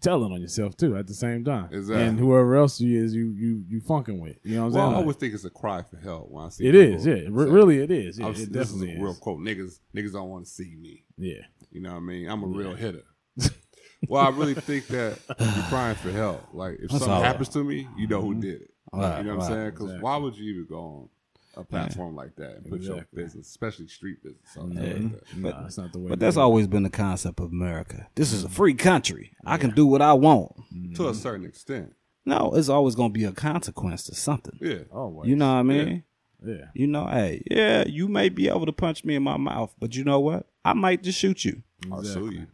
telling 0.00 0.32
on 0.32 0.40
yourself 0.40 0.76
too 0.76 0.96
at 0.96 1.06
the 1.06 1.14
same 1.14 1.44
time. 1.44 1.68
Exactly. 1.72 2.04
And 2.04 2.18
whoever 2.18 2.56
else 2.56 2.80
you 2.80 3.02
is, 3.02 3.14
you 3.14 3.30
you 3.36 3.64
you 3.68 3.80
funking 3.80 4.20
with. 4.20 4.36
You 4.42 4.56
know 4.56 4.62
what 4.62 4.66
I'm 4.68 4.72
Well, 4.72 4.82
I 4.82 4.88
saying? 4.88 4.96
always 5.02 5.16
think 5.16 5.34
it's 5.34 5.44
a 5.44 5.50
cry 5.50 5.82
for 5.82 5.96
help 5.96 6.30
when 6.30 6.44
I 6.44 6.48
see 6.48 6.66
it 6.66 6.72
people 6.72 6.96
is, 6.96 7.06
yeah. 7.06 7.28
Re- 7.30 7.50
really, 7.50 7.78
it 7.78 7.90
is. 7.90 8.18
Yeah, 8.18 8.26
I 8.26 8.28
it 8.28 8.30
was- 8.32 8.48
this 8.48 8.48
is 8.48 8.52
definitely 8.74 8.92
a 8.92 8.96
is. 8.96 9.02
real 9.02 9.14
quote. 9.14 9.40
Niggas, 9.40 9.80
niggas 9.94 10.12
don't 10.12 10.28
want 10.28 10.44
to 10.46 10.50
see 10.50 10.74
me. 10.76 11.04
Yeah, 11.16 11.42
You 11.70 11.80
know 11.80 11.90
what 11.90 11.98
I 11.98 12.00
mean? 12.00 12.28
I'm 12.28 12.42
a 12.42 12.46
real 12.46 12.74
hitter. 12.74 13.04
well, 14.08 14.24
I 14.24 14.30
really 14.30 14.54
think 14.54 14.86
that 14.88 15.18
you're 15.38 15.64
crying 15.68 15.96
for 15.96 16.10
help. 16.10 16.48
Like 16.52 16.78
if 16.80 16.90
something 16.90 17.10
all. 17.10 17.22
happens 17.22 17.48
to 17.50 17.64
me, 17.64 17.88
you 17.96 18.06
know 18.06 18.20
who 18.20 18.32
mm-hmm. 18.32 18.40
did 18.40 18.62
it. 18.62 18.70
Right, 18.92 19.18
you 19.18 19.24
know 19.24 19.36
what 19.36 19.44
I'm 19.46 19.50
saying? 19.52 19.70
Because 19.70 19.86
exactly. 19.86 20.04
why 20.04 20.16
would 20.18 20.36
you 20.36 20.52
even 20.52 20.66
go 20.68 20.78
on 20.78 21.08
a 21.56 21.64
platform 21.64 22.16
like 22.16 22.36
that 22.36 22.56
and 22.56 22.68
put 22.68 22.80
your 22.80 23.06
business, 23.14 23.48
especially 23.48 23.88
street 23.88 24.22
business, 24.22 24.56
on 24.56 24.72
Yeah. 24.72 24.80
like 24.80 25.12
that? 25.12 25.36
nah, 25.36 25.62
that's 25.62 25.78
not 25.78 25.92
the 25.92 25.98
way. 25.98 26.08
But 26.08 26.20
that's 26.20 26.36
always 26.36 26.66
been 26.66 26.82
the 26.82 26.90
concept 26.90 27.40
of 27.40 27.46
America. 27.46 28.08
This 28.14 28.32
is 28.32 28.44
a 28.44 28.46
mm-hmm. 28.46 28.54
free 28.54 28.74
country. 28.74 29.32
I 29.44 29.56
can 29.56 29.70
do 29.70 29.86
what 29.86 30.02
I 30.02 30.12
want. 30.12 30.52
To 30.96 31.08
a 31.08 31.14
certain 31.14 31.46
extent. 31.46 31.94
No, 32.26 32.52
it's 32.54 32.68
always 32.68 32.94
going 32.94 33.12
to 33.12 33.18
be 33.18 33.24
a 33.24 33.32
consequence 33.32 34.04
to 34.04 34.14
something. 34.14 34.58
Yeah. 34.60 34.84
always. 34.92 35.28
You 35.28 35.36
know 35.36 35.52
what 35.52 35.60
I 35.60 35.62
mean? 35.62 36.04
yeah, 36.42 36.66
You 36.74 36.86
know, 36.86 37.06
hey, 37.06 37.42
yeah, 37.50 37.84
you 37.86 38.08
may 38.08 38.28
be 38.28 38.48
able 38.48 38.66
to 38.66 38.72
punch 38.72 39.04
me 39.04 39.14
in 39.14 39.22
my 39.22 39.36
mouth, 39.36 39.74
but 39.78 39.94
you 39.94 40.04
know 40.04 40.20
what? 40.20 40.46
I 40.64 40.72
might 40.72 41.02
just 41.02 41.18
shoot 41.18 41.44
you. 41.44 41.62
I'll 41.92 42.02
sue 42.02 42.30
you. 42.30 42.46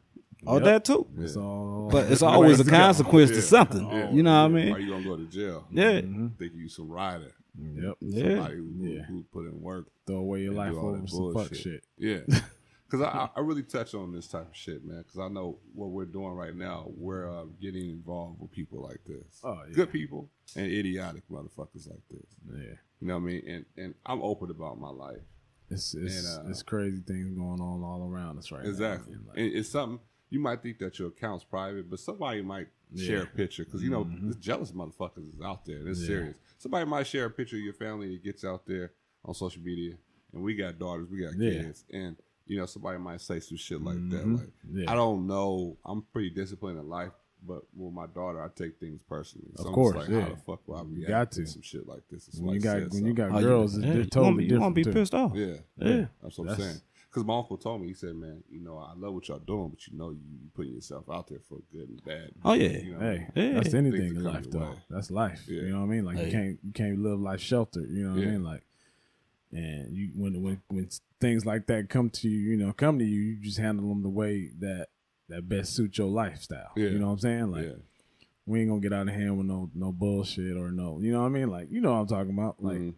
Or 0.46 0.57
Yep. 0.57 0.64
that 0.64 0.84
too. 0.86 1.07
it's 1.18 1.36
all. 1.36 1.88
But 1.90 2.11
it's 2.11 2.22
always 2.22 2.61
a 2.61 2.64
consequence 2.64 3.30
to 3.30 3.42
something. 3.42 3.86
Yeah. 3.86 4.11
You 4.11 4.22
know 4.22 4.48
what 4.48 4.61
I 4.61 4.68
Or 4.70 4.74
Are 4.74 4.78
you 4.78 4.90
gonna 4.90 5.05
go 5.05 5.16
to 5.16 5.26
jail. 5.26 5.66
Yeah. 5.70 6.01
Mm-hmm. 6.01 6.28
Think 6.38 6.55
you 6.55 6.68
some 6.68 6.88
rider. 6.88 7.32
Yep. 7.59 7.94
Yeah. 8.01 8.22
Somebody 8.36 8.57
who, 8.57 8.74
Yeah. 8.82 9.03
who 9.03 9.24
put 9.32 9.46
in 9.46 9.61
work. 9.61 9.86
Throw 10.07 10.16
away 10.16 10.42
your 10.42 10.55
life 10.55 10.74
over 10.74 11.07
some 11.07 11.34
fuck 11.34 11.55
shit. 11.55 11.84
Yeah. 11.98 12.20
Because 12.90 13.07
I, 13.07 13.28
I 13.36 13.40
really 13.42 13.62
touch 13.62 13.94
on 13.94 14.11
this 14.12 14.26
type 14.26 14.48
of 14.51 14.57
shit, 14.57 14.84
man. 14.84 14.98
Because 15.07 15.20
I 15.20 15.28
know 15.28 15.59
what 15.76 15.90
we're 15.90 16.07
doing 16.07 16.32
right 16.32 16.57
now. 16.57 16.86
We're 16.88 17.30
uh, 17.32 17.44
getting 17.62 17.88
involved 17.88 18.40
with 18.40 18.51
people 18.51 18.82
like 18.82 18.98
this. 19.07 19.40
Oh, 19.44 19.61
yeah. 19.68 19.74
Good 19.76 19.92
people 19.92 20.28
and 20.57 20.66
idiotic 20.66 21.22
motherfuckers 21.30 21.88
like 21.88 22.03
this. 22.11 22.26
Yeah. 22.53 22.74
You 23.01 23.07
know 23.07 23.14
what 23.14 23.20
I 23.20 23.24
mean? 23.26 23.42
And 23.46 23.64
and 23.76 23.94
I'm 24.05 24.20
open 24.22 24.51
about 24.51 24.80
my 24.80 24.88
life. 24.90 25.22
It's 25.70 25.94
it's, 25.94 26.34
And, 26.36 26.46
uh, 26.48 26.51
it's 26.51 26.64
crazy 26.64 27.01
things 27.07 27.32
going 27.38 27.61
on 27.61 27.80
all 27.84 28.09
around 28.12 28.38
us 28.38 28.51
right 28.51 28.66
Exactly. 28.66 29.12
now. 29.12 29.18
man. 29.36 29.44
Like, 29.46 29.55
it's 29.55 29.68
something 29.68 30.01
you 30.30 30.40
might 30.40 30.61
think 30.61 30.80
that 30.80 30.98
your 30.98 31.11
account's 31.11 31.44
private, 31.44 31.88
but 31.88 32.01
somebody 32.01 32.42
might 32.42 32.66
share 32.96 33.22
a 33.22 33.26
Mm-hmm. 33.26 33.36
picture 33.36 33.64
because 33.66 33.84
you 33.84 33.90
know 33.90 34.11
this 34.22 34.34
jealous 34.34 34.72
motherfuckers 34.72 35.32
is 35.32 35.40
out 35.40 35.64
there. 35.64 35.86
It's 35.86 36.01
Yeah. 36.01 36.07
serious. 36.09 36.36
Somebody 36.61 36.84
might 36.84 37.06
share 37.06 37.24
a 37.24 37.30
picture 37.30 37.56
of 37.56 37.62
your 37.62 37.72
family 37.72 38.08
and 38.08 38.16
it 38.16 38.22
gets 38.22 38.44
out 38.44 38.66
there 38.66 38.92
on 39.24 39.32
social 39.32 39.62
media. 39.62 39.94
And 40.34 40.42
we 40.42 40.54
got 40.54 40.78
daughters, 40.78 41.08
we 41.11 41.22
got 41.22 41.34
Yeah. 41.38 41.62
kids, 41.62 41.84
and 41.90 42.16
you 42.46 42.58
know 42.58 42.66
somebody 42.66 42.98
might 42.98 43.22
say 43.22 43.40
some 43.40 43.56
shit 43.56 43.80
like 43.82 43.96
that. 44.11 44.24
Mhm. 44.26 44.38
Like 44.38 44.52
Yeah. 44.70 44.90
I 44.92 44.94
don't 44.94 45.26
know. 45.26 45.78
I'm 45.86 46.02
pretty 46.12 46.28
disciplined 46.28 46.78
in 46.78 46.86
life, 46.86 47.12
but 47.46 47.62
with 47.74 47.94
my 47.94 48.06
daughter, 48.08 48.42
I 48.42 48.48
take 48.54 48.78
things 48.78 49.02
personally. 49.02 49.48
So 49.56 49.62
Of 49.62 49.66
I'm 49.68 49.72
course, 49.72 49.96
just 49.96 50.08
like, 50.11 50.14
yeah. 50.14 50.22
how 50.28 50.34
the 50.34 50.40
fuck 50.42 50.68
will 50.68 50.76
I 50.76 50.82
react 50.82 51.08
got 51.08 51.32
to 51.32 51.40
to. 51.40 51.46
some 51.46 51.62
shit 51.62 51.86
like 51.88 52.06
this? 52.11 52.28
If 52.28 52.40
when 52.40 52.54
you 52.56 52.61
got 52.61 52.78
said 52.78 52.92
when 52.92 53.06
you 53.06 53.14
got 53.14 53.30
Oh, 53.32 53.38
you- 53.38 53.44
girls, 53.46 53.78
yeah, 53.78 53.86
they're 53.86 53.96
you 54.02 54.04
totally 54.04 54.24
won't 54.26 54.36
be, 54.36 54.42
you 54.44 54.48
different. 54.50 54.62
won't 54.62 54.74
be 54.74 54.84
too. 54.84 54.92
pissed 54.92 55.14
off. 55.14 55.30
something. 55.30 55.48
yeah, 55.48 55.56
Yeah. 55.88 56.06
that's 56.22 56.36
what 56.38 56.44
I'm 56.44 56.48
That's- 56.58 56.68
saying. 56.68 56.82
Because 57.11 57.24
my 57.26 57.36
uncle 57.38 57.56
told 57.56 57.80
me, 57.80 57.88
he 57.88 57.94
said, 57.94 58.14
"Man, 58.14 58.44
you 58.48 58.61
know, 58.61 58.78
I 58.78 58.92
love 58.96 59.14
what 59.14 59.26
y'all 59.26 59.40
doing, 59.40 59.70
but 59.70 59.84
you 59.88 59.98
know, 59.98 60.11
you, 60.11 60.20
you 60.30 60.48
putting 60.54 60.74
yourself 60.74 61.06
out 61.11 61.26
there 61.26 61.40
for 61.48 61.58
good 61.72 61.88
and 61.88 62.04
bad. 62.04 62.30
Oh, 62.44 62.52
yeah. 62.52 62.68
you 62.78 62.92
know, 62.92 63.00
Hey, 63.00 63.26
Yeah. 63.34 63.52
that's 63.54 63.74
anything 63.74 64.14
in 64.14 64.22
life, 64.22 64.48
though. 64.48 64.61
way. 64.61 64.78
That's 64.88 65.11
life. 65.11 65.42
Yeah. 65.48 65.62
You 65.62 65.68
know 65.70 65.78
what 65.80 65.86
I 65.86 65.88
mean? 65.88 66.04
Like 66.04 66.16
Hey. 66.18 66.26
you 66.26 66.30
can't 66.30 66.58
you 66.62 66.72
can't 66.72 66.98
live 67.00 67.18
life 67.20 67.40
sheltered. 67.40 67.90
You 67.90 68.04
know 68.04 68.11
what 68.14 68.20
Yeah. 68.20 68.28
I 68.28 68.30
mean? 68.30 68.44
Like, 68.44 68.62
and 69.52 69.96
you 69.96 70.11
when 70.14 70.40
when 70.42 70.62
when 70.68 70.88
things 71.20 71.44
like 71.44 71.66
that 71.66 71.88
come 71.88 72.11
to 72.11 72.28
you, 72.28 72.38
you 72.52 72.56
know, 72.56 72.72
come 72.72 72.98
to 73.00 73.04
you, 73.04 73.20
you 73.20 73.36
just 73.42 73.58
handle 73.58 73.88
them 73.88 74.02
the 74.02 74.08
way 74.08 74.50
that 74.61 74.86
that 75.28 75.48
best 75.48 75.74
suits 75.74 75.98
your 75.98 76.08
lifestyle. 76.08 76.70
Yeah. 76.76 76.90
You 76.90 76.98
know 77.00 77.06
what 77.06 77.12
I'm 77.14 77.18
saying? 77.18 77.50
Like, 77.50 77.64
yeah, 77.66 77.72
we 78.46 78.61
ain't 78.61 78.68
gonna 78.68 78.80
get 78.80 78.92
out 78.92 79.08
of 79.08 79.14
hand 79.14 79.36
with 79.36 79.46
no 79.46 79.68
no 79.74 79.90
bullshit 79.90 80.56
or 80.56 80.70
no. 80.70 81.00
You 81.00 81.11
know 81.12 81.20
what 81.22 81.26
I 81.26 81.30
mean? 81.30 81.50
Like, 81.50 81.72
you 81.72 81.80
know 81.80 81.90
what 81.92 81.98
I'm 81.98 82.06
talking 82.06 82.32
about? 82.32 82.62
Like, 82.62 82.78
Mhm. 82.78 82.94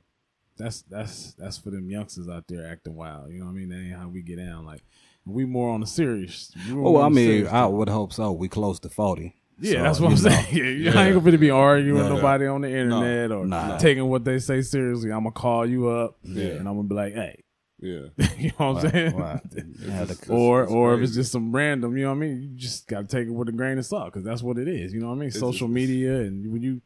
That's 0.56 0.82
that's 0.82 1.32
that's 1.34 1.58
for 1.58 1.70
them 1.70 1.90
youngsters 1.90 2.28
out 2.28 2.44
there 2.48 2.66
acting 2.66 2.94
wild. 2.96 3.30
You 3.32 3.40
know 3.40 3.46
what 3.46 3.52
I 3.52 3.54
mean? 3.54 3.68
That 3.70 3.76
ain't 3.78 3.96
how 3.96 4.08
we 4.08 4.22
get 4.22 4.36
down. 4.36 4.64
Like, 4.64 4.82
we 5.24 5.44
more 5.44 5.70
on 5.70 5.80
the 5.80 5.86
serious. 5.86 6.52
we 6.68 6.74
Oh, 6.74 6.90
well, 6.92 7.02
I 7.02 7.08
mean, 7.08 7.26
serious 7.26 7.52
I 7.52 7.66
would 7.66 7.88
hope 7.88 8.12
so. 8.12 8.32
We 8.32 8.48
close 8.48 8.78
to 8.80 8.88
40. 8.88 9.34
Yeah, 9.60 9.72
So, 9.74 9.82
that's 9.82 10.00
what 10.00 10.06
I'm 10.08 10.12
know. 10.14 10.30
saying. 10.30 10.46
Yeah, 10.52 10.90
Yeah. 10.92 10.98
I 11.00 11.06
ain't 11.06 11.14
gonna 11.22 11.30
finna 11.36 11.40
be 11.40 11.50
arguing 11.50 11.94
with 11.96 12.04
Yeah. 12.06 12.14
nobody 12.16 12.46
on 12.46 12.62
the 12.62 12.68
internet 12.70 13.30
or 13.30 13.46
Nah. 13.46 13.78
taking 13.78 14.06
what 14.08 14.24
they 14.24 14.38
say 14.40 14.62
seriously. 14.62 15.10
I'm 15.12 15.20
gonna 15.20 15.30
call 15.32 15.66
you 15.66 15.88
up 15.88 16.16
Yeah. 16.24 16.44
and 16.54 16.68
I'm 16.68 16.74
gonna 16.76 16.88
be 16.88 16.94
like, 16.94 17.14
hey, 17.14 17.44
yeah. 17.80 18.06
you 18.38 18.50
know 18.58 18.72
what 18.72 18.84
I'm 18.84 18.90
saying? 18.90 19.16
Right. 19.16 19.40
Yeah, 19.54 20.04
just- 20.06 20.26
the- 20.26 20.32
Or 20.32 20.64
it's 20.64 20.72
or 20.72 20.94
if 20.94 21.02
it's 21.02 21.14
just 21.14 21.30
some 21.32 21.54
random, 21.54 21.96
you 21.96 22.04
know 22.04 22.10
what 22.10 22.16
I 22.16 22.20
mean? 22.20 22.42
You 22.42 22.48
just 22.56 22.88
gotta 22.88 23.06
take 23.06 23.28
it 23.28 23.30
with 23.32 23.48
a 23.48 23.52
grain 23.52 23.78
of 23.78 23.86
salt 23.86 24.06
because 24.06 24.24
that's 24.24 24.42
what 24.42 24.58
it 24.58 24.66
is. 24.68 24.92
You 24.92 25.00
know 25.00 25.08
what 25.08 25.16
I 25.16 25.18
mean? 25.18 25.30
Social 25.30 25.68
just- 25.68 25.74
media 25.74 26.20
and 26.22 26.52
when 26.52 26.62
you 26.62 26.80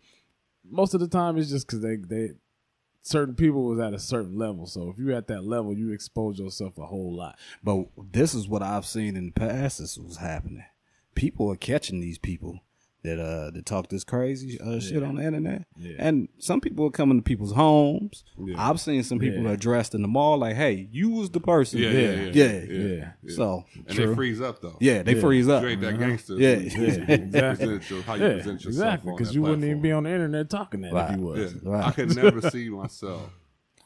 most 0.69 0.93
of 0.95 1.01
the 1.01 1.09
time 1.09 1.39
it's 1.39 1.49
just 1.49 1.67
because 1.67 1.81
they 1.81 1.97
they 1.97 2.31
certain 3.07 3.35
people 3.37 3.65
was 3.65 3.79
at 3.79 3.95
a 3.95 3.99
certain 3.99 4.37
level. 4.37 4.67
So 4.67 4.91
if 4.91 4.99
you're 4.99 5.17
at 5.17 5.29
that 5.29 5.45
level, 5.45 5.73
you 5.73 5.93
expose 5.93 6.39
yourself 6.39 6.77
a 6.77 6.87
whole 6.87 7.15
lot. 7.15 7.39
But 7.63 7.87
this 8.11 8.35
is 8.35 8.49
what 8.49 8.63
I've 8.63 8.87
seen 8.87 9.17
in 9.17 9.27
the 9.27 9.33
past. 9.33 9.79
This 9.79 9.97
was 9.97 10.17
happening. 10.17 10.65
People 11.15 11.51
are 11.51 11.57
catching 11.57 12.01
these 12.01 12.19
people 12.19 12.61
that 13.07 13.19
uh 13.19 13.51
that 13.53 13.65
talk 13.67 13.89
this 13.89 14.05
crazy 14.05 14.61
uh, 14.61 14.79
shit 14.79 15.03
on 15.03 15.17
the 15.17 15.23
internet, 15.25 15.67
Yeah. 15.79 15.95
and 15.99 16.29
some 16.39 16.61
people 16.61 16.85
are 16.87 16.91
coming 16.91 17.19
to 17.19 17.23
people's 17.23 17.53
homes. 17.53 18.25
Yeah. 18.39 18.55
I've 18.69 18.79
seen 18.81 19.03
some 19.03 19.19
people 19.19 19.43
Yeah. 19.45 19.51
are 19.53 19.57
dressed 19.57 19.95
in 19.95 20.03
the 20.03 20.09
mall 20.09 20.39
like, 20.39 20.57
"Hey, 20.57 20.89
you 20.93 21.11
was 21.11 21.31
the 21.31 21.41
person." 21.41 21.79
Yeah, 21.81 21.91
Yeah. 21.91 22.11
yeah, 22.11 22.31
yeah, 22.33 22.53
Yeah. 22.69 23.13
Yeah. 23.23 23.35
So 23.35 23.65
And 23.87 23.89
true. 23.97 24.09
they 24.09 24.15
freeze 24.15 24.41
up 24.41 24.61
though. 24.61 24.77
yeah, 24.81 25.03
they 25.03 25.15
Yeah. 25.15 25.21
freeze 25.21 25.49
up. 25.49 25.63
you 25.63 25.69
ain't 25.71 25.81
that 25.81 25.99
gangster. 25.99 26.35
Yeah. 26.35 26.57
Yeah, 26.57 27.05
exactly. 27.09 27.81
your- 27.89 28.03
how 28.03 28.15
you 28.15 28.21
present 28.21 28.65
yourself 28.65 28.67
exactly. 28.67 29.13
Because 29.13 29.29
that 29.29 29.35
you 29.35 29.43
wouldn't 29.43 29.65
even 29.65 29.81
be 29.81 29.93
on 29.93 30.03
the 30.05 30.11
internet 30.11 30.51
talking 30.51 30.83
that 30.83 31.11
if 31.11 31.17
you 31.19 31.25
was. 31.25 31.55
Yeah. 31.55 31.59
Right. 31.71 31.85
I 31.87 31.91
could 31.93 32.15
never 32.15 32.41
see 32.51 32.69
myself. 32.69 33.31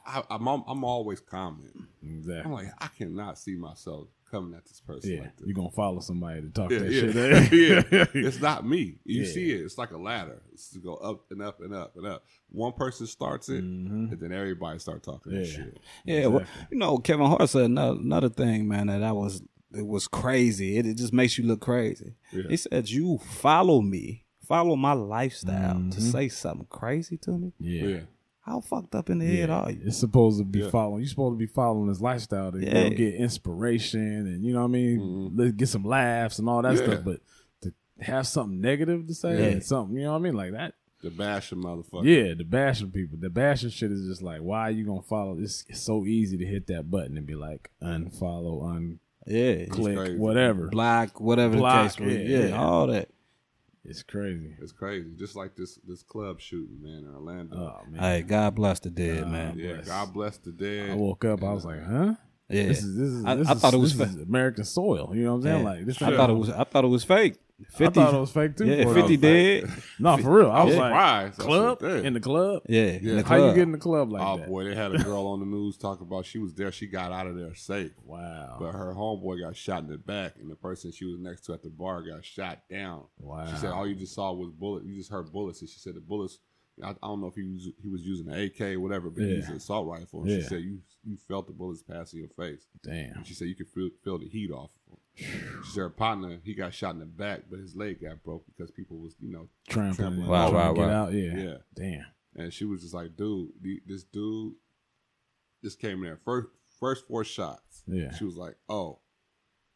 I, 0.06 0.22
I'm 0.30 0.46
I'm 0.48 0.82
always 0.82 1.20
commenting. 1.20 1.86
I'm 2.02 2.52
like, 2.52 2.68
I 2.78 2.88
cannot 2.88 3.38
see 3.38 3.54
myself 3.54 4.08
coming 4.30 4.54
at 4.54 4.64
this 4.64 4.80
person 4.80 5.10
Yeah, 5.12 5.20
like 5.22 5.36
this. 5.36 5.46
you 5.46 5.54
gonna 5.54 5.70
follow 5.70 6.00
somebody 6.00 6.42
to 6.42 6.48
talk 6.50 6.70
yeah, 6.70 6.78
that 6.78 6.90
yeah, 6.92 7.00
shit. 7.42 7.92
yeah. 7.92 8.06
It's 8.26 8.40
not 8.40 8.66
me. 8.66 8.96
You 9.04 9.22
Yeah. 9.22 9.32
see 9.32 9.50
it. 9.52 9.60
It's 9.62 9.76
like 9.78 9.90
a 9.90 9.96
ladder. 9.98 10.40
It's 10.52 10.70
to 10.70 10.78
go 10.78 10.94
up 10.94 11.30
and 11.30 11.42
up 11.42 11.60
and 11.60 11.74
up 11.74 11.96
and 11.96 12.06
up. 12.06 12.24
One 12.50 12.72
person 12.72 13.06
starts 13.06 13.48
it, 13.48 13.62
and 13.62 14.10
then 14.10 14.32
everybody 14.32 14.78
start 14.78 15.02
talking 15.02 15.32
that 15.32 15.40
Mm-hmm. 15.42 15.60
Yeah. 15.60 15.66
shit. 15.66 15.78
Yeah, 16.04 16.26
well, 16.26 16.44
you 16.70 16.78
know, 16.78 16.98
Kevin 16.98 17.26
Hart 17.26 17.48
said 17.48 17.64
another, 17.66 17.98
another 18.00 18.28
thing, 18.28 18.68
man, 18.68 18.86
that 18.88 19.02
I 19.02 19.12
was 19.12 19.42
it 19.74 19.86
was 19.86 20.08
crazy. 20.08 20.78
It, 20.78 20.86
it 20.86 20.94
just 20.96 21.12
makes 21.12 21.38
you 21.38 21.44
look 21.44 21.60
crazy. 21.60 22.14
He 22.32 22.56
said, 22.56 22.88
"You 22.90 23.18
follow 23.18 23.80
me, 23.80 24.24
follow 24.44 24.74
my 24.76 24.94
lifestyle 24.94 25.74
Mm-hmm. 25.76 25.90
to 25.90 26.00
say 26.00 26.28
something 26.28 26.66
crazy 26.68 27.16
to 27.18 27.30
me. 27.38 27.52
yeah. 27.60 28.00
Yeah. 28.46 28.52
How 28.54 28.60
fucked 28.60 28.94
up 28.94 29.10
in 29.10 29.18
the 29.18 29.26
head 29.26 29.50
are 29.50 29.70
you?" 29.70 29.80
It's 29.84 29.98
supposed 29.98 30.38
to 30.38 30.44
be 30.44 30.60
Yeah. 30.60 30.70
following. 30.70 31.00
You're 31.02 31.08
supposed 31.10 31.34
to 31.34 31.38
be 31.38 31.46
following 31.46 31.88
his 31.88 32.00
lifestyle 32.00 32.52
to 32.52 32.58
you 32.58 32.66
know, 32.72 32.82
Yeah. 32.84 32.88
get 32.90 33.14
inspiration 33.14 34.00
and 34.26 34.44
you 34.44 34.52
know 34.52 34.60
what 34.60 34.64
I 34.68 34.72
mean, 34.72 34.98
mm-hmm. 35.00 35.38
Let- 35.40 35.56
get 35.56 35.68
some 35.68 35.84
laughs 35.84 36.38
and 36.38 36.48
all 36.48 36.62
that 36.62 36.76
Yeah. 36.76 36.84
stuff. 36.84 37.04
But 37.04 37.20
to 37.62 37.72
have 38.00 38.26
something 38.26 38.60
negative 38.60 39.06
to 39.06 39.14
say, 39.14 39.54
Yeah. 39.54 39.58
something 39.60 39.96
you 39.96 40.04
know 40.04 40.12
what 40.12 40.18
I 40.18 40.22
mean, 40.22 40.34
like 40.34 40.52
that. 40.52 40.74
The 41.02 41.10
bashing 41.10 41.62
motherfucker. 41.62 42.04
Yeah, 42.04 42.34
the 42.34 42.44
bashing 42.44 42.90
people, 42.90 43.16
the 43.18 43.30
bashing 43.30 43.70
shit 43.70 43.90
is 43.90 44.06
just 44.06 44.20
like, 44.20 44.40
why 44.42 44.62
are 44.68 44.70
you 44.70 44.84
gonna 44.84 45.00
follow? 45.00 45.38
It's, 45.38 45.64
it's 45.68 45.80
so 45.80 46.04
easy 46.04 46.36
to 46.36 46.44
hit 46.44 46.66
that 46.66 46.90
button 46.90 47.16
and 47.16 47.26
be 47.26 47.34
like, 47.34 47.70
unfollow, 47.82 48.68
un, 48.74 48.98
Yeah, 49.26 49.64
click, 49.66 50.18
whatever. 50.18 50.68
block, 50.68 51.18
whatever 51.20 51.56
Block, 51.56 51.94
the 51.96 52.04
case. 52.04 52.28
yeah, 52.28 52.38
Yeah, 52.38 52.46
yeah. 52.48 52.58
all 52.62 52.86
that. 52.88 53.08
It's 53.84 54.02
crazy. 54.02 54.54
It's 54.60 54.72
crazy. 54.72 55.10
Just 55.16 55.36
like 55.36 55.56
this 55.56 55.76
this 55.86 56.02
club 56.02 56.40
shooting, 56.40 56.82
man, 56.82 57.04
in 57.08 57.14
Orlando. 57.14 57.56
Oh 57.56 57.90
man, 57.90 58.00
Hey, 58.00 58.22
God 58.22 58.54
bless 58.54 58.78
the 58.80 58.90
dead, 58.90 59.26
man. 59.30 59.58
yeah, 59.58 59.74
bless. 59.74 59.86
God 59.88 60.12
bless 60.12 60.36
the 60.38 60.52
dead. 60.52 60.90
I 60.90 60.94
woke 60.94 61.24
up, 61.24 61.42
I 61.42 61.52
was 61.52 61.64
like, 61.64 61.82
huh? 61.84 62.14
Yeah, 62.50 62.64
This 62.66 62.82
is 62.82 62.96
this 62.96 63.08
is. 63.08 63.24
I- 63.24 63.34
this 63.36 63.48
I 63.48 63.52
is- 63.52 63.60
thought 63.60 63.74
it 63.74 63.78
was 63.78 63.96
this 63.96 64.10
is 64.10 64.16
American 64.22 64.64
soil. 64.64 65.12
You 65.14 65.24
know 65.24 65.30
what 65.30 65.36
I'm 65.36 65.42
saying? 65.44 65.58
Yeah. 65.64 65.70
Like 65.70 65.86
this. 65.86 66.02
I 66.02 66.14
thought 66.16 66.30
it 66.30 66.34
was. 66.34 66.50
I 66.50 66.64
thought 66.64 66.84
it 66.84 66.88
was 66.88 67.04
fake. 67.04 67.36
I 67.60 67.76
Fifty. 67.76 68.00
thought 68.00 68.14
it 68.14 68.18
was 68.18 68.30
fake 68.30 68.56
too. 68.56 68.66
yeah, 68.66 68.92
fifty 68.92 69.16
those- 69.16 69.62
dead. 69.70 69.82
No, 69.98 70.16
for 70.16 70.38
real. 70.38 70.50
I 70.50 70.64
was 70.64 70.74
Yeah. 70.74 70.80
like, 70.80 70.90
Surprised. 71.34 71.40
I 71.40 71.44
club 71.44 71.78
said, 71.80 71.88
damn. 71.96 72.04
in 72.06 72.14
the 72.14 72.20
club. 72.20 72.62
Yeah, 72.68 72.82
in 72.82 73.04
the 73.16 73.22
How 73.22 73.36
you 73.36 73.42
club. 73.42 73.54
get 73.54 73.62
in 73.62 73.72
the 73.72 73.78
club 73.78 74.12
like 74.12 74.20
that? 74.22 74.26
oh 74.28 74.36
that? 74.38 74.48
boy, 74.48 74.64
they 74.64 74.74
had 74.74 74.94
a 74.94 74.98
girl 74.98 75.26
on 75.26 75.40
the 75.40 75.46
news 75.46 75.76
talking 75.76 76.06
about 76.06 76.24
she 76.26 76.38
was 76.38 76.54
there. 76.54 76.72
She 76.72 76.86
got 76.86 77.12
out 77.12 77.26
of 77.26 77.36
there 77.36 77.54
safe, 77.54 77.92
Wow. 78.04 78.56
but 78.58 78.72
her 78.72 78.94
homeboy 78.94 79.40
got 79.40 79.56
shot 79.56 79.82
in 79.82 79.88
the 79.90 79.98
back, 79.98 80.34
and 80.40 80.50
the 80.50 80.56
person 80.56 80.90
she 80.92 81.04
was 81.04 81.18
next 81.18 81.42
to 81.46 81.52
at 81.52 81.62
the 81.62 81.70
bar 81.70 82.02
got 82.02 82.24
shot 82.24 82.60
down. 82.70 83.04
Wow. 83.18 83.46
She 83.50 83.56
said 83.56 83.70
all 83.70 83.86
you 83.86 83.94
just 83.94 84.14
saw 84.14 84.32
was 84.32 84.50
bullets. 84.50 84.86
You 84.86 84.96
just 84.96 85.10
heard 85.10 85.30
bullets, 85.32 85.60
and 85.60 85.68
she 85.68 85.78
said 85.78 85.94
the 85.94 86.00
bullets. 86.00 86.38
I, 86.82 86.90
I 86.90 86.94
don't 87.02 87.20
know 87.20 87.26
if 87.26 87.34
he 87.34 87.42
was 87.42 87.68
he 87.82 87.88
was 87.90 88.00
using 88.00 88.28
an 88.30 88.40
AK 88.40 88.60
or 88.76 88.80
whatever, 88.80 89.10
but 89.10 89.22
he 89.22 89.28
Yeah. 89.28 89.36
used 89.36 89.50
an 89.50 89.56
assault 89.56 89.86
rifle. 89.86 90.22
And 90.22 90.30
Yeah. 90.30 90.36
She 90.38 90.42
said 90.44 90.60
you 90.62 90.78
you 91.04 91.18
felt 91.28 91.46
the 91.46 91.52
bullets 91.52 91.82
passing 91.82 92.20
your 92.20 92.28
face. 92.30 92.66
Damn. 92.82 93.16
And 93.18 93.26
she 93.26 93.34
said 93.34 93.48
you 93.48 93.54
could 93.54 93.68
feel 93.68 93.90
feel 94.02 94.18
the 94.18 94.28
heat 94.28 94.50
off. 94.50 94.70
of 94.86 94.94
him. 94.94 94.99
She 95.20 95.72
said 95.72 95.80
her 95.80 95.90
partner 95.90 96.38
he 96.44 96.54
got 96.54 96.72
shot 96.74 96.94
in 96.94 97.00
the 97.00 97.06
back, 97.06 97.42
but 97.50 97.58
his 97.60 97.76
leg 97.76 98.00
got 98.02 98.22
broke 98.22 98.44
because 98.46 98.70
people 98.70 98.98
was 98.98 99.14
you 99.20 99.30
know 99.30 99.48
Trampling. 99.68 99.94
Trampling. 99.96 100.20
and 100.22 100.28
Wow, 100.30 100.52
wow, 100.52 100.72
get 100.72 100.86
wow. 100.86 101.04
out. 101.04 101.12
Yeah. 101.12 101.36
Yeah. 101.36 101.56
Damn. 101.74 102.04
and 102.36 102.52
she 102.52 102.64
was 102.64 102.82
just 102.82 102.94
like, 102.94 103.16
dude, 103.16 103.50
this 103.86 104.04
dude 104.04 104.54
just 105.62 105.78
came 105.78 105.98
in 105.98 106.04
there 106.04 106.20
first 106.24 106.48
first 106.78 107.06
four 107.06 107.24
shots. 107.24 107.82
Yeah. 107.86 108.12
she 108.14 108.24
was 108.24 108.36
like, 108.36 108.56
oh, 108.68 109.00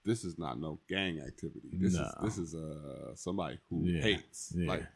this 0.04 0.24
is 0.24 0.38
not 0.38 0.58
no 0.60 0.80
gang 0.88 1.20
activity. 1.20 1.70
This 1.72 1.94
Nah. 1.94 2.08
is 2.26 2.36
this 2.36 2.38
is 2.38 2.54
uh 2.54 3.14
somebody 3.14 3.58
who 3.68 3.84
Yeah. 3.86 4.00
hates 4.02 4.52
Yeah. 4.56 4.68
like 4.68 4.86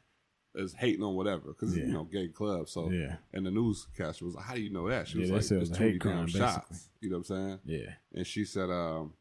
is 0.54 0.72
hating 0.72 1.02
on 1.04 1.14
whatever 1.14 1.48
because 1.52 1.76
Yeah. 1.76 1.84
you 1.84 1.92
know 1.92 2.04
gay 2.04 2.28
club. 2.28 2.68
So 2.68 2.90
Yeah. 2.90 3.16
and 3.34 3.44
the 3.46 3.50
newscaster 3.50 4.24
was 4.24 4.34
like, 4.34 4.44
how 4.46 4.54
do 4.54 4.60
you 4.62 4.70
know 4.70 4.88
that? 4.88 5.06
She 5.08 5.16
Yeah, 5.18 5.22
was 5.22 5.30
like, 5.30 5.42
said 5.42 5.58
it 5.58 5.60
it's 5.62 5.70
was 5.70 5.76
a 5.78 5.80
too 5.80 5.84
many 5.84 5.92
hate 5.92 6.00
crime, 6.00 6.14
damn 6.16 6.24
basically. 6.26 6.40
shots. 6.40 6.88
You 7.00 7.10
know 7.10 7.18
what 7.18 7.30
I'm 7.30 7.36
saying? 7.48 7.58
Yeah. 7.64 7.92
And 8.14 8.26
she 8.26 8.44
said, 8.44 8.70
um, 8.70 9.12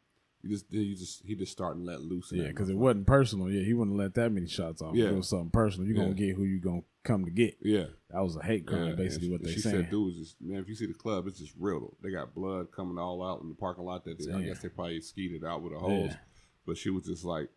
you 0.44 0.50
just 0.50 0.66
you 0.72 0.96
just 0.96 1.24
he 1.26 1.36
just 1.36 1.52
starting 1.52 1.84
to 1.86 1.92
let 1.92 2.02
loose. 2.02 2.32
Yeah. 2.32 2.48
Because 2.48 2.70
it 2.70 2.78
wasn't 2.78 3.08
personal. 3.08 3.50
Yeah. 3.50 3.64
He 3.64 3.74
wouldn't 3.74 3.98
let 3.98 4.14
that 4.16 4.32
many 4.32 4.48
shots 4.48 4.82
off. 4.82 4.96
Yeah. 4.96 5.10
it 5.10 5.16
was 5.16 5.30
something 5.30 5.50
personal. 5.50 5.88
You're 5.88 5.98
Yeah. 5.98 6.04
gonna 6.04 6.16
get 6.16 6.36
who 6.36 6.44
you 6.44 6.60
gonna 6.60 6.82
come 7.04 7.26
to 7.26 7.32
get. 7.32 7.58
Yeah. 7.62 7.86
That 8.12 8.22
was 8.22 8.36
a 8.36 8.44
hate 8.44 8.66
crime, 8.68 8.90
Yeah, 8.90 8.94
basically 8.96 9.28
and 9.28 9.40
what 9.40 9.42
she, 9.42 9.48
they 9.48 9.54
she 9.54 9.60
saying. 9.62 9.76
said, 9.84 9.90
dude, 9.90 10.16
just 10.16 10.36
man, 10.42 10.60
if 10.60 10.68
you 10.70 10.76
see 10.76 10.86
the 10.86 10.94
club, 10.94 11.28
it's 11.28 11.40
just 11.40 11.54
riddled. 11.58 11.96
They 12.04 12.12
got 12.12 12.36
blood 12.36 12.72
coming 12.72 12.98
all 12.98 13.24
out 13.24 13.42
in 13.42 13.50
the 13.50 13.56
parking 13.56 13.84
lot. 13.86 14.06
That 14.06 14.20
they, 14.20 14.32
I 14.34 14.42
guess 14.44 14.60
they 14.62 14.70
probably 14.70 15.02
skied 15.02 15.32
it 15.34 15.44
out 15.46 15.62
with 15.64 15.74
a 15.74 15.80
hose. 15.80 16.12
Yeah. 16.12 16.18
But 16.66 16.78
she 16.78 16.90
was 16.90 17.06
just 17.06 17.24
like, 17.26 17.50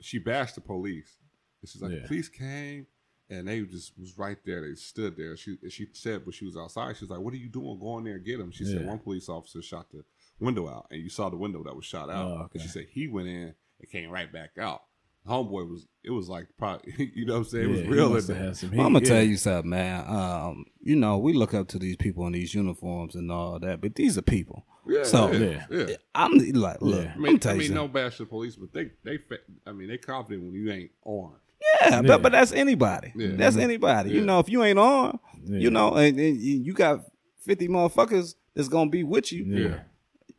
she 0.00 0.18
bashed 0.18 0.54
the 0.54 0.60
police. 0.60 1.16
And 1.62 1.68
she's 1.68 1.82
like, 1.82 1.92
Yeah. 1.92 2.00
the 2.02 2.08
police 2.08 2.28
came 2.28 2.86
and 3.28 3.46
they 3.48 3.60
just 3.62 3.98
was 3.98 4.16
right 4.18 4.38
there. 4.44 4.60
They 4.66 4.74
stood 4.74 5.16
there. 5.16 5.36
She 5.36 5.56
she 5.68 5.88
said, 5.92 6.24
when 6.24 6.32
she 6.32 6.44
was 6.44 6.56
outside, 6.56 6.96
she 6.96 7.04
was 7.04 7.10
like, 7.10 7.20
"What 7.20 7.32
are 7.32 7.36
you 7.38 7.48
doing? 7.48 7.78
Go 7.78 7.96
in 7.98 8.04
there 8.04 8.16
and 8.16 8.24
get 8.24 8.40
him." 8.40 8.50
She 8.50 8.64
said, 8.64 8.86
one 8.86 8.98
police 8.98 9.28
officer 9.28 9.62
shot 9.62 9.86
the 9.92 10.02
window 10.40 10.68
out, 10.68 10.86
and 10.90 11.00
you 11.02 11.08
saw 11.08 11.28
the 11.28 11.36
window 11.36 11.62
that 11.64 11.74
was 11.76 11.84
shot 11.84 12.10
out. 12.10 12.26
Oh, 12.26 12.32
And 12.34 12.42
okay. 12.44 12.58
she 12.60 12.68
said 12.68 12.86
he 12.90 13.06
went 13.08 13.28
in 13.28 13.54
and 13.80 13.90
came 13.90 14.10
right 14.10 14.32
back 14.32 14.50
out. 14.58 14.82
Homeboy 15.28 15.68
was, 15.70 15.86
it 16.02 16.10
was 16.10 16.28
like 16.30 16.46
probably, 16.58 16.94
you 17.14 17.26
know 17.26 17.34
what 17.34 17.38
I'm 17.40 17.44
saying? 17.44 17.64
It 17.64 17.68
was 17.68 17.78
Yeah, 17.80 17.84
he 17.84 17.90
real 17.92 18.06
in 18.06 18.12
must 18.14 18.28
have 18.28 18.36
there. 18.38 18.46
had 18.46 18.56
some 18.56 18.70
Well, 18.70 18.86
I'm 18.86 18.92
gonna 18.94 19.04
heat, 19.04 19.08
tell 19.08 19.22
you 19.22 19.36
something, 19.36 19.68
man. 19.70 20.04
Um, 20.08 20.64
you 20.80 20.96
know, 20.96 21.18
we 21.18 21.34
look 21.34 21.52
up 21.52 21.68
to 21.68 21.78
these 21.78 21.96
people 21.96 22.26
in 22.26 22.32
these 22.32 22.54
uniforms 22.54 23.14
and 23.14 23.30
all 23.30 23.58
that, 23.58 23.82
but 23.82 23.94
these 23.96 24.16
are 24.16 24.22
people. 24.22 24.64
Yeah, 24.88 25.02
So- 25.04 25.30
yeah, 25.32 25.66
Yeah. 25.70 25.84
yeah. 25.90 25.96
I'm 26.14 26.32
like, 26.54 26.80
look, 26.80 27.04
Yeah. 27.04 27.10
I 27.10 27.14
I'm 27.16 27.20
mean, 27.22 27.38
tell 27.38 27.52
I 27.52 27.62
you 27.62 27.74
no 27.74 27.86
bash 27.86 28.16
the 28.16 28.24
police, 28.24 28.56
but 28.56 28.72
they, 28.72 28.92
they, 29.04 29.18
I 29.66 29.72
mean, 29.72 29.88
they 29.88 29.98
confident 29.98 30.42
when 30.42 30.54
you 30.54 30.72
ain't 30.72 30.90
on. 31.04 31.34
Yeah, 31.82 31.90
Yeah. 31.90 32.02
but 32.02 32.22
but 32.22 32.32
that's 32.32 32.52
anybody. 32.52 33.12
Yeah. 33.14 33.32
That's 33.34 33.56
anybody. 33.58 34.12
You 34.12 34.22
know, 34.22 34.38
if 34.38 34.48
you 34.48 34.64
ain't 34.64 34.78
on, 34.78 35.18
Yeah. 35.44 35.58
you 35.58 35.70
know, 35.70 35.94
and, 35.96 36.18
and 36.18 36.40
you 36.40 36.62
you 36.62 36.72
got 36.72 37.04
fifty 37.44 37.68
motherfuckers 37.68 38.36
that's 38.54 38.68
gonna 38.68 38.88
be 38.88 39.04
with 39.04 39.30
you. 39.32 39.44
Yeah. 39.44 39.80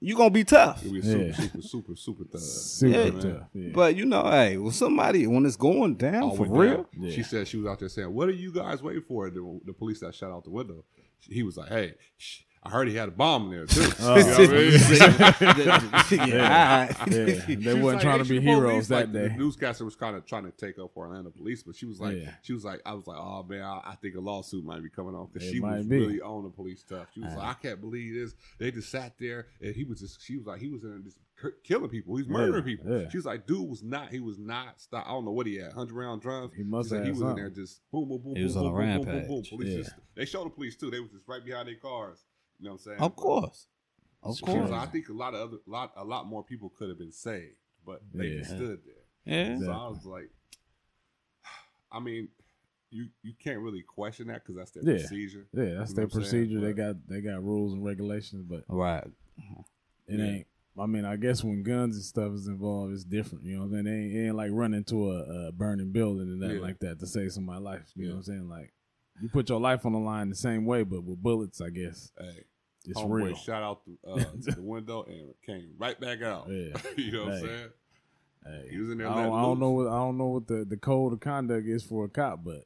You 0.04 0.16
gonna 0.16 0.32
be 0.32 0.44
tough. 0.44 0.84
We 0.84 1.00
super, 1.02 1.24
Yeah. 1.26 1.32
super, 1.34 1.62
super, 1.62 1.96
super 1.96 2.24
thug. 2.24 2.42
Super 2.42 2.98
Yeah. 2.98 3.12
tough. 3.12 3.48
Yeah. 3.54 3.70
But 3.72 3.96
you 3.96 4.06
know, 4.06 4.24
hey, 4.30 4.58
when 4.58 4.72
somebody 4.72 5.28
when 5.28 5.46
it's 5.46 5.56
going 5.56 5.96
down 5.96 6.24
All 6.24 6.36
for 6.36 6.44
went 6.48 6.54
real, 6.54 6.76
down. 6.78 6.86
Yeah. 7.00 7.12
She 7.12 7.22
said 7.24 7.48
she 7.48 7.58
was 7.58 7.68
out 7.68 7.78
there 7.80 7.88
saying, 7.88 8.12
"What 8.12 8.28
are 8.28 8.34
you 8.34 8.52
guys 8.52 8.82
waiting 8.82 9.04
for?" 9.08 9.30
The, 9.30 9.60
the 9.64 9.74
police 9.74 10.00
that 10.00 10.16
shot 10.16 10.32
out 10.32 10.44
the 10.44 10.50
window. 10.50 10.84
He 11.30 11.44
was 11.44 11.56
like, 11.56 11.70
"Hey, 11.70 11.94
sh- 12.18 12.42
I 12.64 12.70
heard 12.70 12.88
he 12.88 12.96
had 12.96 13.08
a 13.10 13.12
bomb 13.12 13.46
in 13.46 13.52
there 13.52 13.66
too." 13.66 13.82
Oh. 14.02 14.16
You 14.18 14.24
know 14.24 14.32
what 14.32 14.50
I 14.50 14.54
mean? 14.54 14.72
yeah, 16.12 16.26
Yeah. 16.36 16.88
alright. 17.08 17.46
She 17.48 17.56
They 17.56 17.74
was 17.74 17.84
wasn't 17.84 17.84
like, 17.84 18.02
trying 18.02 18.18
"Hey, 18.20 18.24
to 18.24 18.30
be 18.30 18.42
heroes 18.42 18.72
police." 18.72 18.88
that 18.90 18.96
Like, 18.96 19.14
day. 19.14 19.28
The 19.30 19.36
newscaster 19.36 19.86
was 19.86 19.96
kind 19.96 20.16
of 20.16 20.26
trying 20.26 20.44
to 20.46 20.52
take 20.52 20.78
up 20.80 20.92
for 20.94 21.08
Orlando 21.08 21.30
police, 21.32 21.64
but 21.64 21.76
she 21.76 21.86
was 21.86 22.00
like, 22.00 22.18
Yeah. 22.18 22.32
she 22.44 22.54
was 22.54 22.64
like, 22.64 22.82
I 22.86 22.94
was 22.94 23.08
like, 23.08 23.18
oh 23.18 23.44
man, 23.50 23.62
I, 23.64 23.82
I 23.86 23.96
think 23.96 24.16
a 24.16 24.20
lawsuit 24.20 24.64
might 24.64 24.84
be 24.84 24.90
coming 24.90 25.16
on 25.16 25.30
because 25.34 25.50
she 25.50 25.60
was 25.60 25.86
be. 25.86 25.98
really 26.00 26.22
on 26.22 26.44
the 26.44 26.50
police 26.50 26.82
stuff. 26.82 27.08
She 27.14 27.22
was 27.22 27.34
uh. 27.34 27.38
like, 27.38 27.48
I 27.48 27.54
can't 27.62 27.82
believe 27.82 28.14
this. 28.14 28.34
They 28.60 28.72
just 28.72 28.90
sat 28.92 29.14
there 29.20 29.48
and 29.62 29.76
he 29.76 29.84
was 29.84 30.00
just, 30.00 30.22
she 30.24 30.38
was 30.38 30.46
like, 30.46 30.60
he 30.60 30.70
was 30.70 30.84
in 30.84 30.90
there 30.92 31.00
just 31.00 31.18
killing 31.64 31.90
people. 31.90 32.16
He's 32.18 32.28
murdering 32.28 32.56
Yeah, 32.56 32.62
people. 32.76 33.00
yeah. 33.02 33.10
She 33.10 33.18
was 33.18 33.26
like, 33.26 33.48
dude 33.48 33.68
was 33.68 33.82
not, 33.84 34.10
he 34.10 34.20
was 34.20 34.38
not. 34.38 34.80
Stop. 34.80 35.06
I 35.08 35.12
don't 35.12 35.26
know 35.26 35.32
what 35.32 35.48
he 35.48 35.56
had, 35.56 35.74
hundred 35.74 35.96
round 35.96 36.22
drums. 36.22 36.52
He 36.56 36.64
must 36.64 36.90
She 36.90 36.90
said 36.92 36.98
have 36.98 37.06
he 37.08 37.12
was 37.12 37.22
in 37.22 37.36
there 37.36 37.50
just 37.50 37.82
boom, 37.92 38.08
boom, 38.08 38.22
boom, 38.22 38.36
He 38.36 38.44
was 38.44 38.54
boom, 38.54 38.68
on 38.68 38.70
a 38.70 38.74
boom, 38.76 38.80
boom, 38.80 38.96
boom, 38.96 39.06
boom, 39.06 39.14
boom. 39.14 39.28
rampage. 39.30 39.50
Police 39.50 39.70
Yeah. 39.70 39.78
just, 39.78 39.92
they 40.16 40.26
showed 40.26 40.46
the 40.46 40.50
police 40.52 40.76
too. 40.76 40.92
They 40.92 41.00
was 41.00 41.10
just 41.12 41.28
right 41.28 41.44
behind 41.44 41.68
their 41.68 41.76
cars. 41.76 42.24
You 42.62 42.66
know 42.68 42.74
what 42.74 42.82
I'm 42.82 42.84
saying? 42.86 43.00
Of 43.00 43.16
course, 43.16 43.68
of 44.22 44.38
She 44.38 44.46
course. 44.46 44.70
like, 44.70 44.88
I 44.88 44.92
think 44.92 45.10
a 45.10 45.14
lot 45.14 45.34
of 45.34 45.42
other, 45.50 45.58
lot, 45.66 45.94
a 45.98 46.06
lot 46.06 46.28
more 46.28 46.44
people 46.44 46.70
could 46.70 46.90
have 46.90 47.00
been 47.00 47.12
saved, 47.12 47.56
but 47.84 48.02
they 48.14 48.30
Yeah. 48.30 48.38
just 48.38 48.52
stood 48.52 48.80
there. 48.86 49.04
Yeah, 49.26 49.60
So 49.60 49.72
I 49.72 49.88
was 49.88 50.06
like, 50.06 50.30
I 51.92 52.00
mean, 52.00 52.30
you 52.92 53.08
you 53.24 53.34
can't 53.44 53.60
really 53.60 53.82
question 53.82 54.28
that 54.28 54.44
because 54.44 54.56
that's 54.58 54.72
their 54.72 54.84
Yeah. 54.84 55.00
procedure. 55.00 55.48
Yeah, 55.54 55.74
that's 55.80 55.92
You 55.92 55.96
their 55.96 56.04
know 56.06 56.08
what 56.08 56.16
I'm 56.16 56.22
procedure. 56.22 56.62
They 56.62 56.74
got 56.74 57.08
they 57.08 57.22
got 57.22 57.44
rules 57.44 57.74
and 57.74 57.84
regulations, 57.84 58.44
but 58.48 58.64
right. 58.68 59.08
it 60.08 60.20
Yeah. 60.20 60.26
ain't. 60.26 60.48
I 60.78 60.86
mean, 60.86 61.04
I 61.04 61.16
guess 61.18 61.44
when 61.44 61.64
guns 61.64 61.96
and 61.96 62.06
stuff 62.06 62.32
is 62.34 62.48
involved, 62.48 62.94
it's 62.94 63.04
different. 63.04 63.44
You 63.44 63.56
know 63.58 63.66
what 63.66 63.78
I'm 63.78 63.86
saying? 63.86 63.88
It 63.88 64.00
ain't, 64.06 64.16
it 64.16 64.28
ain't 64.28 64.36
like 64.36 64.52
running 64.54 64.78
into 64.78 65.12
a, 65.12 65.48
a 65.48 65.52
burning 65.52 65.92
building 65.92 66.30
and 66.30 66.40
nothing 66.40 66.58
Yeah. 66.58 66.62
like 66.62 66.80
that 66.80 67.00
to 67.00 67.08
save 67.08 67.34
somebody's 67.34 67.64
life. 67.64 67.92
You 67.96 68.06
know 68.08 68.12
what 68.14 68.18
I'm 68.20 68.24
saying? 68.24 68.50
Like 68.50 68.74
you 69.22 69.28
put 69.30 69.50
your 69.50 69.60
life 69.60 69.86
on 69.86 69.92
the 69.94 70.00
line 70.00 70.30
the 70.30 70.36
same 70.36 70.66
way, 70.66 70.84
but 70.84 71.04
with 71.04 71.22
bullets, 71.22 71.60
I 71.60 71.70
guess 71.72 72.12
Hey, 72.18 72.46
it's 72.86 73.00
homeboy 73.00 73.24
real. 73.26 73.36
shot 73.36 73.64
out 73.64 73.82
the, 73.86 74.10
uh, 74.10 74.16
the 74.56 74.62
window 74.62 75.04
and 75.04 75.34
came 75.46 75.72
right 75.78 76.00
back 76.00 76.22
out. 76.22 76.48
Yeah. 76.50 76.74
you 76.98 77.12
know 77.12 77.26
what 77.26 77.34
I'm 77.34 77.40
saying? 77.42 77.70
Hey, 78.46 78.68
He 78.72 78.78
was 78.78 78.90
in 78.90 78.98
there 78.98 79.08
I 79.10 79.24
don't, 79.24 79.38
I 79.38 79.42
don't 79.42 79.60
know 79.60 79.70
what 79.72 79.88
I 79.88 79.98
don't 79.98 80.18
know 80.18 80.28
what 80.28 80.48
the, 80.48 80.66
the 80.68 80.78
code 80.78 81.14
of 81.14 81.20
conduct 81.20 81.68
is 81.68 81.84
for 81.84 82.06
a 82.06 82.10
cop, 82.10 82.44
but 82.44 82.64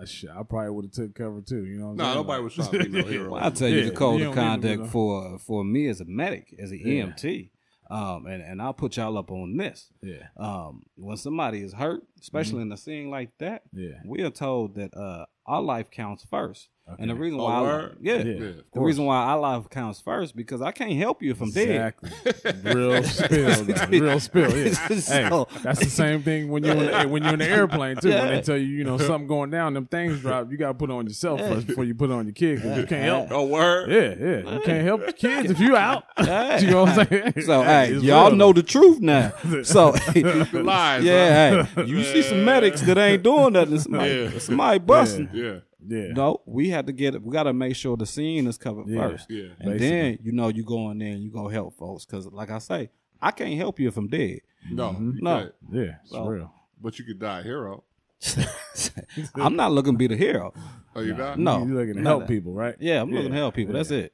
I 0.00 0.04
sh- 0.04 0.24
I 0.34 0.42
probably 0.42 0.70
would 0.70 0.84
have 0.86 0.92
took 0.92 1.14
cover 1.14 1.40
too. 1.42 1.64
You 1.66 1.78
know 1.78 1.86
what 1.86 1.90
I'm 1.92 1.96
Nah, 1.96 2.04
saying? 2.04 2.16
nobody 2.16 2.42
Like- 2.42 2.44
was 2.44 2.54
trying 2.54 2.70
to 2.84 2.90
be 2.90 3.02
no 3.02 3.08
hero. 3.08 3.30
Well, 3.32 3.44
I'll 3.44 3.50
tell 3.52 3.68
you 3.68 3.78
Yeah, 3.78 3.84
the 3.86 3.90
code 3.90 4.20
of 4.22 4.34
don't 4.34 4.60
to 4.60 4.68
conduct 4.70 4.92
for 4.92 5.38
for 5.38 5.64
me 5.64 5.88
as 5.88 6.00
a 6.00 6.04
medic, 6.06 6.54
as 6.58 6.70
an 6.70 6.80
Yeah. 6.82 7.04
EMT. 7.06 7.50
Um, 7.90 8.26
and, 8.26 8.42
and 8.42 8.60
I'll 8.60 8.74
put 8.74 8.98
y'all 8.98 9.16
up 9.16 9.30
on 9.30 9.56
this. 9.56 9.90
Yeah, 10.02 10.26
Um, 10.36 10.82
when 10.96 11.16
somebody 11.16 11.62
is 11.62 11.72
hurt, 11.72 12.02
especially 12.20 12.60
in 12.60 12.70
a 12.70 12.76
scene 12.76 13.08
like 13.08 13.30
that, 13.38 13.62
Mm-hmm. 13.74 13.80
yeah, 13.82 14.00
we 14.04 14.20
are 14.22 14.30
told 14.30 14.74
that 14.74 14.94
uh, 14.94 15.24
our 15.46 15.62
life 15.62 15.90
counts 15.90 16.22
first. 16.30 16.68
And 16.98 17.10
the 17.10 17.14
reason 17.14 17.38
Oh, 17.38 17.44
why, 17.44 17.54
I, 17.54 17.60
word? 17.60 17.96
yeah, 18.00 18.14
Yeah, 18.16 18.22
Yeah, 18.24 18.50
the 18.72 18.80
reason 18.80 19.04
why 19.04 19.22
I 19.24 19.34
life 19.34 19.68
counts 19.68 20.00
first 20.00 20.34
because 20.34 20.62
I 20.62 20.72
can't 20.72 20.92
help 20.94 21.22
you 21.22 21.32
if 21.32 21.40
I'm 21.42 21.50
dead. 21.50 21.94
Real 22.64 23.02
spill, 23.04 23.64
though. 23.64 23.86
Real 23.88 24.20
spill. 24.20 24.56
Yeah. 24.56 24.74
Hey, 24.88 25.44
that's 25.62 25.80
the 25.80 25.90
same 25.90 26.22
thing 26.22 26.48
when 26.48 26.64
you're 26.64 26.74
in 26.76 26.86
the, 26.86 27.08
when 27.08 27.22
you're 27.22 27.32
in 27.34 27.38
the 27.40 27.48
airplane 27.48 27.96
too. 27.96 28.08
When 28.10 28.28
they 28.28 28.40
tell 28.40 28.56
you, 28.56 28.66
you 28.66 28.84
know, 28.84 28.96
something 28.98 29.26
going 29.26 29.50
down, 29.50 29.74
them 29.74 29.86
things 29.86 30.20
drop. 30.20 30.50
You 30.50 30.56
got 30.56 30.68
to 30.68 30.74
put 30.74 30.90
it 30.90 30.92
on 30.92 31.06
yourself 31.06 31.40
first 31.40 31.66
before 31.66 31.84
you 31.84 31.94
put 31.94 32.10
it 32.10 32.12
on 32.14 32.24
your 32.26 32.34
kid. 32.34 32.62
'cause 32.62 32.76
you 32.78 32.86
can't 32.86 33.04
help. 33.04 33.28
Oh, 33.30 33.46
word. 33.46 33.90
Yeah, 33.90 34.14
yeah. 34.18 34.54
You 34.54 34.60
can't 34.60 34.84
help 34.84 35.04
the 35.06 35.12
kids 35.12 35.50
if 35.50 35.60
you 35.60 35.76
out. 35.76 36.04
Yeah. 36.24 36.58
you 36.60 36.70
know 36.70 36.84
what 36.84 36.98
I'm 36.98 37.06
saying? 37.08 37.32
So 37.42 37.62
hey, 37.62 37.92
y'all 37.94 38.28
real, 38.28 38.36
know 38.36 38.52
the 38.52 38.62
truth 38.62 39.00
now. 39.00 39.32
So 39.62 39.90
lies. 40.52 41.04
yeah, 41.04 41.64
hey, 41.74 41.84
you 41.84 42.02
see 42.04 42.22
some 42.22 42.44
medics 42.44 42.80
that 42.82 42.98
ain't 42.98 43.22
doing 43.22 43.52
nothing. 43.54 43.78
Somebody, 43.78 44.10
Yeah. 44.32 44.38
somebody 44.38 44.78
busting. 44.78 45.26
huh? 45.28 45.36
Yeah. 45.36 45.54
Yeah. 45.88 46.12
No, 46.12 46.42
we 46.46 46.68
had 46.70 46.86
to 46.86 46.92
get 46.92 47.14
it. 47.14 47.22
We 47.22 47.32
got 47.32 47.44
to 47.44 47.52
make 47.52 47.74
sure 47.76 47.96
the 47.96 48.06
scene 48.06 48.46
is 48.46 48.58
covered 48.58 48.88
Yeah. 48.88 49.08
first, 49.08 49.30
Yeah. 49.30 49.44
and 49.58 49.72
Basically. 49.72 49.78
then 49.88 50.18
you 50.22 50.32
know 50.32 50.48
you 50.48 50.62
go 50.64 50.90
in 50.90 50.98
there 50.98 51.12
and 51.12 51.22
you 51.22 51.30
go 51.30 51.48
help 51.48 51.76
folks. 51.78 52.04
Because 52.04 52.26
like 52.26 52.50
I 52.50 52.58
say, 52.58 52.90
I 53.22 53.30
can't 53.30 53.54
help 53.56 53.80
you 53.80 53.88
if 53.88 53.96
I'm 53.96 54.08
dead. 54.08 54.40
No. 54.70 54.90
Mm-hmm. 54.90 55.10
you 55.16 55.22
No. 55.22 55.38
can't. 55.40 55.54
Yeah, 55.72 55.94
it's 56.02 56.10
So- 56.10 56.26
real. 56.26 56.52
But 56.80 56.98
you 56.98 57.04
could 57.04 57.18
die 57.18 57.40
a 57.40 57.42
hero. 57.42 57.82
I'm 59.34 59.56
not 59.56 59.72
looking 59.72 59.94
to 59.94 59.98
be 59.98 60.06
the 60.06 60.16
hero. 60.16 60.52
Oh, 60.94 61.00
you 61.00 61.14
die? 61.14 61.34
No, 61.36 61.64
you 61.64 61.74
looking 61.74 61.94
to 61.94 62.02
not 62.02 62.08
help 62.10 62.20
that. 62.22 62.28
people, 62.28 62.52
right? 62.52 62.76
Yeah, 62.80 63.00
I'm 63.02 63.10
looking 63.10 63.30
to 63.30 63.36
help 63.36 63.54
people. 63.54 63.74
That's 63.74 63.90
it, 63.90 64.12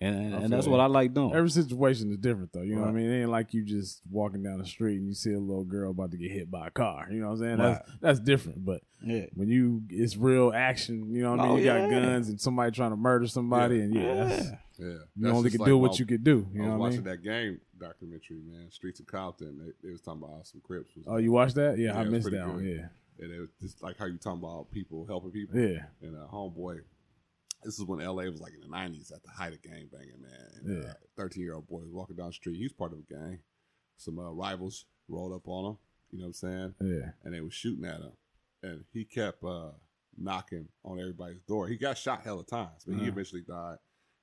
and 0.00 0.34
and, 0.34 0.44
and 0.44 0.52
that's 0.52 0.66
what 0.66 0.80
I 0.80 0.86
like 0.86 1.14
doing. 1.14 1.34
Every 1.34 1.48
situation 1.50 2.10
is 2.10 2.18
different, 2.18 2.52
though. 2.52 2.62
You 2.62 2.74
know 2.74 2.82
what 2.82 2.90
I 2.90 2.92
mean? 2.92 3.10
It 3.10 3.20
ain't 3.22 3.30
like 3.30 3.54
you 3.54 3.64
just 3.64 4.02
walking 4.10 4.42
down 4.42 4.58
the 4.58 4.66
street 4.66 4.98
and 4.98 5.06
you 5.06 5.14
see 5.14 5.32
a 5.32 5.38
little 5.40 5.64
girl 5.64 5.90
about 5.90 6.10
to 6.10 6.16
get 6.18 6.30
hit 6.30 6.50
by 6.50 6.66
a 6.66 6.70
car. 6.70 7.08
You 7.10 7.20
know 7.20 7.28
what 7.30 7.32
I'm 7.34 7.38
saying? 7.40 7.56
That's 7.58 7.90
that's 8.00 8.20
different. 8.20 8.64
But 8.64 8.82
yeah, 9.02 9.26
when 9.34 9.48
you 9.48 9.82
it's 9.88 10.16
real 10.16 10.52
action, 10.54 11.14
you 11.14 11.22
know 11.22 11.30
what 11.30 11.40
I 11.40 11.42
mean? 11.44 11.52
Oh, 11.52 11.56
you 11.56 11.64
got 11.64 11.90
guns 11.90 12.28
and 12.28 12.40
somebody 12.40 12.72
trying 12.72 12.90
to 12.90 12.96
murder 12.96 13.26
somebody, 13.26 13.80
and 13.80 13.94
yeah, 13.94 14.14
that's, 14.14 14.44
yeah. 14.46 14.50
Yeah. 14.78 14.86
you 14.86 15.00
That's 15.16 15.34
only 15.36 15.50
can 15.50 15.60
like 15.60 15.66
do 15.68 15.78
what 15.78 15.92
my- 15.92 15.96
you 15.98 16.04
could 16.06 16.22
do. 16.24 16.46
You 16.52 16.62
I 16.62 16.64
was 16.64 16.66
know 16.66 16.68
what 16.68 16.74
I 16.74 16.78
watching 16.78 16.96
mean? 16.96 17.04
that 17.04 17.22
game 17.22 17.60
documentary, 17.80 18.36
man. 18.46 18.70
Streets 18.70 19.00
of 19.00 19.06
Compton. 19.06 19.58
They, 19.58 19.88
they 19.88 19.92
was 19.92 20.02
talking 20.02 20.22
about 20.22 20.36
how 20.36 20.42
some 20.42 20.60
Crips 20.62 20.94
was. 20.94 21.04
Oh, 21.08 21.16
you 21.16 21.32
watched 21.32 21.54
that? 21.54 21.78
Yeah, 21.78 21.94
Yeah, 21.94 22.00
I 22.00 22.04
missed 22.04 22.30
that 22.30 22.46
one. 22.46 22.62
Yeah, 22.64 22.88
and 23.24 23.32
it 23.32 23.40
was 23.40 23.48
just 23.62 23.82
like 23.82 23.96
how 23.98 24.04
you 24.04 24.18
talking 24.18 24.40
about 24.42 24.70
people 24.70 25.06
helping 25.06 25.30
people. 25.30 25.58
yeah, 25.58 25.84
And 26.02 26.14
uh, 26.16 26.26
homeboy, 26.30 26.80
this 27.66 27.78
is 27.78 27.84
when 27.84 27.98
LA 27.98 28.24
was 28.24 28.40
like 28.40 28.54
in 28.54 28.60
the 28.60 28.68
nineties 28.74 29.10
at 29.14 29.22
the 29.22 29.30
height 29.30 29.52
of 29.52 29.60
gang 29.62 29.88
banging, 29.92 30.22
man. 30.22 30.82
Yeah. 30.82 30.90
uh, 30.90 30.94
Thirteen 31.16 31.42
year 31.42 31.54
old 31.54 31.66
boy 31.68 31.80
was 31.80 31.92
walking 31.92 32.16
down 32.16 32.28
the 32.28 32.32
street. 32.32 32.56
He 32.56 32.62
was 32.64 32.72
part 32.72 32.92
of 32.92 32.98
a 33.00 33.12
gang. 33.12 33.40
Some 33.98 34.18
uh, 34.18 34.30
rivals 34.30 34.86
rolled 35.08 35.34
up 35.34 35.46
on 35.46 35.72
him. 35.72 35.78
You 36.12 36.18
know 36.20 36.24
what 36.26 36.28
I'm 36.28 36.32
saying? 36.34 36.74
yeah. 36.80 37.10
And 37.24 37.34
they 37.34 37.40
was 37.42 37.52
shooting 37.52 37.84
at 37.84 37.96
him, 38.00 38.12
and 38.62 38.84
he 38.92 39.04
kept 39.04 39.42
uh, 39.44 39.70
knocking 40.16 40.68
on 40.84 40.98
everybody's 41.00 41.42
door. 41.42 41.66
He 41.68 41.76
got 41.76 41.98
shot 41.98 42.22
hella 42.22 42.44
times, 42.44 42.84
but 42.86 42.94
he 42.94 43.00
Uh-huh. 43.02 43.10
eventually 43.10 43.42
died. 43.42 43.76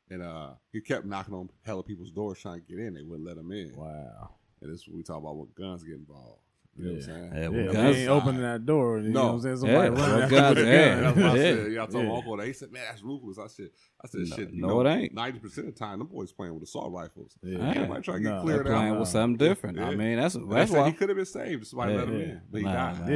And 0.09 0.21
uh, 0.21 0.51
he 0.71 0.81
kept 0.81 1.05
knocking 1.05 1.33
on 1.33 1.49
hella 1.65 1.83
people's 1.83 2.11
doors 2.11 2.39
trying 2.39 2.61
to 2.61 2.67
get 2.67 2.79
in. 2.79 2.93
They 2.93 3.03
wouldn't 3.03 3.27
let 3.27 3.37
him 3.37 3.51
in. 3.51 3.73
Wow. 3.75 4.35
And 4.61 4.71
this 4.71 4.81
is 4.81 4.87
when 4.87 4.97
we 4.97 5.03
talk 5.03 5.17
about 5.17 5.35
what 5.35 5.53
guns 5.55 5.83
get 5.83 5.95
involved. 5.95 6.41
You 6.76 6.86
know 6.86 6.91
what 6.93 6.93
I'm 6.93 6.97
Yeah. 6.97 7.05
saying? 7.05 7.32
Yeah, 7.34 7.39
Yeah, 7.41 7.47
well, 7.49 7.67
we 7.67 7.74
guns- 7.74 7.97
ain't 7.97 8.09
opening 8.09 8.41
that 8.41 8.65
door. 8.65 8.99
You 8.99 9.09
know 9.09 9.19
No. 9.21 9.26
what 9.28 9.34
I'm 9.34 9.41
saying? 9.41 9.57
Somebody 9.57 9.74
Yeah, 9.78 9.84
running 9.84 9.95
well, 9.97 10.21
after 10.24 10.36
guns- 10.36 10.55
with 10.57 10.67
yeah. 10.67 10.88
gun. 10.95 11.03
That's 11.03 11.15
what 11.17 11.26
I 11.26 11.36
said. 11.38 11.71
Yeah, 11.71 11.84
I 11.84 11.86
told 11.86 12.03
Yeah. 12.03 12.09
my 12.09 12.15
uncle 12.17 12.38
that. 12.38 12.47
He 12.47 12.53
said, 12.53 12.71
man, 12.71 12.82
that's 12.89 13.03
ruthless. 13.03 13.38
I 13.38 13.47
said, 13.47 13.69
I 14.03 14.07
said, 14.07 14.21
No, 14.21 14.36
shit. 14.36 14.51
You 14.53 14.61
no, 14.61 14.67
know, 14.67 14.82
it 14.82 14.89
ain't. 14.95 15.13
90% 15.13 15.67
of 15.67 15.74
the 15.76 15.80
time, 15.80 15.99
them 15.99 16.07
boys 16.07 16.32
playing 16.32 16.53
with 16.55 16.63
assault 16.63 16.91
rifles. 16.91 17.38
Yeah. 17.43 17.59
Hey, 17.59 17.80
Everybody 17.82 18.01
trying 18.01 18.17
to 18.17 18.24
get 18.24 18.30
no, 18.36 18.41
cleared 18.41 18.65
They're 18.65 18.74
playing 18.74 18.99
with 18.99 19.07
something 19.09 19.38
different. 19.38 19.80
I 19.80 19.95
mean, 19.95 20.17
that's 20.17 20.34
And 20.36 20.51
that's 20.51 20.71
why. 20.71 20.88
he 20.88 20.93
could 20.93 21.09
have 21.09 21.15
been 21.15 21.26
saved 21.28 21.67
somebody 21.67 21.93
Yeah. 21.93 21.99
let 21.99 22.07
him 22.09 22.17
Yeah. 22.19 22.26
in. 22.26 22.41
But 22.51 22.57
he 22.57 22.63
Nah, 22.65 22.74
died. 22.74 23.09
Yeah. 23.09 23.15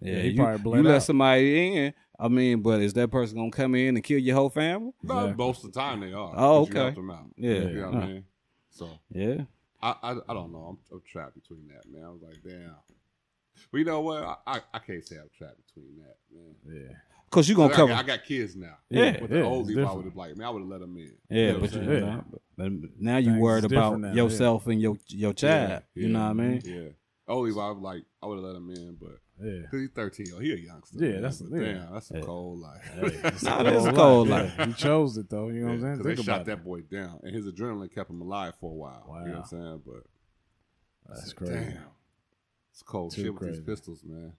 Yeah, 0.00 0.16
Yeah, 0.16 0.22
he 0.22 0.28
you, 0.30 0.36
probably 0.36 0.58
bled 0.62 0.84
you 0.84 0.88
let 0.90 1.02
somebody 1.02 1.76
in. 1.76 1.94
I 2.18 2.28
mean, 2.28 2.60
but 2.62 2.80
is 2.80 2.92
that 2.94 3.10
person 3.10 3.36
gonna 3.38 3.50
come 3.50 3.74
in 3.74 3.96
and 3.96 4.04
kill 4.04 4.18
your 4.18 4.36
whole 4.36 4.50
family? 4.50 4.92
No, 5.02 5.18
Exactly. 5.20 5.44
most 5.44 5.64
of 5.64 5.72
the 5.72 5.80
time 5.80 6.00
they 6.00 6.12
are. 6.12 6.32
Oh, 6.36 6.60
but 6.66 6.68
you 6.68 6.70
okay. 6.70 6.78
helped 6.78 6.96
them 6.96 7.10
out. 7.10 7.26
Yeah. 7.36 7.50
You 7.54 7.74
know 7.80 7.90
what 7.90 7.94
I 8.02 8.06
mean? 8.06 8.24
So, 8.70 8.88
Yeah, 9.10 9.44
I, 9.84 9.94
I, 10.02 10.10
I 10.30 10.34
don't 10.34 10.50
know. 10.52 10.66
I'm, 10.70 10.78
I'm 10.90 11.02
trapped 11.10 11.34
between 11.34 11.68
that, 11.68 11.86
man. 11.92 12.04
I 12.04 12.08
was 12.10 12.22
like, 12.22 12.38
damn. 12.42 12.74
But 13.70 13.78
you 13.78 13.84
know 13.84 14.00
what? 14.00 14.22
I, 14.22 14.36
I, 14.46 14.60
I 14.72 14.78
can't 14.78 15.06
say 15.06 15.16
I'm 15.16 15.28
trapped 15.36 15.58
between 15.66 15.98
that, 15.98 16.16
man. 16.34 16.54
Yeah. 16.66 16.96
cause 17.30 17.48
you're 17.48 17.56
gonna 17.56 17.72
I, 17.72 17.76
cover. 17.76 17.88
got, 17.92 18.04
I 18.04 18.06
got 18.06 18.24
kids 18.24 18.56
now. 18.56 18.78
Yeah, 18.88 19.20
With 19.20 19.30
yeah, 19.30 19.38
the 19.38 19.42
old 19.44 19.66
it's 19.68 19.76
people, 19.76 19.88
I 19.88 19.92
would 19.92 20.04
have 20.06 20.16
like, 20.16 20.36
man, 20.36 20.46
I 20.46 20.50
would 20.50 20.60
have 20.60 20.68
let 20.68 20.80
them 20.80 20.96
in. 20.96 21.12
yeah, 21.28 21.52
know 21.52 21.58
but 21.58 21.72
you, 21.72 21.84
saying? 21.84 22.04
Yeah. 22.04 22.20
but 22.56 22.72
now 22.98 23.16
you 23.18 23.30
Things 23.32 23.40
worried 23.40 23.64
about 23.64 23.94
different 23.96 24.02
now, 24.02 24.08
yeah. 24.08 24.22
yourself 24.22 24.66
and 24.68 24.80
your 24.80 24.96
your 25.08 25.32
child. 25.34 25.82
You 25.94 26.08
know 26.08 26.20
what 26.20 26.30
I 26.30 26.32
mean? 26.32 26.62
Yeah. 26.64 26.88
Only 27.26 27.50
if 27.50 27.56
I 27.56 27.70
was 27.70 27.78
like, 27.80 28.04
I 28.22 28.26
would 28.26 28.36
have 28.36 28.44
let 28.44 28.56
him 28.56 28.70
in, 28.70 28.96
but 29.00 29.18
Yeah. 29.42 29.60
because 29.62 29.80
he's 29.80 29.90
13, 29.90 30.26
oh, 30.36 30.40
he 30.40 30.52
a 30.52 30.56
youngster. 30.56 30.98
Yeah, 31.00 31.12
man. 31.12 31.22
that's- 31.22 31.40
but 31.40 31.56
yeah. 31.60 31.72
damn, 31.72 31.92
that's 31.92 32.10
a 32.10 32.14
Yeah. 32.16 32.20
cold 32.20 32.58
life. 32.60 32.82
Hey, 32.94 33.00
it's 33.24 33.42
Nah, 33.44 33.58
a 33.60 33.64
it 33.64 33.72
is 33.74 33.82
a 33.84 33.86
cold 33.86 33.96
cold 33.96 34.28
life. 34.28 34.58
life. 34.58 34.68
He 34.68 34.74
chose 34.74 35.16
it 35.16 35.30
though. 35.30 35.48
You 35.48 35.60
know 35.62 35.66
what 35.68 35.72
I'm 35.74 35.80
saying? 35.80 35.98
They 35.98 36.14
Think 36.16 36.26
shot 36.26 36.34
about 36.34 36.46
that 36.46 36.64
boy 36.64 36.82
down, 36.82 37.20
and 37.22 37.34
his 37.34 37.46
adrenaline 37.46 37.92
kept 37.94 38.10
him 38.10 38.20
alive 38.20 38.54
for 38.60 38.70
a 38.70 38.74
while. 38.74 39.04
You 39.22 39.28
know 39.28 39.32
what 39.38 39.38
I'm 39.40 39.44
saying? 39.46 39.82
But 39.86 40.04
That's 41.08 41.26
said, 41.28 41.36
crazy. 41.36 41.54
Damn, 41.54 41.82
it's 42.72 42.82
cold 42.82 43.12
Too 43.12 43.22
shit 43.22 43.34
with 43.40 43.50
these 43.52 43.60
pistols, 43.60 44.02
man. 44.04 44.34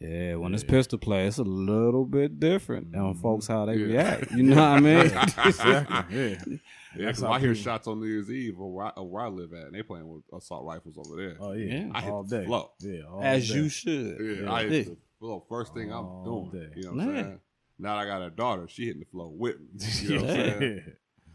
Yeah, 0.00 0.34
when 0.36 0.52
it's 0.54 0.62
pistol 0.64 0.98
play, 0.98 1.26
it's 1.26 1.38
a 1.38 1.42
little 1.44 2.04
bit 2.04 2.38
different 2.38 2.94
on 2.94 3.14
Mhm. 3.14 3.20
folks 3.22 3.46
how 3.46 3.64
they 3.64 3.76
Yeah. 3.76 3.86
react. 3.86 4.30
You 4.32 4.42
know 4.42 4.56
what 4.56 4.62
I 4.62 4.80
mean? 4.80 5.06
exactly. 5.46 6.16
Yeah. 6.18 6.44
Yeah, 6.98 7.04
That's 7.06 7.20
'cause 7.20 7.28
I 7.30 7.40
hear 7.40 7.54
shots 7.54 7.86
on 7.88 8.00
New 8.00 8.06
Year's 8.06 8.30
Eve 8.30 8.58
or 8.58 8.72
where, 8.72 8.86
I, 8.86 9.00
where 9.02 9.22
I 9.24 9.28
live 9.28 9.52
at, 9.52 9.66
and 9.66 9.74
they 9.74 9.82
playing 9.82 10.08
with 10.08 10.22
assault 10.32 10.64
rifles 10.64 10.96
over 10.96 11.14
there. 11.14 11.36
Oh 11.38 11.52
yeah. 11.52 11.74
Yeah. 11.84 11.90
I 11.94 12.00
hit 12.00 12.10
all 12.10 12.22
the 12.24 12.38
day. 12.38 12.46
flow. 12.46 12.70
Yeah. 12.80 13.02
All 13.02 13.22
As 13.22 13.46
day. 13.46 13.54
you 13.54 13.68
should. 13.68 14.16
Yeah, 14.18 14.50
I 14.50 14.62
Yeah. 14.62 14.68
hit 14.70 14.86
the 14.86 14.96
flow. 15.18 15.44
First 15.46 15.74
thing 15.74 15.92
All 15.92 16.24
I'm 16.24 16.24
doing. 16.24 16.50
day. 16.70 16.72
You 16.74 16.82
know 16.84 16.92
what 16.92 17.00
I'm 17.02 17.14
saying? 17.24 17.40
Now 17.78 17.96
I 17.96 18.06
got 18.06 18.22
a 18.22 18.30
daughter. 18.30 18.66
She 18.68 18.86
hitting 18.86 19.00
the 19.00 19.06
flow 19.06 19.28
with 19.28 19.56
me. 19.60 19.66
You 20.04 20.08
know 20.16 20.22
what 20.22 20.30
I'm 20.30 20.58
saying? 20.58 20.82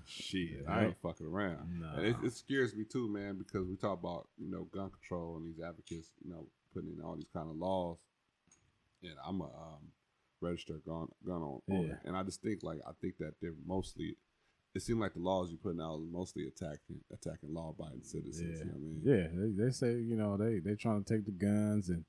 Shit, 0.05 0.65
I 0.67 0.85
ain't 0.85 0.97
fucking 1.03 1.27
around. 1.27 1.79
Nah. 1.79 1.93
And 1.97 2.05
it, 2.07 2.15
it 2.23 2.33
scares 2.33 2.75
me 2.75 2.83
too, 2.83 3.07
man, 3.07 3.37
because 3.37 3.67
we 3.67 3.75
talk 3.75 3.99
about 3.99 4.27
you 4.39 4.49
know 4.49 4.63
gun 4.73 4.89
control 4.89 5.37
and 5.37 5.45
these 5.45 5.61
advocates, 5.63 6.09
you 6.25 6.31
know, 6.31 6.47
putting 6.73 6.89
in 6.91 7.01
all 7.03 7.15
these 7.15 7.29
kind 7.31 7.49
of 7.51 7.55
laws. 7.55 7.97
And 9.03 9.13
I'm 9.25 9.41
a 9.41 9.45
um, 9.45 9.91
registered 10.41 10.81
gun 10.85 11.07
gun 11.25 11.41
owner, 11.69 11.99
and 12.05 12.15
I 12.15 12.23
just 12.23 12.41
think 12.41 12.63
like 12.63 12.79
I 12.87 12.91
think 13.01 13.17
that 13.19 13.33
they're 13.41 13.53
mostly. 13.65 14.15
It 14.73 14.81
seems 14.81 14.99
like 14.99 15.13
the 15.13 15.19
laws 15.19 15.49
you're 15.49 15.57
putting 15.57 15.81
out 15.81 15.95
are 15.95 15.99
mostly 15.99 16.47
attacking 16.47 17.01
attacking 17.11 17.53
law 17.53 17.71
abiding 17.77 18.03
citizens. 18.03 18.59
Yeah. 18.59 18.65
You 18.65 18.71
know 18.71 18.71
what 18.71 18.77
I 18.77 18.79
mean? 18.79 19.01
Yeah, 19.03 19.27
they, 19.33 19.65
they 19.65 19.71
say 19.71 19.91
you 19.99 20.15
know 20.15 20.37
they 20.37 20.59
they 20.59 20.75
trying 20.75 21.03
to 21.03 21.13
take 21.13 21.25
the 21.25 21.31
guns 21.31 21.89
and 21.89 22.05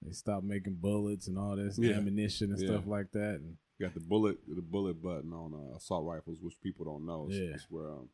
they 0.00 0.12
stop 0.12 0.42
making 0.42 0.76
bullets 0.80 1.28
and 1.28 1.38
all 1.38 1.54
this 1.54 1.78
Yeah. 1.78 1.92
ammunition 1.96 2.50
and 2.50 2.60
Yeah. 2.60 2.68
stuff 2.70 2.86
like 2.86 3.12
that. 3.12 3.36
And 3.36 3.56
You 3.78 3.86
got 3.86 3.94
the 3.94 4.00
bullet 4.00 4.38
the 4.48 4.62
bullet 4.62 5.00
button 5.00 5.32
on 5.32 5.54
uh, 5.54 5.76
assault 5.76 6.04
rifles, 6.04 6.38
which 6.40 6.60
people 6.60 6.84
don't 6.86 7.06
know. 7.06 7.26
It's, 7.28 7.36
Yeah. 7.38 7.54
it's 7.54 7.70
where 7.70 7.90
um, 7.92 8.08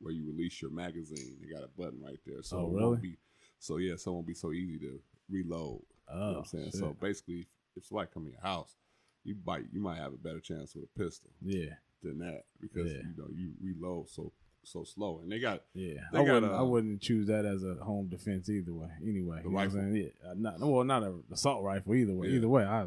where 0.00 0.12
you 0.12 0.26
release 0.26 0.60
your 0.60 0.70
magazine. 0.72 1.36
They 1.40 1.46
got 1.48 1.62
a 1.64 1.68
button 1.68 2.02
right 2.02 2.18
there, 2.26 2.42
so 2.42 2.58
Oh, 2.58 2.68
really? 2.72 2.96
be 2.98 3.16
so 3.60 3.76
yeah, 3.76 3.94
so 3.96 4.10
it 4.10 4.14
won't 4.14 4.26
be 4.26 4.34
so 4.34 4.52
easy 4.52 4.78
to 4.80 5.00
reload. 5.30 5.82
Oh, 6.08 6.14
You 6.28 6.32
know 6.32 6.38
I'm 6.38 6.44
saying? 6.44 6.64
shit. 6.66 6.74
So 6.74 6.96
basically, 7.00 7.46
if 7.76 7.84
somebody 7.84 8.10
come 8.12 8.26
in 8.26 8.32
your 8.32 8.40
house, 8.42 8.76
you 9.24 9.36
might 9.44 9.64
you 9.72 9.80
might 9.80 9.98
have 9.98 10.12
a 10.12 10.16
better 10.16 10.40
chance 10.40 10.74
with 10.74 10.84
a 10.84 10.98
pistol 10.98 11.30
yeah, 11.42 11.74
than 12.02 12.18
that 12.20 12.44
because 12.60 12.90
Yeah. 12.92 12.98
you 12.98 13.14
know 13.16 13.28
you 13.34 13.52
reload 13.62 14.08
so 14.08 14.32
so 14.62 14.82
slow, 14.84 15.20
and 15.22 15.30
they 15.30 15.38
got 15.38 15.62
yeah. 15.74 16.00
They 16.12 16.18
I 16.20 16.24
got, 16.24 16.34
wouldn't 16.34 16.52
I 16.52 16.58
uh, 16.58 16.64
wouldn't 16.64 17.00
choose 17.00 17.26
that 17.28 17.44
as 17.44 17.62
a 17.64 17.74
home 17.76 18.08
defense 18.08 18.48
either 18.48 18.72
way. 18.72 18.88
Anyway, 19.02 19.40
you 19.44 19.50
know 19.50 19.58
I'm 19.58 19.70
saying? 19.70 19.94
Yeah, 19.96 20.32
not 20.36 20.58
well, 20.60 20.84
not 20.84 21.02
a 21.02 21.14
assault 21.32 21.62
rifle 21.62 21.94
either 21.94 22.14
way. 22.14 22.28
Yeah. 22.28 22.36
Either 22.36 22.48
way, 22.48 22.64
I 22.64 22.82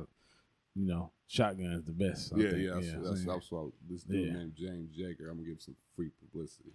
you 0.75 0.85
know 0.85 1.11
shotgun 1.27 1.71
is 1.73 1.83
the 1.85 1.91
best. 1.91 2.33
I 2.33 2.37
yeah 2.37 2.49
think. 2.51 2.63
yeah. 2.63 2.73
That's, 2.75 2.89
I'm 2.93 3.03
that's, 3.03 3.25
that's 3.25 3.51
what 3.51 3.71
this 3.89 4.03
dude 4.03 4.27
Yeah. 4.27 4.33
named 4.33 4.55
James 4.55 4.97
Yeager. 4.97 5.29
I'm 5.29 5.35
gonna 5.37 5.43
give 5.43 5.53
him 5.53 5.59
some 5.59 5.75
free 5.95 6.11
publicity. 6.21 6.71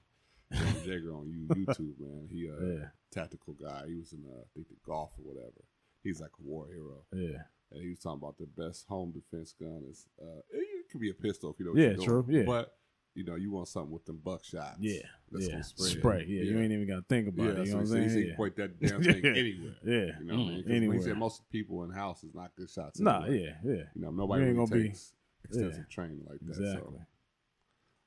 James 0.53 0.86
Yeager 0.86 1.14
on 1.18 1.28
you 1.28 1.47
YouTube, 1.55 1.99
man. 2.01 2.28
He 2.30 2.49
uh, 2.51 2.64
yeah, 2.64 2.84
tactical 3.11 3.55
guy. 3.55 3.84
He 3.88 3.95
was 3.97 4.12
in 4.12 4.24
uh, 4.26 4.40
I 4.40 4.45
think 4.55 4.68
the 4.68 4.76
Gulf 4.86 5.11
or 5.18 5.32
whatever. 5.34 5.64
He's 6.05 6.20
like 6.20 6.30
a 6.38 6.42
war 6.46 6.66
hero, 6.68 7.05
yeah, 7.12 7.42
and 7.72 7.82
he 7.82 7.88
was 7.88 7.98
talking 7.98 8.20
about 8.22 8.36
the 8.38 8.46
best 8.46 8.86
home 8.86 9.11
defense 9.12 9.55
gun 9.59 9.82
is 9.90 10.07
uh, 10.22 10.40
it 10.52 10.88
could 10.92 11.00
be 11.00 11.11
a 11.11 11.14
pistol 11.14 11.50
if 11.50 11.59
you 11.59 11.64
know. 11.66 11.72
What 11.72 11.80
Yeah, 11.80 11.86
you're 11.88 11.96
doing. 11.96 12.07
true, 12.09 12.26
yeah. 12.28 12.42
but 12.44 12.76
you 13.16 13.24
know 13.24 13.36
you 13.36 13.50
want 13.52 13.68
something 13.68 13.90
with 13.92 14.05
them 14.05 14.20
buckshots. 14.24 14.76
yeah, 14.80 14.98
that's 15.32 15.46
yeah. 15.46 15.52
gonna 15.52 15.64
spray. 15.64 15.88
Spray. 15.90 16.24
Yeah, 16.28 16.42
you 16.42 16.59
ain't 16.61 16.72
even 16.72 16.86
got 16.86 16.96
to 16.96 17.05
think 17.09 17.28
about 17.28 17.44
Yeah, 17.44 17.50
it. 17.50 17.57
that's 17.57 17.68
You 17.68 17.74
know 17.76 17.80
what 17.82 17.88
what 17.90 17.98
he 17.98 18.05
I'm 18.05 18.09
said. 18.11 18.14
Saying? 18.14 18.22
said 18.24 18.28
Yeah. 18.30 18.36
point 18.36 18.57
that 18.57 18.80
damn 18.80 19.02
thing 19.02 19.24
Yeah. 19.24 19.30
anywhere. 19.30 19.74
Yeah. 19.84 20.18
You 20.20 20.24
know 20.26 20.34
what 20.34 20.40
I 20.42 20.48
mean? 20.50 20.62
'Cause 20.64 20.72
Anywhere. 20.72 20.96
He 20.98 21.02
said 21.05 21.16
most 21.16 21.50
people 21.50 21.84
in 21.84 21.90
house 21.90 22.22
is 22.24 22.34
not 22.34 22.50
good 22.57 22.68
shots. 22.70 23.00
Nah, 23.00 23.22
anyway. 23.22 23.40
yeah, 23.64 23.70
yeah. 23.72 23.82
You 23.94 24.00
know, 24.02 24.11
nobody 24.11 24.42
You 24.42 24.48
ain't 24.48 24.57
really 24.59 24.66
gonna 24.70 24.82
be- 24.82 24.88
takes 24.88 25.12
extensive 25.44 25.78
yeah. 25.88 25.94
training 25.94 26.22
like 26.28 26.40
that. 26.40 26.48
Exactly. 26.61 26.96
So. 26.98 27.07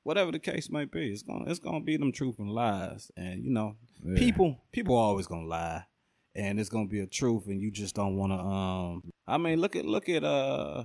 Whatever 0.04 0.32
the 0.32 0.38
case 0.38 0.70
may 0.70 0.84
be, 0.86 1.10
it's 1.10 1.22
gonna 1.22 1.50
it's 1.50 1.58
gonna 1.58 1.80
be 1.80 1.96
them 1.96 2.12
truth 2.12 2.38
and 2.38 2.50
lies, 2.50 3.10
and 3.16 3.42
you 3.44 3.50
know, 3.50 3.76
Yeah. 4.04 4.18
people 4.18 4.58
people 4.72 4.94
always 4.94 5.26
gonna 5.26 5.46
lie, 5.46 5.84
and 6.38 6.58
it's 6.60 6.68
gonna 6.68 6.86
be 6.88 7.00
a 7.00 7.06
truth, 7.06 7.46
and 7.48 7.60
you 7.60 7.70
just 7.70 7.94
don't 7.94 8.16
want 8.16 8.32
to. 8.32 8.38
Um, 8.38 9.02
I 9.26 9.36
mean, 9.38 9.60
look 9.60 9.76
at 9.76 9.84
look 9.84 10.08
at 10.08 10.24
uh, 10.24 10.84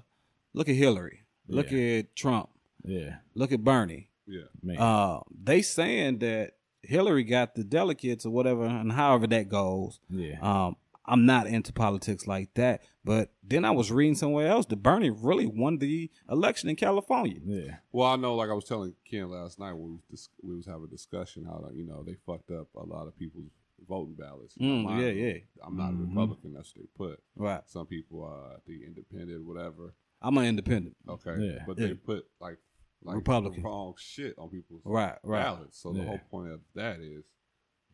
look 0.53 0.67
at 0.69 0.75
Hillary, 0.75 1.23
look 1.47 1.71
at 1.71 2.15
Trump, 2.15 2.49
Yeah, 2.83 3.17
look 3.35 3.51
at 3.51 3.63
Bernie. 3.63 4.09
Yeah. 4.25 4.43
man. 4.61 4.77
Uh, 4.77 5.19
they 5.43 5.61
saying 5.61 6.19
that 6.19 6.53
Hillary 6.81 7.23
got 7.23 7.55
the 7.55 7.63
delegates 7.63 8.25
or 8.25 8.31
whatever, 8.31 8.65
and 8.65 8.91
however 8.91 9.27
that 9.27 9.49
goes. 9.49 9.99
yeah, 10.09 10.37
Um, 10.41 10.75
I'm 11.05 11.25
not 11.25 11.47
into 11.47 11.73
politics 11.73 12.25
like 12.27 12.53
that. 12.53 12.81
But 13.05 13.33
then 13.43 13.65
I 13.65 13.71
was 13.71 13.91
reading 13.91 14.15
somewhere 14.15 14.47
else 14.47 14.65
that 14.67 14.77
Bernie 14.81 15.09
really 15.09 15.45
won 15.45 15.79
the 15.79 16.09
election 16.29 16.69
in 16.69 16.77
California. 16.77 17.39
Yeah. 17.45 17.75
Well, 17.91 18.07
I 18.07 18.15
know, 18.15 18.35
like 18.35 18.49
I 18.49 18.53
was 18.53 18.63
telling 18.63 18.93
Ken 19.03 19.29
last 19.29 19.59
night 19.59 19.73
we 19.73 19.91
was, 19.91 19.99
dis- 20.09 20.29
we 20.41 20.55
was 20.55 20.65
having 20.65 20.85
a 20.85 20.87
discussion 20.87 21.43
how 21.43 21.69
you 21.73 21.83
know 21.83 22.03
they 22.03 22.15
fucked 22.25 22.51
up 22.51 22.67
a 22.77 22.85
lot 22.85 23.07
of 23.07 23.17
people's 23.19 23.51
voting 23.87 24.15
ballots. 24.15 24.55
Mm, 24.57 24.99
yeah, 24.99 25.07
yeah. 25.09 25.37
I'm 25.63 25.77
not 25.77 25.91
Mhm. 25.93 25.99
a 26.03 26.05
Republican. 26.07 26.53
That's 26.53 26.75
what 26.75 26.83
they 26.83 26.89
put. 26.95 27.23
Right. 27.35 27.67
Some 27.69 27.85
people, 27.87 28.23
are 28.23 28.59
the 28.65 28.83
independent, 28.85 29.45
whatever. 29.45 29.93
I'm 30.21 30.37
an 30.37 30.45
independent. 30.45 30.95
Okay, 31.07 31.37
Yeah. 31.39 31.63
but 31.65 31.77
Yeah. 31.77 31.87
they 31.87 31.93
put 31.95 32.25
like 32.39 32.59
like 33.05 33.17
Republican. 33.17 33.63
wrong 33.63 33.93
shit 33.97 34.33
on 34.37 34.49
people's 34.49 34.81
Right, 34.85 35.17
right. 35.23 35.43
ballots. 35.43 35.77
So 35.77 35.91
the 35.91 36.03
whole 36.03 36.19
point 36.31 36.51
of 36.51 36.61
that 36.73 37.01
is 37.01 37.25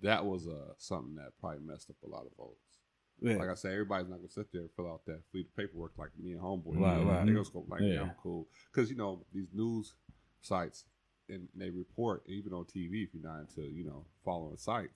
that 0.01 0.23
was 0.23 0.47
uh 0.47 0.73
something 0.77 1.15
that 1.15 1.33
probably 1.39 1.61
messed 1.65 1.89
up 1.89 1.95
a 2.03 2.07
lot 2.07 2.27
of 2.27 2.33
votes. 2.37 2.77
Yeah. 3.19 3.37
Like 3.37 3.49
I 3.49 3.55
said, 3.55 3.71
everybody's 3.73 4.07
not 4.07 4.17
gonna 4.17 4.29
sit 4.29 4.51
there 4.51 4.61
and 4.61 4.71
fill 4.71 4.87
out 4.91 5.05
that 5.07 5.23
fleet 5.31 5.47
of 5.47 5.55
paperwork 5.55 5.97
like 5.97 6.15
me 6.19 6.33
and 6.33 6.41
homeboy. 6.41 6.79
Right, 6.79 7.03
right. 7.03 7.25
They 7.25 7.33
just 7.33 7.51
go 7.53 7.65
like, 7.67 7.81
yeah, 7.81 7.87
Yeah. 7.93 8.01
I'm 8.03 8.15
cool. 8.21 8.47
Because 8.71 8.91
you 8.91 8.95
know 8.97 9.25
these 9.33 9.51
news 9.51 9.95
sites 10.41 10.85
and 11.27 11.49
they 11.55 11.69
report 11.71 12.23
even 12.27 12.53
on 12.53 12.65
TV 12.65 13.03
if 13.03 13.13
you're 13.13 13.23
not 13.23 13.39
into 13.41 13.63
you 13.63 13.83
know 13.85 14.05
following 14.23 14.57
sites, 14.57 14.93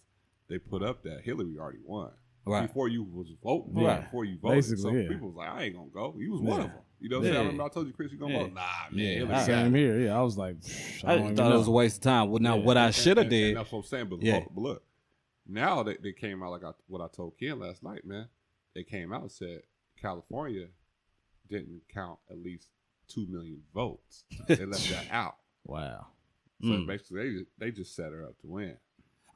they 0.49 0.57
put 0.57 0.83
up 0.83 1.03
that 1.03 1.21
Hillary 1.23 1.57
already 1.59 1.79
won. 1.83 2.11
Right. 2.45 2.67
Before 2.67 2.89
you 2.89 3.03
was 3.03 3.27
voting, 3.41 3.79
Yeah. 3.81 4.01
Before 4.01 4.25
you 4.25 4.37
voted, 4.37 4.57
Basically, 4.57 4.81
so 4.81 4.91
yeah. 4.91 5.07
people 5.07 5.27
was 5.29 5.37
like, 5.37 5.49
"I 5.49 5.63
ain't 5.63 5.75
gonna 5.75 5.89
go." 5.93 6.13
You 6.17 6.31
was 6.33 6.41
one 6.41 6.59
of 6.61 6.67
them. 6.67 6.75
You 6.99 7.09
know 7.09 7.19
what 7.19 7.27
I'm 7.27 7.33
saying? 7.33 7.35
I 7.35 7.39
remember 7.47 7.63
I 7.63 7.69
told 7.69 7.87
you, 7.87 7.93
Chris, 7.93 8.11
you 8.11 8.17
gonna 8.17 8.33
Yeah. 8.33 8.39
vote? 8.43 8.53
Nah, 8.53 8.61
man. 8.91 8.99
Yeah. 8.99 9.13
Hillary 9.15 9.33
I- 9.35 9.45
Same 9.45 9.73
here. 9.75 9.99
Yeah. 10.01 10.17
I 10.17 10.21
was 10.21 10.37
like, 10.37 10.55
I, 11.03 11.13
I 11.13 11.15
don't 11.15 11.23
even 11.25 11.35
thought 11.37 11.51
it 11.53 11.57
was 11.57 11.67
a 11.67 11.71
waste 11.71 11.97
of 11.97 12.01
time. 12.03 12.29
Well, 12.31 12.41
now 12.41 12.57
Yeah. 12.57 12.63
what 12.65 12.77
I 12.77 12.91
should 12.91 13.17
have 13.17 13.25
and- 13.27 13.33
and 13.33 13.43
did. 13.43 13.57
That's 13.57 13.71
what 13.71 13.79
I'm 13.79 13.83
saying. 13.85 14.07
But, 14.09 14.21
Yeah. 14.21 14.35
look, 14.35 14.47
but 14.55 14.61
look, 14.61 14.83
now 15.47 15.83
they, 15.83 15.97
they 16.03 16.11
came 16.13 16.43
out 16.43 16.51
like 16.51 16.63
I, 16.65 16.71
what 16.87 17.01
I 17.01 17.07
told 17.13 17.37
Ken 17.39 17.59
last 17.59 17.81
night, 17.83 18.05
man. 18.05 18.27
They 18.75 18.83
came 18.83 19.13
out 19.13 19.21
and 19.21 19.31
said 19.31 19.61
California 20.01 20.67
didn't 21.49 21.81
count 21.93 22.19
at 22.29 22.37
least 22.39 22.67
two 23.07 23.25
million 23.29 23.61
votes. 23.73 24.23
They 24.47 24.65
left 24.65 24.89
that 24.89 25.07
out. 25.11 25.35
Wow. 25.63 26.07
So 26.61 26.67
Mm. 26.69 26.87
basically, 26.87 27.23
they 27.23 27.33
just, 27.39 27.49
they 27.57 27.71
just 27.71 27.95
set 27.95 28.11
her 28.11 28.25
up 28.25 28.37
to 28.39 28.47
win. 28.47 28.77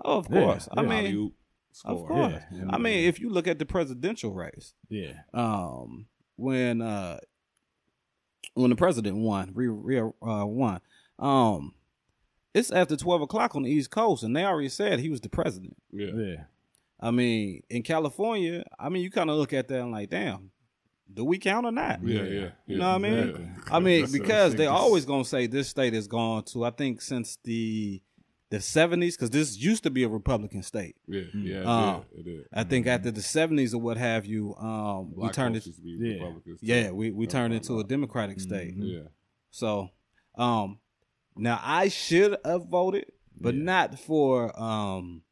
Oh, 0.04 0.20
of 0.20 0.28
Yeah, 0.30 0.42
course. 0.44 0.70
I 0.76 0.82
yeah. 0.82 0.88
mean, 0.88 1.00
Alley-oop, 1.06 1.34
of 1.86 2.06
course. 2.06 2.34
Yeah. 2.52 2.64
I 2.70 2.78
mean, 2.78 3.08
if 3.08 3.20
you 3.20 3.30
look 3.30 3.48
at 3.48 3.60
the 3.60 3.66
presidential 3.66 4.32
race, 4.34 4.74
Yeah. 4.90 5.14
um, 5.34 6.08
when 6.36 6.82
uh, 6.82 7.20
when 8.54 8.70
the 8.70 8.76
president 8.76 9.18
won, 9.18 9.52
re, 9.54 9.68
re, 9.68 10.00
uh, 10.00 10.46
won, 10.46 10.80
um, 11.20 11.74
it's 12.54 12.72
after 12.72 12.96
twelve 12.96 13.22
o'clock 13.22 13.56
on 13.56 13.64
the 13.64 13.70
East 13.72 13.92
Coast, 13.92 14.24
and 14.24 14.36
they 14.36 14.44
already 14.44 14.70
said 14.70 15.00
he 15.00 15.10
was 15.10 15.22
the 15.22 15.30
president. 15.30 15.76
yeah. 15.92 16.12
Yeah. 16.16 16.44
I 17.00 17.12
mean, 17.12 17.62
in 17.70 17.84
California, 17.84 18.64
I 18.80 18.90
mean, 18.90 19.04
you 19.04 19.12
kind 19.12 19.30
of 19.30 19.38
look 19.38 19.54
at 19.54 19.68
that 19.68 19.82
and 19.82 19.92
like, 19.92 20.10
damn, 20.10 20.50
do 21.14 21.24
we 21.24 21.38
count 21.38 21.68
or 21.68 21.72
not? 21.72 22.02
Yeah, 22.04 22.24
yeah, 22.24 22.50
You 22.66 22.78
know 22.78 22.88
what 22.90 22.96
I 22.96 22.98
mean? 22.98 23.18
yeah. 23.28 23.62
I 23.76 23.80
mean, 23.80 24.02
That's 24.02 24.14
what 24.14 24.18
I'm 24.20 24.22
because 24.24 24.56
they're 24.56 24.72
always 24.72 25.06
gonna 25.06 25.24
say 25.24 25.46
this 25.46 25.68
state 25.68 25.94
has 25.94 26.08
gone 26.08 26.44
to. 26.46 26.64
I 26.66 26.72
think 26.72 27.02
since 27.04 27.38
the 27.44 28.02
the 28.50 28.62
seventies, 28.62 29.16
because 29.18 29.30
this 29.30 29.58
used 29.58 29.84
to 29.84 29.90
be 29.90 30.04
a 30.04 30.08
Republican 30.10 30.64
state. 30.64 30.96
Yeah, 31.08 31.22
yeah, 31.34 31.56
it 31.62 31.66
Uh, 31.66 32.00
did, 32.16 32.20
it 32.20 32.24
did. 32.24 32.46
I 32.54 32.64
think 32.64 32.88
after 32.88 33.12
the 33.12 33.22
seventies 33.22 33.74
or 33.74 33.82
what 33.82 33.98
have 33.98 34.26
you, 34.26 34.56
um, 34.56 35.14
we 35.16 35.30
turned 35.30 35.56
folks 35.56 35.66
it. 35.66 35.70
used 35.70 35.80
to 35.80 35.84
be 35.84 35.98
yeah. 36.08 36.14
Republicans. 36.14 36.60
Yeah, 36.62 36.92
we 36.92 37.12
we 37.12 37.28
turned 37.28 37.52
doubt 37.54 37.58
into 37.70 37.80
a 37.80 37.84
Democratic 37.84 38.40
state. 38.40 38.70
it. 38.78 38.84
Yeah, 38.84 39.00
So, 39.50 39.90
um, 40.36 40.80
now 41.36 41.60
I 41.62 41.90
should 41.90 42.38
have 42.46 42.68
voted, 42.70 43.12
but 43.40 43.54
Yeah. 43.56 43.64
not 43.64 44.00
for 44.00 44.58
um, 44.60 45.24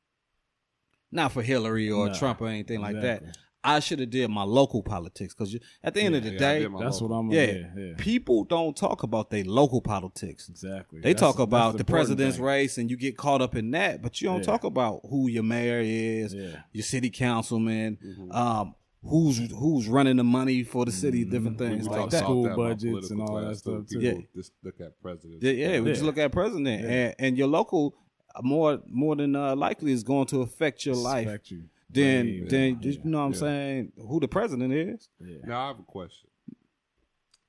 not 1.11 1.31
for 1.31 1.41
Hillary 1.41 1.89
or 1.89 2.07
Nah, 2.07 2.13
Trump 2.19 2.41
or 2.41 2.47
anything 2.49 2.81
like 2.81 2.99
that. 3.01 3.23
Exactly. 3.65 3.75
I 3.75 3.79
should 3.79 3.99
have 3.99 4.09
did 4.09 4.29
my 4.29 4.43
local 4.43 4.83
politics 4.83 5.33
because 5.33 5.57
at 5.83 5.93
the 5.93 6.01
end 6.01 6.15
of 6.15 6.23
the 6.23 6.31
Yeah, 6.31 6.37
day, 6.37 6.59
did 6.59 6.69
my 6.71 6.83
That's 6.83 7.01
what. 7.01 7.09
I'm. 7.11 7.31
yeah, 7.31 7.43
Yeah. 7.45 7.67
Yeah. 7.77 7.93
people 7.97 8.43
don't 8.43 8.75
talk 8.75 9.03
about 9.03 9.29
their 9.29 9.43
local 9.43 9.81
politics. 9.81 10.47
Exactly. 10.49 10.99
They 11.01 11.13
That's- 11.13 11.19
talk 11.19 11.39
about 11.39 11.73
the, 11.73 11.79
important 11.79 11.87
president's 11.87 12.35
thing. 12.37 12.45
race, 12.45 12.77
and 12.77 12.89
you 12.89 12.97
get 12.97 13.17
caught 13.17 13.41
up 13.41 13.55
in 13.55 13.71
that, 13.71 14.01
but 14.01 14.21
you 14.21 14.27
don't 14.29 14.37
Yeah. 14.39 14.43
talk 14.43 14.63
about 14.63 15.01
who 15.09 15.27
your 15.27 15.43
mayor 15.43 15.81
is, 15.81 16.33
Yeah. 16.33 16.61
your 16.71 16.83
city 16.83 17.09
councilman, 17.09 17.97
Mhm. 18.03 18.33
um, 18.35 18.75
who's 19.03 19.37
who's 19.51 19.87
running 19.87 20.17
the 20.17 20.23
money 20.23 20.63
for 20.63 20.83
the 20.85 20.91
city, 20.91 21.23
different 21.25 21.57
things 21.59 21.87
like 21.87 22.09
that. 22.09 22.23
School 22.23 22.43
that 22.45 22.55
budgets 22.55 23.11
and 23.11 23.21
all 23.21 23.35
that 23.35 23.41
class, 23.45 23.59
stuff, 23.59 23.85
too. 23.87 23.99
too. 23.99 23.99
People 23.99 24.23
just 24.35 24.51
look 24.63 24.81
at 24.81 24.99
presidents. 25.01 25.43
Yeah, 25.43 25.51
yeah, 25.51 25.79
we 25.79 25.87
Yeah. 25.87 25.93
just 25.93 26.03
look 26.03 26.17
at 26.17 26.31
president, 26.31 26.81
Yeah. 26.81 26.89
and, 26.89 27.15
and 27.19 27.37
your 27.37 27.47
local 27.47 27.95
uh, 28.37 28.41
more 28.43 28.81
more 28.87 29.15
than 29.15 29.35
uh, 29.35 29.55
likely 29.55 29.91
is 29.93 30.03
going 30.03 30.25
to 30.27 30.41
affect 30.41 30.85
your 30.85 30.95
life. 30.95 31.25
Affect 31.27 31.51
you. 31.51 31.63
Then, 31.95 32.25
Way 32.25 32.47
then 32.49 32.73
more, 32.73 32.81
you 32.83 32.99
know 33.05 33.17
what 33.19 33.25
I'm 33.25 33.31
Yeah. 33.33 33.39
saying 33.39 33.91
who 33.97 34.19
the 34.19 34.27
president 34.27 34.73
is. 34.73 35.09
Yeah. 35.19 35.37
Now 35.45 35.63
I 35.63 35.67
have 35.67 35.79
a 35.79 35.83
question. 35.83 36.29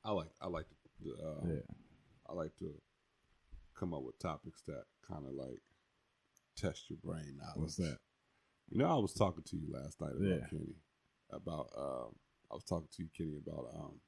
I 0.05 0.13
like 0.13 0.29
I 0.41 0.47
like 0.47 0.67
to 0.69 1.13
uh, 1.23 1.47
Yeah. 1.49 1.61
I 2.29 2.33
like 2.33 2.57
to 2.59 2.73
come 3.75 3.93
up 3.93 4.03
with 4.03 4.19
topics 4.19 4.63
that 4.67 4.85
kind 5.07 5.27
of 5.27 5.33
like 5.35 5.61
test 6.57 6.89
your 6.89 6.99
brain 7.05 7.37
knowledge. 7.39 7.57
What's 7.57 7.77
that? 7.77 7.99
You 8.71 8.79
know, 8.79 8.87
I 8.87 8.99
was 8.99 9.13
talking 9.15 9.45
to 9.45 9.57
you 9.57 9.69
last 9.71 10.01
night 10.01 10.13
about 10.17 10.23
Yeah. 10.29 10.47
Kenny. 10.49 10.77
About 11.31 11.69
um, 11.77 12.15
I 12.51 12.55
was 12.55 12.65
talking 12.65 12.89
to 12.91 13.03
you, 13.03 13.09
Kenny, 13.17 13.39
about 13.45 13.69
um, 13.75 14.01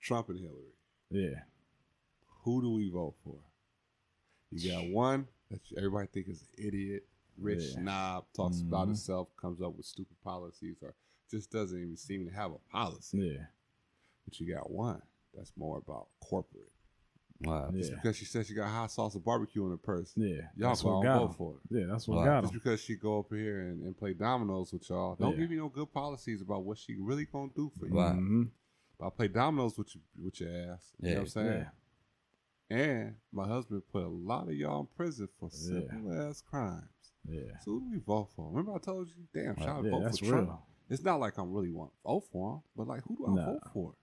Trump 0.00 0.28
and 0.28 0.38
Hillary. 0.38 0.74
Yeah. 1.10 1.40
Who 2.44 2.62
do 2.62 2.70
we 2.70 2.88
vote 2.88 3.16
for? 3.24 3.40
You 4.50 4.70
got 4.72 4.86
one 4.88 5.28
that 5.50 5.60
everybody 5.76 6.06
think 6.08 6.28
is 6.28 6.42
an 6.42 6.66
idiot, 6.66 7.04
rich 7.40 7.62
Yeah. 7.62 7.80
snob, 7.82 8.26
talks 8.32 8.60
about 8.60 8.84
Mhm. 8.86 8.90
himself, 8.90 9.34
comes 9.36 9.60
up 9.60 9.74
with 9.76 9.86
stupid 9.86 10.20
policies, 10.22 10.82
or 10.82 10.94
just 11.30 11.50
doesn't 11.50 11.78
even 11.78 11.96
seem 11.96 12.24
to 12.26 12.32
have 12.32 12.52
a 12.52 12.58
policy. 12.70 13.18
Yeah. 13.18 13.46
But 14.24 14.38
you 14.40 14.52
got 14.52 14.70
one 14.70 15.02
that's 15.34 15.56
more 15.56 15.78
about 15.78 16.08
corporate. 16.20 16.70
Wow. 17.42 17.70
Yeah. 17.72 17.78
Just 17.78 17.92
because 17.94 18.16
she 18.16 18.24
says 18.26 18.46
she 18.46 18.54
got 18.54 18.68
hot 18.68 18.90
sauce 18.90 19.14
and 19.14 19.24
barbecue 19.24 19.64
in 19.64 19.70
her 19.70 19.76
purse, 19.78 20.12
Yeah. 20.14 20.50
y'all 20.56 20.68
That's 20.70 20.82
go 20.82 20.88
what 20.90 20.94
and 20.96 21.04
got 21.04 21.18
vote 21.28 21.36
for 21.36 21.54
it. 21.56 21.62
Yeah. 21.80 21.86
That's 21.86 22.06
what 22.06 22.18
Wow. 22.18 22.24
got 22.24 22.40
Just 22.42 22.52
him. 22.52 22.58
because 22.58 22.80
she 22.80 22.96
go 22.96 23.20
up 23.20 23.30
here 23.32 23.60
and, 23.60 23.82
and 23.82 23.96
play 23.96 24.12
dominoes 24.12 24.72
with 24.72 24.88
y'all, 24.90 25.14
don't 25.16 25.32
Yeah. 25.32 25.38
give 25.38 25.50
me 25.50 25.56
no 25.56 25.68
good 25.70 25.90
policies 25.92 26.42
about 26.42 26.64
what 26.64 26.76
she 26.76 26.96
really 26.96 27.24
gonna 27.24 27.50
do 27.56 27.70
for 27.78 27.86
you. 27.86 27.94
Right. 27.94 28.14
Mhm. 28.16 28.50
But 28.98 29.06
I 29.06 29.10
play 29.10 29.28
dominoes 29.28 29.78
with 29.78 29.94
you, 29.94 30.02
with 30.22 30.38
your 30.40 30.50
ass. 30.50 30.94
You 30.98 31.08
know 31.08 31.14
what 31.14 31.20
I'm 31.22 31.26
saying? 31.28 31.60
Yeah. 31.62 31.70
And 32.76 33.16
my 33.32 33.48
husband 33.48 33.82
put 33.88 34.04
a 34.04 34.08
lot 34.08 34.48
of 34.48 34.54
y'all 34.54 34.80
in 34.82 34.86
prison 34.88 35.28
for 35.38 35.50
simple 35.50 36.12
ass 36.12 36.42
crimes. 36.42 36.84
Yeah. 37.28 37.40
So 37.64 37.72
who 37.72 37.80
do 37.80 37.90
we 37.92 37.98
vote 37.98 38.28
for? 38.34 38.48
Remember 38.50 38.74
I 38.74 38.78
told 38.78 39.08
you, 39.08 39.24
damn, 39.34 39.52
uh, 39.56 39.60
should 39.60 39.68
I 39.68 39.80
Yeah, 39.82 39.90
vote 39.90 40.02
that's 40.04 40.18
for 40.18 40.24
Trump? 40.26 40.48
real. 40.48 40.66
It's 40.88 41.02
not 41.04 41.20
like 41.20 41.38
I'm 41.38 41.52
really 41.52 41.70
want 41.70 41.90
to 41.92 41.96
vote 42.04 42.24
for 42.32 42.54
him, 42.54 42.60
but 42.76 42.86
like 42.88 43.02
who 43.06 43.16
do 43.16 43.26
I 43.26 43.34
Nah. 43.34 43.44
vote 43.52 43.62
for? 43.72 43.94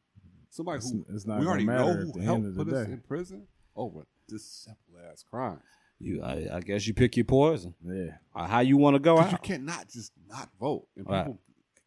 Somebody 0.49 0.77
It's- 0.77 0.91
who 0.91 1.05
it's 1.13 1.25
not 1.25 1.39
we 1.39 1.45
gonna 1.45 1.49
already 1.49 1.65
know 1.65 1.93
who 1.93 2.19
helped 2.21 2.45
end 2.45 2.59
of 2.59 2.65
put 2.67 2.73
us 2.73 2.87
in 2.87 2.99
prison 3.01 3.47
oh, 3.75 3.83
over 3.85 4.07
this 4.29 4.45
simple 4.45 4.95
ass 5.11 5.23
crime. 5.23 5.59
You, 5.99 6.21
I, 6.21 6.57
I 6.57 6.59
guess 6.61 6.85
you 6.87 6.93
pick 6.93 7.17
your 7.17 7.25
poison. 7.25 7.73
Yeah. 7.83 8.17
Or 8.35 8.43
how 8.45 8.59
you 8.59 8.77
want 8.77 8.93
to 8.95 8.99
go 8.99 9.15
Because 9.17 9.31
you 9.31 9.37
cannot 9.39 9.89
just 9.89 10.11
not 10.29 10.49
vote. 10.59 10.87
And 10.95 11.07
Right. 11.07 11.25
people 11.25 11.39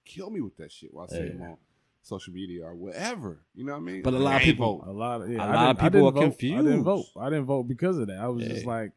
kill 0.04 0.30
me 0.30 0.40
with 0.40 0.56
that 0.56 0.72
shit 0.72 0.92
while 0.92 1.06
I 1.08 1.14
see 1.14 1.18
Yeah. 1.22 1.28
them 1.28 1.42
on 1.42 1.56
social 2.02 2.32
media 2.34 2.64
or 2.66 2.74
whatever. 2.74 3.44
You 3.54 3.64
know 3.64 3.72
what 3.72 3.78
I 3.78 3.82
mean? 3.82 4.02
But 4.02 4.14
a 4.14 4.18
lot 4.18 4.26
of 4.26 4.32
I 4.32 4.34
ain't 4.36 4.44
people- 4.44 4.78
vote. 4.80 4.88
A 4.88 4.92
lot 4.92 5.20
of 5.22 5.30
yeah, 5.30 5.38
A 5.38 5.46
I 5.46 5.54
lot 5.54 5.70
of 5.70 5.76
people 5.78 5.90
didn't 5.90 6.06
are 6.06 6.12
vote. 6.12 6.42
I 6.42 6.62
didn't 6.62 6.82
vote. 6.84 7.04
I 7.16 7.30
didn't 7.30 7.44
vote 7.46 7.62
because 7.68 7.98
of 7.98 8.08
that. 8.08 8.18
I 8.18 8.28
was 8.28 8.44
just 8.44 8.66
like, 8.66 8.92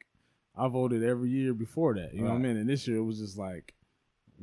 I 0.56 0.68
voted 0.68 1.04
every 1.04 1.30
year 1.30 1.54
before 1.54 1.96
that. 1.96 2.14
You 2.14 2.22
know 2.22 2.30
what 2.30 2.36
I 2.36 2.40
mean? 2.40 2.58
And 2.58 2.70
this 2.70 2.88
year 2.88 2.98
it 2.98 3.04
was 3.04 3.20
just 3.20 3.38
like, 3.38 3.74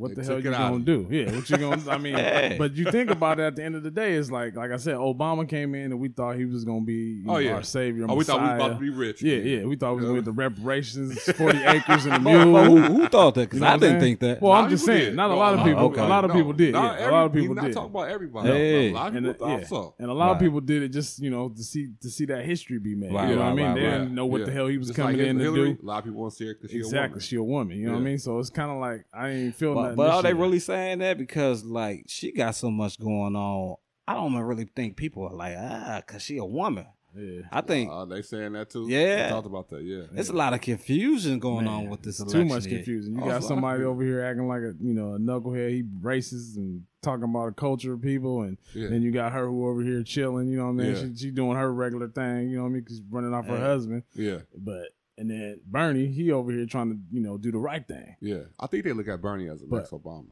what 0.00 0.08
They 0.14 0.22
the 0.22 0.24
hell 0.24 0.40
you 0.42 0.50
gonna 0.50 0.78
do? 0.84 1.06
Yeah, 1.10 1.30
what 1.34 1.48
you 1.50 1.56
gonna? 1.58 1.90
I 1.90 1.98
mean, 1.98 2.14
Hey. 2.30 2.56
but 2.58 2.74
you 2.74 2.90
think 2.90 3.10
about 3.10 3.38
it 3.38 3.42
at 3.44 3.56
the 3.56 3.62
end 3.64 3.74
of 3.76 3.82
the 3.82 3.90
day, 3.90 4.14
it's 4.14 4.30
like, 4.30 4.56
like 4.56 4.70
I 4.70 4.76
said, 4.78 4.94
Obama 4.96 5.48
came 5.48 5.74
in 5.74 5.92
and 5.92 6.00
we 6.00 6.08
thought 6.08 6.36
he 6.36 6.44
was 6.46 6.64
gonna 6.64 6.80
be 6.80 7.22
Oh, 7.26 7.32
know, 7.34 7.38
yeah. 7.38 7.52
our 7.52 7.62
savior. 7.62 8.06
Oh, 8.08 8.14
we 8.14 8.24
thought 8.24 8.40
we 8.40 8.46
Messiah. 8.46 8.56
about 8.56 8.68
to 8.74 8.80
be 8.80 8.90
rich. 8.90 9.22
Yeah, 9.22 9.36
yeah, 9.36 9.64
we 9.64 9.76
thought 9.76 9.90
we 9.92 9.96
was 9.96 10.04
Yeah. 10.04 10.08
gonna 10.08 10.18
get 10.20 10.24
the 10.24 10.32
reparations, 10.32 11.20
forty 11.36 11.58
acres 11.58 12.06
and 12.06 12.14
a 12.14 12.20
mule. 12.20 12.64
who, 12.64 12.80
who 12.80 13.08
thought 13.08 13.34
that? 13.34 13.42
Because 13.50 13.58
You 13.58 13.64
know 13.64 13.70
I 13.70 13.76
didn't 13.76 13.88
saying? 13.88 14.00
think 14.00 14.20
that. 14.20 14.42
Well, 14.42 14.52
I'm 14.52 14.70
just 14.70 14.84
saying, 14.84 15.04
did. 15.06 15.16
not 15.16 15.30
a 15.30 15.34
lot 15.34 15.54
of 15.54 15.60
no, 15.60 15.64
people. 15.66 15.84
okay. 15.86 16.00
A 16.00 16.06
lot 16.06 16.24
of 16.24 16.30
no. 16.30 16.36
people 16.36 16.52
did. 16.52 16.74
Yeah, 16.74 16.92
every- 16.94 17.04
a 17.06 17.10
lot 17.10 17.26
of 17.26 17.32
people 17.32 17.48
We're 17.50 17.54
not 17.54 17.64
did. 17.66 17.74
talking 17.74 17.90
about 17.90 18.08
everybody. 18.08 18.48
Hey. 18.48 18.90
A 18.90 18.92
lot 18.94 19.08
of 19.08 19.14
And, 19.16 19.26
people 19.26 19.46
thought 19.48 19.60
yeah. 19.60 19.66
so. 19.66 19.94
and 19.98 20.10
a 20.10 20.14
lot 20.14 20.30
of 20.32 20.38
people 20.38 20.60
did 20.60 20.82
it 20.82 20.88
just 20.88 21.20
you 21.20 21.30
know 21.30 21.48
to 21.50 21.62
see 21.62 21.90
to 22.00 22.10
see 22.10 22.24
that 22.26 22.44
history 22.44 22.78
be 22.78 22.94
made. 22.94 23.12
Right, 23.12 23.28
you 23.30 23.36
know 23.36 23.42
what 23.42 23.48
I 23.50 23.54
mean? 23.54 23.74
they 23.74 23.80
didn't 23.80 24.14
know 24.14 24.26
what 24.26 24.46
the 24.46 24.52
hell 24.52 24.66
he 24.66 24.78
was 24.78 24.90
coming 24.92 25.18
in 25.18 25.38
to 25.38 25.54
do. 25.54 25.78
A 25.82 25.86
lot 25.86 25.98
of 25.98 26.04
people 26.04 26.20
want 26.20 26.32
to 26.32 26.36
see 26.36 26.46
her 26.46 26.54
because 26.54 26.70
she's 26.70 26.84
a 26.84 26.86
Exactly, 26.86 27.08
woman. 27.10 27.20
she 27.20 27.36
a 27.36 27.42
woman. 27.42 27.76
You 27.78 27.86
know 27.86 27.92
what 27.94 27.98
I 28.00 28.02
mean? 28.04 28.18
So 28.18 28.38
it's 28.38 28.50
kind 28.50 28.70
of 28.70 28.78
like 28.78 29.04
I 29.12 29.28
ain't 29.30 29.54
feel 29.54 29.74
But, 29.96 30.06
nothing. 30.06 30.10
but 30.10 30.10
are 30.10 30.22
they 30.22 30.34
really 30.34 30.58
saying 30.60 30.98
that? 31.00 31.18
Because 31.18 31.64
like 31.64 32.04
she 32.08 32.32
got 32.32 32.54
so 32.54 32.70
much 32.70 32.98
going 32.98 33.36
on. 33.36 33.76
I 34.08 34.14
don't 34.14 34.34
really 34.36 34.68
think 34.74 34.96
people 34.96 35.24
are 35.26 35.34
like 35.34 35.54
ah, 35.58 36.02
cause 36.06 36.22
she 36.22 36.38
a 36.38 36.44
woman. 36.44 36.86
Yeah. 37.16 37.40
I 37.50 37.60
think 37.60 37.90
Uh, 37.92 38.04
they 38.04 38.22
saying 38.22 38.52
that 38.52 38.70
too. 38.70 38.86
Yeah. 38.88 39.26
We 39.26 39.30
talked 39.32 39.46
about 39.48 39.68
that. 39.70 39.82
Yeah. 39.82 40.02
there's 40.12 40.28
a 40.28 40.32
lot 40.36 40.52
of 40.54 40.60
confusion 40.60 41.40
going 41.40 41.64
Man, 41.64 41.74
on 41.74 41.88
with 41.88 42.02
this 42.02 42.20
election. 42.20 42.40
Too 42.42 42.54
much 42.54 42.66
here. 42.66 42.78
confusion. 42.78 43.14
You 43.14 43.20
Oh, 43.22 43.26
got 43.26 43.28
it's 43.28 43.30
a 43.30 43.34
lot 43.34 43.36
of 43.38 43.44
somebody 43.48 43.72
confusion. 43.82 43.90
over 43.90 44.02
here 44.04 44.24
acting 44.24 44.46
like 44.48 44.62
a 44.62 44.74
you 44.80 44.94
know 44.94 45.14
a 45.14 45.18
knucklehead. 45.18 45.70
He 45.70 45.82
racist 45.82 46.56
and 46.56 46.84
talking 47.02 47.24
about 47.24 47.48
a 47.48 47.52
culture 47.52 47.94
of 47.94 48.00
people, 48.02 48.42
and 48.42 48.58
Yeah. 48.74 48.90
then 48.90 49.02
you 49.02 49.10
got 49.10 49.32
her 49.32 49.46
who 49.46 49.66
over 49.68 49.82
here 49.82 50.04
chilling. 50.04 50.48
You 50.48 50.58
know 50.58 50.66
what 50.66 50.82
I 50.82 50.86
mean? 50.86 50.94
Yeah. 50.94 51.02
She, 51.02 51.16
she 51.16 51.30
doing 51.32 51.56
her 51.56 51.72
regular 51.72 52.06
thing. 52.08 52.48
You 52.48 52.58
know 52.58 52.62
what 52.62 52.68
I 52.68 52.72
mean? 52.74 52.84
Cause 52.84 53.02
running 53.10 53.34
off 53.34 53.46
her 53.46 53.58
husband. 53.58 54.04
yeah. 54.14 54.38
But 54.56 54.90
and 55.20 55.30
then 55.30 55.60
Bernie, 55.66 56.06
he 56.08 56.32
over 56.32 56.50
here 56.50 56.66
trying 56.66 56.90
to 56.90 56.98
you 57.12 57.20
know 57.20 57.36
do 57.38 57.52
the 57.52 57.58
right 57.58 57.86
thing. 57.86 58.16
Yeah. 58.20 58.44
I 58.58 58.66
think 58.66 58.84
they 58.84 58.92
look 58.92 59.06
at 59.08 59.20
Bernie 59.20 59.48
as 59.48 59.62
a 59.62 59.66
But- 59.66 59.76
next 59.78 59.90
Obama. 59.90 60.30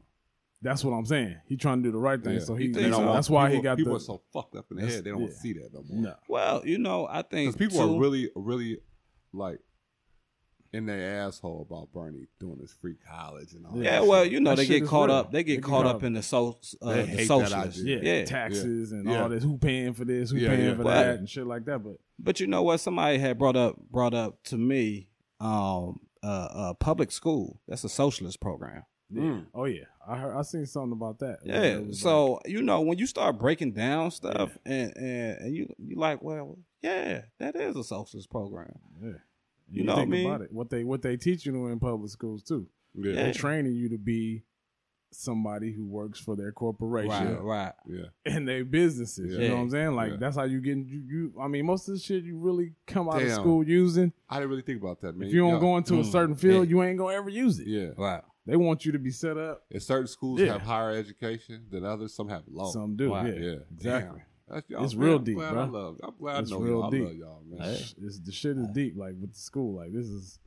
That's 0.61 0.83
what 0.83 0.91
I'm 0.91 1.05
saying. 1.05 1.37
He 1.45 1.55
trying 1.55 1.77
to 1.81 1.87
do 1.87 1.91
the 1.93 1.97
right 1.99 2.21
thing, 2.21 2.33
Yeah. 2.33 2.39
so 2.41 2.53
He 2.55 2.67
he. 2.67 2.73
think 2.73 2.93
so. 2.93 3.13
That's 3.13 3.29
why 3.29 3.49
he 3.49 3.61
got 3.61 3.77
people 3.77 3.93
the. 3.93 3.97
are 3.97 4.01
so 4.01 4.21
fucked 4.33 4.57
up 4.57 4.65
in 4.71 4.75
the 4.77 4.87
head. 4.87 5.05
They 5.05 5.11
don't 5.11 5.21
yeah. 5.21 5.29
see 5.29 5.53
that 5.53 5.69
no 5.73 5.83
more. 5.87 6.01
no. 6.01 6.15
Well, 6.27 6.67
you 6.67 6.77
know, 6.79 7.07
I 7.09 7.21
think 7.21 7.53
Because 7.53 7.55
people 7.55 7.87
too- 7.87 7.95
are 7.95 7.99
really, 7.99 8.29
really 8.35 8.79
like 9.31 9.59
in 10.73 10.85
their 10.85 11.21
asshole 11.25 11.65
about 11.67 11.93
Bernie 11.93 12.27
doing 12.41 12.59
his 12.59 12.73
free 12.73 12.95
college 13.09 13.53
and 13.53 13.65
all 13.65 13.71
that. 13.77 13.83
Yeah, 13.85 13.99
shit. 14.01 14.09
well, 14.09 14.25
you 14.25 14.39
know, 14.41 14.49
That 14.51 14.57
they 14.57 14.79
get 14.79 14.85
caught 14.85 15.07
real. 15.09 15.15
up. 15.17 15.31
They 15.31 15.43
get 15.43 15.63
caught 15.63 15.85
up 15.85 16.03
in 16.03 16.11
the 16.13 16.21
so 16.21 16.59
uh, 16.81 16.93
the 16.93 17.05
hate 17.05 17.27
socialists. 17.27 17.81
yeah, 17.81 17.99
Yeah, 18.01 18.25
taxes 18.25 18.91
and 18.91 19.05
Yeah. 19.09 19.23
all 19.23 19.29
this. 19.29 19.43
Who 19.43 19.57
paying 19.57 19.93
for 19.93 20.03
this? 20.03 20.29
Who 20.31 20.37
Yeah, 20.39 20.49
paying 20.49 20.65
yeah. 20.71 20.75
for 20.75 20.83
Well, 20.83 21.03
that 21.05 21.19
and 21.19 21.29
shit 21.29 21.47
like 21.47 21.63
that? 21.65 21.79
But 21.79 21.95
But 22.21 22.39
you 22.39 22.47
know 22.47 22.61
what? 22.63 22.79
Somebody 22.79 23.17
had 23.17 23.37
brought 23.39 23.55
up 23.55 23.77
brought 23.89 24.13
up 24.13 24.43
to 24.45 24.57
me, 24.57 25.07
um, 25.39 25.99
uh, 26.23 26.47
uh, 26.51 26.73
public 26.73 27.11
school. 27.11 27.61
That's 27.67 27.83
a 27.83 27.89
socialist 27.89 28.39
program. 28.41 28.83
Mm. 29.11 29.47
oh 29.55 29.65
yeah, 29.65 29.85
I 30.07 30.17
heard. 30.17 30.35
I 30.37 30.43
seen 30.43 30.67
something 30.67 30.91
about 30.91 31.19
that. 31.19 31.39
Yeah. 31.43 31.61
It 31.61 31.87
was 31.87 31.99
So 31.99 32.39
you 32.45 32.61
know 32.61 32.81
when 32.81 32.99
you 32.99 33.07
start 33.07 33.39
breaking 33.39 33.71
down 33.71 34.11
stuff 34.11 34.55
and, 34.65 34.95
and 34.95 35.37
and 35.39 35.55
you 35.55 35.73
you 35.79 35.95
like, 35.95 36.21
well, 36.21 36.59
yeah, 36.81 37.21
that 37.39 37.55
is 37.55 37.75
a 37.75 37.83
socialist 37.83 38.29
program. 38.29 38.77
yeah. 39.01 39.13
You 39.71 39.83
know 39.83 39.93
what 39.93 39.99
I 39.99 40.01
think 40.03 40.11
mean? 40.11 40.25
about 40.27 40.41
it. 40.41 40.51
What 40.51 40.69
they 40.69 40.83
what 40.83 41.01
they 41.01 41.17
teach 41.17 41.45
you 41.45 41.67
in 41.67 41.79
public 41.79 42.11
schools 42.11 42.43
too. 42.43 42.67
Yeah, 42.95 43.13
They're 43.13 43.33
training 43.33 43.73
you 43.73 43.89
to 43.89 43.97
be 43.97 44.43
somebody 45.11 45.71
who 45.71 45.85
works 45.85 46.19
for 46.19 46.35
their 46.35 46.51
corporation 46.51 47.35
Right, 47.37 47.41
right. 47.41 47.73
yeah, 47.87 48.05
and 48.25 48.47
their 48.47 48.63
businesses. 48.65 49.33
You 49.33 49.49
know 49.49 49.55
what 49.55 49.61
I'm 49.61 49.69
saying? 49.71 49.95
Like 49.95 50.11
Yeah. 50.11 50.17
that's 50.19 50.35
how 50.35 50.43
you 50.43 50.61
get 50.61 50.77
you, 50.77 51.01
you. 51.07 51.33
I 51.41 51.47
mean, 51.47 51.65
most 51.65 51.87
of 51.87 51.95
the 51.95 51.99
shit 51.99 52.23
you 52.23 52.37
really 52.37 52.73
come 52.87 53.09
out 53.09 53.21
of 53.21 53.31
school 53.31 53.63
using. 53.67 54.13
I 54.29 54.35
didn't 54.37 54.49
really 54.51 54.61
think 54.61 54.81
about 54.81 55.01
that, 55.01 55.15
man. 55.17 55.27
If 55.27 55.33
you 55.33 55.41
don't 55.41 55.55
Yeah. 55.55 55.59
go 55.59 55.77
into 55.77 55.95
a 55.95 56.03
Mm. 56.03 56.11
certain 56.11 56.35
field, 56.35 56.65
Yeah. 56.67 56.69
you 56.69 56.83
ain't 56.83 56.97
gonna 56.97 57.15
ever 57.15 57.29
use 57.29 57.59
it. 57.59 57.67
yeah. 57.67 57.89
Right. 57.97 58.23
They 58.45 58.55
want 58.55 58.85
you 58.85 58.91
to 58.93 58.99
be 58.99 59.11
set 59.11 59.37
up. 59.37 59.63
And 59.71 59.81
certain 59.81 60.07
schools 60.07 60.39
Yeah. 60.39 60.53
have 60.53 60.61
higher 60.61 60.91
education 60.91 61.65
than 61.69 61.85
others. 61.85 62.13
Some 62.13 62.29
have 62.29 62.43
low. 62.49 62.71
Some 62.71 62.95
do. 62.95 63.11
Wow. 63.11 63.25
Yeah, 63.25 63.33
yeah, 63.33 63.55
exactly. 63.71 64.19
Damn. 64.19 64.25
That's, 64.47 64.65
It's 64.85 64.95
man, 64.95 65.05
real 65.05 65.17
I'm 65.17 65.23
deep, 65.23 65.35
glad 65.35 65.51
bro. 65.53 65.61
I 65.61 65.65
love. 65.67 65.99
I'm 66.01 66.13
glad 66.19 66.41
It's 66.43 66.51
I 66.51 66.55
know 66.55 66.61
real 66.61 66.71
y'all. 66.73 66.83
I 66.95 66.99
love 66.99 67.15
y'all, 67.15 67.43
man. 67.47 67.61
Hey. 67.61 67.85
It's, 68.01 68.19
the 68.19 68.31
shit 68.31 68.57
is 68.57 68.67
deep. 68.69 68.97
Like 68.97 69.13
with 69.21 69.33
the 69.33 69.39
school, 69.39 69.75
like 69.75 69.93
this 69.93 70.07
is. 70.07 70.39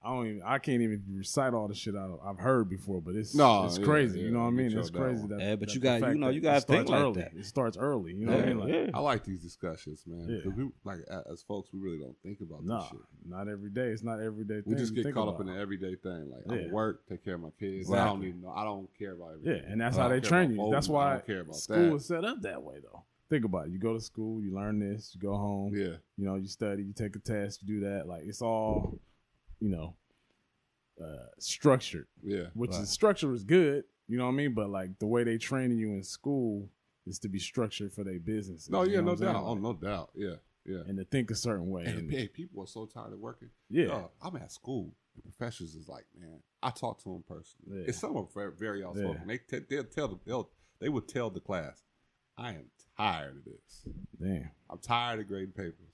I 0.00 0.10
don't 0.14 0.26
even. 0.26 0.42
I 0.44 0.58
can't 0.58 0.80
even 0.80 1.02
recite 1.12 1.54
all 1.54 1.66
the 1.66 1.74
shit 1.74 1.94
I, 1.96 2.06
I've 2.24 2.38
heard 2.38 2.70
before, 2.70 3.00
but 3.00 3.16
it's 3.16 3.34
No, 3.34 3.66
it's 3.66 3.78
yeah, 3.78 3.84
crazy. 3.84 4.20
yeah, 4.20 4.26
you 4.26 4.30
know 4.30 4.40
what 4.42 4.46
I 4.46 4.50
mean? 4.50 4.78
It's 4.78 4.90
crazy 4.90 5.26
that. 5.26 5.40
Yeah, 5.40 5.56
but 5.56 5.68
that 5.68 5.74
you 5.74 5.80
got- 5.80 6.00
you 6.12 6.18
know, 6.18 6.28
you 6.28 6.40
gotta 6.40 6.60
think 6.60 6.88
like 6.88 7.00
early. 7.00 7.22
that. 7.22 7.32
It 7.36 7.44
starts 7.46 7.76
early. 7.76 8.14
You 8.14 8.26
know 8.26 8.36
what 8.36 8.44
I 8.44 8.46
mean? 8.46 8.58
Like, 8.60 8.72
yeah. 8.72 8.86
I 8.94 9.00
like 9.00 9.24
these 9.24 9.42
discussions, 9.42 10.04
man. 10.06 10.28
Yeah. 10.28 10.36
Because 10.36 10.52
we 10.56 10.68
like 10.84 10.98
as 11.30 11.42
folks, 11.42 11.70
we 11.72 11.80
really 11.80 11.98
don't 11.98 12.16
think 12.22 12.40
about 12.40 12.64
nah, 12.64 12.80
this 12.80 12.90
shit. 12.90 13.00
not 13.26 13.48
every 13.48 13.70
day. 13.70 13.88
It's 13.88 14.04
not 14.04 14.20
everyday. 14.20 14.62
We 14.64 14.74
thing 14.74 14.76
just 14.78 14.94
get 14.94 15.12
caught 15.12 15.28
up 15.28 15.40
in 15.40 15.46
the 15.46 15.58
everyday 15.58 15.96
thing. 15.96 16.30
Like 16.30 16.58
I 16.60 16.72
work, 16.72 17.06
take 17.08 17.24
care 17.24 17.34
of 17.34 17.40
my 17.40 17.50
kids. 17.58 17.92
I 17.92 18.04
don't 18.04 18.22
even 18.22 18.42
know. 18.42 18.52
I 18.54 18.62
don't 18.62 18.88
care 18.96 19.14
about 19.14 19.32
everything. 19.34 19.64
Yeah, 19.64 19.72
and 19.72 19.80
that's 19.80 19.98
I 19.98 20.02
how 20.02 20.08
they 20.08 20.20
train 20.20 20.52
you. 20.52 20.68
That's 20.70 20.86
voting. 20.86 21.00
I 21.00 21.04
why 21.04 21.12
don't 21.14 21.26
care 21.26 21.40
about 21.40 21.56
school 21.56 21.96
is 21.96 22.06
set 22.06 22.24
up 22.24 22.40
that 22.42 22.62
way, 22.62 22.76
though. 22.82 23.02
Think 23.30 23.44
about 23.44 23.66
it. 23.66 23.72
You 23.72 23.78
go 23.78 23.92
to 23.94 24.00
school, 24.00 24.40
you 24.42 24.54
learn 24.54 24.78
this, 24.78 25.12
you 25.14 25.20
go 25.20 25.36
home. 25.36 25.74
Yeah, 25.74 25.96
You 26.16 26.24
know, 26.24 26.36
you 26.36 26.46
study, 26.46 26.82
you 26.82 26.94
take 26.94 27.14
a 27.14 27.18
test, 27.18 27.60
you 27.62 27.68
do 27.68 27.80
that. 27.86 28.08
Like 28.08 28.22
it's 28.24 28.40
all, 28.40 28.98
you 29.60 29.68
know, 29.70 29.94
uh, 31.02 31.26
structured. 31.38 32.06
yeah. 32.22 32.46
which 32.54 32.70
Right. 32.72 32.82
is 32.82 32.90
structure 32.90 33.32
is 33.32 33.44
good, 33.44 33.84
you 34.08 34.18
know 34.18 34.24
what 34.26 34.32
I 34.32 34.34
mean? 34.34 34.54
But 34.54 34.70
like 34.70 34.98
the 34.98 35.06
way 35.06 35.24
they 35.24 35.38
training 35.38 35.78
you 35.78 35.90
in 35.92 36.02
school 36.02 36.68
is 37.06 37.18
to 37.20 37.28
be 37.28 37.38
structured 37.38 37.92
for 37.92 38.04
their 38.04 38.18
business. 38.18 38.68
No, 38.68 38.82
you 38.84 38.92
yeah, 38.94 39.00
know 39.00 39.14
no 39.14 39.16
doubt. 39.16 39.44
Oh, 39.44 39.54
no 39.54 39.72
doubt. 39.72 40.10
Yeah, 40.14 40.34
yeah. 40.66 40.80
And 40.86 40.98
to 40.98 41.04
think 41.04 41.30
a 41.30 41.34
certain 41.34 41.68
way. 41.70 41.84
And 41.84 41.98
And, 42.00 42.10
hey, 42.10 42.28
people 42.28 42.62
are 42.62 42.66
so 42.66 42.86
tired 42.86 43.12
of 43.12 43.18
working. 43.20 43.50
yeah, 43.70 44.04
I'm 44.20 44.36
at 44.36 44.52
school. 44.52 44.94
The 45.16 45.22
professors 45.22 45.74
is 45.74 45.88
like, 45.88 46.04
man, 46.18 46.40
I 46.62 46.70
talk 46.70 47.02
to 47.02 47.08
them 47.12 47.24
personally. 47.26 47.80
Yeah. 47.82 47.88
It's 47.88 47.98
some 47.98 48.16
are 48.16 48.26
very, 48.34 48.52
very 48.52 48.84
outspoken. 48.84 49.22
Yeah. 49.28 49.36
They 49.48 49.58
t- 49.60 49.66
they'll 49.68 49.84
tell 49.84 50.08
the 50.08 50.18
they'll 50.24 50.50
they 50.80 50.88
would 50.88 51.08
tell 51.08 51.28
the 51.30 51.40
class, 51.40 51.82
I 52.36 52.50
am 52.50 52.66
tired 52.96 53.36
of 53.38 53.44
this. 53.44 53.88
damn. 54.20 54.50
I'm 54.70 54.78
tired 54.78 55.18
of 55.20 55.26
grading 55.28 55.52
papers. 55.54 55.90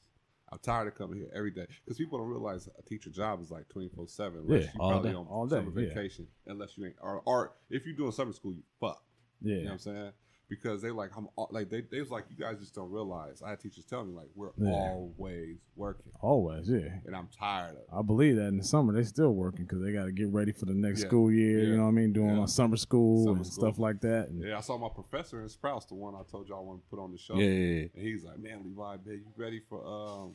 I'm 0.54 0.60
tired 0.60 0.86
of 0.88 0.94
coming 0.94 1.18
here 1.18 1.30
every 1.34 1.50
day 1.50 1.66
because 1.84 1.98
people 1.98 2.18
don't 2.18 2.28
realize 2.28 2.68
a 2.78 2.82
teacher 2.82 3.10
job 3.10 3.42
is 3.42 3.50
like 3.50 3.68
24 3.68 4.06
seven. 4.08 4.44
Yeah, 4.48 4.58
you 4.58 4.66
all 4.80 4.90
probably 4.92 5.10
day. 5.10 5.16
on 5.16 5.26
All 5.26 5.46
day, 5.46 5.56
summer 5.56 5.80
yeah. 5.80 5.88
vacation, 5.94 6.26
unless 6.46 6.78
you 6.78 6.86
ain't 6.86 6.94
or, 7.02 7.22
or 7.26 7.52
if 7.70 7.84
you're 7.86 7.96
doing 7.96 8.12
summer 8.12 8.32
school, 8.32 8.52
you 8.54 8.62
fucked. 8.80 9.00
Yeah, 9.42 9.56
You 9.56 9.60
know 9.62 9.66
what 9.66 9.72
I'm 9.72 9.78
saying? 9.80 10.12
Because 10.46 10.82
they 10.82 10.90
like 10.90 11.10
I'm 11.16 11.26
like 11.50 11.70
they 11.70 11.80
they 11.90 12.00
was 12.00 12.10
like 12.10 12.26
you 12.28 12.36
guys 12.36 12.58
just 12.60 12.74
don't 12.74 12.90
realize. 12.90 13.42
I 13.42 13.48
had 13.50 13.60
teachers 13.60 13.86
tell 13.86 14.04
me 14.04 14.12
like 14.14 14.28
we're 14.34 14.50
Yeah. 14.58 14.72
always 14.92 15.56
working, 15.74 16.12
always. 16.20 16.68
Yeah, 16.68 16.98
and 17.06 17.16
I'm 17.16 17.28
tired 17.36 17.72
of. 17.72 17.76
it. 17.78 17.88
I 17.92 18.02
believe 18.02 18.36
that 18.36 18.48
in 18.48 18.58
the 18.58 18.62
summer 18.64 18.92
they 18.92 19.04
still 19.04 19.32
working 19.32 19.64
because 19.64 19.82
they 19.82 19.90
got 19.92 20.04
to 20.04 20.12
get 20.12 20.28
ready 20.28 20.52
for 20.52 20.66
the 20.66 20.74
next 20.74 21.00
Yeah. 21.00 21.08
school 21.08 21.32
year. 21.32 21.60
Yeah. 21.60 21.66
You 21.68 21.76
know 21.78 21.84
what 21.84 21.88
I 21.88 21.92
mean? 21.92 22.12
Doing 22.12 22.36
Yeah. 22.36 22.44
a 22.44 22.48
summer 22.48 22.76
school 22.76 23.24
Summer 23.24 23.36
and 23.38 23.46
school. 23.46 23.64
stuff 23.70 23.78
like 23.78 24.00
that. 24.02 24.28
And 24.28 24.42
Yeah, 24.42 24.58
I 24.58 24.60
saw 24.60 24.76
my 24.76 24.90
professor 24.94 25.40
in 25.40 25.48
Sprouts, 25.48 25.86
the 25.86 25.94
one 25.94 26.14
I 26.14 26.22
told 26.30 26.46
y'all 26.48 26.58
I 26.58 26.62
want 26.62 26.82
to 26.84 26.88
put 26.90 26.98
on 27.02 27.10
the 27.10 27.18
show. 27.18 27.36
Yeah, 27.36 27.46
yeah, 27.48 27.74
yeah. 27.80 27.86
And 27.94 28.02
he's 28.06 28.22
like, 28.22 28.38
"Man, 28.38 28.62
Levi, 28.64 28.96
man, 29.04 29.22
you 29.24 29.32
ready 29.36 29.60
for 29.68 29.84
um, 29.86 30.34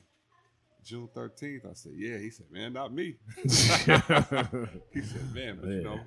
June 0.84 1.08
13th?" 1.16 1.66
I 1.70 1.74
said, 1.74 1.94
"Yeah." 1.96 2.18
He 2.18 2.30
said, 2.30 2.48
"Man, 2.52 2.74
not 2.74 2.94
me." 2.94 3.18
he 3.44 3.50
said, 5.02 5.34
"Man, 5.34 5.58
but 5.62 5.70
you 5.70 5.78
Yeah. 5.78 5.84
know, 5.84 6.00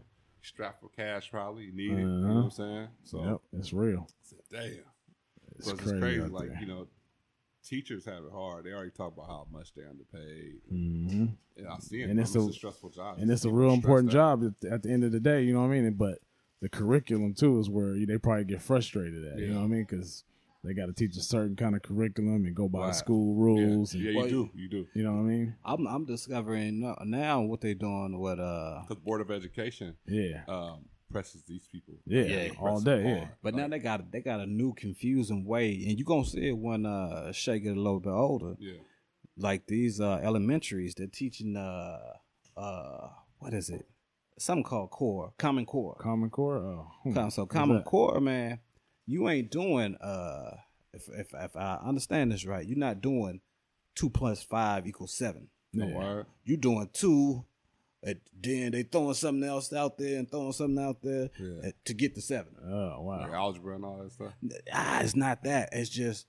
strapped 0.42 0.80
for 0.80 0.88
cash, 0.88 1.30
probably 1.30 1.64
you 1.64 1.72
need 1.72 1.92
it." 1.98 2.00
You 2.00 2.06
know 2.06 2.24
Uh-huh. 2.24 2.34
what 2.34 2.44
I'm 2.44 2.50
saying? 2.50 2.88
So 3.04 3.24
yep, 3.24 3.40
it's 3.60 3.72
real. 3.72 4.06
I 4.08 4.12
said, 4.22 4.38
"Damn." 4.50 4.84
It's 5.56 5.68
crazy. 5.72 5.82
it's 5.82 6.00
crazy. 6.00 6.20
Like 6.20 6.48
there. 6.48 6.58
you 6.60 6.66
know, 6.66 6.86
teachers 7.64 8.04
have 8.06 8.24
it 8.24 8.32
hard. 8.32 8.64
They 8.64 8.70
already 8.72 8.90
talk 8.90 9.12
about 9.12 9.26
how 9.26 9.46
much 9.52 9.74
they're 9.74 9.88
underpaid. 9.88 10.60
hmm 10.68 11.26
And 11.56 11.68
I 11.68 11.78
see 11.78 12.02
it. 12.02 12.10
And 12.10 12.18
it's 12.18 12.34
it's, 12.34 12.44
a- 12.46 12.48
a, 12.48 12.52
stressful 12.52 12.90
job. 12.90 13.18
and 13.18 13.30
it's 13.30 13.44
a 13.44 13.50
real 13.50 13.72
important 13.72 14.10
out. 14.10 14.40
job 14.40 14.54
at, 14.64 14.72
at 14.72 14.82
the 14.82 14.90
end 14.90 15.04
of 15.04 15.12
the 15.12 15.20
day. 15.20 15.42
You 15.42 15.52
know 15.52 15.60
what 15.60 15.66
I 15.74 15.80
mean? 15.80 15.92
But 15.92 16.18
the 16.60 16.68
curriculum 16.68 17.34
too 17.34 17.58
is 17.60 17.68
where 17.68 17.94
they 17.94 18.18
probably 18.18 18.44
get 18.44 18.62
frustrated 18.62 19.24
at. 19.26 19.38
You 19.38 19.48
know 19.48 19.58
what 19.60 19.64
I 19.66 19.68
mean? 19.68 19.86
Because 19.88 20.24
they 20.64 20.74
got 20.74 20.86
to 20.86 20.92
teach 20.92 21.16
a 21.16 21.22
certain 21.22 21.56
kind 21.56 21.74
of 21.74 21.82
curriculum 21.82 22.44
and 22.44 22.54
go 22.54 22.68
by 22.68 22.80
the 22.80 22.84
Right. 22.86 22.94
school 22.94 23.34
rules. 23.34 23.94
yeah, 23.94 24.00
and, 24.06 24.12
you 24.12 24.18
Well, 24.18 24.28
do. 24.28 24.50
You 24.54 24.68
do. 24.68 24.86
You 24.94 25.02
know 25.04 25.12
what 25.12 25.18
I 25.20 25.22
mean? 25.22 25.54
I'm 25.64 25.86
I'm 25.86 26.04
discovering 26.04 26.80
now 27.04 27.42
what 27.42 27.60
they're 27.60 27.74
doing 27.74 28.18
with 28.18 28.38
uh. 28.38 28.82
Because 28.88 29.02
Board 29.02 29.20
of 29.20 29.30
Education 29.30 29.96
Yeah, 30.06 30.42
um, 30.48 30.84
presses 31.10 31.42
these 31.44 31.66
people. 31.66 31.94
yeah, 32.06 32.22
Yeah. 32.22 32.52
all 32.60 32.80
day. 32.80 33.02
Yeah, 33.04 33.18
hard. 33.18 33.28
But 33.42 33.54
now 33.54 33.68
they 33.68 33.78
got 33.80 34.10
they 34.12 34.20
got 34.20 34.40
a 34.40 34.46
new 34.46 34.72
confusing 34.74 35.44
way, 35.44 35.72
and 35.88 35.98
you 35.98 36.04
are 36.04 36.12
gonna 36.12 36.24
see 36.24 36.48
it 36.48 36.56
when 36.58 36.86
uh 36.86 37.32
Shay 37.32 37.58
get 37.58 37.76
a 37.76 37.80
little 37.80 38.00
bit 38.00 38.10
older. 38.10 38.54
Yeah. 38.58 38.78
Like 39.36 39.66
these 39.66 40.00
uh 40.00 40.20
elementaries, 40.22 40.94
they're 40.94 41.06
teaching 41.08 41.56
uh 41.56 41.98
uh 42.56 43.08
what 43.38 43.52
is 43.52 43.68
it? 43.70 43.86
Something 44.38 44.64
called 44.64 44.90
core, 44.90 45.32
common 45.38 45.66
core. 45.66 45.96
Common 46.00 46.30
Core. 46.30 46.56
Oh, 46.58 46.86
hmm. 47.02 47.28
So 47.28 47.46
common 47.46 47.82
core, 47.82 48.20
man, 48.20 48.60
you 49.06 49.28
ain't 49.28 49.50
doing 49.50 49.96
uh 49.96 50.56
if 50.92 51.08
if 51.08 51.28
if 51.34 51.56
I 51.56 51.78
understand 51.84 52.32
this 52.32 52.44
right, 52.46 52.66
you're 52.66 52.78
not 52.78 53.00
doing 53.00 53.40
two 53.94 54.10
plus 54.10 54.42
five 54.42 54.86
equals 54.86 55.14
seven. 55.14 55.48
No 55.72 55.86
Yeah. 55.88 55.94
word. 55.96 56.26
You 56.44 56.56
doing 56.58 56.88
two, 56.92 57.44
and 58.02 58.20
then 58.42 58.72
they 58.72 58.82
throwing 58.82 59.14
something 59.14 59.48
else 59.48 59.72
out 59.72 59.96
there 59.98 60.18
and 60.18 60.30
throwing 60.30 60.52
something 60.52 60.82
out 60.82 61.00
there 61.02 61.30
Yeah. 61.38 61.68
uh, 61.68 61.72
to 61.86 61.94
get 61.94 62.14
the 62.14 62.20
seven. 62.20 62.54
Oh 62.62 63.00
wow. 63.02 63.20
Like 63.22 63.32
algebra 63.32 63.74
and 63.76 63.84
all 63.84 64.02
that 64.02 64.12
stuff. 64.12 64.32
Ah, 64.72 65.00
it's 65.00 65.16
not 65.16 65.44
that. 65.44 65.70
It's 65.72 65.88
just 65.90 66.26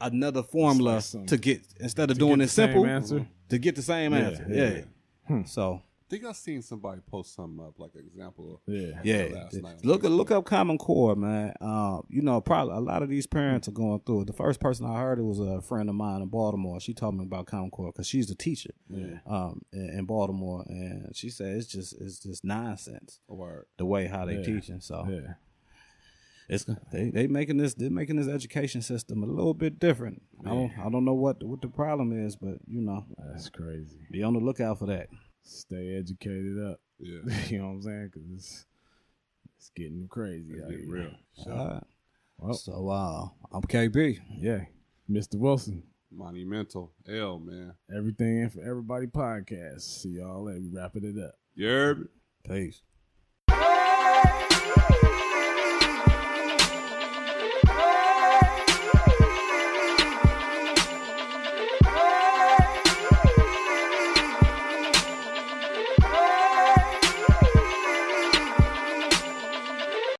another 0.00 0.42
formula 0.42 0.94
like 0.94 1.02
some- 1.04 1.26
to 1.26 1.36
get 1.36 1.62
instead 1.78 2.10
of 2.10 2.18
doing 2.18 2.40
it 2.40 2.48
simple 2.48 2.86
answer? 2.86 3.26
to 3.48 3.58
get 3.58 3.76
the 3.76 3.82
same 3.82 4.12
Yeah, 4.12 4.18
answer. 4.18 4.46
yeah. 4.48 4.70
Yeah. 4.70 4.84
Hmm. 5.26 5.44
So 5.44 5.74
I 5.74 5.80
think 6.10 6.24
I 6.24 6.32
seen 6.32 6.60
somebody 6.60 7.00
post 7.10 7.34
something 7.34 7.64
up, 7.64 7.78
like 7.78 7.92
an 7.94 8.00
example 8.06 8.54
of 8.66 8.74
Yeah. 8.74 9.00
yeah, 9.04 9.28
last 9.32 9.54
night 9.62 9.84
look 9.84 10.02
Facebook. 10.02 10.16
look 10.16 10.30
up 10.30 10.44
Common 10.44 10.76
Core, 10.76 11.16
man. 11.16 11.54
Um, 11.60 12.02
you 12.10 12.20
know, 12.20 12.40
probably 12.40 12.74
a 12.74 12.80
lot 12.80 13.02
of 13.02 13.08
these 13.08 13.26
parents 13.26 13.68
are 13.68 13.72
going 13.72 14.00
through 14.00 14.22
it. 14.22 14.26
The 14.26 14.32
first 14.32 14.60
person 14.60 14.84
I 14.86 14.98
heard 15.00 15.18
it 15.18 15.22
was 15.22 15.38
a 15.40 15.60
friend 15.62 15.88
of 15.88 15.94
mine 15.94 16.20
in 16.22 16.28
Baltimore. 16.28 16.80
She 16.80 16.92
told 16.92 17.14
me 17.16 17.24
about 17.24 17.46
Common 17.46 17.70
Core 17.70 17.92
because 17.92 18.06
she's 18.06 18.30
a 18.30 18.34
teacher, 18.34 18.74
Yeah. 18.90 19.20
um, 19.26 19.62
in, 19.72 19.88
in 19.98 20.04
Baltimore, 20.04 20.64
and 20.68 21.14
she 21.16 21.30
said 21.30 21.56
it's 21.56 21.68
just 21.68 21.94
it's 22.00 22.18
just 22.18 22.44
nonsense 22.44 23.20
word. 23.28 23.66
the 23.78 23.86
way 23.86 24.06
how 24.06 24.26
they 24.26 24.36
Yeah. 24.36 24.42
teaching. 24.42 24.80
So 24.80 25.06
Yeah. 25.08 25.34
it's 26.48 26.66
they 26.92 27.10
they 27.10 27.26
making 27.28 27.58
this 27.58 27.74
they're 27.74 27.90
making 27.90 28.16
this 28.16 28.26
education 28.28 28.82
system 28.82 29.22
a 29.22 29.26
little 29.26 29.54
bit 29.54 29.78
different. 29.78 30.22
I 30.44 30.48
don't 30.48 30.72
I 30.78 30.90
don't 30.90 31.04
know 31.04 31.14
what 31.14 31.42
what 31.44 31.60
the 31.62 31.68
problem 31.68 32.12
is, 32.12 32.34
but 32.36 32.58
you 32.66 32.80
know, 32.82 33.04
That's 33.32 33.48
crazy. 33.48 33.98
be 34.10 34.22
on 34.24 34.34
the 34.34 34.40
lookout 34.40 34.78
for 34.80 34.86
that. 34.86 35.08
Stay 35.42 35.96
educated 35.96 36.62
up. 36.64 36.80
Yeah. 36.98 37.20
you 37.48 37.58
know 37.58 37.66
what 37.68 37.72
I'm 37.74 37.82
saying? 37.82 38.10
Because 38.12 38.28
it's 38.34 38.66
it's 39.58 39.70
getting 39.76 40.06
crazy. 40.08 40.52
It's 40.52 40.62
out 40.62 40.70
getting 40.70 40.86
here. 40.86 40.94
real. 40.94 41.52
All 41.52 41.68
right. 41.68 41.82
Well, 42.38 42.54
So 42.54 42.88
uh, 42.88 43.28
I'm 43.52 43.62
KB. 43.62 44.18
yeah, 44.38 44.64
Mr. 45.10 45.36
Wilson. 45.36 45.82
Monumental. 46.12 46.92
L, 47.08 47.38
man. 47.38 47.74
Everything 47.96 48.40
in 48.40 48.50
for 48.50 48.60
everybody 48.62 49.06
podcast. 49.06 49.82
See 49.82 50.08
y'all 50.18 50.44
later. 50.44 50.60
We 50.60 50.70
wrapping 50.76 51.04
it 51.04 51.22
up. 51.22 51.34
You 51.54 51.66
heard? 51.68 52.08
Peace. 52.48 52.82